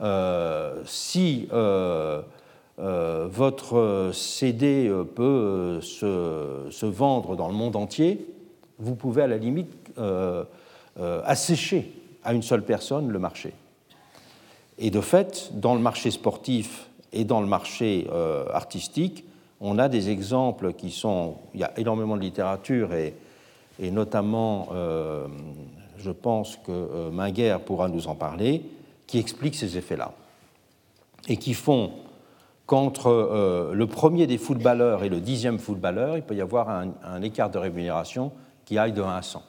Euh, 0.00 0.82
si 0.86 1.48
euh, 1.52 2.22
euh, 2.78 3.28
votre 3.30 4.10
CD 4.14 4.90
peut 5.14 5.80
se, 5.82 6.68
se, 6.70 6.86
vendre 6.86 7.36
dans 7.36 7.48
le 7.48 7.54
monde 7.54 7.76
entier, 7.76 8.26
vous 8.78 8.94
pouvez 8.94 9.22
à 9.22 9.26
la 9.26 9.36
limite 9.36 9.74
assécher 10.96 11.92
à 12.24 12.32
une 12.32 12.42
seule 12.42 12.62
personne 12.62 13.10
le 13.10 13.18
marché. 13.18 13.52
Et 14.82 14.90
de 14.90 15.02
fait, 15.02 15.50
dans 15.52 15.74
le 15.74 15.80
marché 15.80 16.10
sportif 16.10 16.88
et 17.12 17.24
dans 17.24 17.42
le 17.42 17.46
marché 17.46 18.08
euh, 18.10 18.46
artistique, 18.50 19.24
on 19.60 19.78
a 19.78 19.90
des 19.90 20.08
exemples 20.08 20.72
qui 20.72 20.90
sont. 20.90 21.34
Il 21.52 21.60
y 21.60 21.64
a 21.64 21.78
énormément 21.78 22.16
de 22.16 22.22
littérature 22.22 22.94
et, 22.94 23.14
notamment, 23.90 24.68
euh, 24.72 25.26
je 25.98 26.10
pense 26.10 26.56
que 26.56 26.72
euh, 26.72 27.58
pourra 27.58 27.88
nous 27.88 28.08
en 28.08 28.14
parler, 28.14 28.62
qui 29.06 29.18
expliquent 29.18 29.54
ces 29.54 29.76
effets-là. 29.76 30.12
Et 31.28 31.36
qui 31.36 31.52
font 31.52 31.92
qu'entre 32.64 33.72
le 33.74 33.86
premier 33.86 34.26
des 34.26 34.38
footballeurs 34.38 35.04
et 35.04 35.10
le 35.10 35.20
dixième 35.20 35.58
footballeur, 35.58 36.16
il 36.16 36.22
peut 36.22 36.34
y 36.34 36.40
avoir 36.40 36.70
un, 36.70 36.92
un 37.04 37.20
écart 37.20 37.50
de 37.50 37.58
rémunération 37.58 38.32
qui 38.64 38.78
aille 38.78 38.92
de 38.92 39.02
1 39.02 39.16
à 39.16 39.22
100. 39.22 39.42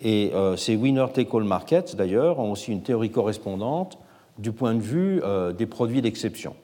Et 0.00 0.30
euh, 0.34 0.56
ces 0.56 0.76
winner-take-all 0.76 1.44
markets, 1.44 1.96
d'ailleurs, 1.96 2.38
ont 2.38 2.52
aussi 2.52 2.70
une 2.72 2.82
théorie 2.82 3.10
correspondante 3.10 3.98
du 4.38 4.52
point 4.52 4.74
de 4.74 4.80
vue 4.80 5.20
euh, 5.24 5.52
des 5.52 5.66
produits 5.66 6.02
d'exception. 6.02 6.54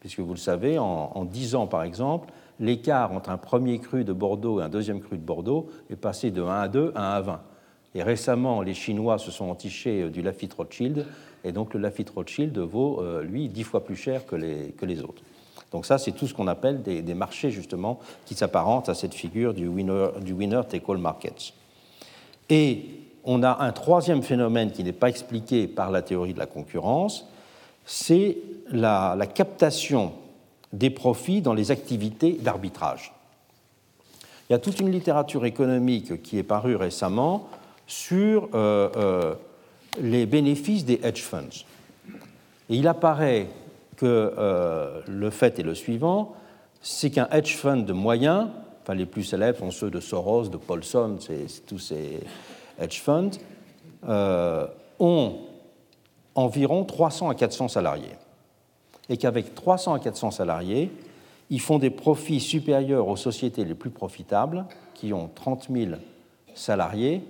Puisque 0.00 0.20
vous 0.20 0.34
le 0.34 0.38
savez, 0.38 0.78
en, 0.78 1.12
en, 1.14 1.24
10 1.24 1.54
ans, 1.54 1.66
par 1.66 1.82
exemple, 1.82 2.30
l'écart 2.60 3.12
entre 3.12 3.30
un 3.30 3.38
premier 3.38 3.78
cru 3.78 4.04
de 4.04 4.12
Bordeaux 4.12 4.60
et 4.60 4.64
un 4.64 4.68
deuxième 4.68 5.00
cru 5.00 5.16
de 5.16 5.22
Bordeaux 5.22 5.70
est 5.88 5.96
passé 5.96 6.30
de 6.30 6.42
1 6.42 6.60
à 6.60 6.68
2 6.68 6.92
à 6.94 7.14
1 7.14 7.16
à 7.16 7.20
20. 7.22 7.40
Et 7.94 8.02
récemment, 8.02 8.60
les 8.60 8.74
Chinois 8.74 9.18
se 9.18 9.30
sont 9.30 9.48
entichés 9.48 10.02
euh, 10.02 10.10
du 10.10 10.20
Lafitte 10.20 10.52
Rothschild, 10.52 11.06
et 11.42 11.52
donc 11.52 11.72
le 11.72 11.80
Lafitte 11.80 12.10
Rothschild 12.10 12.58
vaut, 12.58 13.02
lui, 13.22 13.48
10 13.50 13.64
fois 13.64 13.84
plus 13.84 13.96
cher 13.96 14.24
que 14.24 14.34
les, 14.34 15.02
autres. 15.02 15.22
Donc 15.72 15.84
ça, 15.84 15.98
c'est 15.98 16.12
tout 16.12 16.26
ce 16.26 16.32
qu'on 16.32 16.46
appelle 16.46 16.80
des, 16.80 17.14
marchés, 17.14 17.50
justement, 17.50 17.98
qui 18.24 18.34
s'apparentent 18.34 18.88
à 18.88 18.94
cette 18.94 19.12
figure 19.12 19.52
du 19.52 19.68
winner-take-all 19.68 20.96
markets. 20.96 21.52
Et 22.50 22.86
on 23.24 23.42
a 23.42 23.62
un 23.62 23.72
troisième 23.72 24.22
phénomène 24.22 24.70
qui 24.70 24.84
n'est 24.84 24.92
pas 24.92 25.08
expliqué 25.08 25.66
par 25.66 25.90
la 25.90 26.02
théorie 26.02 26.34
de 26.34 26.38
la 26.38 26.46
concurrence, 26.46 27.26
c'est 27.86 28.38
la, 28.70 29.16
captation 29.34 30.12
des 30.72 30.90
profits 30.90 31.40
dans 31.40 31.54
les 31.54 31.70
activités 31.70 32.32
d'arbitrage. 32.32 33.12
Il 34.48 34.52
y 34.52 34.56
a 34.56 34.58
toute 34.58 34.80
une 34.80 34.90
littérature 34.90 35.46
économique 35.46 36.22
qui 36.22 36.38
est 36.38 36.42
parue 36.42 36.76
récemment 36.76 37.48
sur 37.86 38.48
euh, 38.54 38.90
euh, 38.96 39.34
les 40.00 40.26
bénéfices 40.26 40.84
des 40.84 41.00
hedge 41.02 41.22
funds. 41.22 41.64
Et 42.68 42.76
il 42.76 42.88
apparaît 42.88 43.48
que 43.96 44.34
euh, 44.38 45.00
le 45.06 45.30
fait 45.30 45.58
est 45.58 45.62
le 45.62 45.74
suivant, 45.74 46.34
c'est 46.82 47.10
qu'un 47.10 47.28
hedge 47.30 47.56
fund 47.56 47.86
moyen 47.92 48.50
enfin 48.84 48.94
les 48.94 49.06
plus 49.06 49.24
célèbres 49.24 49.58
sont 49.58 49.70
ceux 49.70 49.90
de 49.90 49.98
Soros, 49.98 50.48
de 50.48 50.58
Paulson, 50.58 51.16
tous 51.66 51.78
ces 51.78 52.20
hedge 52.78 53.00
funds, 53.00 53.30
euh, 54.06 54.66
ont 54.98 55.38
environ 56.34 56.84
300 56.84 57.30
à 57.30 57.34
400 57.34 57.68
salariés. 57.68 58.16
Et 59.08 59.16
qu'avec 59.16 59.54
300 59.54 59.94
à 59.94 59.98
400 60.00 60.32
salariés, 60.32 60.90
ils 61.48 61.60
font 61.60 61.78
des 61.78 61.88
profits 61.88 62.40
supérieurs 62.40 63.08
aux 63.08 63.16
sociétés 63.16 63.64
les 63.64 63.74
plus 63.74 63.90
profitables, 63.90 64.66
qui 64.92 65.14
ont 65.14 65.30
30 65.34 65.68
000 65.70 65.92
salariés, 66.54 67.22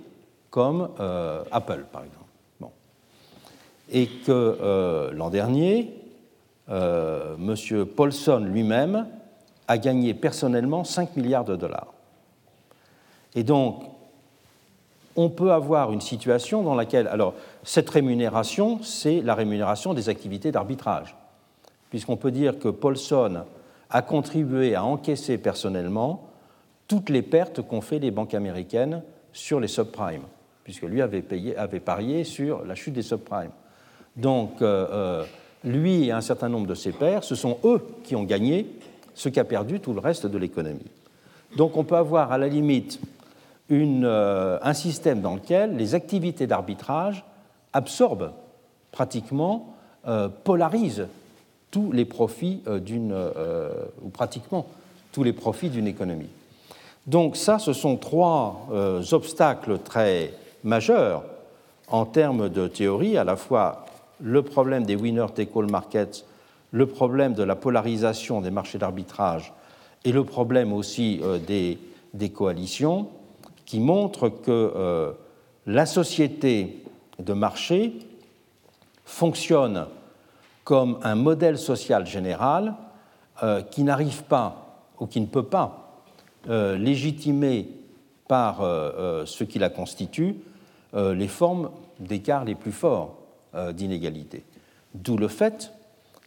comme 0.49 0.89
euh, 0.99 1.41
Apple, 1.51 1.85
par 1.89 2.03
exemple. 2.03 2.25
Bon. 2.59 2.71
Et 3.89 4.07
que 4.07 4.31
euh, 4.31 5.13
l'an 5.13 5.29
dernier, 5.29 5.93
M. 6.67 7.55
Paulson 7.95 8.39
lui-même 8.39 9.05
a 9.67 9.77
gagné 9.77 10.13
personnellement 10.13 10.83
5 10.83 11.15
milliards 11.15 11.45
de 11.45 11.55
dollars. 11.55 11.93
Et 13.35 13.43
donc, 13.43 13.83
on 15.15 15.29
peut 15.29 15.51
avoir 15.51 15.91
une 15.91 16.01
situation 16.01 16.61
dans 16.63 16.75
laquelle, 16.75 17.07
alors, 17.07 17.33
cette 17.63 17.89
rémunération, 17.89 18.81
c'est 18.83 19.21
la 19.21 19.35
rémunération 19.35 19.93
des 19.93 20.09
activités 20.09 20.51
d'arbitrage, 20.51 21.15
puisqu'on 21.89 22.17
peut 22.17 22.31
dire 22.31 22.59
que 22.59 22.67
Paulson 22.67 23.43
a 23.89 24.01
contribué 24.01 24.75
à 24.75 24.83
encaisser 24.83 25.37
personnellement 25.37 26.27
toutes 26.87 27.09
les 27.09 27.21
pertes 27.21 27.61
qu'ont 27.61 27.81
fait 27.81 27.99
les 27.99 28.11
banques 28.11 28.33
américaines 28.33 29.01
sur 29.31 29.59
les 29.59 29.67
subprimes, 29.67 30.23
puisque 30.63 30.83
lui 30.83 31.01
avait, 31.01 31.21
payé, 31.21 31.57
avait 31.57 31.79
parié 31.79 32.23
sur 32.23 32.65
la 32.65 32.75
chute 32.75 32.93
des 32.93 33.01
subprimes. 33.01 33.51
Donc, 34.15 34.61
euh, 34.61 34.87
euh, 34.91 35.25
lui 35.63 36.05
et 36.05 36.11
un 36.11 36.21
certain 36.21 36.49
nombre 36.49 36.67
de 36.67 36.75
ses 36.75 36.91
pairs, 36.91 37.23
ce 37.23 37.35
sont 37.35 37.57
eux 37.63 37.85
qui 38.03 38.15
ont 38.15 38.23
gagné 38.23 38.67
ce 39.15 39.29
qu'a 39.29 39.43
perdu 39.43 39.79
tout 39.79 39.93
le 39.93 39.99
reste 39.99 40.27
de 40.27 40.37
l'économie. 40.37 40.91
Donc 41.57 41.77
on 41.77 41.83
peut 41.83 41.95
avoir 41.95 42.31
à 42.31 42.37
la 42.37 42.47
limite 42.47 42.99
euh, 43.71 44.59
un 44.61 44.73
système 44.73 45.21
dans 45.21 45.35
lequel 45.35 45.75
les 45.75 45.95
activités 45.95 46.45
d'arbitrage 46.45 47.25
absorbent 47.73 48.31
pratiquement, 48.91 49.75
euh, 50.07 50.29
polarisent 50.43 51.07
tous 51.71 51.91
les 51.91 52.05
profits 52.05 52.61
euh, 52.67 52.79
d'une, 52.79 53.15
ou 54.03 54.09
pratiquement 54.09 54.67
tous 55.11 55.23
les 55.23 55.33
profits 55.33 55.69
d'une 55.69 55.87
économie. 55.87 56.29
Donc 57.07 57.37
ça, 57.37 57.59
ce 57.59 57.71
sont 57.71 57.97
trois 57.97 58.67
obstacles 59.11 59.77
très 59.79 60.33
majeurs 60.63 61.23
en 61.87 62.05
termes 62.05 62.49
de 62.49 62.67
théorie, 62.67 63.15
à 63.15 63.23
la 63.23 63.35
fois 63.35 63.85
le 64.19 64.41
problème 64.41 64.85
des 64.85 64.95
winner 64.95 65.27
take 65.33 65.51
all 65.55 65.69
markets, 65.69 66.25
le 66.75 66.85
problème 66.87 67.33
de 67.33 67.43
la 67.43 67.55
polarisation 67.55 68.41
des 68.41 68.51
marchés 68.51 68.77
d'arbitrage 68.77 69.53
et 70.03 70.11
le 70.11 70.25
problème 70.25 70.73
aussi 70.73 71.21
des, 71.47 71.79
des 72.13 72.29
coalitions 72.29 73.07
qui 73.65 73.79
montre 73.79 74.29
que 74.29 74.73
euh, 74.75 75.11
la 75.65 75.85
société 75.85 76.83
de 77.19 77.33
marché 77.33 77.93
fonctionne 79.05 79.87
comme 80.63 80.99
un 81.03 81.15
modèle 81.15 81.57
social 81.57 82.05
général 82.05 82.75
euh, 83.43 83.61
qui 83.61 83.83
n'arrive 83.83 84.23
pas 84.23 84.81
ou 84.99 85.07
qui 85.07 85.21
ne 85.21 85.25
peut 85.25 85.43
pas 85.43 86.01
euh, 86.49 86.77
légitimer 86.77 87.69
par 88.27 88.61
ce 89.27 89.43
qui 89.43 89.59
la 89.59 89.69
constitue 89.69 90.37
les 90.95 91.27
formes 91.27 91.69
d'écart 91.99 92.43
les 92.43 92.55
plus 92.55 92.71
forts 92.71 93.19
d'inégalité. 93.73 94.43
D'où 94.95 95.15
le 95.15 95.27
fait 95.27 95.71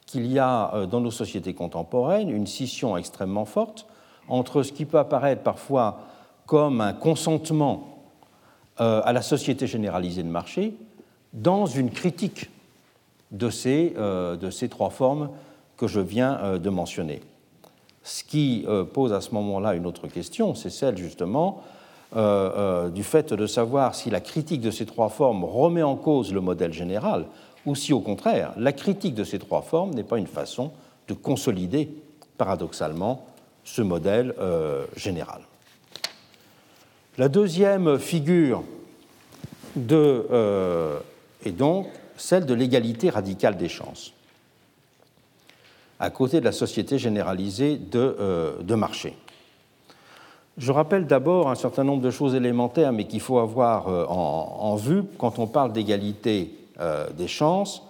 qu'il 0.09 0.27
y 0.27 0.39
a 0.39 0.87
dans 0.91 1.01
nos 1.01 1.11
sociétés 1.11 1.55
contemporaines 1.55 2.31
une 2.31 2.47
scission 2.47 2.97
extrêmement 2.97 3.45
forte 3.45 3.87
entre 4.29 4.63
ce 4.63 4.73
qui 4.73 4.85
peut 4.85 4.99
apparaître 4.99 5.43
parfois 5.43 6.01
comme 6.47 6.81
un 6.81 6.95
consentement 6.95 7.99
euh, 8.81 9.03
à 9.05 9.13
la 9.13 9.23
société 9.23 9.67
généralisée 9.67 10.23
de 10.23 10.29
marché 10.29 10.75
dans 11.33 11.67
une 11.67 11.91
critique 11.91 12.49
de 13.33 13.51
ces, 13.51 13.93
euh, 13.99 14.37
trois 14.71 14.91
formes 14.91 15.31
que 15.77 15.87
je 15.87 16.01
viens 16.01 16.39
euh, 16.39 16.59
de 16.59 16.71
mentionner. 16.71 17.21
Ce 18.03 18.25
qui 18.25 18.65
pose 18.95 19.13
à 19.13 19.21
ce 19.21 19.35
moment-là 19.35 19.75
une 19.75 19.85
autre 19.85 20.07
question, 20.07 20.55
c'est 20.55 20.71
celle 20.71 20.97
justement 20.97 21.63
du 22.15 23.03
fait 23.03 23.35
de 23.35 23.47
savoir 23.47 23.95
si 23.95 24.09
la 24.09 24.23
critique 24.23 24.63
de 24.63 24.71
ces 24.71 24.87
trois 24.87 25.11
formes 25.11 25.45
remet 25.45 25.83
en 25.83 25.95
cause 25.95 26.33
le 26.33 26.41
modèle 26.41 26.73
général 26.73 27.27
ou 27.69 27.75
si 27.75 27.93
au 27.93 28.01
contraire 28.01 28.53
la 28.57 28.73
critique 28.73 29.15
de 29.15 29.25
ces 29.25 29.39
trois 29.39 29.63
formes 29.63 29.95
n'est 29.95 30.05
pas 30.05 30.19
une 30.19 30.27
façon 30.27 30.73
de 31.07 31.15
consolider 31.15 31.89
paradoxalement 32.37 33.27
ce 33.65 33.83
modèle 33.83 34.35
général. 34.97 35.43
La 37.19 37.29
deuxième 37.29 37.99
figure 37.99 38.63
de, 39.75 40.27
euh, 40.31 40.99
est 41.45 41.53
donc 41.53 41.89
celle 42.17 42.47
de 42.47 42.55
l'égalité 42.55 43.11
radicale 43.11 43.57
des 43.57 43.69
chances, 43.69 44.13
à 46.01 46.11
côté 46.11 46.41
de 46.41 46.45
la 46.45 46.53
société 46.53 46.99
généralisée 46.99 47.77
de, 47.77 48.17
euh, 48.21 48.77
marché. 48.77 49.17
Je 50.59 50.73
rappelle 50.73 51.07
d'abord 51.07 51.49
un 51.51 51.55
certain 51.55 51.85
nombre 51.85 52.03
de 52.03 52.11
choses 52.11 52.35
élémentaires, 52.35 52.93
mais 52.93 53.05
qu'il 53.05 53.21
faut 53.21 53.39
avoir 53.39 53.89
euh, 53.89 54.05
en, 54.07 54.75
vue 54.77 55.03
quand 55.19 55.39
on 55.39 55.47
parle 55.47 55.73
d'égalité 55.73 56.53
des 57.17 57.29
chances. 57.29 57.83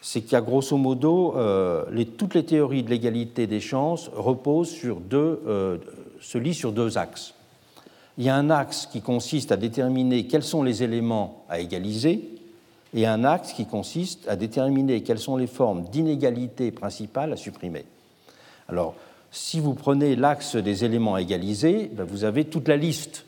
C'est 0.00 0.22
qu'à 0.22 0.40
grosso 0.40 0.76
modo, 0.76 1.34
toutes 2.16 2.34
les 2.34 2.44
théories 2.44 2.82
de 2.82 2.90
l'égalité 2.90 3.46
des 3.46 3.60
chances 3.60 4.10
reposent 4.14 4.70
sur 4.70 4.96
deux, 4.96 5.80
se 6.20 6.38
lient 6.38 6.54
sur 6.54 6.72
deux 6.72 6.98
axes 6.98 7.34
il 8.18 8.24
y 8.24 8.28
a 8.28 8.34
un 8.34 8.50
axe 8.50 8.86
qui 8.86 9.00
consiste 9.00 9.52
à 9.52 9.56
déterminer 9.56 10.26
quels 10.26 10.42
sont 10.42 10.64
les 10.64 10.82
éléments 10.82 11.44
à 11.48 11.60
égaliser 11.60 12.28
et 12.92 13.06
un 13.06 13.22
axe 13.22 13.52
qui 13.52 13.64
consiste 13.64 14.26
à 14.28 14.34
déterminer 14.34 15.02
quelles 15.02 15.20
sont 15.20 15.36
les 15.36 15.46
formes 15.46 15.84
d'inégalité 15.84 16.72
principales 16.72 17.32
à 17.32 17.36
supprimer. 17.36 17.84
Alors, 18.68 18.94
si 19.30 19.60
vous 19.60 19.74
prenez 19.74 20.16
l'axe 20.16 20.56
des 20.56 20.84
éléments 20.84 21.14
à 21.14 21.20
égaliser, 21.20 21.90
ben, 21.92 22.04
vous 22.04 22.24
avez 22.24 22.44
toute 22.44 22.66
la 22.66 22.76
liste 22.76 23.24
euh, 23.24 23.27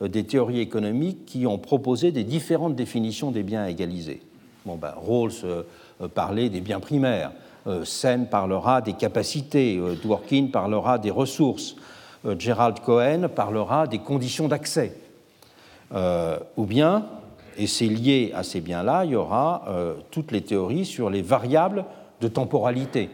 des 0.00 0.24
théories 0.24 0.60
économiques 0.60 1.24
qui 1.24 1.46
ont 1.46 1.58
proposé 1.58 2.12
des 2.12 2.24
différentes 2.24 2.74
définitions 2.74 3.30
des 3.30 3.42
biens 3.42 3.62
à 3.62 3.70
égaliser. 3.70 4.20
Bon, 4.66 4.76
ben, 4.76 4.92
Rawls 4.96 5.32
euh, 5.44 5.62
euh, 6.00 6.08
parlait 6.08 6.48
des 6.48 6.60
biens 6.60 6.80
primaires, 6.80 7.32
Sen 7.84 8.26
parlera 8.26 8.82
des 8.82 8.92
capacités, 8.92 9.80
Dworkin 10.02 10.48
parlera 10.52 10.98
des 10.98 11.10
ressources, 11.10 11.76
euh, 12.26 12.36
Gerald 12.38 12.80
Cohen 12.80 13.28
parlera 13.28 13.86
des 13.86 13.98
conditions 13.98 14.48
d'accès. 14.48 14.96
Euh, 15.92 16.38
ou 16.56 16.64
bien, 16.64 17.06
et 17.56 17.66
c'est 17.66 17.86
lié 17.86 18.32
à 18.34 18.42
ces 18.42 18.60
biens-là, 18.60 19.04
il 19.04 19.12
y 19.12 19.16
aura 19.16 19.64
euh, 19.68 19.94
toutes 20.10 20.32
les 20.32 20.40
théories 20.40 20.84
sur 20.84 21.10
les 21.10 21.22
variables 21.22 21.84
de 22.20 22.28
temporalité. 22.28 23.10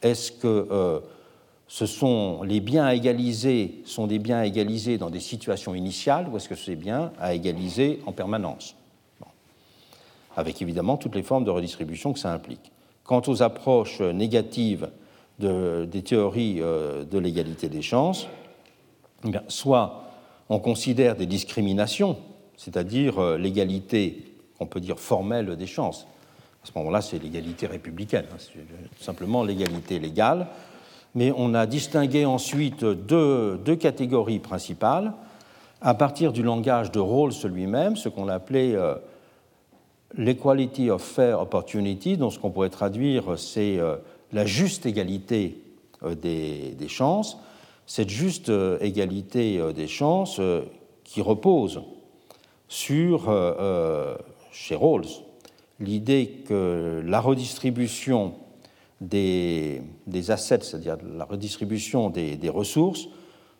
Est-ce 0.00 0.32
que 0.32 1.00
ce 1.72 1.86
sont 1.86 2.42
les 2.42 2.60
biens 2.60 2.84
à 2.84 2.94
égaliser 2.94 3.80
sont 3.86 4.06
des 4.06 4.18
biens 4.18 4.40
à 4.40 4.44
égaliser 4.44 4.98
dans 4.98 5.08
des 5.08 5.20
situations 5.20 5.74
initiales 5.74 6.28
ou 6.28 6.36
est-ce 6.36 6.46
que 6.46 6.54
c'est 6.54 6.76
biens 6.76 7.12
à 7.18 7.32
égaliser 7.32 8.00
en 8.04 8.12
permanence? 8.12 8.76
Avec 10.36 10.60
évidemment 10.60 10.98
toutes 10.98 11.14
les 11.14 11.22
formes 11.22 11.44
de 11.44 11.50
redistribution 11.50 12.12
que 12.12 12.18
ça 12.18 12.30
implique. 12.30 12.72
Quant 13.04 13.22
aux 13.26 13.42
approches 13.42 14.02
négatives 14.02 14.90
des 15.38 16.02
théories 16.02 16.58
euh, 16.60 17.06
de 17.06 17.16
l'égalité 17.16 17.70
des 17.70 17.80
chances, 17.80 18.26
eh 19.26 19.30
soit 19.48 20.10
on 20.50 20.58
considère 20.58 21.16
des 21.16 21.24
discriminations, 21.24 22.18
c'est-à-dire 22.58 23.18
euh, 23.18 23.38
l'égalité, 23.38 24.34
qu'on 24.58 24.66
peut 24.66 24.80
dire 24.80 25.00
formelle 25.00 25.56
des 25.56 25.66
chances. 25.66 26.06
À 26.62 26.66
ce 26.66 26.72
moment-là, 26.76 27.00
c'est 27.00 27.18
l'égalité 27.18 27.66
républicaine, 27.66 28.26
hein, 28.30 28.60
tout 28.94 29.02
simplement 29.02 29.42
l'égalité 29.42 29.98
légale. 29.98 30.48
Mais 31.14 31.32
on 31.36 31.54
a 31.54 31.66
distingué 31.66 32.24
ensuite 32.24 32.84
deux, 32.84 33.58
deux, 33.58 33.76
catégories 33.76 34.38
principales 34.38 35.12
à 35.80 35.94
partir 35.94 36.32
du 36.32 36.42
langage 36.42 36.90
de 36.90 37.00
Rawls 37.00 37.32
lui-même, 37.44 37.96
ce 37.96 38.08
qu'on 38.08 38.28
appelait 38.28 38.74
euh, 38.74 38.94
l'equality 40.16 40.90
of 40.90 41.02
fair 41.02 41.40
opportunity, 41.40 42.16
dont 42.16 42.30
ce 42.30 42.38
qu'on 42.38 42.50
pourrait 42.50 42.70
traduire, 42.70 43.38
c'est 43.38 43.78
la 44.32 44.46
juste 44.46 44.86
égalité 44.86 45.62
euh, 46.04 46.14
des, 46.14 46.88
chances, 46.88 47.38
cette 47.86 48.08
juste 48.08 48.48
euh, 48.48 48.78
égalité 48.80 49.58
euh, 49.58 49.72
des 49.72 49.86
chances 49.86 50.40
qui 51.04 51.20
repose 51.20 51.82
sur, 52.68 53.30
chez 54.50 54.74
Rawls, 54.74 55.06
l'idée 55.78 56.42
que 56.48 57.02
la 57.04 57.20
redistribution 57.20 58.32
des, 59.02 59.82
assets, 60.30 60.60
c'est-à-dire 60.62 60.96
la 61.16 61.24
redistribution 61.24 62.10
des, 62.10 62.36
des, 62.36 62.48
ressources, 62.48 63.08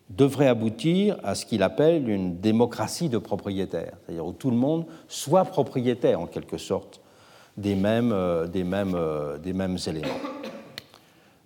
devrait 0.09 0.47
aboutir 0.47 1.17
à 1.23 1.35
ce 1.35 1.45
qu'il 1.45 1.63
appelle 1.63 2.09
une 2.09 2.39
démocratie 2.39 3.09
de 3.09 3.17
propriétaires, 3.17 3.97
c'est-à-dire 4.05 4.25
où 4.25 4.33
tout 4.33 4.51
le 4.51 4.57
monde 4.57 4.85
soit 5.07 5.45
propriétaire 5.45 6.19
en 6.19 6.27
quelque 6.27 6.57
sorte 6.57 7.01
des 7.57 7.75
mêmes, 7.75 8.13
des 8.51 8.63
mêmes, 8.63 8.97
des 9.41 9.53
mêmes 9.53 9.77
éléments. 9.87 10.19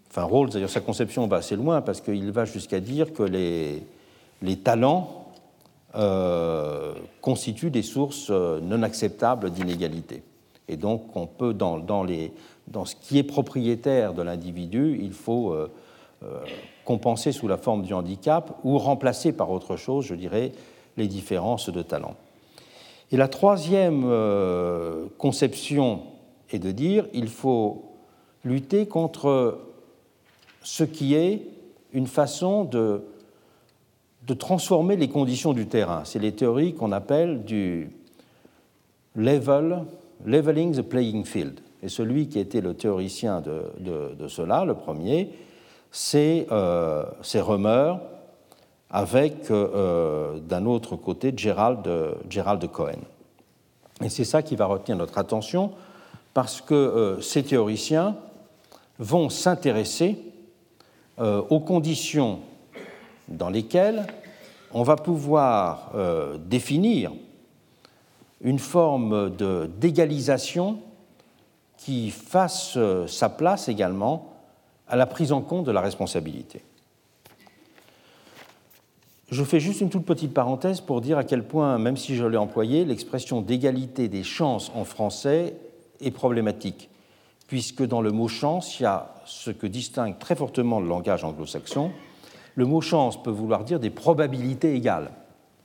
Enfin, 0.09 0.23
Rawls, 0.23 0.49
d'ailleurs, 0.49 0.69
sa 0.69 0.81
conception 0.81 1.27
va 1.27 1.37
assez 1.37 1.55
loin 1.55 1.81
parce 1.81 2.01
qu'il 2.01 2.31
va 2.31 2.45
jusqu'à 2.45 2.79
dire 2.79 3.13
que 3.13 3.23
les, 3.23 3.83
les 4.41 4.57
talents 4.57 5.27
euh, 5.95 6.93
constituent 7.21 7.71
des 7.71 7.81
sources 7.81 8.27
euh, 8.29 8.59
non 8.59 8.83
acceptables 8.83 9.49
d'inégalité. 9.51 10.23
Et 10.67 10.75
donc, 10.75 11.15
on 11.15 11.27
peut, 11.27 11.53
dans, 11.53 11.79
dans, 11.79 12.03
les, 12.03 12.33
dans, 12.67 12.85
ce 12.85 12.95
qui 12.95 13.17
est 13.17 13.23
propriétaire 13.23 14.13
de 14.13 14.21
l'individu, 14.21 14.99
il 15.01 15.13
faut 15.13 15.51
euh, 15.51 15.67
compenser 16.85 17.31
sous 17.31 17.47
la 17.47 17.57
forme 17.57 17.83
du 17.83 17.93
handicap 17.93 18.57
ou 18.63 18.77
remplacer 18.77 19.31
par 19.31 19.51
autre 19.51 19.75
chose, 19.75 20.05
je 20.05 20.15
dirais, 20.15 20.51
les 20.97 21.07
différences 21.07 21.69
de 21.69 21.81
talent. 21.81 22.15
Et 23.11 23.17
la 23.17 23.27
troisième 23.27 24.05
conception 25.17 26.01
est 26.51 26.59
de 26.59 26.71
dire 26.71 27.07
il 27.13 27.29
faut 27.29 27.85
lutter 28.43 28.85
contre 28.85 29.59
ce 30.63 30.83
qui 30.83 31.15
est 31.15 31.41
une 31.93 32.07
façon 32.07 32.65
de, 32.65 33.03
de 34.27 34.33
transformer 34.33 34.97
les 34.97 35.07
conditions 35.07 35.53
du 35.53 35.67
terrain. 35.67 36.03
C'est 36.03 36.19
les 36.19 36.33
théories 36.33 36.73
qu'on 36.73 36.91
appelle 36.91 37.45
du 37.45 37.89
level, 39.15 39.85
leveling 40.25 40.75
the 40.75 40.81
playing 40.81 41.23
field. 41.23 41.61
Et 41.83 41.89
celui 41.89 42.27
qui 42.27 42.39
était 42.39 42.61
le 42.61 42.73
théoricien 42.73 43.41
de, 43.41 44.27
cela, 44.27 44.65
le 44.65 44.73
premier, 44.73 45.29
c'est 45.91 46.47
euh, 46.51 47.05
avec, 48.89 49.51
euh, 49.51 50.39
d'un 50.39 50.65
autre 50.65 50.95
côté, 50.95 51.33
Gerald, 51.35 51.87
Gerald 52.29 52.65
Cohen. 52.71 52.99
Et 54.01 54.09
c'est 54.09 54.23
ça 54.23 54.41
qui 54.41 54.55
va 54.55 54.65
retenir 54.65 54.97
notre 54.97 55.17
attention 55.17 55.71
parce 56.33 56.61
que 56.61 57.17
ces 57.21 57.43
théoriciens 57.43 58.15
vont 58.99 59.29
s'intéresser 59.29 60.19
aux 61.17 61.59
conditions 61.59 62.41
dans 63.27 63.49
lesquelles 63.49 64.05
on 64.71 64.83
va 64.83 64.97
pouvoir 64.97 65.93
définir 66.45 67.11
une 68.41 68.59
forme 68.59 69.31
d'égalisation 69.79 70.77
qui 71.87 72.11
fasse 72.11 72.77
sa 73.07 73.29
place 73.29 73.69
également 73.69 74.33
à 74.89 74.97
la 74.97 75.05
prise 75.05 75.31
en 75.31 75.39
compte 75.39 75.63
de 75.63 75.71
la 75.71 75.79
responsabilité. 75.79 76.61
Je 79.31 79.41
fais 79.45 79.61
juste 79.61 79.79
une 79.79 79.89
toute 79.89 80.03
petite 80.03 80.33
parenthèse 80.33 80.81
pour 80.81 80.99
dire 80.99 81.17
à 81.17 81.23
quel 81.23 81.47
point, 81.47 81.77
même 81.77 81.95
si 81.95 82.17
je 82.17 82.25
l'ai 82.25 82.35
employé, 82.35 82.83
l'expression 82.83 83.39
d'égalité 83.39 84.09
des 84.09 84.23
chances 84.23 84.69
en 84.75 84.83
français 84.83 85.55
est 86.01 86.11
problématique, 86.11 86.89
puisque 87.47 87.87
dans 87.87 88.01
le 88.01 88.11
mot 88.11 88.27
chance, 88.27 88.81
il 88.81 88.83
y 88.83 88.85
a 88.85 89.15
ce 89.23 89.49
que 89.49 89.65
distingue 89.65 90.19
très 90.19 90.35
fortement 90.35 90.81
le 90.81 90.89
langage 90.89 91.23
anglo-saxon. 91.23 91.91
Le 92.55 92.65
mot 92.65 92.81
chance 92.81 93.23
peut 93.23 93.31
vouloir 93.31 93.63
dire 93.63 93.79
des 93.79 93.91
probabilités 93.91 94.75
égales. 94.75 95.11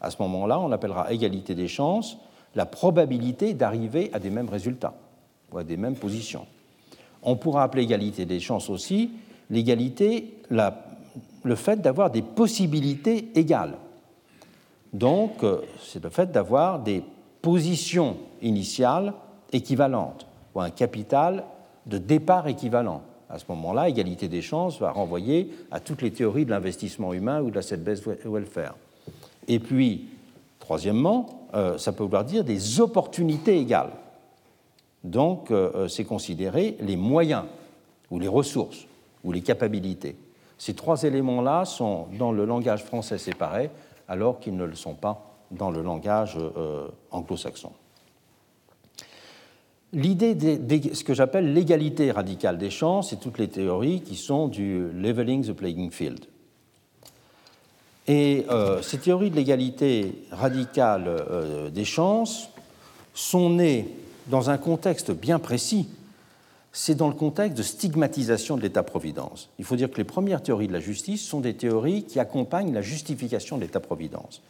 À 0.01 0.13
ce 0.13 0.23
moment-là, 0.23 0.61
on 0.61 0.71
appellera 0.71 1.13
égalité 1.13 1.57
des 1.57 1.67
chances 1.67 2.17
la 2.55 2.65
probabilité 2.65 3.55
d'arriver 3.55 4.09
à 4.13 4.21
des 4.21 4.31
mêmes 4.31 4.49
résultats 4.49 4.95
ou 5.53 5.59
à 5.59 5.65
des 5.65 5.77
mêmes 5.77 5.97
positions. 5.97 6.47
On 7.23 7.37
pourra 7.37 7.63
appeler 7.63 7.85
égalité 7.85 8.25
des 8.25 8.41
chances 8.41 8.71
aussi 8.71 9.11
l'égalité, 9.53 10.35
le 10.51 11.55
fait 11.55 11.81
d'avoir 11.81 12.11
des 12.11 12.23
possibilités 12.23 13.29
égales. 13.35 13.77
Donc, 14.93 15.45
euh, 15.45 15.61
c'est 15.81 16.03
le 16.03 16.11
fait 16.11 16.33
d'avoir 16.33 16.81
des 16.81 17.03
positions 17.41 18.17
initiales 18.41 19.13
équivalentes 19.53 20.27
ou 20.55 20.61
un 20.61 20.71
capital 20.71 21.45
de 21.87 21.99
départ 21.99 22.49
équivalent. 22.49 23.03
À 23.29 23.39
ce 23.39 23.45
moment-là, 23.49 23.89
égalité 23.89 24.29
des 24.29 24.43
chances 24.43 24.79
va 24.79 24.91
renvoyer 24.91 25.51
à 25.71 25.81
toutes 25.81 26.03
les 26.03 26.11
théories 26.11 26.45
de 26.45 26.51
l'investissement 26.51 27.13
humain 27.13 27.41
ou 27.41 27.51
de 27.51 27.57
la 27.57 27.63
set-based 27.63 28.05
welfare. 28.25 28.75
Et 29.49 29.59
puis, 29.59 30.09
troisièmement, 30.61 31.49
euh, 31.55 31.79
ça 31.79 31.93
peut 31.93 32.05
vouloir 32.05 32.25
dire 32.25 32.45
des 32.45 32.81
opportunités 32.81 33.59
égales. 33.59 33.93
Donc, 35.05 35.51
euh, 35.51 35.71
euh, 35.75 35.89
c'est 35.89 36.05
considérer 36.05 36.77
les 36.81 36.97
moyens 36.97 37.45
ou 38.11 38.19
les 38.19 38.29
ressources 38.29 38.87
ou 39.25 39.33
les 39.33 39.41
capacités. 39.41 40.17
Ces 40.59 40.75
trois 40.75 41.03
éléments-là 41.03 41.65
sont 41.65 42.07
dans 42.19 42.31
le 42.31 42.45
langage 42.45 42.85
français 42.85 43.19
séparé, 43.19 43.71
alors 44.07 44.39
qu'ils 44.39 44.57
ne 44.57 44.65
le 44.65 44.77
sont 44.77 44.95
pas 44.95 45.37
dans 45.51 45.71
le 45.71 45.83
langage 45.83 46.37
euh, 46.39 46.87
anglo-saxon. 47.11 47.73
L'idée 49.93 50.35
de 50.35 50.95
ce 50.95 51.05
que 51.05 51.13
j'appelle 51.13 51.53
l'égalité 51.53 52.11
radicale 52.13 52.57
des 52.57 52.71
chances, 52.71 53.11
c'est 53.11 53.21
toutes 53.21 53.39
les 53.39 53.49
théories 53.49 54.01
qui 54.01 54.17
sont 54.17 54.49
du 54.49 54.91
leveling 54.93 55.45
the 55.45 55.53
playing 55.53 55.91
field. 55.91 56.25
Et 58.09 58.47
ces 58.81 58.99
théories 58.99 59.31
de 59.31 59.37
l'égalité 59.37 60.25
radicale 60.31 61.71
des 61.73 61.85
chances 61.85 62.49
sont 63.13 63.51
nées 63.51 63.87
dans 64.27 64.51
un 64.51 64.59
contexte 64.59 65.11
bien 65.11 65.39
précis, 65.39 65.89
c'est 66.73 66.95
dans 66.95 67.09
le 67.09 67.15
contexte 67.15 67.57
de 67.57 67.63
stigmatisation 67.63 68.57
de 68.57 68.63
l'État-providence. 68.63 69.51
Il 69.59 69.65
faut 69.65 69.77
dire 69.77 69.91
que 69.91 69.99
les 69.99 70.05
premières 70.05 70.43
théories 70.43 70.69
de 70.69 70.73
la 70.73 70.81
justice 70.81 71.23
sont 71.23 71.41
des 71.41 71.55
théories 71.55 72.05
qui 72.05 72.19
accompagnent 72.19 72.73
la 72.73 72.81
justification 72.81 73.57
de 73.59 73.63
l'État-providence. 73.63 74.43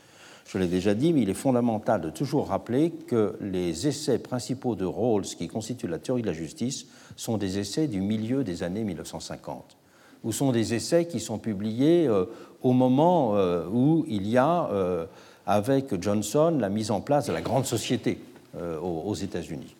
Je 0.47 0.59
l'ai 0.59 0.67
déjà 0.67 0.95
dit, 0.95 1.13
mais 1.13 1.23
il 1.23 1.31
est 1.31 1.35
fondamental 1.35 2.01
de 2.01 2.11
toujours 2.11 2.49
rappeler 2.49 2.91
que 2.91 3.37
les 3.41 3.87
essais 3.87 4.19
principaux 4.19 4.75
de 4.75 4.85
Rawls 4.85 5.25
qui 5.25 5.49
constituent 5.49 5.89
la 5.89 5.99
théorie 5.99 6.23
de 6.23 6.27
la 6.27 6.33
justice 6.33 6.87
sont 7.17 7.39
des 7.39 7.59
essais 7.59 7.89
du 7.89 8.01
milieu 8.01 8.45
des 8.45 8.63
années 8.63 8.85
1950, 8.85 9.77
ou 10.25 10.33
sont 10.33 10.53
des 10.53 10.75
essais 10.75 11.07
qui 11.07 11.21
sont 11.21 11.39
publiés 11.39 12.07
euh, 12.07 12.27
au 12.63 12.73
moment 12.73 13.37
euh, 13.37 13.67
où 13.73 14.05
il 14.09 14.29
y 14.29 14.37
a, 14.37 14.69
euh, 14.73 15.07
avec 15.47 16.01
Johnson, 16.01 16.57
la 16.59 16.69
mise 16.69 16.91
en 16.91 17.01
place 17.01 17.27
de 17.27 17.33
la 17.33 17.41
grande 17.41 17.67
société 17.67 18.19
aux 18.55 19.15
États-Unis. 19.15 19.75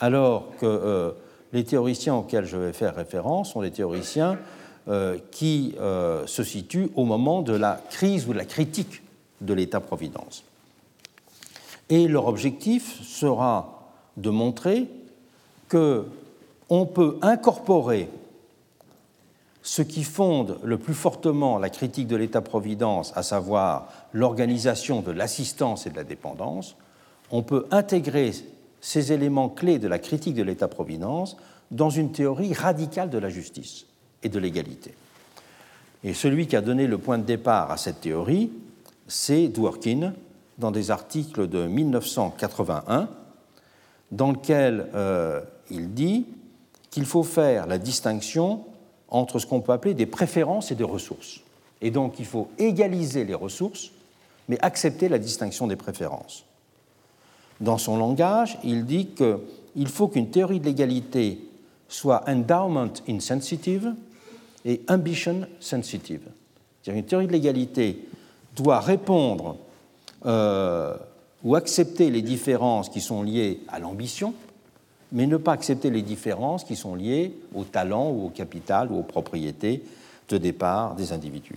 Alors 0.00 0.48
que 0.58 0.66
euh, 0.66 1.12
les 1.52 1.64
théoriciens 1.64 2.14
auxquels 2.14 2.46
je 2.46 2.56
vais 2.56 2.72
faire 2.72 2.94
référence 2.94 3.52
sont 3.52 3.62
des 3.62 3.70
théoriciens 3.70 4.38
euh, 4.88 5.18
qui 5.30 5.74
se 6.26 6.42
situent 6.42 6.90
au 6.94 7.04
moment 7.04 7.42
de 7.42 7.52
la 7.52 7.80
crise 7.90 8.26
ou 8.26 8.32
de 8.32 8.38
la 8.38 8.44
critique 8.44 9.02
de 9.40 9.54
l'État-providence. 9.54 10.44
Et 11.88 12.08
leur 12.08 12.26
objectif 12.26 13.02
sera 13.02 13.92
de 14.16 14.30
montrer 14.30 14.86
qu'on 15.68 16.86
peut 16.86 17.18
incorporer 17.22 18.08
ce 19.62 19.82
qui 19.82 20.04
fonde 20.04 20.58
le 20.62 20.78
plus 20.78 20.94
fortement 20.94 21.58
la 21.58 21.68
critique 21.68 22.06
de 22.06 22.16
l'État-providence, 22.16 23.12
à 23.16 23.22
savoir 23.22 23.88
l'organisation 24.12 25.00
de 25.00 25.10
l'assistance 25.10 25.86
et 25.86 25.90
de 25.90 25.96
la 25.96 26.04
dépendance, 26.04 26.76
on 27.30 27.42
peut 27.42 27.66
intégrer 27.70 28.32
ces 28.80 29.12
éléments 29.12 29.48
clés 29.48 29.78
de 29.78 29.88
la 29.88 29.98
critique 29.98 30.34
de 30.34 30.42
l'État-providence 30.42 31.36
dans 31.70 31.90
une 31.90 32.12
théorie 32.12 32.52
radicale 32.52 33.10
de 33.10 33.18
la 33.18 33.28
justice 33.28 33.86
et 34.22 34.28
de 34.28 34.38
l'égalité. 34.38 34.94
Et 36.02 36.14
celui 36.14 36.46
qui 36.46 36.56
a 36.56 36.60
donné 36.60 36.86
le 36.86 36.98
point 36.98 37.18
de 37.18 37.24
départ 37.24 37.70
à 37.70 37.76
cette 37.76 38.00
théorie, 38.00 38.50
c'est 39.06 39.48
Dworkin, 39.48 40.14
dans 40.58 40.70
des 40.70 40.90
articles 40.90 41.48
de 41.48 41.66
1981, 41.66 43.08
dans 44.10 44.32
lequel 44.32 44.88
euh, 44.94 45.40
il 45.70 45.94
dit 45.94 46.26
qu'il 46.90 47.06
faut 47.06 47.22
faire 47.22 47.66
la 47.66 47.78
distinction 47.78 48.64
entre 49.08 49.38
ce 49.38 49.46
qu'on 49.46 49.60
peut 49.60 49.72
appeler 49.72 49.94
des 49.94 50.06
préférences 50.06 50.70
et 50.70 50.74
des 50.74 50.84
ressources. 50.84 51.40
Et 51.80 51.90
donc 51.90 52.18
il 52.18 52.26
faut 52.26 52.48
égaliser 52.58 53.24
les 53.24 53.34
ressources, 53.34 53.90
mais 54.48 54.58
accepter 54.60 55.08
la 55.08 55.18
distinction 55.18 55.66
des 55.66 55.76
préférences 55.76 56.44
dans 57.60 57.78
son 57.78 57.96
langage, 57.96 58.58
il 58.64 58.86
dit 58.86 59.08
qu'il 59.08 59.88
faut 59.88 60.08
qu'une 60.08 60.30
théorie 60.30 60.60
de 60.60 60.66
l'égalité 60.66 61.38
soit 61.88 62.24
endowment 62.28 62.92
insensitive 63.08 63.94
et 64.64 64.80
ambition 64.88 65.46
sensitive. 65.58 66.22
C'est-à-dire 66.82 67.00
une 67.00 67.06
théorie 67.06 67.26
de 67.26 67.32
l'égalité 67.32 68.08
doit 68.56 68.80
répondre 68.80 69.56
euh, 70.26 70.96
ou 71.42 71.54
accepter 71.54 72.10
les 72.10 72.22
différences 72.22 72.88
qui 72.88 73.00
sont 73.00 73.22
liées 73.22 73.60
à 73.68 73.78
l'ambition, 73.78 74.34
mais 75.12 75.26
ne 75.26 75.36
pas 75.36 75.52
accepter 75.52 75.90
les 75.90 76.02
différences 76.02 76.64
qui 76.64 76.76
sont 76.76 76.94
liées 76.94 77.34
au 77.54 77.64
talent 77.64 78.10
ou 78.10 78.26
au 78.26 78.28
capital 78.28 78.90
ou 78.90 78.98
aux 78.98 79.02
propriétés 79.02 79.82
de 80.28 80.38
départ 80.38 80.94
des 80.94 81.12
individus. 81.12 81.56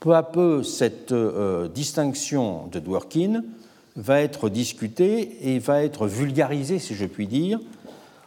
Peu 0.00 0.14
à 0.14 0.24
peu, 0.24 0.64
cette 0.64 1.12
euh, 1.12 1.68
distinction 1.68 2.66
de 2.72 2.80
Dworkin 2.80 3.44
va 3.96 4.20
être 4.20 4.48
discuté 4.48 5.48
et 5.52 5.58
va 5.58 5.82
être 5.82 6.06
vulgarisé, 6.06 6.78
si 6.78 6.94
je 6.94 7.04
puis 7.04 7.26
dire, 7.26 7.60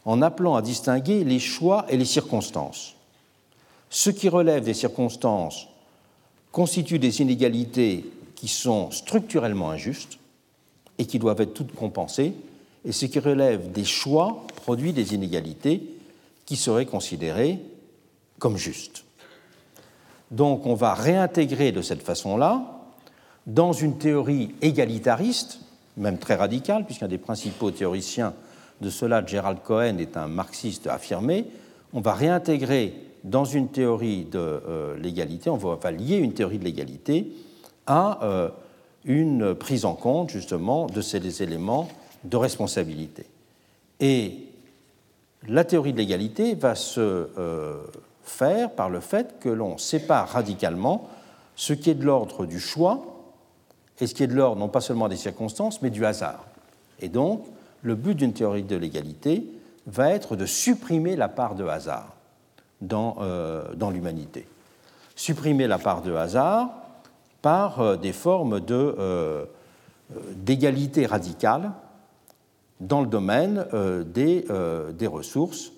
en 0.05 0.21
appelant 0.21 0.55
à 0.55 0.61
distinguer 0.61 1.23
les 1.23 1.39
choix 1.39 1.85
et 1.89 1.97
les 1.97 2.05
circonstances. 2.05 2.95
Ce 3.89 4.09
qui 4.09 4.29
relève 4.29 4.63
des 4.63 4.73
circonstances 4.73 5.67
constitue 6.51 6.99
des 6.99 7.21
inégalités 7.21 8.05
qui 8.35 8.47
sont 8.47 8.91
structurellement 8.91 9.71
injustes 9.71 10.19
et 10.97 11.05
qui 11.05 11.19
doivent 11.19 11.41
être 11.41 11.53
toutes 11.53 11.73
compensées, 11.73 12.33
et 12.85 12.91
ce 12.91 13.05
qui 13.07 13.19
relève 13.19 13.71
des 13.71 13.83
choix 13.83 14.45
produit 14.55 14.93
des 14.93 15.15
inégalités 15.15 15.81
qui 16.45 16.55
seraient 16.55 16.85
considérées 16.85 17.59
comme 18.37 18.57
justes. 18.57 19.03
Donc 20.31 20.65
on 20.65 20.75
va 20.75 20.93
réintégrer 20.93 21.71
de 21.71 21.81
cette 21.81 22.03
façon-là 22.03 22.74
dans 23.45 23.73
une 23.73 23.97
théorie 23.97 24.55
égalitariste, 24.61 25.59
même 25.97 26.17
très 26.17 26.35
radicale, 26.35 26.85
puisqu'un 26.85 27.07
des 27.07 27.17
principaux 27.17 27.71
théoriciens 27.71 28.33
de 28.81 28.89
cela, 28.89 29.25
Gerald 29.25 29.59
Cohen, 29.63 29.97
est 29.97 30.17
un 30.17 30.27
marxiste 30.27 30.87
affirmé, 30.87 31.45
on 31.93 32.01
va 32.01 32.13
réintégrer 32.13 32.93
dans 33.23 33.45
une 33.45 33.69
théorie 33.69 34.25
de 34.25 34.39
euh, 34.39 34.97
l'égalité, 34.97 35.49
on 35.49 35.57
va, 35.57 35.91
lier 35.91 36.17
une 36.17 36.33
théorie 36.33 36.59
de 36.59 36.63
l'égalité 36.63 37.31
à 37.87 38.23
euh, 38.23 38.49
une 39.05 39.55
prise 39.55 39.85
en 39.85 39.93
compte 39.93 40.29
justement 40.29 40.87
de 40.87 41.01
ces 41.01 41.41
éléments 41.41 41.87
de 42.23 42.37
responsabilité. 42.37 43.25
Et 43.99 44.39
la 45.47 45.63
théorie 45.63 45.93
de 45.93 45.97
l'égalité 45.97 46.55
va 46.55 46.75
se 46.75 46.99
euh, 46.99 47.83
faire 48.23 48.71
par 48.71 48.89
le 48.89 48.99
fait 48.99 49.39
que 49.39 49.49
l'on 49.49 49.77
sépare 49.77 50.29
radicalement 50.29 51.09
ce 51.55 51.73
qui 51.73 51.89
est 51.89 51.95
de 51.95 52.03
l'ordre 52.03 52.45
du 52.45 52.59
choix 52.59 53.14
et 53.99 54.07
ce 54.07 54.13
qui 54.13 54.23
est 54.23 54.27
de 54.27 54.35
l'ordre 54.35 54.59
non 54.59 54.69
pas 54.69 54.81
seulement 54.81 55.07
des 55.07 55.15
circonstances, 55.15 55.81
mais 55.81 55.89
du 55.89 56.05
hasard. 56.05 56.45
Et 56.99 57.09
donc, 57.09 57.45
le 57.81 57.95
but 57.95 58.15
d'une 58.15 58.33
théorie 58.33 58.63
de 58.63 58.75
l'égalité 58.75 59.45
va 59.87 60.09
être 60.11 60.35
de 60.35 60.45
supprimer 60.45 61.15
la 61.15 61.29
part 61.29 61.55
de 61.55 61.65
hasard 61.65 62.15
dans, 62.81 63.17
euh, 63.19 63.73
dans 63.75 63.91
l'humanité. 63.91 64.47
Supprimer 65.15 65.67
la 65.67 65.77
part 65.77 66.01
de 66.01 66.13
hasard 66.13 66.69
par 67.41 67.79
euh, 67.79 67.95
des 67.95 68.11
formes 68.11 68.59
de, 68.59 68.95
euh, 68.97 69.45
d'égalité 70.35 71.05
radicale 71.05 71.71
dans 72.81 73.01
le 73.01 73.07
domaine 73.07 73.65
des, 74.05 74.45
des, 74.93 75.07
ressources 75.07 75.71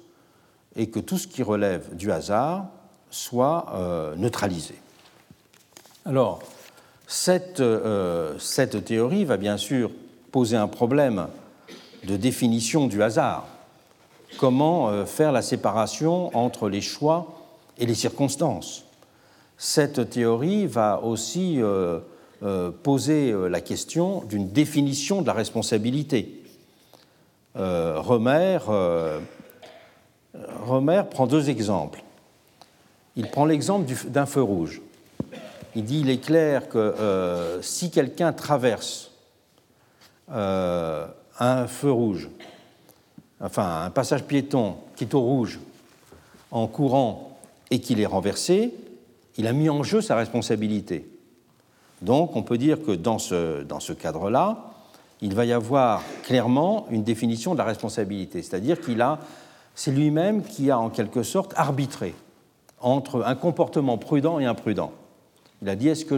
et 0.76 0.89
que 0.89 0.99
tout 0.99 1.19
ce 1.19 1.27
qui 1.27 1.44
relève 1.44 1.95
du 1.95 2.11
hasard 2.11 2.65
soit 3.11 4.15
neutralisé. 4.18 4.73
Alors, 6.06 6.39
cette, 7.08 7.64
cette 8.38 8.86
théorie 8.86 9.26
va 9.26 9.38
bien 9.38 9.58
sûr 9.58 9.92
poser 10.32 10.58
un 10.58 10.68
problème 10.68 11.28
de 12.06 12.18
définition 12.18 12.88
du 12.88 13.02
hasard. 13.02 13.48
Comment 14.38 15.06
faire 15.06 15.32
la 15.32 15.42
séparation 15.42 16.36
entre 16.38 16.70
les 16.70 16.82
choix 16.82 17.28
et 17.78 17.86
les 17.86 17.96
circonstances? 17.96 18.88
Cette 19.58 20.12
théorie 20.12 20.68
va 20.68 21.02
aussi 21.04 21.60
euh, 21.60 22.00
euh, 22.44 22.70
poser 22.72 23.32
euh, 23.32 23.48
la 23.48 23.60
question 23.60 24.24
d'une 24.26 24.50
définition 24.50 25.24
de 25.24 25.28
la 25.28 25.34
responsabilité. 25.34 26.44
Romer, 27.56 28.60
prend 31.10 31.26
deux 31.26 31.50
exemples. 31.50 32.04
Il 33.16 33.32
prend 33.32 33.46
l'exemple 33.46 33.92
d'un 34.10 34.28
feu 34.28 34.44
rouge. 34.44 34.84
Il 35.76 35.84
dit 35.84 35.99
il 35.99 36.10
est 36.10 36.23
clair 36.23 36.69
que 36.69 37.60
si 37.61 37.91
quelqu'un 37.91 38.34
traverse 38.34 39.11
un 40.30 41.68
feu 41.68 41.91
rouge, 41.91 42.30
enfin 43.39 43.84
un 43.84 43.89
passage 43.89 44.23
piéton 44.23 44.76
qui 44.95 45.03
est 45.03 45.14
au 45.14 45.22
rouge 45.22 45.60
en 46.52 46.68
courant 46.68 47.38
et 47.69 47.80
qu'il 47.80 47.99
est 47.99 48.06
renversé, 48.06 48.73
il 49.38 49.48
a 49.48 49.53
mis 49.53 49.69
en 49.69 49.84
jeu 49.84 50.02
sa 50.02 50.15
responsabilité. 50.15 51.07
Donc 52.02 52.35
on 52.35 52.44
peut 52.44 52.57
dire 52.57 52.81
que 52.84 52.91
dans 52.91 53.19
ce, 53.19 53.64
dans 53.64 53.80
ce 53.80 53.94
cadre-là, 53.94 54.72
il 55.22 55.34
va 55.34 55.45
y 55.45 55.53
avoir 55.53 56.03
clairement 56.23 56.88
une 56.89 57.03
définition 57.03 57.53
de 57.53 57.57
la 57.57 57.64
responsabilité, 57.64 58.41
c'est-à-dire 58.41 58.80
qu'il 58.80 59.02
a, 59.02 59.19
c'est 59.76 59.91
lui-même 59.91 60.44
qui 60.44 60.72
a 60.72 60.80
en 60.80 60.89
quelque 60.89 61.23
sorte 61.23 61.53
arbitré 61.56 62.14
entre 62.80 63.23
un 63.26 63.35
comportement 63.35 63.98
prudent 63.98 64.39
et 64.39 64.45
imprudent. 64.45 64.91
Il 65.62 65.70
a 65.70 65.76
dit 65.76 65.90
est-ce 65.90 66.06
que 66.06 66.18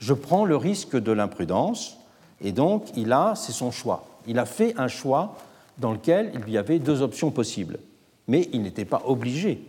je, 0.00 0.12
prends 0.12 0.44
le 0.44 0.56
risque 0.56 0.96
de 0.96 1.12
l'imprudence? 1.12 1.98
Et 2.40 2.52
donc 2.52 2.86
il 2.96 3.12
a, 3.12 3.34
c'est 3.36 3.52
son 3.52 3.70
choix. 3.70 4.06
Il 4.26 4.38
a 4.38 4.46
fait 4.46 4.74
un 4.78 4.88
choix 4.88 5.36
dans 5.78 5.92
lequel 5.92 6.32
il 6.46 6.52
y 6.52 6.58
avait 6.58 6.78
deux 6.78 7.02
options 7.02 7.30
possibles, 7.30 7.78
mais 8.28 8.48
il 8.52 8.62
n'était 8.62 8.84
pas 8.84 9.02
obligé 9.06 9.62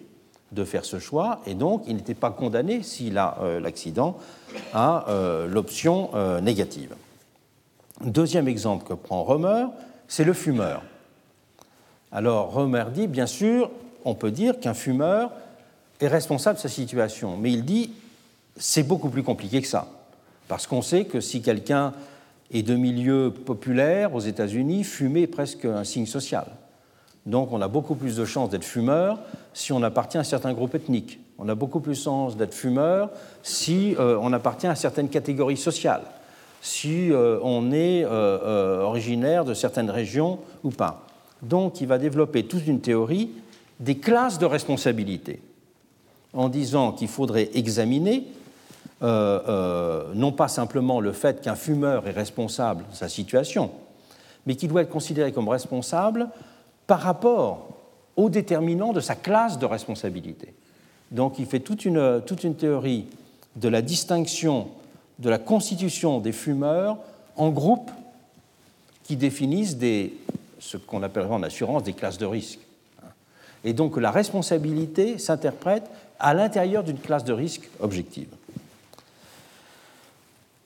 de 0.52 0.64
faire 0.64 0.86
ce 0.86 1.00
choix, 1.00 1.42
et 1.48 1.56
donc 1.56 1.84
il 1.88 1.96
n'était 1.96 2.14
pas 2.14 2.30
condamné, 2.30 2.84
s'il 2.84 3.18
a 3.18 3.38
euh, 3.42 3.60
l'accident, 3.60 4.18
à 4.74 5.10
euh, 5.10 5.48
l'option 5.48 6.12
euh, 6.14 6.42
négative. 6.42 6.94
Deuxième 8.02 8.48
exemple 8.48 8.86
que 8.86 8.94
prend 8.94 9.24
Romer, 9.24 9.66
c'est 10.08 10.24
le 10.24 10.34
fumeur. 10.34 10.84
Alors 12.12 12.52
Romer 12.52 12.86
dit, 12.94 13.08
bien 13.08 13.26
sûr, 13.26 13.72
on 14.06 14.14
peut 14.14 14.32
dire 14.32 14.60
qu'un 14.60 14.76
fumeur 14.76 15.32
est 16.00 16.08
responsable 16.08 16.58
de 16.58 16.62
sa 16.62 16.70
situation, 16.70 17.38
mais 17.38 17.52
il 17.52 17.66
dit, 17.66 17.92
c'est 18.58 18.84
beaucoup 18.84 19.10
plus 19.10 19.24
compliqué 19.24 19.62
que 19.62 19.68
ça, 19.68 19.88
parce 20.48 20.68
qu'on 20.68 20.82
sait 20.82 21.06
que 21.06 21.22
si 21.22 21.42
quelqu'un 21.42 21.94
est 22.52 22.64
de 22.64 22.76
milieu 22.76 23.32
populaire 23.32 24.14
aux 24.14 24.20
États-Unis, 24.20 24.84
fumer 24.84 25.24
est 25.24 25.28
presque 25.28 25.66
un 25.66 25.84
signe 25.84 26.06
social. 26.06 26.46
Donc 27.26 27.52
on 27.52 27.62
a 27.62 27.68
beaucoup 27.68 27.96
plus 27.96 28.16
de 28.16 28.26
chances 28.26 28.50
d'être 28.50 28.66
fumeur 28.66 29.20
si 29.54 29.72
on 29.72 29.82
appartient 29.82 30.18
à 30.18 30.22
un 30.22 30.26
certain 30.26 30.54
groupe 30.54 30.76
ethnique. 30.76 31.20
On 31.40 31.50
a 31.50 31.56
beaucoup 31.56 31.80
plus 31.80 31.98
de 31.98 32.04
chances 32.04 32.38
d'être 32.38 32.54
fumeur 32.54 33.10
si 33.42 33.96
euh, 33.98 34.18
on 34.22 34.34
appartient 34.34 34.68
à 34.68 34.76
certaines 34.76 35.10
catégories 35.10 35.58
sociales, 35.58 36.04
si 36.62 37.12
euh, 37.12 37.40
on 37.42 37.72
est 37.72 38.04
euh, 38.06 38.82
originaire 38.82 39.46
de 39.46 39.54
certaines 39.54 39.90
régions 39.90 40.40
ou 40.64 40.70
pas. 40.70 41.08
Donc 41.42 41.82
il 41.82 41.88
va 41.88 41.98
développer 41.98 42.46
toute 42.46 42.68
une 42.68 42.82
théorie 42.82 43.32
des 43.80 43.98
classes 43.98 44.38
de 44.38 44.46
responsabilité, 44.46 45.42
en 46.34 46.50
disant 46.50 46.92
qu'il 46.92 47.08
faudrait 47.08 47.50
examiner 47.54 48.28
non 49.04 50.32
pas 50.32 50.48
simplement 50.48 51.00
le 51.00 51.12
fait 51.12 51.42
qu'un 51.42 51.56
fumeur 51.56 52.08
est 52.08 52.12
responsable 52.12 52.86
de 52.92 52.96
sa 52.96 53.10
situation, 53.10 53.72
mais 54.46 54.56
qu'il 54.56 54.70
doit 54.70 54.82
être 54.82 54.90
considéré 54.90 55.32
comme 55.32 55.50
responsable 55.50 56.30
par 56.88 57.02
rapport 57.02 57.68
aux 58.16 58.30
déterminants 58.30 58.94
de 58.94 59.00
sa 59.00 59.16
classe 59.16 59.58
de 59.60 59.66
responsabilité. 59.66 60.54
Donc 61.12 61.40
il 61.40 61.46
fait 61.46 61.60
toute 61.60 61.86
une, 61.86 62.22
théorie 62.58 63.06
de 63.56 63.70
la 63.70 63.82
distinction 63.82 64.68
de 65.20 65.30
la 65.30 65.38
constitution 65.38 66.20
des 66.20 66.32
fumeurs 66.32 66.98
en 67.36 67.50
groupes 67.50 67.92
qui 69.04 69.16
définissent 69.16 69.78
ce 70.60 70.78
qu'on 70.78 71.04
appellerait 71.04 71.36
en 71.36 71.44
assurance 71.44 71.84
des 71.84 71.94
classes 71.94 72.18
de 72.18 72.26
risque. 72.26 72.60
Et 73.64 73.74
donc 73.74 73.98
la 73.98 74.12
responsabilité 74.12 75.18
s'interprète 75.18 75.90
à 76.20 76.34
l'intérieur 76.34 76.84
d'une 76.84 76.98
classe 76.98 77.24
de 77.24 77.34
risque 77.34 77.70
objective. 77.80 78.30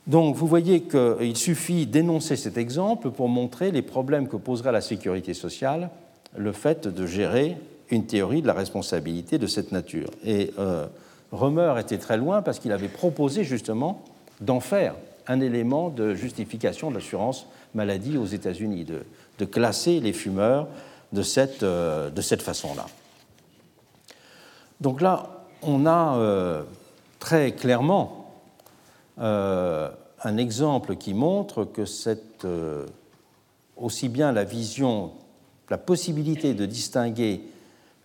Donc 0.07 0.35
vous 0.35 0.47
voyez 0.47 0.84
qu'il 0.84 1.35
suffit 1.35 1.85
d'énoncer 1.85 2.38
cet 2.38 2.57
exemple 2.57 3.11
pour 3.11 3.27
montrer 3.27 3.71
les 3.71 3.81
problèmes 3.81 4.29
que 4.29 4.38
poserait 4.38 4.71
la 4.71 4.81
sécurité 4.81 5.34
sociale 5.34 5.89
le 6.38 6.53
fait 6.53 6.88
de 6.88 7.05
gérer 7.05 7.57
une 7.89 8.05
théorie 8.05 8.41
de 8.41 8.47
la 8.47 8.53
responsabilité 8.53 9.38
de 9.38 9.47
cette 9.47 9.71
nature. 9.71 10.09
Et 10.23 10.53
euh, 10.59 10.88
Romer 11.31 11.73
était 11.79 11.97
très 11.97 12.17
loin 12.17 12.41
parce 12.41 12.59
qu'il 12.59 12.71
avait 12.71 12.88
proposé 12.88 13.43
justement 13.43 14.03
d'en 14.39 14.59
faire 14.59 14.95
un 15.27 15.41
élément 15.41 15.89
de 15.89 16.13
justification 16.13 16.89
de 16.89 16.95
l'assurance 16.95 17.47
maladie 17.75 18.17
aux 18.17 18.25
États-Unis, 18.25 18.85
de, 18.85 19.45
classer 19.45 19.99
les 19.99 20.13
fumeurs 20.13 20.67
de 21.11 21.21
cette, 21.21 21.63
euh, 21.63 22.09
de 22.09 22.21
cette 22.21 22.41
façon-là. 22.41 22.85
Donc 24.79 25.01
là, 25.01 25.45
on 25.61 25.85
a 25.85 26.17
euh, 26.17 26.63
très 27.19 27.51
clairement 27.51 28.16
un 29.19 30.38
exemple 30.38 30.95
qui 30.95 31.14
montre 31.14 31.64
que 31.64 31.85
cette, 31.85 32.45
aussi 33.76 34.10
bien 34.10 34.31
la 34.31 34.44
vision 34.44 35.11
la 35.69 35.77
possibilité 35.77 36.53
de 36.53 36.65
distinguer 36.65 37.41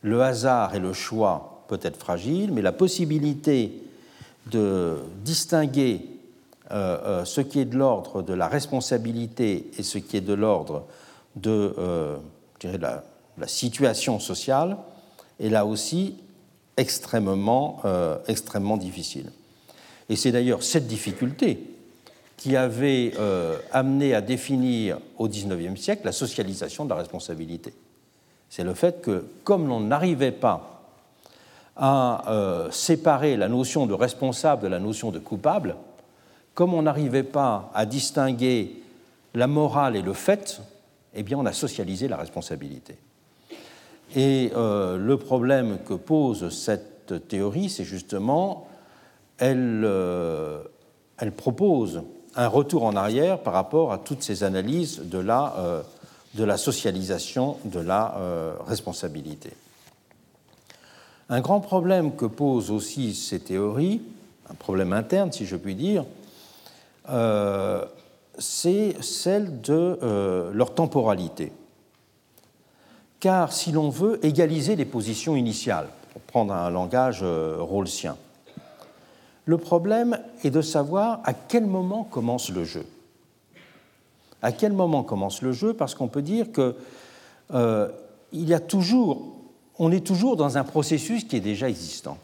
le 0.03 0.23
hasard 0.23 0.75
et 0.75 0.81
le 0.81 0.93
choix 0.93 1.65
peut 1.69 1.79
être 1.83 1.97
fragile, 1.97 2.53
mais 2.53 2.63
la 2.63 2.73
possibilité 2.73 3.83
de 4.51 4.97
distinguer 5.25 6.07
euh, 6.73 6.99
euh, 7.05 7.25
ce 7.25 7.41
qui 7.41 7.61
est 7.61 7.65
de 7.65 7.77
l'ordre 7.77 8.23
de 8.23 8.33
la 8.33 8.49
responsabilité 8.49 9.71
et 9.79 9.83
ce 9.83 9.99
qui 9.99 10.17
est 10.17 10.23
de 10.23 10.35
l'ordre 10.35 10.85
de 11.37 11.75
euh, 11.79 12.17
la, 12.65 13.05
la, 13.39 13.47
situation 13.47 14.19
sociale 14.19 14.77
est 15.39 15.49
là 15.49 15.65
aussi 15.65 16.17
extrêmement, 16.77 17.83
extrêmement 18.27 18.77
difficile. 18.77 19.31
Et 20.09 20.17
c'est 20.17 20.33
d'ailleurs 20.33 20.63
cette 20.63 20.87
difficulté 20.87 21.59
qui 22.37 22.57
avait 22.57 23.13
euh, 23.19 23.57
amené 23.71 24.15
à 24.15 24.21
définir 24.21 24.99
au 25.17 25.29
XIXe 25.29 25.81
siècle 25.81 26.03
la 26.05 26.13
socialisation 26.13 26.85
de 26.85 26.91
la 26.91 26.97
responsabilité. 26.97 27.73
C'est 28.49 28.65
le 28.65 28.75
fait 28.75 29.01
que, 29.01 29.25
comme 29.45 29.69
l'on 29.69 29.81
n'arrivait 29.81 30.33
pas 30.33 30.83
à 31.77 32.31
euh, 32.31 32.71
séparer 32.71 33.37
la 33.37 33.49
notion 33.49 33.87
de 33.87 33.95
responsable 33.95 34.63
de 34.63 34.69
la 34.69 34.79
notion 34.79 35.11
de 35.11 35.19
coupable, 35.19 35.77
comme 36.55 36.75
on 36.75 36.83
n'arrivait 36.83 37.23
pas 37.23 37.71
à 37.75 37.87
distinguer 37.87 38.83
la 39.35 39.47
morale 39.47 39.97
et 39.97 40.03
le 40.03 40.13
fait, 40.13 40.61
eh 41.15 41.23
bien 41.23 41.39
on 41.39 41.47
a 41.47 41.53
socialisé 41.53 42.09
la 42.09 42.17
responsabilité. 42.17 42.97
Et 44.15 44.53
euh, 44.57 44.99
le 44.99 45.17
problème 45.17 45.79
que 45.87 45.95
pose 45.95 46.49
cette 46.51 47.29
théorie, 47.29 47.71
c'est 47.71 47.85
justement, 47.85 48.69
elle, 49.43 49.89
elle 51.19 51.33
propose 51.33 52.03
un 52.35 52.49
retour 52.49 52.85
en 52.85 52.97
arrière 52.97 53.39
par 53.39 53.53
rapport 53.53 53.93
à 53.93 53.99
toutes 53.99 54.23
ces 54.23 54.45
analyses 54.45 55.01
de 55.05 55.19
la, 55.19 55.55
euh, 55.59 56.57
socialisation 56.57 57.59
de 57.65 57.81
la 57.81 58.17
euh, 58.17 58.55
responsabilité. 58.67 59.51
Un 61.29 61.41
grand 61.41 61.61
problème 61.61 62.15
que 62.17 62.27
posent 62.27 62.71
aussi 62.71 63.15
ces 63.15 63.41
théories, 63.41 64.03
un 64.51 64.55
problème 64.55 64.93
interne 64.93 65.33
si 65.33 65.47
je 65.47 65.57
puis 65.57 65.75
dire, 65.75 66.05
euh, 67.11 67.85
c'est 68.39 68.97
celle 69.03 69.61
de 69.61 70.51
leur 70.53 70.75
temporalité. 70.75 71.53
Car 73.21 73.53
si 73.53 73.73
l'on 73.73 73.91
veut 73.91 74.25
égaliser 74.25 74.75
les 74.75 74.85
positions 74.85 75.37
initiales, 75.37 75.89
pour 76.13 76.23
prendre 76.23 76.55
un 76.55 76.71
langage 76.71 77.23
rawlsien, 77.23 78.17
le 79.45 79.59
problème 79.59 80.19
est 80.45 80.51
de 80.51 80.63
savoir 80.63 81.21
à 81.25 81.35
quel 81.35 81.67
moment 81.67 82.05
commence 82.05 82.51
le 82.51 82.65
jeu. 82.65 82.87
À 84.41 84.53
quel 84.53 84.73
moment 84.73 85.03
commence 85.03 85.43
le 85.43 85.53
jeu 85.53 85.73
Parce 85.73 85.95
qu'on 85.95 86.09
peut 86.09 86.23
dire 86.23 86.51
que 86.53 86.77
euh, 87.55 87.89
y 88.33 88.55
a 88.55 88.61
toujours, 88.61 89.37
on 89.79 89.93
est 89.93 90.05
toujours 90.05 90.37
dans 90.37 90.59
un 90.59 90.65
processus 90.65 91.25
qui 91.25 91.37
est 91.37 91.41
déjà 91.41 91.69
existant. 91.69 92.19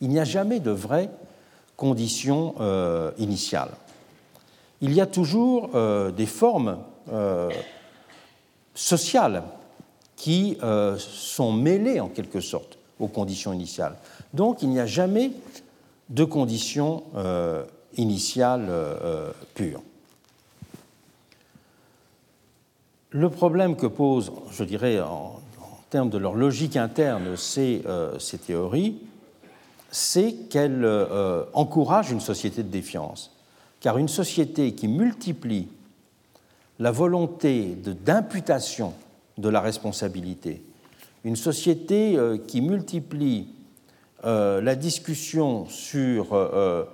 Il 0.00 0.08
n'y 0.08 0.20
a 0.20 0.24
jamais 0.24 0.60
de 0.60 0.70
vraie 0.70 1.10
condition 1.76 2.54
euh, 2.60 3.10
initiale. 3.18 3.70
Il 4.80 4.92
y 4.92 5.00
a 5.00 5.06
toujours 5.06 5.70
euh, 5.74 6.10
des 6.10 6.26
formes 6.26 6.78
sociales 8.74 9.44
qui 10.16 10.58
sont 10.98 11.52
mêlées 11.52 12.00
en 12.00 12.08
quelque 12.08 12.40
sorte 12.40 12.78
aux 12.98 13.06
conditions 13.06 13.52
initiales. 13.52 13.94
Donc 14.34 14.60
il 14.62 14.70
n'y 14.70 14.80
a 14.80 14.86
jamais 14.86 15.30
de 16.08 16.24
conditions 16.24 17.04
euh, 17.16 17.64
initiales 17.96 18.66
euh, 18.68 19.30
pures. 19.54 19.82
Le 23.10 23.30
problème 23.30 23.76
que 23.76 23.86
posent, 23.86 24.32
je 24.50 24.64
dirais, 24.64 25.00
en, 25.00 25.40
termes 25.90 26.10
de 26.10 26.18
leur 26.18 26.34
logique 26.34 26.76
interne, 26.76 27.36
ces, 27.36 27.82
ces 28.18 28.38
théories, 28.38 28.98
c'est 29.90 30.34
qu'elles 30.50 30.84
encouragent 31.54 32.10
une 32.10 32.20
société 32.20 32.64
de 32.64 32.68
défiance. 32.68 33.32
Car 33.80 33.96
une 33.96 34.08
société 34.08 34.74
qui 34.74 34.88
multiplie 34.88 35.68
la 36.78 36.90
volonté 36.90 37.76
d'imputation 38.04 38.94
de 39.38 39.48
la 39.48 39.60
responsabilité. 39.60 40.62
Une 41.24 41.36
société 41.36 42.16
euh, 42.16 42.38
qui 42.38 42.60
multiplie 42.60 43.48
euh, 44.26 44.60
la 44.60 44.74
discussion 44.74 45.66
sur 45.68 46.34
euh, 46.34 46.84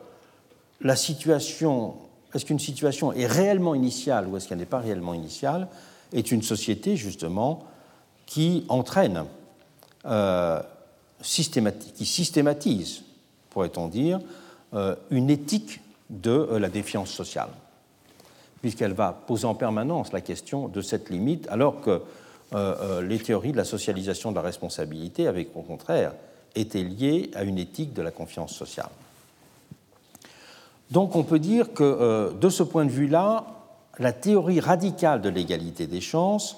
la 0.81 0.95
situation, 0.97 1.95
est-ce 2.35 2.45
qu'une 2.45 2.59
situation 2.61 3.13
est 3.13 3.27
réellement 3.27 3.75
initiale 3.75 4.29
ou 4.29 4.37
est-ce 4.37 4.49
qu'elle 4.49 4.59
n'est 4.59 4.67
pas 4.67 4.79
réellement 4.79 5.15
initiale, 5.15 5.69
est 6.13 6.31
une 6.31 6.43
société 6.43 6.97
justement 6.97 7.65
qui 8.27 8.65
entraîne, 8.69 9.25
qui 11.95 12.07
systématise, 12.07 13.03
pourrait-on 13.51 13.89
dire, 13.89 14.21
une 15.11 15.31
éthique 15.31 15.81
de 16.11 16.57
la 16.57 16.69
défiance 16.69 17.11
sociale, 17.11 17.49
puisqu'elle 18.61 18.93
va 18.93 19.13
poser 19.13 19.47
en 19.47 19.55
permanence 19.55 20.13
la 20.13 20.21
question 20.21 20.69
de 20.69 20.81
cette 20.81 21.11
limite, 21.11 21.49
alors 21.49 21.81
que 21.81 22.03
euh, 22.55 22.75
euh, 22.83 23.03
les 23.03 23.19
théories 23.19 23.53
de 23.53 23.57
la 23.57 23.65
socialisation 23.65 24.31
de 24.31 24.37
la 24.37 24.43
responsabilité 24.43 25.27
avaient 25.27 25.49
au 25.55 25.63
contraire 25.63 26.13
été 26.55 26.83
liées 26.83 27.31
à 27.35 27.45
une 27.45 27.59
éthique 27.59 27.93
de 27.93 28.03
la 28.03 28.11
confiance 28.11 28.55
sociale. 28.55 28.91
Donc 30.91 31.16
on 31.16 31.23
peut 31.23 31.39
dire 31.39 31.73
que 31.73 31.83
euh, 31.83 32.31
de 32.33 32.49
ce 32.49 32.62
point 32.62 32.85
de 32.85 32.91
vue-là, 32.91 33.47
la 33.99 34.12
théorie 34.12 34.61
radicale 34.61 35.20
de 35.20 35.29
l'égalité 35.29 35.87
des 35.87 36.01
chances, 36.01 36.57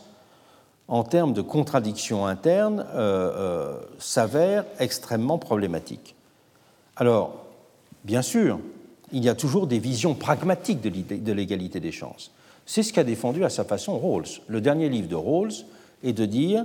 en 0.86 1.02
termes 1.02 1.32
de 1.32 1.40
contradiction 1.40 2.26
interne, 2.26 2.84
s'avère 3.98 4.66
extrêmement 4.78 5.38
problématique. 5.38 6.14
Alors, 6.96 7.46
bien 8.04 8.20
sûr, 8.20 8.58
il 9.10 9.24
y 9.24 9.30
a 9.30 9.34
toujours 9.34 9.66
des 9.66 9.78
visions 9.78 10.14
pragmatiques 10.14 10.82
de 10.82 11.32
l'égalité 11.32 11.80
des 11.80 11.90
chances. 11.90 12.30
C'est 12.66 12.82
ce 12.82 12.92
qu'a 12.92 13.04
défendu 13.04 13.44
à 13.44 13.50
sa 13.50 13.64
façon 13.64 13.98
Rawls. 13.98 14.40
Le 14.46 14.60
dernier 14.60 14.88
livre 14.88 15.08
de 15.08 15.14
Rawls 15.14 15.52
et 16.02 16.12
de 16.12 16.24
dire 16.24 16.64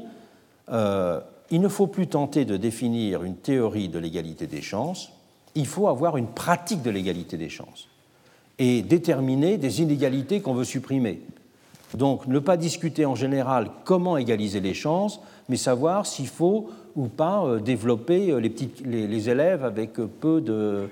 euh, 0.69 1.19
il 1.51 1.61
ne 1.61 1.67
faut 1.67 1.87
plus 1.87 2.07
tenter 2.07 2.45
de 2.45 2.57
définir 2.57 3.23
une 3.23 3.35
théorie 3.35 3.89
de 3.89 3.99
l'égalité 3.99 4.47
des 4.47 4.61
chances, 4.61 5.11
il 5.55 5.65
faut 5.65 5.87
avoir 5.87 6.17
une 6.17 6.27
pratique 6.27 6.81
de 6.81 6.89
l'égalité 6.89 7.37
des 7.37 7.49
chances 7.49 7.87
et 8.59 8.81
déterminer 8.81 9.57
des 9.57 9.81
inégalités 9.81 10.41
qu'on 10.41 10.53
veut 10.53 10.63
supprimer. 10.63 11.21
Donc 11.95 12.27
ne 12.27 12.39
pas 12.39 12.57
discuter 12.57 13.05
en 13.05 13.15
général 13.15 13.69
comment 13.83 14.17
égaliser 14.17 14.59
les 14.59 14.73
chances, 14.73 15.19
mais 15.47 15.57
savoir 15.57 16.05
s'il 16.05 16.27
faut 16.27 16.69
ou 16.95 17.07
pas 17.07 17.43
euh, 17.43 17.59
développer 17.59 18.31
euh, 18.31 18.39
les, 18.85 19.29
élèves 19.29 19.63
avec 19.63 19.93
peu 19.93 20.41
de, 20.41 20.89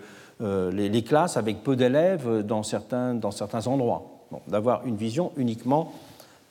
les, 0.72 1.04
classes 1.04 1.38
avec 1.38 1.64
peu 1.64 1.76
d'élèves 1.76 2.44
dans 2.44 2.64
certains, 2.64 3.14
dans 3.14 3.32
certains 3.32 3.68
endroits. 3.68 4.14
D'avoir 4.48 4.86
une 4.86 4.98
vision 4.98 5.32
uniquement 5.38 5.94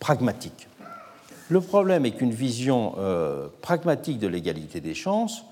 pragmatique. 0.01 0.67
Le 1.49 1.61
problème 1.61 2.05
est 2.05 2.11
qu'une 2.13 2.33
vision 2.33 2.95
euh, 2.99 3.47
pragmatique 3.63 4.19
de 4.19 4.27
l'égalité 4.27 4.81
des 4.81 4.95
chances 4.95 5.45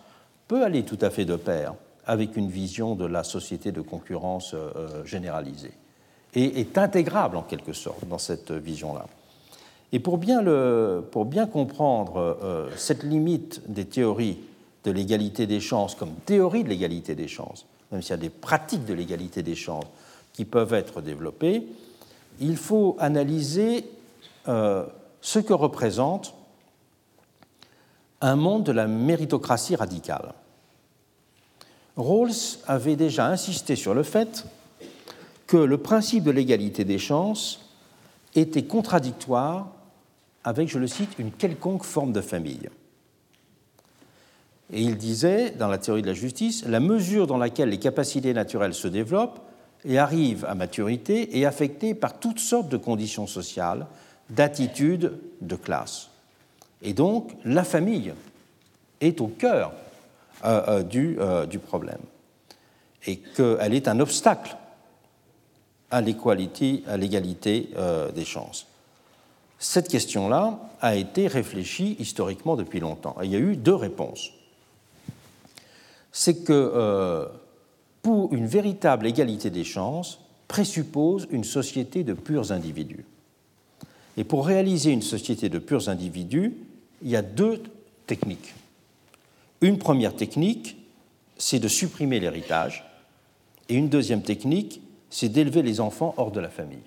peut 0.48 0.64
aller 0.64 0.82
tout 0.82 0.98
à 1.00 1.10
fait 1.10 1.24
de 1.24 1.36
pair 1.36 1.74
avec 2.04 2.36
une 2.36 2.50
vision 2.50 2.96
de 2.96 3.06
la 3.06 3.22
société 3.22 3.70
de 3.70 3.80
concurrence 3.80 4.54
euh, 4.54 4.70
euh, 4.76 5.04
généralisée 5.04 5.72
et 6.34 6.60
est 6.60 6.78
intégrable 6.78 7.36
en 7.36 7.42
quelque 7.42 7.72
sorte 7.72 8.06
dans 8.08 8.18
cette 8.18 8.50
vision-là. 8.50 9.06
Et 9.92 10.00
pour 10.00 10.18
bien, 10.18 10.42
le, 10.42 11.04
pour 11.12 11.26
bien 11.26 11.46
comprendre 11.46 12.36
cette 12.76 13.04
limite 13.04 13.62
des 13.68 13.84
théories 13.84 14.38
de 14.82 14.90
l'égalité 14.90 15.46
des 15.46 15.60
chances 15.60 15.94
comme 15.94 16.12
théorie 16.26 16.64
de 16.64 16.70
l'égalité 16.70 17.14
des 17.14 17.28
chances, 17.28 17.66
même 17.92 18.02
s'il 18.02 18.10
y 18.10 18.14
a 18.14 18.16
des 18.16 18.30
pratiques 18.30 18.84
de 18.84 18.94
l'égalité 18.94 19.44
des 19.44 19.54
chances 19.54 19.84
qui 20.32 20.44
peuvent 20.44 20.74
être 20.74 21.00
développées, 21.00 21.68
il 22.40 22.56
faut 22.56 22.96
analyser 22.98 23.84
ce 25.24 25.38
que 25.38 25.54
représente 25.54 26.34
un 28.20 28.36
monde 28.36 28.62
de 28.62 28.72
la 28.72 28.86
méritocratie 28.86 29.74
radicale. 29.74 30.34
Rawls 31.96 32.58
avait 32.66 32.94
déjà 32.94 33.28
insisté 33.28 33.74
sur 33.74 33.94
le 33.94 34.02
fait 34.02 34.44
que 35.46 35.56
le 35.56 35.78
principe 35.78 36.24
de 36.24 36.30
l'égalité 36.30 36.84
des 36.84 36.98
chances 36.98 37.70
était 38.34 38.64
contradictoire 38.64 39.68
avec, 40.44 40.68
je 40.68 40.78
le 40.78 40.86
cite, 40.86 41.18
une 41.18 41.32
quelconque 41.32 41.84
forme 41.84 42.12
de 42.12 42.20
famille. 42.20 42.68
Et 44.74 44.82
il 44.82 44.98
disait, 44.98 45.52
dans 45.52 45.68
la 45.68 45.78
théorie 45.78 46.02
de 46.02 46.06
la 46.06 46.12
justice, 46.12 46.66
la 46.66 46.80
mesure 46.80 47.26
dans 47.26 47.38
laquelle 47.38 47.70
les 47.70 47.78
capacités 47.78 48.34
naturelles 48.34 48.74
se 48.74 48.88
développent 48.88 49.40
et 49.86 49.98
arrivent 49.98 50.44
à 50.44 50.54
maturité 50.54 51.38
est 51.38 51.46
affectée 51.46 51.94
par 51.94 52.20
toutes 52.20 52.40
sortes 52.40 52.68
de 52.68 52.76
conditions 52.76 53.26
sociales 53.26 53.86
d'attitude 54.30 55.18
de 55.40 55.56
classe. 55.56 56.10
Et 56.82 56.92
donc, 56.92 57.32
la 57.44 57.64
famille 57.64 58.12
est 59.00 59.20
au 59.20 59.28
cœur 59.28 59.72
euh, 60.44 60.82
euh, 60.84 61.16
euh, 61.20 61.46
du, 61.46 61.58
problème 61.58 62.00
et 63.06 63.16
qu'elle 63.16 63.74
est 63.74 63.88
un 63.88 64.00
obstacle 64.00 64.56
à 65.90 66.00
l'égalité 66.00 67.68
des 68.14 68.24
chances. 68.24 68.66
Cette 69.58 69.88
question-là 69.88 70.58
a 70.80 70.96
été 70.96 71.28
réfléchie 71.28 71.96
historiquement 71.98 72.56
depuis 72.56 72.80
longtemps. 72.80 73.16
Et 73.22 73.26
il 73.26 73.30
y 73.30 73.36
a 73.36 73.38
eu 73.38 73.56
deux 73.56 73.74
réponses. 73.74 74.30
C'est 76.10 76.42
que 76.44 77.28
pour 78.02 78.34
une 78.34 78.46
véritable 78.46 79.06
égalité 79.06 79.50
des 79.50 79.64
chances 79.64 80.20
présuppose 80.48 81.28
une 81.30 81.44
société 81.44 82.02
de 82.04 82.14
purs 82.14 82.50
individus. 82.50 83.04
Et 84.16 84.24
pour 84.24 84.46
réaliser 84.46 84.90
une 84.90 85.02
société 85.02 85.48
de 85.48 85.58
purs 85.58 85.88
individus, 85.88 86.54
il 87.02 87.10
y 87.10 87.16
a 87.16 87.22
deux 87.22 87.62
techniques. 88.06 88.54
Une 89.60 89.78
première 89.78 90.14
technique, 90.14 90.76
c'est 91.36 91.58
de 91.58 91.68
supprimer 91.68 92.20
l'héritage, 92.20 92.84
et 93.68 93.74
une 93.74 93.88
deuxième 93.88 94.22
technique, 94.22 94.80
c'est 95.10 95.28
d'élever 95.28 95.62
les 95.62 95.80
enfants 95.80 96.14
hors 96.16 96.30
de 96.30 96.40
la 96.40 96.50
famille. 96.50 96.78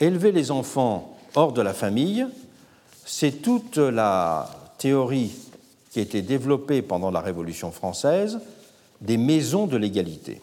Élever 0.00 0.32
les 0.32 0.50
enfants 0.50 1.18
hors 1.34 1.52
de 1.52 1.62
la 1.62 1.74
famille, 1.74 2.26
c'est 3.04 3.42
toute 3.42 3.78
la 3.78 4.50
théorie 4.78 5.32
qui 5.90 5.98
a 5.98 6.02
été 6.02 6.22
développée 6.22 6.82
pendant 6.82 7.10
la 7.10 7.20
Révolution 7.20 7.72
française 7.72 8.40
des 9.00 9.16
maisons 9.16 9.66
de 9.66 9.76
l'égalité. 9.76 10.40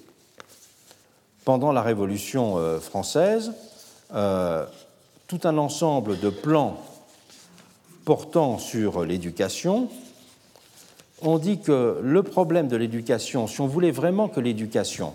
Pendant 1.45 1.71
la 1.71 1.81
Révolution 1.81 2.57
euh, 2.57 2.79
française, 2.79 3.53
euh, 4.13 4.65
tout 5.27 5.39
un 5.43 5.57
ensemble 5.57 6.19
de 6.19 6.29
plans 6.29 6.77
portant 8.03 8.57
sur 8.59 9.03
l'éducation. 9.03 9.89
On 11.21 11.39
dit 11.39 11.59
que 11.59 11.99
le 12.03 12.23
problème 12.23 12.67
de 12.67 12.77
l'éducation, 12.77 13.47
si 13.47 13.61
on 13.61 13.67
voulait 13.67 13.91
vraiment 13.91 14.27
que 14.27 14.39
l'éducation 14.39 15.13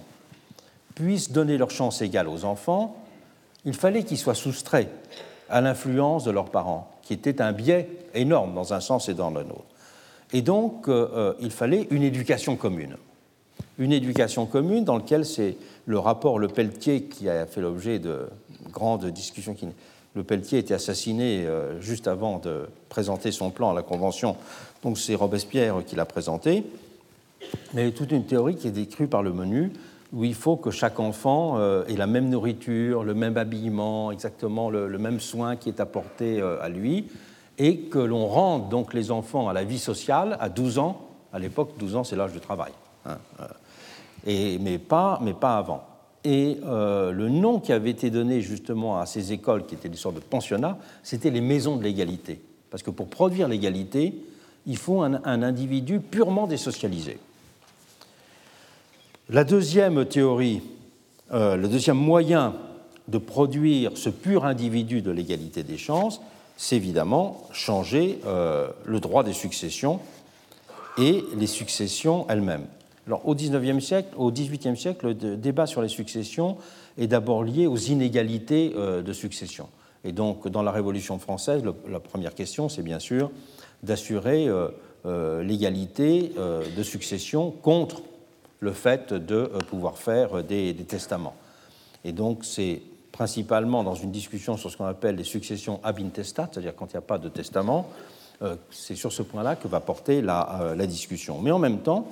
puisse 0.94 1.30
donner 1.30 1.56
leur 1.56 1.70
chance 1.70 2.02
égale 2.02 2.28
aux 2.28 2.44
enfants, 2.44 2.96
il 3.64 3.74
fallait 3.74 4.02
qu'ils 4.02 4.18
soient 4.18 4.34
soustraits 4.34 4.88
à 5.48 5.60
l'influence 5.60 6.24
de 6.24 6.30
leurs 6.30 6.50
parents, 6.50 6.90
qui 7.02 7.12
était 7.12 7.40
un 7.40 7.52
biais 7.52 7.88
énorme 8.14 8.54
dans 8.54 8.72
un 8.74 8.80
sens 8.80 9.08
et 9.08 9.14
dans 9.14 9.30
le 9.30 9.42
nôtre. 9.42 9.64
Et 10.32 10.42
donc, 10.42 10.88
euh, 10.88 11.08
euh, 11.12 11.34
il 11.40 11.50
fallait 11.50 11.86
une 11.90 12.02
éducation 12.02 12.56
commune. 12.56 12.96
Une 13.78 13.92
éducation 13.92 14.46
commune 14.46 14.84
dans 14.84 14.96
laquelle 14.96 15.24
c'est 15.24 15.56
le 15.86 15.98
rapport 15.98 16.38
Le 16.38 16.48
Pelletier 16.48 17.04
qui 17.04 17.28
a 17.28 17.46
fait 17.46 17.60
l'objet 17.60 17.98
de 17.98 18.28
grandes 18.70 19.06
discussions 19.06 19.54
qui, 19.54 19.66
le 20.14 20.24
Pelletier 20.24 20.58
était 20.58 20.74
assassiné 20.74 21.46
euh, 21.46 21.80
juste 21.80 22.08
avant 22.08 22.38
de 22.38 22.66
présenter 22.88 23.30
son 23.30 23.50
plan 23.50 23.70
à 23.70 23.74
la 23.74 23.82
Convention, 23.82 24.36
donc 24.82 24.98
c'est 24.98 25.14
Robespierre 25.14 25.82
qui 25.86 25.96
l'a 25.96 26.04
présenté. 26.04 26.64
Mais 27.74 27.82
il 27.82 27.84
y 27.86 27.88
a 27.88 27.92
toute 27.92 28.12
une 28.12 28.26
théorie 28.26 28.56
qui 28.56 28.68
est 28.68 28.72
décrite 28.72 29.10
par 29.10 29.22
le 29.22 29.32
menu, 29.32 29.72
où 30.12 30.24
il 30.24 30.34
faut 30.34 30.56
que 30.56 30.70
chaque 30.70 30.98
enfant 30.98 31.58
euh, 31.58 31.84
ait 31.86 31.96
la 31.96 32.06
même 32.06 32.28
nourriture, 32.28 33.04
le 33.04 33.14
même 33.14 33.36
habillement, 33.36 34.10
exactement 34.10 34.68
le, 34.70 34.88
même 34.98 35.20
soin 35.20 35.56
qui 35.56 35.68
est 35.68 35.80
apporté 35.80 36.40
euh, 36.40 36.60
à 36.60 36.68
lui, 36.68 37.06
et 37.58 37.82
que 37.82 37.98
l'on 37.98 38.26
rende 38.26 38.68
donc 38.68 38.94
les 38.94 39.10
enfants 39.10 39.48
à 39.48 39.52
la 39.52 39.64
vie 39.64 39.78
sociale 39.78 40.36
à 40.40 40.48
12 40.48 40.78
ans. 40.78 41.08
À 41.32 41.38
l'époque, 41.38 41.74
12 41.78 41.96
ans, 41.96 42.04
c'est 42.04 42.16
l'âge 42.16 42.32
du 42.32 42.40
travail, 42.40 42.72
hein, 43.06 43.18
et, 44.26 44.58
mais, 44.58 44.78
pas, 44.78 45.20
mais 45.22 45.32
pas 45.32 45.56
avant. 45.56 45.84
Et 46.24 46.58
euh, 46.66 47.12
le 47.12 47.28
nom 47.28 47.60
qui 47.60 47.72
avait 47.72 47.90
été 47.90 48.10
donné 48.10 48.42
justement 48.42 48.98
à 49.00 49.06
ces 49.06 49.32
écoles, 49.32 49.66
qui 49.66 49.74
étaient 49.74 49.88
des 49.88 49.96
sortes 49.96 50.16
de 50.16 50.20
pensionnats, 50.20 50.78
c'était 51.02 51.30
les 51.30 51.40
maisons 51.40 51.76
de 51.76 51.82
l'égalité. 51.82 52.40
Parce 52.70 52.82
que 52.82 52.90
pour 52.90 53.08
produire 53.08 53.48
l'égalité, 53.48 54.14
il 54.66 54.76
faut 54.76 55.02
un, 55.02 55.22
individu 55.24 56.00
purement 56.00 56.46
désocialisé. 56.46 57.18
La 59.30 59.44
deuxième 59.44 60.04
théorie, 60.04 60.60
euh, 61.32 61.56
le 61.56 61.68
deuxième 61.68 61.96
moyen 61.96 62.54
de 63.08 63.18
produire 63.18 63.92
ce 63.96 64.10
pur 64.10 64.44
individu 64.44 65.02
de 65.02 65.10
l'égalité 65.10 65.62
des 65.62 65.78
chances, 65.78 66.20
c'est 66.56 66.76
évidemment 66.76 67.48
changer 67.52 68.20
euh, 68.26 68.68
le 68.84 69.00
droit 69.00 69.24
des 69.24 69.32
successions 69.32 70.00
et 70.98 71.24
les 71.36 71.46
successions 71.46 72.26
elles-mêmes. 72.28 72.66
Alors, 73.06 73.26
au 73.26 73.34
XIXe 73.34 73.84
siècle, 73.84 74.08
au 74.16 74.30
XVIIIe 74.30 74.76
siècle, 74.76 75.06
le 75.06 75.36
débat 75.36 75.66
sur 75.66 75.82
les 75.82 75.88
successions 75.88 76.56
est 76.98 77.06
d'abord 77.06 77.44
lié 77.44 77.66
aux 77.66 77.76
inégalités 77.76 78.72
euh, 78.76 79.02
de 79.02 79.12
succession. 79.12 79.68
Et 80.04 80.12
donc, 80.12 80.48
dans 80.48 80.62
la 80.62 80.70
Révolution 80.70 81.18
française, 81.18 81.62
la 81.88 82.00
première 82.00 82.34
question, 82.34 82.68
c'est 82.68 82.82
bien 82.82 82.98
sûr 82.98 83.30
d'assurer 83.82 84.48
euh, 84.48 85.42
l'égalité 85.42 86.32
de 86.36 86.82
succession 86.82 87.50
contre 87.50 88.02
le 88.60 88.72
fait 88.72 89.12
de 89.12 89.50
pouvoir 89.68 89.98
faire 89.98 90.42
des, 90.42 90.74
testaments. 90.86 91.34
Et 92.04 92.12
donc, 92.12 92.44
c'est 92.44 92.80
principalement 93.12 93.82
dans 93.84 93.94
une 93.94 94.10
discussion 94.10 94.56
sur 94.56 94.70
ce 94.70 94.76
qu'on 94.76 94.86
appelle 94.86 95.16
les 95.16 95.24
successions 95.24 95.80
ab 95.82 95.98
intestat, 95.98 96.48
c'est-à-dire 96.50 96.74
quand 96.74 96.86
il 96.86 96.96
n'y 96.96 96.98
a 96.98 97.02
pas 97.02 97.18
de 97.18 97.28
testament. 97.28 97.88
Euh, 98.42 98.56
c'est 98.70 98.94
sur 98.94 99.12
ce 99.12 99.22
point-là 99.22 99.56
que 99.56 99.68
va 99.68 99.80
porter 99.80 100.22
euh, 100.26 100.74
la, 100.74 100.86
discussion. 100.86 101.40
Mais 101.42 101.50
en 101.50 101.58
même 101.58 101.80
temps, 101.80 102.08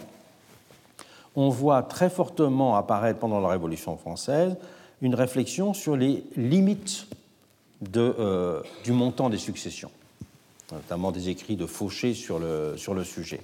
on 1.38 1.50
voit 1.50 1.84
très 1.84 2.10
fortement 2.10 2.74
apparaître 2.74 3.20
pendant 3.20 3.38
la 3.38 3.48
Révolution 3.48 3.96
française 3.96 4.56
une 5.00 5.14
réflexion 5.14 5.72
sur 5.72 5.96
les 5.96 6.24
limites 6.36 7.06
euh, 7.96 8.60
du 8.82 8.90
montant 8.90 9.30
des 9.30 9.38
successions, 9.38 9.92
notamment 10.72 11.12
des 11.12 11.28
écrits 11.28 11.54
de 11.54 11.64
Fauché 11.64 12.12
sur 12.12 12.40
le, 12.40 12.74
sur 12.76 12.92
le 12.92 13.04
sujet. 13.04 13.40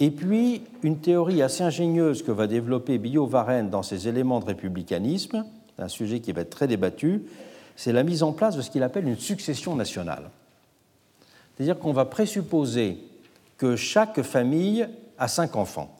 Et 0.00 0.10
puis, 0.10 0.62
une 0.82 0.98
théorie 0.98 1.42
assez 1.42 1.62
ingénieuse 1.62 2.24
que 2.24 2.32
va 2.32 2.48
développer 2.48 2.98
Billaud-Varenne 2.98 3.70
dans 3.70 3.84
ses 3.84 4.08
éléments 4.08 4.40
de 4.40 4.46
républicanisme, 4.46 5.44
un 5.78 5.88
sujet 5.88 6.18
qui 6.18 6.32
va 6.32 6.40
être 6.40 6.50
très 6.50 6.66
débattu, 6.66 7.22
c'est 7.76 7.92
la 7.92 8.02
mise 8.02 8.24
en 8.24 8.32
place 8.32 8.56
de 8.56 8.62
ce 8.62 8.70
qu'il 8.70 8.82
appelle 8.82 9.06
une 9.06 9.16
succession 9.16 9.76
nationale. 9.76 10.28
C'est-à-dire 11.54 11.78
qu'on 11.78 11.92
va 11.92 12.04
présupposer 12.04 12.98
que 13.58 13.76
chaque 13.76 14.22
famille 14.22 14.88
a 15.18 15.28
cinq 15.28 15.54
enfants. 15.54 15.95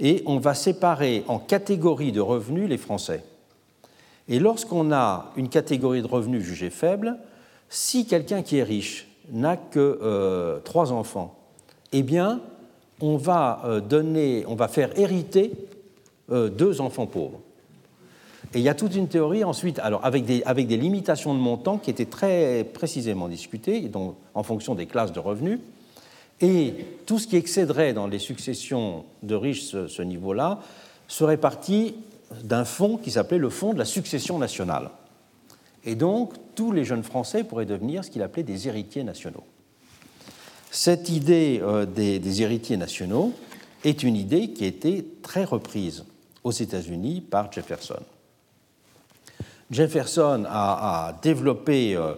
Et 0.00 0.22
on 0.26 0.38
va 0.38 0.54
séparer 0.54 1.24
en 1.28 1.38
catégories 1.38 2.12
de 2.12 2.20
revenus 2.20 2.68
les 2.68 2.76
Français. 2.76 3.22
Et 4.28 4.38
lorsqu'on 4.38 4.92
a 4.92 5.32
une 5.36 5.48
catégorie 5.48 6.02
de 6.02 6.06
revenus 6.06 6.42
jugée 6.42 6.70
faible, 6.70 7.16
si 7.68 8.06
quelqu'un 8.06 8.42
qui 8.42 8.58
est 8.58 8.62
riche 8.62 9.08
n'a 9.30 9.56
que 9.56 9.98
euh, 10.02 10.58
trois 10.60 10.92
enfants, 10.92 11.36
eh 11.92 12.02
bien, 12.02 12.40
on 13.00 13.16
va, 13.16 13.62
euh, 13.64 13.80
donner, 13.80 14.44
on 14.48 14.54
va 14.54 14.68
faire 14.68 14.98
hériter 14.98 15.52
euh, 16.30 16.48
deux 16.48 16.80
enfants 16.80 17.06
pauvres. 17.06 17.40
Et 18.54 18.58
il 18.58 18.62
y 18.62 18.68
a 18.68 18.74
toute 18.74 18.94
une 18.94 19.08
théorie 19.08 19.44
ensuite, 19.44 19.78
alors 19.80 20.04
avec 20.04 20.24
des, 20.24 20.42
avec 20.44 20.66
des 20.66 20.76
limitations 20.76 21.34
de 21.34 21.40
montant 21.40 21.78
qui 21.78 21.90
étaient 21.90 22.06
très 22.06 22.64
précisément 22.64 23.28
discutées, 23.28 23.80
donc 23.82 24.16
en 24.34 24.42
fonction 24.42 24.74
des 24.74 24.86
classes 24.86 25.12
de 25.12 25.20
revenus. 25.20 25.58
Et 26.40 26.74
tout 27.06 27.18
ce 27.18 27.26
qui 27.26 27.36
excéderait 27.36 27.92
dans 27.92 28.06
les 28.06 28.18
successions 28.18 29.04
de 29.22 29.34
riches 29.34 29.64
ce, 29.70 30.02
niveau-là 30.02 30.60
serait 31.08 31.38
parti 31.38 31.94
d'un 32.42 32.64
fonds 32.64 32.98
qui 32.98 33.10
s'appelait 33.10 33.38
le 33.38 33.50
Fonds 33.50 33.72
de 33.72 33.78
la 33.78 33.84
succession 33.84 34.38
nationale. 34.38 34.90
Et 35.84 35.94
donc, 35.94 36.34
tous 36.54 36.72
les 36.72 36.84
jeunes 36.84 37.04
Français 37.04 37.44
pourraient 37.44 37.66
devenir 37.66 38.04
ce 38.04 38.10
qu'il 38.10 38.22
appelait 38.22 38.42
des 38.42 38.68
héritiers 38.68 39.04
nationaux. 39.04 39.44
Cette 40.70 41.08
idée 41.08 41.60
euh, 41.62 41.86
des, 41.86 42.18
des, 42.18 42.42
héritiers 42.42 42.76
nationaux 42.76 43.32
est 43.84 44.02
une 44.02 44.16
idée 44.16 44.50
qui 44.50 44.64
a 44.64 44.66
été 44.66 45.06
très 45.22 45.44
reprise 45.44 46.04
aux 46.42 46.50
États-Unis 46.50 47.20
par 47.20 47.50
Jefferson. 47.52 48.02
Jefferson 49.70 50.44
a, 50.48 51.18
développé 51.22 51.96
euh, 51.96 52.14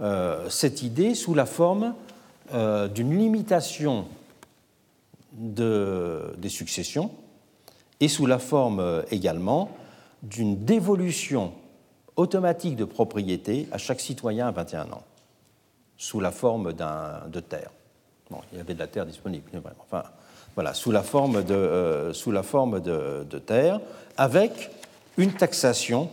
euh, 0.00 0.48
cette 0.48 0.82
idée 0.82 1.14
sous 1.14 1.34
la 1.34 1.46
forme 1.46 1.94
euh, 2.52 2.88
d'une 2.88 3.16
limitation 3.16 4.06
des 5.32 6.48
successions 6.48 7.10
et 8.00 8.08
sous 8.08 8.24
la 8.24 8.38
forme 8.38 9.04
également 9.10 9.70
d'une 10.22 10.64
dévolution 10.64 11.52
automatique 12.16 12.74
de 12.76 12.86
propriété 12.86 13.68
à 13.70 13.76
chaque 13.76 14.00
citoyen 14.00 14.48
à 14.48 14.50
21 14.50 14.92
ans, 14.92 15.04
sous 15.98 16.20
la 16.20 16.30
forme 16.30 16.72
de 16.72 17.40
terre. 17.40 17.70
il 18.52 18.58
y 18.58 18.60
avait 18.60 18.72
de 18.72 18.78
la 18.78 18.86
terre 18.86 19.04
disponible, 19.04 19.50
enfin, 19.78 20.04
voilà, 20.54 20.72
sous 20.72 20.90
la 20.90 21.02
forme 21.02 21.44
de, 21.44 22.12
sous 22.14 22.32
la 22.32 22.42
forme 22.42 22.80
de 22.80 23.38
terre, 23.38 23.80
avec 24.16 24.70
une 25.18 25.32
taxation 25.32 26.08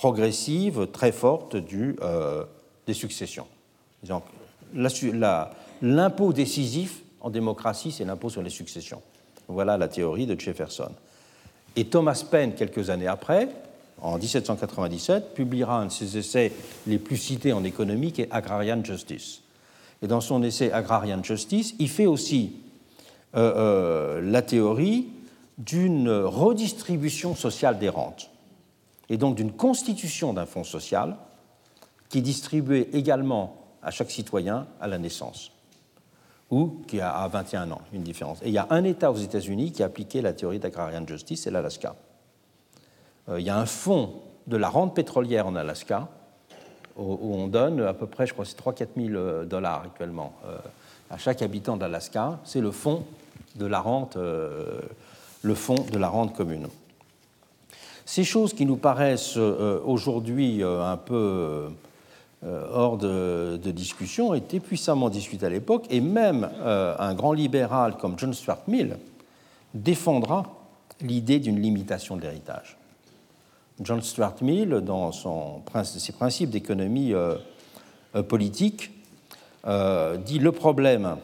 progressive 0.00 0.86
très 0.92 1.12
forte 1.12 1.56
du, 1.56 1.96
euh, 2.00 2.44
des 2.86 2.94
successions. 2.94 3.46
L'impôt 4.74 6.32
décisif 6.32 7.02
en 7.20 7.30
démocratie, 7.30 7.92
c'est 7.92 8.04
l'impôt 8.04 8.30
sur 8.30 8.42
les 8.42 8.50
successions. 8.50 9.02
Voilà 9.48 9.76
la 9.76 9.88
théorie 9.88 10.26
de 10.26 10.38
Jefferson. 10.38 10.90
Et 11.76 11.86
Thomas 11.86 12.24
Paine, 12.30 12.54
quelques 12.54 12.90
années 12.90 13.06
après, 13.06 13.48
en 14.00 14.18
1797, 14.18 15.34
publiera 15.34 15.80
un 15.80 15.86
de 15.86 15.92
ses 15.92 16.16
essais 16.16 16.52
les 16.86 16.98
plus 16.98 17.16
cités 17.16 17.52
en 17.52 17.64
économie, 17.64 18.12
qui 18.12 18.22
est 18.22 18.28
Agrarian 18.30 18.82
Justice. 18.82 19.42
Et 20.02 20.06
dans 20.06 20.20
son 20.20 20.42
essai 20.42 20.72
Agrarian 20.72 21.22
Justice, 21.22 21.74
il 21.78 21.88
fait 21.88 22.06
aussi 22.06 22.54
euh, 23.36 23.52
euh, 23.56 24.20
la 24.22 24.42
théorie 24.42 25.08
d'une 25.58 26.10
redistribution 26.10 27.34
sociale 27.34 27.78
des 27.78 27.90
rentes 27.90 28.30
et 29.10 29.18
donc 29.18 29.36
d'une 29.36 29.52
constitution 29.52 30.32
d'un 30.32 30.46
fonds 30.46 30.64
social 30.64 31.16
qui 32.08 32.18
est 32.18 32.22
distribué 32.22 32.88
également 32.94 33.59
à 33.82 33.90
chaque 33.90 34.10
citoyen 34.10 34.66
à 34.80 34.88
la 34.88 34.98
naissance 34.98 35.52
ou 36.50 36.82
qui 36.86 37.00
a 37.00 37.26
21 37.28 37.70
ans, 37.70 37.80
une 37.92 38.02
différence. 38.02 38.42
Et 38.42 38.48
il 38.48 38.52
y 38.52 38.58
a 38.58 38.66
un 38.70 38.84
État 38.84 39.10
aux 39.10 39.16
États-Unis 39.16 39.72
qui 39.72 39.82
a 39.82 39.86
appliqué 39.86 40.20
la 40.20 40.32
théorie 40.32 40.58
d'agrarian 40.58 41.06
justice, 41.06 41.42
c'est 41.42 41.50
l'Alaska. 41.50 41.94
Euh, 43.28 43.40
il 43.40 43.46
y 43.46 43.50
a 43.50 43.56
un 43.56 43.66
fonds 43.66 44.14
de 44.46 44.56
la 44.56 44.68
rente 44.68 44.94
pétrolière 44.94 45.46
en 45.46 45.54
Alaska 45.54 46.08
où 46.96 47.34
on 47.34 47.46
donne 47.46 47.80
à 47.80 47.94
peu 47.94 48.06
près, 48.06 48.26
je 48.26 48.32
crois, 48.32 48.44
c'est 48.44 48.58
3-4 48.58 48.88
000 48.96 49.14
euh, 49.14 49.44
dollars 49.44 49.82
actuellement 49.86 50.34
euh, 50.44 50.58
à 51.08 51.18
chaque 51.18 51.40
habitant 51.40 51.76
d'Alaska. 51.76 52.40
C'est 52.44 52.60
le 52.60 52.72
fonds 52.72 53.04
de 53.54 53.66
la 53.66 53.80
rente, 53.80 54.16
le 54.16 55.54
fonds 55.54 55.84
de 55.90 55.98
la 55.98 56.08
rente 56.08 56.36
commune. 56.36 56.68
Ces 58.04 58.22
choses 58.22 58.54
qui 58.54 58.64
nous 58.64 58.76
paraissent 58.76 59.36
aujourd'hui 59.36 60.62
un 60.62 60.96
peu 60.96 61.68
hors 62.42 62.96
de, 62.96 63.58
discussion 63.70 64.32
étaient 64.34 64.60
puissamment 64.60 65.10
discutées 65.10 65.46
à 65.46 65.50
l'époque, 65.50 65.86
et 65.90 66.00
même 66.00 66.48
un 66.64 67.14
grand 67.14 67.32
libéral 67.32 67.96
comme 67.96 68.18
John 68.18 68.32
Stuart 68.32 68.62
Mill 68.66 68.96
défendra 69.74 70.46
l'idée 71.02 71.38
d'une 71.38 71.60
limitation 71.60 72.16
de 72.16 72.22
l'héritage. 72.22 72.78
John 73.80 74.02
Stuart 74.02 74.36
Mill, 74.42 74.70
dans 74.84 75.12
son, 75.12 75.62
ses 75.84 76.12
principes 76.12 76.50
d'économie 76.50 77.12
politique, 78.28 78.90
dit 80.24 80.38
le 80.38 80.52
problème, 80.52 81.16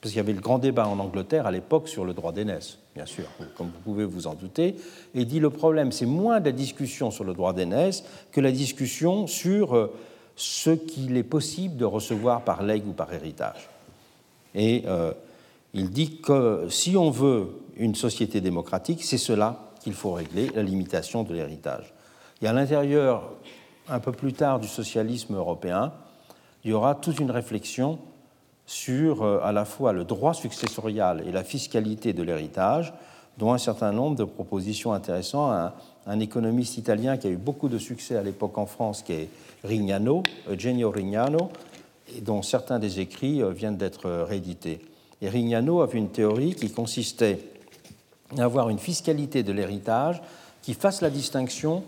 parce 0.00 0.12
qu'il 0.12 0.16
y 0.18 0.20
avait 0.20 0.32
le 0.32 0.40
grand 0.40 0.58
débat 0.58 0.86
en 0.86 0.98
Angleterre 0.98 1.46
à 1.46 1.50
l'époque 1.50 1.88
sur 1.88 2.04
le 2.04 2.14
droit 2.14 2.32
d'aînesse, 2.32 2.78
bien 2.94 3.04
sûr, 3.04 3.24
comme 3.54 3.66
vous 3.66 3.80
pouvez 3.84 4.04
vous 4.04 4.26
en 4.26 4.34
douter, 4.34 4.76
et 5.14 5.24
dit 5.24 5.40
le 5.40 5.50
problème, 5.50 5.92
c'est 5.92 6.06
moins 6.06 6.40
la 6.40 6.52
discussion 6.52 7.10
sur 7.10 7.24
le 7.24 7.34
droit 7.34 7.52
d'aînesse 7.52 8.04
que 8.32 8.40
la 8.40 8.50
discussion 8.50 9.26
sur 9.26 9.76
euh, 9.76 9.92
ce 10.40 10.70
qu'il 10.70 11.18
est 11.18 11.22
possible 11.22 11.76
de 11.76 11.84
recevoir 11.84 12.40
par 12.44 12.62
legs 12.62 12.86
ou 12.86 12.92
par 12.92 13.12
héritage. 13.12 13.68
Et 14.54 14.84
euh, 14.86 15.12
il 15.74 15.90
dit 15.90 16.16
que 16.22 16.66
si 16.70 16.96
on 16.96 17.10
veut 17.10 17.48
une 17.76 17.94
société 17.94 18.40
démocratique, 18.40 19.04
c'est 19.04 19.18
cela 19.18 19.70
qu'il 19.82 19.92
faut 19.92 20.12
régler, 20.12 20.48
la 20.54 20.62
limitation 20.62 21.24
de 21.24 21.34
l'héritage. 21.34 21.92
Et 22.40 22.46
à 22.46 22.54
l'intérieur, 22.54 23.30
un 23.86 24.00
peu 24.00 24.12
plus 24.12 24.32
tard, 24.32 24.60
du 24.60 24.66
socialisme 24.66 25.34
européen, 25.34 25.92
il 26.64 26.70
y 26.70 26.72
aura 26.72 26.94
toute 26.94 27.20
une 27.20 27.30
réflexion 27.30 27.98
sur 28.64 29.22
euh, 29.22 29.40
à 29.42 29.52
la 29.52 29.66
fois 29.66 29.92
le 29.92 30.04
droit 30.04 30.32
successorial 30.32 31.22
et 31.26 31.32
la 31.32 31.44
fiscalité 31.44 32.14
de 32.14 32.22
l'héritage, 32.22 32.94
dont 33.40 33.54
un 33.54 33.58
certain 33.58 33.90
nombre 33.90 34.16
de 34.16 34.24
propositions 34.24 34.92
intéressantes. 34.92 35.72
Un, 36.06 36.20
économiste 36.20 36.76
italien 36.76 37.16
qui 37.16 37.26
a 37.26 37.30
eu 37.30 37.36
beaucoup 37.36 37.68
de 37.68 37.78
succès 37.78 38.16
à 38.16 38.22
l'époque 38.22 38.58
en 38.58 38.66
France, 38.66 39.02
qui 39.02 39.12
est 39.12 39.28
Rignano, 39.64 40.22
Eugenio 40.48 40.90
Rignano, 40.90 41.50
dont 42.22 42.42
certains 42.42 42.78
des 42.78 43.00
écrits 43.00 43.42
euh, 43.42 43.50
viennent 43.50 43.76
d'être 43.76 44.06
euh, 44.06 44.24
réédités. 44.24 44.80
Et 45.22 45.28
Rignano 45.28 45.80
avait 45.80 45.98
une 45.98 46.08
théorie 46.08 46.54
qui 46.54 46.70
consistait 46.70 47.38
à 48.36 48.44
avoir 48.44 48.68
une 48.70 48.78
fiscalité 48.78 49.42
de 49.42 49.52
l'héritage 49.52 50.20
qui 50.62 50.74
fasse 50.74 51.00
la 51.00 51.10
distinction 51.10 51.84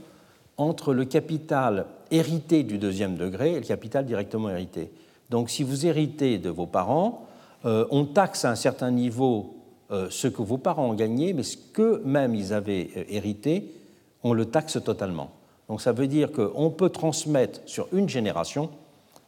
entre 0.56 0.94
le 0.94 1.04
capital 1.04 1.86
hérité 2.10 2.62
du 2.62 2.78
deuxième 2.78 3.16
degré 3.16 3.52
et 3.52 3.60
le 3.60 3.66
capital 3.66 4.06
directement 4.06 4.50
hérité. 4.50 4.90
Donc 5.30 5.50
si 5.50 5.64
vous 5.64 5.86
héritez 5.86 6.38
de 6.38 6.50
vos 6.50 6.66
parents, 6.66 7.26
euh, 7.64 7.86
on 7.90 8.04
taxe 8.04 8.44
à 8.44 8.50
un 8.50 8.56
certain 8.56 8.90
niveau 8.90 9.61
ce 10.10 10.28
que 10.28 10.42
vos 10.42 10.58
parents 10.58 10.90
ont 10.90 10.94
gagné, 10.94 11.32
mais 11.32 11.42
ce 11.42 11.56
qu'eux-mêmes 11.72 12.34
ils 12.34 12.52
avaient 12.52 12.90
euh, 12.96 13.04
hérité, 13.08 13.74
on 14.22 14.32
le 14.32 14.46
taxe 14.46 14.78
totalement. 14.84 15.30
Donc 15.68 15.80
ça 15.80 15.92
veut 15.92 16.06
dire 16.06 16.30
qu'on 16.32 16.70
peut 16.70 16.90
transmettre 16.90 17.60
sur 17.66 17.88
une 17.92 18.08
génération, 18.08 18.70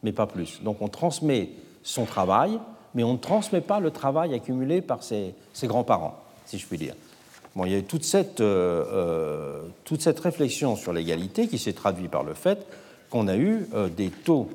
mais 0.03 0.13
pas 0.13 0.27
plus. 0.27 0.63
Donc 0.63 0.81
on 0.81 0.89
transmet 0.89 1.51
son 1.83 2.05
travail, 2.05 2.59
mais 2.95 3.05
on 3.05 3.15
ne 3.15 3.19
transmet 3.19 3.61
pas 3.61 3.81
le 3.81 3.91
travail 3.91 4.35
accumulé 4.35 4.81
par 4.81 5.03
ses, 5.03 5.35
grands-parents, 5.63 6.17
si 6.47 6.59
je 6.59 6.67
puis 6.67 6.79
dire. 6.79 6.95
Bon, 7.57 7.65
il 7.65 7.73
y 7.73 7.75
a 7.75 7.79
eu 7.79 7.85
toute 7.85 8.05
cette, 8.05 8.43
toute 9.85 10.03
cette 10.03 10.21
réflexion 10.21 10.77
sur 10.77 10.93
l'égalité 10.93 11.47
qui 11.47 11.59
s'est 11.59 11.73
traduite 11.73 12.11
par 12.11 12.25
le 12.25 12.35
fait 12.35 12.67
qu'on 13.11 13.29
a 13.29 13.37
eu 13.37 13.69
des 13.97 14.11
taux 14.11 14.49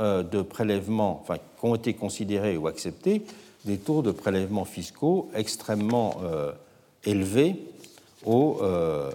euh, 0.00 0.22
de 0.22 0.40
prélèvements, 0.40 1.20
enfin, 1.20 1.36
qui 1.36 1.64
ont 1.66 1.74
été 1.74 1.92
considérés 1.92 2.56
ou 2.56 2.68
acceptés, 2.68 3.22
des 3.64 3.78
taux 3.78 4.02
de 4.02 4.10
prélèvements 4.10 4.64
fiscaux 4.64 5.30
extrêmement 5.34 6.18
euh, 6.22 6.52
élevés 7.04 7.56
au, 8.24 8.58
euh, 8.62 9.10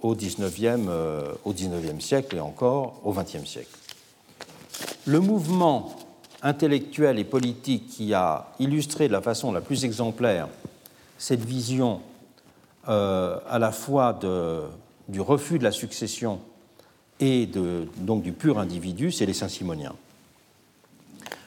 au, 0.00 0.14
19e, 0.14 0.88
au 1.44 1.52
19e 1.52 2.00
siècle 2.00 2.36
et 2.36 2.40
encore 2.40 3.00
au 3.04 3.12
20e 3.12 3.46
siècle. 3.46 3.76
Le 5.06 5.20
mouvement 5.20 5.94
intellectuel 6.42 7.18
et 7.18 7.24
politique 7.24 7.88
qui 7.88 8.14
a 8.14 8.52
illustré 8.58 9.08
de 9.08 9.12
la 9.12 9.20
façon 9.20 9.52
la 9.52 9.60
plus 9.60 9.84
exemplaire 9.84 10.48
cette 11.18 11.44
vision 11.44 12.00
à 12.86 13.58
la 13.60 13.70
fois 13.70 14.18
du 15.08 15.20
refus 15.20 15.60
de 15.60 15.64
la 15.64 15.70
succession 15.70 16.40
et 17.22 17.48
donc 17.98 18.22
du 18.24 18.32
pur 18.32 18.58
individu, 18.58 19.12
c'est 19.12 19.26
les 19.26 19.32
Saint-Simoniens. 19.32 19.94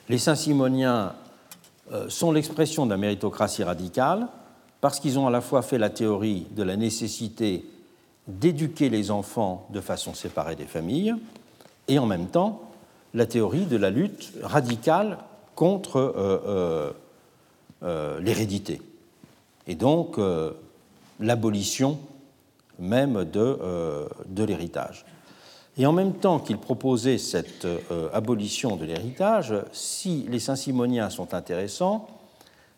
Les 0.07 0.17
Saint-Simoniens 0.17 1.07
euh, 1.07 1.24
sont 2.09 2.31
l'expression 2.31 2.85
de 2.85 2.95
méritocratie 2.95 3.63
radicale 3.63 4.27
parce 4.81 4.99
qu'ils 4.99 5.19
ont 5.19 5.27
à 5.27 5.31
la 5.31 5.41
fois 5.41 5.61
fait 5.61 5.77
la 5.77 5.89
théorie 5.89 6.47
de 6.51 6.63
la 6.63 6.75
nécessité 6.75 7.65
d'éduquer 8.27 8.89
les 8.89 9.11
enfants 9.11 9.67
de 9.71 9.81
façon 9.81 10.13
séparée 10.13 10.55
des 10.55 10.65
familles 10.65 11.13
et 11.87 11.99
en 11.99 12.05
même 12.05 12.27
temps 12.27 12.61
la 13.13 13.25
théorie 13.25 13.65
de 13.65 13.77
la 13.77 13.91
lutte 13.91 14.33
radicale 14.41 15.19
contre 15.55 15.97
euh, 15.97 16.91
euh, 17.83 18.19
l'hérédité 18.19 18.81
et 19.67 19.75
donc 19.75 20.19
l'abolition 21.19 21.99
même 22.79 23.25
de 23.25 24.43
l'héritage. 24.43 25.05
Et 25.77 25.85
en 25.85 25.91
même 25.91 26.13
temps 26.13 26.39
qu'il 26.39 26.57
proposait 26.57 27.17
cette 27.17 27.65
euh, 27.65 28.09
abolition 28.13 28.75
de 28.77 28.85
l'héritage, 28.85 29.53
si 29.73 30.25
les 30.29 30.39
Saint-Simoniens 30.39 31.09
sont 31.09 31.33
intéressants, 31.33 32.07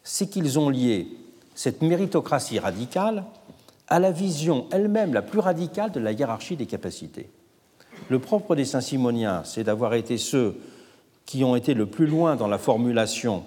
c'est 0.03 0.27
qu'ils 0.29 0.57
ont 0.57 0.69
lié 0.69 1.07
cette 1.53 1.81
méritocratie 1.81 2.59
radicale 2.59 3.23
à 3.87 3.99
la 3.99 4.11
vision 4.11 4.65
elle-même 4.71 5.13
la 5.13 5.21
plus 5.21 5.39
radicale 5.39 5.91
de 5.91 5.99
la 5.99 6.11
hiérarchie 6.11 6.55
des 6.55 6.65
capacités. 6.65 7.29
Le 8.09 8.19
propre 8.19 8.55
des 8.55 8.65
Saint-Simoniens, 8.65 9.43
c'est 9.43 9.63
d'avoir 9.63 9.93
été 9.93 10.17
ceux 10.17 10.55
qui 11.25 11.43
ont 11.43 11.55
été 11.55 11.73
le 11.73 11.85
plus 11.85 12.07
loin 12.07 12.35
dans 12.35 12.47
la 12.47 12.57
formulation 12.57 13.43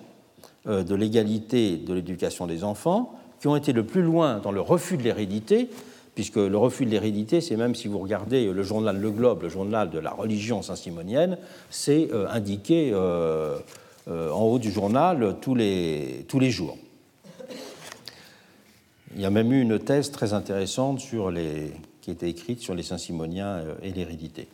euh, 0.67 0.83
de 0.83 0.95
l'égalité 0.95 1.77
de 1.77 1.95
l'éducation 1.95 2.47
des 2.47 2.63
enfants, 2.63 3.15
qui 3.41 3.49
ont 3.49 3.57
été 3.57 3.73
le 3.73 3.85
plus 3.85 4.03
loin 4.03 4.39
dans 4.39 4.53
le 4.53 4.61
refus 4.61 4.97
de 4.97 5.03
l'hérédité, 5.03 5.71
puisque 6.15 6.37
le 6.37 6.57
refus 6.57 6.85
de 6.85 6.91
l'hérédité, 6.91 7.41
c'est 7.41 7.57
même 7.57 7.75
si 7.75 7.89
vous 7.89 7.99
regardez 7.99 8.53
le 8.53 8.63
journal 8.63 8.99
Le 8.99 9.11
Globe, 9.11 9.43
le 9.43 9.49
journal 9.49 9.91
de 9.91 9.99
la 9.99 10.11
religion 10.11 10.63
saint-simonienne, 10.63 11.39
c'est 11.71 12.09
euh, 12.13 12.29
indiqué 12.29 12.91
euh, 12.93 13.59
euh, 14.09 14.31
en 14.31 14.43
haut 14.43 14.59
du 14.59 14.71
journal 14.71 15.37
tous 15.41 15.55
les, 15.55 16.51
jours. 16.51 16.77
Il 19.15 19.21
y 19.21 19.25
a 19.25 19.31
même 19.31 19.53
eu 19.53 19.61
une 19.61 19.79
thèse 19.79 20.11
très 20.11 20.33
intéressante 20.33 21.01
sur 21.01 21.31
les, 21.31 21.73
qui 22.01 22.11
était 22.11 22.29
écrite 22.29 22.61
sur 22.61 22.75
les 22.75 22.83
Saint-Simoniens 22.83 23.65
et 23.83 23.91
l'hérédité. 23.91 24.49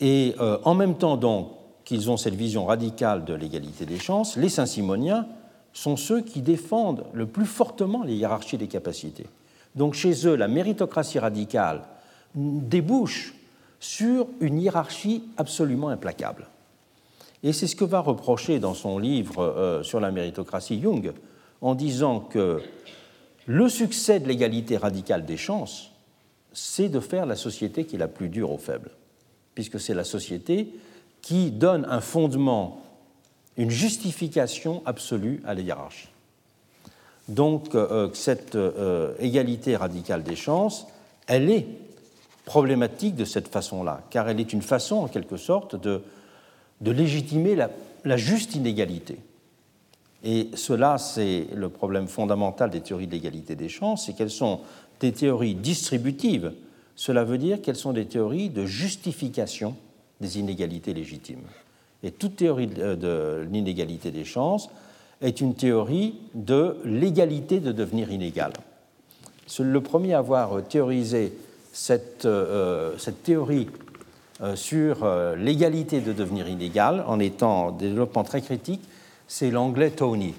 Et 0.00 0.34
en 0.64 0.74
même 0.74 0.96
temps 0.96 1.16
donc 1.16 1.50
qu'ils 1.84 2.10
ont 2.10 2.16
cette 2.16 2.34
vision 2.34 2.66
radicale 2.66 3.24
de 3.24 3.34
l'égalité 3.34 3.86
des 3.86 3.98
chances, 3.98 4.36
les 4.36 4.48
Saint-Simoniens 4.48 5.26
sont 5.72 5.96
ceux 5.96 6.22
qui 6.22 6.42
défendent 6.42 7.04
le 7.12 7.26
plus 7.26 7.46
fortement 7.46 8.02
les 8.02 8.14
hiérarchies 8.14 8.58
des 8.58 8.66
capacités. 8.66 9.26
Donc 9.74 9.94
chez 9.94 10.26
eux, 10.26 10.34
la 10.34 10.48
méritocratie 10.48 11.18
radicale 11.18 11.82
débouche 12.34 13.34
sur 13.80 14.26
une 14.40 14.60
hiérarchie 14.60 15.24
absolument 15.36 15.88
implacable. 15.88 16.46
Et 17.42 17.52
c'est 17.52 17.66
ce 17.66 17.76
que 17.76 17.84
va 17.84 18.00
reprocher 18.00 18.58
dans 18.58 18.74
son 18.74 18.98
livre 18.98 19.42
euh, 19.42 19.82
sur 19.82 20.00
la 20.00 20.10
méritocratie 20.10 20.80
Jung, 20.80 21.12
en 21.60 21.74
disant 21.74 22.20
que 22.20 22.60
le 23.46 23.68
succès 23.68 24.20
de 24.20 24.28
l'égalité 24.28 24.76
radicale 24.76 25.24
des 25.24 25.36
chances, 25.36 25.92
c'est 26.52 26.88
de 26.88 27.00
faire 27.00 27.26
la 27.26 27.36
société 27.36 27.84
qui 27.84 27.96
est 27.96 27.98
la 27.98 28.08
plus 28.08 28.28
dure 28.28 28.50
aux 28.50 28.58
faibles, 28.58 28.90
puisque 29.54 29.78
c'est 29.78 29.94
la 29.94 30.04
société 30.04 30.72
qui 31.22 31.50
donne 31.50 31.86
un 31.88 32.00
fondement, 32.00 32.82
une 33.56 33.70
justification 33.70 34.82
absolue 34.86 35.40
à 35.44 35.54
la 35.54 35.60
hiérarchie. 35.60 36.08
Donc 37.28 37.74
euh, 37.74 38.08
cette 38.14 38.54
euh, 38.56 39.14
égalité 39.18 39.76
radicale 39.76 40.22
des 40.22 40.36
chances, 40.36 40.86
elle 41.26 41.50
est 41.50 41.66
problématique 42.46 43.14
de 43.14 43.26
cette 43.26 43.48
façon-là, 43.48 44.00
car 44.08 44.28
elle 44.28 44.40
est 44.40 44.52
une 44.54 44.62
façon, 44.62 44.96
en 44.96 45.08
quelque 45.08 45.36
sorte, 45.36 45.76
de, 45.76 46.02
légitimer 46.80 47.54
la, 47.54 48.16
juste 48.16 48.54
inégalité. 48.54 49.18
Et 50.24 50.48
cela, 50.54 50.96
c'est 50.96 51.46
le 51.54 51.68
problème 51.68 52.08
fondamental 52.08 52.70
des 52.70 52.80
théories 52.80 53.06
de 53.06 53.12
l'égalité 53.12 53.54
des 53.54 53.68
chances, 53.68 54.06
c'est 54.06 54.14
qu'elles 54.14 54.30
sont 54.30 54.60
des 55.00 55.12
théories 55.12 55.54
distributives. 55.54 56.52
Cela 56.96 57.24
veut 57.24 57.38
dire 57.38 57.60
qu'elles 57.60 57.76
sont 57.76 57.92
des 57.92 58.06
théories 58.06 58.48
de 58.48 58.64
justification 58.64 59.76
des 60.20 60.38
inégalités 60.38 60.94
légitimes. 60.94 61.44
Et 62.02 62.10
toute 62.10 62.36
théorie 62.36 62.66
de 62.66 63.46
l'inégalité 63.50 64.10
des 64.10 64.24
chances 64.24 64.70
est 65.20 65.40
une 65.40 65.54
théorie 65.54 66.14
de 66.34 66.76
l'égalité 66.84 67.60
de 67.60 67.72
devenir 67.72 68.10
inégal. 68.10 68.52
Le 69.58 69.80
premier 69.80 70.14
à 70.14 70.18
avoir 70.18 70.62
théorisé 70.62 71.32
cette, 71.72 72.26
euh, 72.26 72.96
cette 72.98 73.22
théorie 73.22 73.68
euh, 74.40 74.56
sur 74.56 75.04
euh, 75.04 75.36
l'égalité 75.36 76.00
de 76.00 76.12
devenir 76.12 76.48
inégal 76.48 77.04
en 77.06 77.20
étant 77.20 77.66
en 77.66 77.70
développement 77.72 78.24
très 78.24 78.42
critique, 78.42 78.82
c'est 79.26 79.50
l'anglais 79.50 79.90
Tony, 79.90 80.34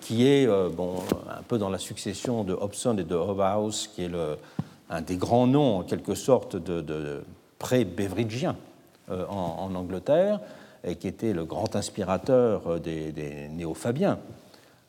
qui 0.00 0.26
est 0.26 0.48
bon, 0.74 0.94
un 1.28 1.42
peu 1.46 1.58
dans 1.58 1.68
la 1.68 1.78
succession 1.78 2.42
de 2.42 2.54
Hobson 2.54 2.96
et 2.98 3.04
de 3.04 3.14
Hobhouse, 3.14 3.88
qui 3.94 4.04
est 4.04 4.10
un 4.88 5.00
des 5.02 5.16
grands 5.16 5.46
noms 5.46 5.76
en 5.76 5.82
quelque 5.82 6.14
sorte 6.14 6.56
de, 6.56 7.22
pré-beveridgien 7.58 8.56
en, 9.08 9.70
Angleterre, 9.74 10.40
et 10.40 10.57
qui 10.98 11.08
était 11.08 11.32
le 11.32 11.44
grand 11.44 11.74
inspirateur 11.76 12.66
euh, 12.66 12.78
des, 12.78 13.48
néo-fabiens. 13.50 14.18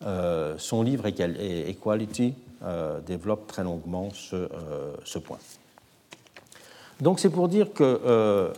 Euh, 0.06 0.56
son 0.58 0.84
livre 0.84 1.08
Equality 1.08 2.34
euh, 2.64 3.00
développe 3.02 3.48
très 3.48 3.64
longuement 3.64 4.10
ce, 4.14 5.18
point. 5.20 5.40
Donc 7.02 7.20
c'est 7.20 7.30
pour 7.30 7.48
dire 7.48 7.74
que 7.74 8.52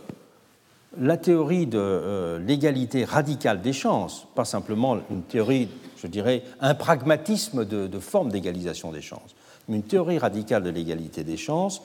la 1.00 1.16
théorie 1.16 1.66
de 1.66 2.38
l'égalité 2.44 3.04
radicale 3.04 3.62
des 3.62 3.72
chances, 3.72 4.26
pas 4.34 4.44
simplement 4.44 4.98
une 5.10 5.22
théorie, 5.22 5.68
je 5.96 6.06
dirais, 6.06 6.42
un 6.60 6.74
pragmatisme 6.74 7.64
de 7.64 7.98
forme 7.98 8.30
d'égalisation 8.30 8.92
des 8.92 9.00
chances, 9.00 9.34
mais 9.68 9.76
une 9.76 9.84
théorie 9.84 10.18
radicale 10.18 10.64
de 10.64 10.70
l'égalité 10.70 11.22
des 11.24 11.36
chances, 11.36 11.82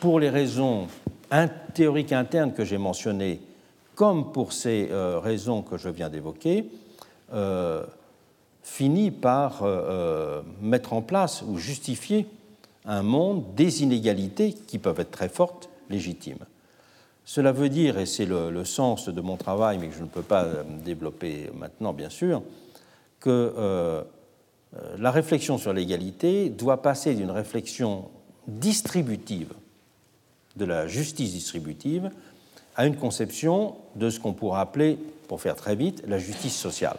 pour 0.00 0.18
les 0.18 0.28
raisons 0.28 0.88
théoriques 1.74 2.12
internes 2.12 2.52
que 2.52 2.64
j'ai 2.64 2.78
mentionnées 2.78 3.40
comme 3.94 4.32
pour 4.32 4.52
ces 4.52 4.88
euh, 4.90 5.18
raisons 5.18 5.62
que 5.62 5.76
je 5.76 5.88
viens 5.88 6.08
d'évoquer, 6.08 6.70
euh, 7.32 7.84
finit 8.62 9.10
par 9.10 9.62
euh, 9.62 10.42
mettre 10.60 10.92
en 10.92 11.02
place 11.02 11.42
ou 11.46 11.58
justifier 11.58 12.26
un 12.84 13.02
monde 13.02 13.54
des 13.54 13.82
inégalités 13.82 14.52
qui 14.52 14.78
peuvent 14.78 15.00
être 15.00 15.10
très 15.10 15.28
fortes, 15.28 15.68
légitimes. 15.88 16.46
Cela 17.24 17.52
veut 17.52 17.68
dire, 17.68 17.98
et 17.98 18.06
c'est 18.06 18.26
le, 18.26 18.64
sens 18.64 19.08
de 19.08 19.20
mon 19.20 19.36
travail, 19.36 19.78
mais 19.78 19.88
que 19.88 19.94
je 19.94 20.02
ne 20.02 20.08
peux 20.08 20.22
pas 20.22 20.46
développer 20.84 21.50
maintenant, 21.54 21.92
bien 21.92 22.08
sûr, 22.08 22.42
que 23.20 24.02
la 24.98 25.10
réflexion 25.10 25.58
sur 25.58 25.72
l'égalité 25.72 26.48
doit 26.48 26.82
passer 26.82 27.14
d'une 27.14 27.30
réflexion 27.30 28.08
distributive, 28.48 29.52
de 30.56 30.64
la 30.64 30.86
justice 30.86 31.32
distributive, 31.32 32.10
à 32.80 32.86
une 32.86 32.96
conception 32.96 33.74
de 33.94 34.08
ce 34.08 34.18
qu'on 34.18 34.32
pourrait 34.32 34.62
appeler, 34.62 34.96
pour 35.28 35.42
faire 35.42 35.54
très 35.54 35.76
vite, 35.76 36.02
la 36.08 36.16
justice 36.16 36.56
sociale. 36.56 36.96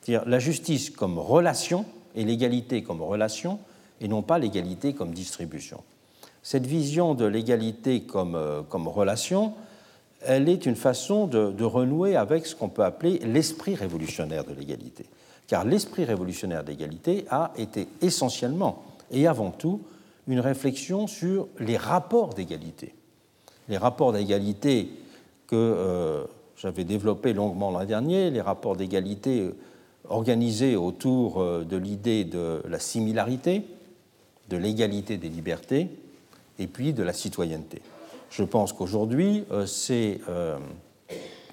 C'est-à-dire 0.00 0.28
la 0.28 0.40
justice 0.40 0.90
comme 0.90 1.16
relation 1.16 1.84
et 2.16 2.24
l'égalité 2.24 2.82
comme 2.82 3.00
relation 3.00 3.60
et 4.00 4.08
non 4.08 4.22
pas 4.22 4.40
l'égalité 4.40 4.94
comme 4.94 5.12
distribution. 5.12 5.80
Cette 6.42 6.66
vision 6.66 7.14
de 7.14 7.24
l'égalité 7.24 8.00
comme, 8.00 8.34
euh, 8.34 8.62
comme, 8.62 8.88
relation, 8.88 9.54
elle 10.22 10.48
est 10.48 10.66
une 10.66 10.74
façon 10.74 11.28
de, 11.28 11.52
de 11.52 11.64
renouer 11.64 12.16
avec 12.16 12.44
ce 12.44 12.56
qu'on 12.56 12.68
peut 12.68 12.84
appeler 12.84 13.20
l'esprit 13.20 13.76
révolutionnaire 13.76 14.42
de 14.42 14.54
l'égalité. 14.54 15.06
Car 15.46 15.64
l'esprit 15.64 16.04
révolutionnaire 16.04 16.64
d'égalité 16.64 17.26
a 17.30 17.52
été 17.56 17.86
essentiellement 18.00 18.82
et 19.12 19.28
avant 19.28 19.52
tout 19.52 19.82
une 20.26 20.40
réflexion 20.40 21.06
sur 21.06 21.46
les 21.60 21.76
rapports 21.76 22.34
d'égalité. 22.34 22.92
Les 23.68 23.76
rapports 23.76 24.12
d'égalité 24.12 24.90
que 25.52 25.56
euh, 25.56 26.24
j'avais 26.56 26.84
développés 26.84 27.34
longuement 27.34 27.70
l'an 27.70 27.84
dernier, 27.84 28.30
les 28.30 28.40
rapports 28.40 28.74
d'égalité 28.74 29.50
organisés 30.08 30.76
autour 30.76 31.42
euh, 31.42 31.62
de 31.62 31.76
l'idée 31.76 32.24
de 32.24 32.62
la 32.66 32.78
similarité, 32.78 33.62
de 34.48 34.56
l'égalité 34.56 35.18
des 35.18 35.28
libertés 35.28 35.90
et 36.58 36.66
puis 36.66 36.94
de 36.94 37.02
la 37.02 37.12
citoyenneté. 37.12 37.82
Je 38.30 38.44
pense 38.44 38.72
qu'aujourd'hui, 38.72 39.44
euh, 39.50 39.66
c'est 39.66 40.20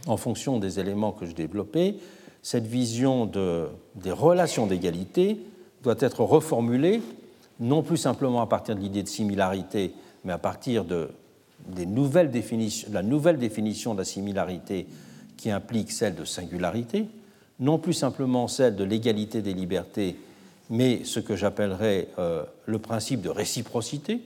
en 0.08 0.16
fonction 0.16 0.60
des 0.60 0.80
éléments 0.80 1.12
que 1.12 1.26
je 1.26 1.36
développais, 1.36 1.96
cette 2.42 2.68
vision 2.68 3.26
de, 3.26 3.68
des 3.96 4.14
relations 4.14 4.66
d'égalité 4.66 5.42
doit 5.84 5.98
être 6.00 6.24
reformulée 6.24 7.02
non 7.60 7.84
plus 7.84 7.98
simplement 7.98 8.42
à 8.42 8.48
partir 8.48 8.78
de 8.78 8.80
l'idée 8.80 9.04
de 9.04 9.10
similarité, 9.10 9.92
mais 10.24 10.32
à 10.32 10.38
partir 10.38 10.86
de, 10.86 11.10
la 11.76 11.86
nouvelle 13.04 13.38
définition 13.40 13.94
de 13.94 14.00
la 14.00 14.06
similarité 14.06 14.88
qui 15.38 15.52
implique 15.52 15.92
celle 15.92 16.16
de 16.16 16.26
singularité, 16.26 17.08
non 17.60 17.78
plus 17.78 17.94
simplement 17.94 18.48
celle 18.48 18.76
de 18.76 18.84
l'égalité 18.84 19.42
des 19.42 19.54
libertés, 19.54 20.18
mais 20.70 21.04
ce 21.04 21.20
que 21.20 21.36
j'appellerais 21.36 22.08
euh, 22.20 22.44
le 22.66 22.80
principe 22.80 23.22
de 23.22 23.30
réciprocité, 23.30 24.22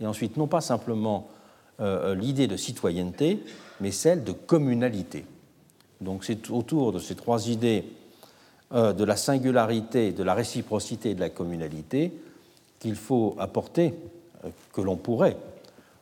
et 0.00 0.06
ensuite 0.06 0.36
non 0.36 0.46
pas 0.46 0.60
simplement 0.60 1.28
euh, 1.80 2.14
l'idée 2.14 2.46
de 2.46 2.56
citoyenneté, 2.56 3.40
mais 3.80 3.92
celle 3.92 4.24
de 4.24 4.32
communalité. 4.32 5.24
Donc 6.00 6.24
c'est 6.24 6.50
autour 6.50 6.92
de 6.92 6.98
ces 6.98 7.14
trois 7.14 7.48
idées 7.48 7.84
euh, 8.72 8.92
de 8.92 9.04
la 9.04 9.16
singularité, 9.16 10.12
de 10.12 10.22
la 10.22 10.34
réciprocité 10.34 11.10
et 11.10 11.14
de 11.14 11.20
la 11.20 11.30
communalité 11.30 12.12
qu'il 12.78 12.96
faut 12.96 13.34
apporter, 13.38 13.94
euh, 14.44 14.48
que 14.72 14.80
l'on 14.80 14.96
pourrait 14.96 15.36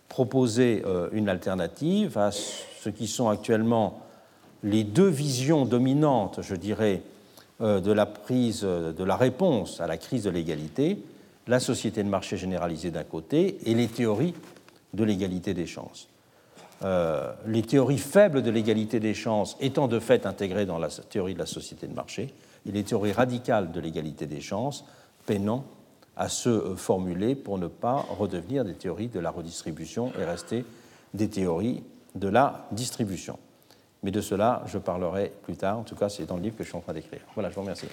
proposer 0.08 0.82
euh, 0.86 1.08
une 1.12 1.28
alternative 1.28 2.18
à 2.18 2.30
ce 2.30 2.88
qui 2.88 3.06
sont 3.06 3.28
actuellement 3.28 4.00
les 4.62 4.84
deux 4.84 5.08
visions 5.08 5.64
dominantes, 5.64 6.40
je 6.42 6.54
dirais, 6.54 7.02
euh, 7.60 7.80
de 7.80 7.92
la 7.92 8.06
prise, 8.06 8.62
de 8.62 9.04
la 9.04 9.16
réponse 9.16 9.80
à 9.80 9.86
la 9.86 9.96
crise 9.96 10.24
de 10.24 10.30
l'égalité, 10.30 10.98
la 11.46 11.60
société 11.60 12.02
de 12.02 12.08
marché 12.08 12.36
généralisée 12.36 12.90
d'un 12.90 13.04
côté 13.04 13.58
et 13.64 13.74
les 13.74 13.88
théories 13.88 14.34
de 14.94 15.04
l'égalité 15.04 15.54
des 15.54 15.66
chances. 15.66 16.08
les 17.46 17.62
théories 17.62 17.98
faibles 17.98 18.42
de 18.42 18.50
l'égalité 18.50 19.00
des 19.00 19.14
chances 19.14 19.56
étant 19.60 19.88
de 19.88 19.98
fait 20.00 20.26
intégrées 20.26 20.66
dans 20.66 20.78
la 20.78 20.88
théorie 20.88 21.34
de 21.34 21.38
la 21.38 21.46
société 21.46 21.86
de 21.86 21.94
marché, 21.94 22.34
et 22.66 22.72
les 22.72 22.82
théories 22.82 23.12
radicales 23.12 23.72
de 23.72 23.80
l'égalité 23.80 24.26
des 24.26 24.40
chances 24.40 24.84
peinant 25.24 25.64
à 26.16 26.28
se 26.28 26.74
formuler 26.76 27.34
pour 27.34 27.59
ne 27.59 27.66
pas 27.66 28.06
redevenir 28.18 28.64
des 28.64 28.74
théories 28.74 29.09
de 29.09 29.20
la 29.20 29.30
redistribution 29.30 30.12
et 30.18 30.24
rester 30.24 30.64
des 31.14 31.28
théories 31.28 31.82
de 32.14 32.28
la 32.28 32.66
distribution. 32.72 33.38
Mais 34.02 34.10
de 34.10 34.20
cela, 34.20 34.62
je 34.66 34.78
parlerai 34.78 35.32
plus 35.43 35.56
tard. 35.56 35.78
En 35.78 35.82
tout 35.82 35.97
cas, 35.97 36.09
c'est 36.09 36.26
dans 36.26 36.36
le 36.36 36.43
livre 36.43 36.56
que 36.56 36.64
je 36.64 36.68
suis 36.68 36.78
en 36.78 36.80
train 36.80 36.93
d'écrire. 36.93 37.20
Voilà, 37.34 37.51
je 37.51 37.55
vous 37.55 37.62
remercie. 37.62 37.86